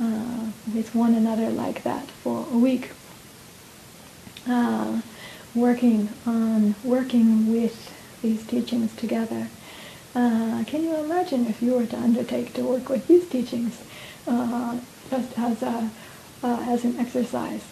uh, 0.00 0.50
with 0.74 0.94
one 0.94 1.14
another 1.14 1.48
like 1.50 1.84
that 1.84 2.06
for 2.08 2.46
a 2.52 2.58
week, 2.58 2.90
uh, 4.48 5.00
working 5.54 6.08
on 6.26 6.74
working 6.82 7.52
with 7.52 7.92
these 8.20 8.44
teachings 8.46 8.94
together. 8.96 9.48
Uh, 10.14 10.64
can 10.66 10.82
you 10.82 10.94
imagine 10.96 11.46
if 11.46 11.62
you 11.62 11.74
were 11.74 11.86
to 11.86 11.96
undertake 11.96 12.52
to 12.54 12.62
work 12.62 12.88
with 12.88 13.06
these 13.06 13.28
teachings 13.28 13.82
uh, 14.26 14.78
just 15.10 15.38
as 15.38 15.62
a 15.62 15.90
uh, 16.42 16.66
as 16.68 16.84
an 16.84 16.98
exercise? 16.98 17.62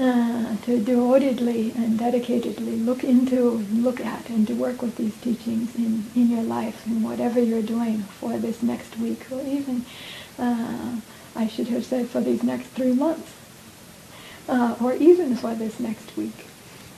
Uh, 0.00 0.54
to 0.62 0.78
devotedly 0.78 1.72
and 1.72 1.98
dedicatedly 1.98 2.84
look 2.86 3.02
into, 3.02 3.66
look 3.72 4.00
at, 4.00 4.28
and 4.30 4.46
to 4.46 4.54
work 4.54 4.80
with 4.80 4.94
these 4.96 5.16
teachings 5.20 5.74
in, 5.74 6.04
in 6.14 6.30
your 6.30 6.44
life 6.44 6.86
and 6.86 7.02
whatever 7.02 7.40
you're 7.40 7.62
doing 7.62 7.98
for 8.20 8.38
this 8.38 8.62
next 8.62 8.96
week, 8.96 9.26
or 9.32 9.40
even, 9.42 9.84
uh, 10.38 11.00
I 11.34 11.48
should 11.48 11.66
have 11.66 11.84
said, 11.84 12.08
for 12.08 12.20
these 12.20 12.44
next 12.44 12.68
three 12.68 12.92
months, 12.92 13.32
uh, 14.48 14.76
or 14.80 14.94
even 14.94 15.34
for 15.34 15.56
this 15.56 15.80
next 15.80 16.16
week, 16.16 16.46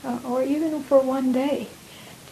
uh, 0.05 0.19
or 0.23 0.43
even 0.43 0.83
for 0.83 1.01
one 1.01 1.33
day, 1.33 1.69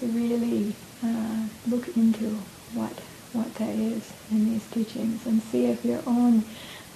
to 0.00 0.06
really 0.06 0.74
uh, 1.02 1.46
look 1.66 1.96
into 1.96 2.40
what 2.74 2.92
what 3.32 3.54
there 3.54 3.74
is 3.74 4.12
in 4.30 4.50
these 4.52 4.66
teachings 4.70 5.24
and 5.24 5.42
see 5.42 5.64
if 5.64 5.82
your 5.82 6.02
own 6.06 6.44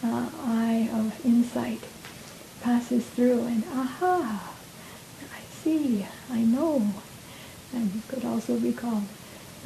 eye 0.03 0.91
of 0.93 1.25
insight 1.25 1.81
passes 2.63 3.05
through 3.05 3.45
and 3.47 3.65
aha, 3.75 4.55
I 5.35 5.41
see, 5.63 6.07
I 6.31 6.41
know 6.43 6.93
and 7.73 7.91
it 7.97 8.09
could 8.09 8.25
also 8.25 8.59
be 8.59 8.73
called, 8.73 9.05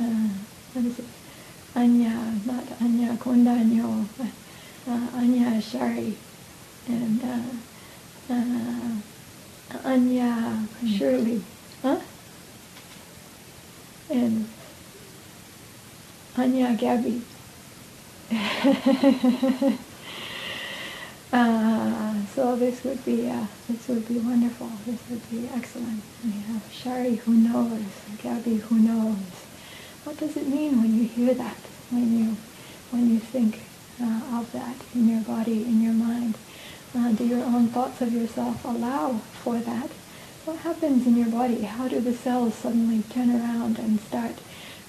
uh, 0.01 0.29
what 0.73 0.85
is 0.85 0.99
it, 0.99 1.05
Anya, 1.75 2.35
not 2.45 2.65
Añña 2.79 3.17
Kondañña, 3.19 4.07
uh, 4.89 5.17
Anya 5.17 5.61
Shari, 5.61 6.17
and 6.89 7.23
uh, 7.23 8.33
uh, 8.33 8.97
Anya 9.85 10.67
Shirley, 10.87 11.43
huh? 11.83 12.01
And 14.09 14.49
Anya 16.37 16.77
Gabby. 16.79 17.23
uh, 21.37 22.15
so 22.35 22.57
this 22.57 22.83
would 22.85 23.05
be 23.05 23.29
uh, 23.31 23.47
this 23.69 23.89
would 23.89 24.09
be 24.09 24.19
wonderful. 24.19 24.71
This 24.87 25.01
would 25.11 25.31
be 25.31 25.49
excellent. 25.55 26.03
We 26.25 26.33
have 26.49 26.63
Shari 26.73 27.17
who 27.17 27.35
knows, 27.35 27.83
Gabby 28.23 28.57
who 28.57 28.77
knows. 28.79 29.17
What 30.05 30.17
does 30.17 30.37
it 30.37 30.49
mean 30.49 30.81
when 30.81 30.97
you 30.97 31.05
hear 31.05 31.35
that? 31.35 31.59
When 31.91 32.19
you 32.19 32.37
when 32.91 33.11
you 33.11 33.19
think 33.19 33.61
uh, 34.01 34.39
of 34.39 34.51
that 34.53 34.77
in 34.95 35.09
your 35.09 35.21
body, 35.23 35.63
in 35.65 35.83
your 35.83 35.93
mind? 35.93 36.39
Uh, 36.97 37.13
do 37.13 37.27
your 37.27 37.45
own 37.45 37.69
thoughts 37.69 38.01
of 38.01 38.13
yourself 38.13 38.65
allow 38.65 39.21
for 39.43 39.59
that? 39.59 39.91
What 40.47 40.59
happens 40.59 41.07
in 41.07 41.17
your 41.17 41.29
body? 41.29 41.63
How 41.63 41.89
do 41.89 42.01
the 42.01 42.15
cells 42.15 42.55
suddenly 42.55 43.03
turn 43.11 43.31
around 43.31 43.79
and 43.79 44.01
start 44.01 44.37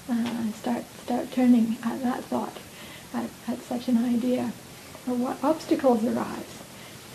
uh, 0.08 0.50
start 0.52 0.84
start 1.04 1.30
turning 1.30 1.76
at 1.84 2.02
that 2.02 2.24
thought, 2.24 2.56
at, 3.12 3.28
at 3.46 3.60
such 3.60 3.88
an 3.88 3.98
idea? 4.02 4.52
Or 5.08 5.14
what 5.14 5.42
obstacles 5.42 6.04
arise? 6.04 6.62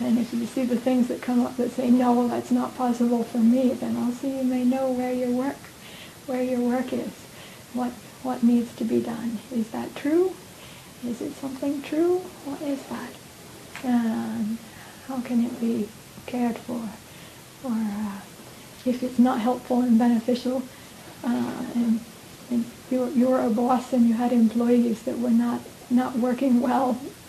And 0.00 0.18
if 0.18 0.34
you 0.34 0.46
see 0.46 0.64
the 0.64 0.76
things 0.76 1.06
that 1.08 1.22
come 1.22 1.46
up 1.46 1.56
that 1.56 1.70
say, 1.70 1.90
no, 1.90 2.12
well, 2.12 2.28
that's 2.28 2.50
not 2.50 2.76
possible 2.76 3.22
for 3.22 3.38
me, 3.38 3.70
then 3.74 3.96
also 3.96 4.26
you 4.26 4.42
may 4.42 4.64
know 4.64 4.90
where 4.90 5.12
your 5.12 5.30
work, 5.30 5.56
where 6.26 6.42
your 6.42 6.60
work 6.60 6.92
is, 6.92 7.12
what 7.72 7.92
what 8.24 8.42
needs 8.42 8.74
to 8.76 8.84
be 8.84 9.00
done. 9.00 9.38
Is 9.52 9.70
that 9.70 9.94
true? 9.94 10.34
Is 11.06 11.20
it 11.20 11.34
something 11.36 11.82
true? 11.82 12.18
What 12.46 12.62
is 12.62 12.82
that? 12.86 13.12
And 13.84 14.56
how 15.06 15.20
can 15.20 15.44
it 15.44 15.60
be 15.60 15.88
cared 16.26 16.56
for? 16.56 16.88
Or 17.62 17.72
uh, 17.72 18.20
if 18.86 19.02
it's 19.02 19.18
not 19.18 19.40
helpful 19.40 19.82
and 19.82 19.98
beneficial, 19.98 20.62
uh, 21.22 21.66
and, 21.74 22.00
and 22.50 22.64
you're, 22.90 23.10
you're 23.10 23.40
a 23.42 23.50
boss 23.50 23.92
and 23.92 24.08
you 24.08 24.14
had 24.14 24.32
employees 24.32 25.02
that 25.02 25.18
were 25.18 25.30
not, 25.30 25.60
not 25.90 26.16
working 26.16 26.60
well, 26.60 26.98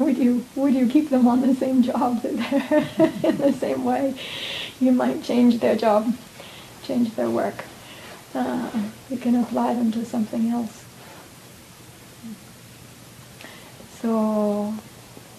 would 0.00 0.16
you 0.16 0.44
would 0.56 0.74
you 0.74 0.88
keep 0.88 1.10
them 1.10 1.28
on 1.28 1.42
the 1.42 1.54
same 1.54 1.82
job 1.82 2.24
in 2.24 3.36
the 3.36 3.52
same 3.52 3.84
way? 3.84 4.14
You 4.80 4.92
might 4.92 5.22
change 5.22 5.60
their 5.60 5.76
job, 5.76 6.12
change 6.82 7.14
their 7.14 7.28
work. 7.28 7.64
Uh, 8.34 8.70
you 9.10 9.18
can 9.18 9.36
apply 9.36 9.74
them 9.74 9.92
to 9.92 10.04
something 10.04 10.48
else. 10.48 10.84
So 14.00 14.72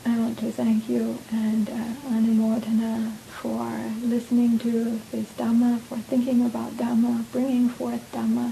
I 0.05 0.17
want 0.19 0.37
to 0.39 0.51
thank 0.51 0.87
you 0.87 1.17
and 1.31 1.67
uh, 1.67 2.09
Anumodana 2.09 3.11
for 3.41 3.67
listening 4.07 4.59
to 4.59 5.01
this 5.11 5.29
Dhamma, 5.31 5.79
for 5.79 5.97
thinking 5.97 6.45
about 6.45 6.73
Dhamma, 6.73 7.25
bringing 7.31 7.69
forth 7.69 8.03
Dhamma, 8.11 8.51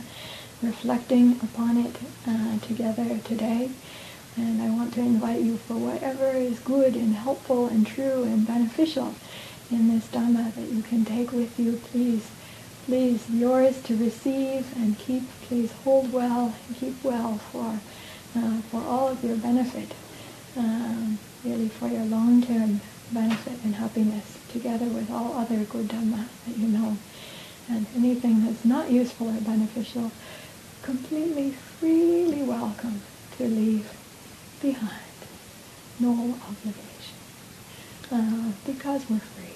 reflecting 0.63 1.39
upon 1.43 1.77
it 1.77 1.95
uh, 2.27 2.57
together 2.65 3.19
today. 3.23 3.69
And 4.39 4.61
I 4.61 4.69
want 4.69 4.93
to 4.93 5.01
invite 5.01 5.41
you 5.41 5.57
for 5.57 5.73
whatever 5.73 6.29
is 6.31 6.59
good 6.59 6.95
and 6.95 7.13
helpful 7.13 7.67
and 7.67 7.85
true 7.85 8.23
and 8.23 8.47
beneficial 8.47 9.13
in 9.69 9.89
this 9.89 10.07
Dhamma 10.07 10.55
that 10.55 10.69
you 10.69 10.81
can 10.81 11.03
take 11.03 11.33
with 11.33 11.59
you, 11.59 11.73
please. 11.91 12.25
Please, 12.85 13.29
yours 13.29 13.81
to 13.83 13.97
receive 13.97 14.73
and 14.77 14.97
keep. 14.97 15.23
Please 15.41 15.73
hold 15.83 16.13
well 16.13 16.55
and 16.67 16.77
keep 16.77 17.03
well 17.03 17.37
for, 17.51 17.79
uh, 18.39 18.61
for 18.71 18.81
all 18.81 19.09
of 19.09 19.21
your 19.25 19.35
benefit, 19.35 19.91
um, 20.55 21.19
really 21.43 21.67
for 21.67 21.89
your 21.89 22.05
long-term 22.05 22.79
benefit 23.11 23.59
and 23.65 23.75
happiness, 23.75 24.37
together 24.53 24.85
with 24.85 25.11
all 25.11 25.33
other 25.33 25.65
good 25.65 25.89
Dhamma 25.89 26.27
that 26.47 26.57
you 26.57 26.69
know. 26.69 26.97
And 27.67 27.87
anything 27.93 28.45
that's 28.45 28.63
not 28.63 28.89
useful 28.89 29.27
or 29.27 29.41
beneficial, 29.41 30.11
completely, 30.81 31.51
freely 31.51 32.41
welcome 32.41 33.01
to 33.37 33.43
leave 33.43 33.98
behind. 34.61 35.03
No 35.99 36.35
obligation. 36.49 37.17
Uh, 38.11 38.51
because 38.65 39.07
we're 39.09 39.19
free. 39.19 39.55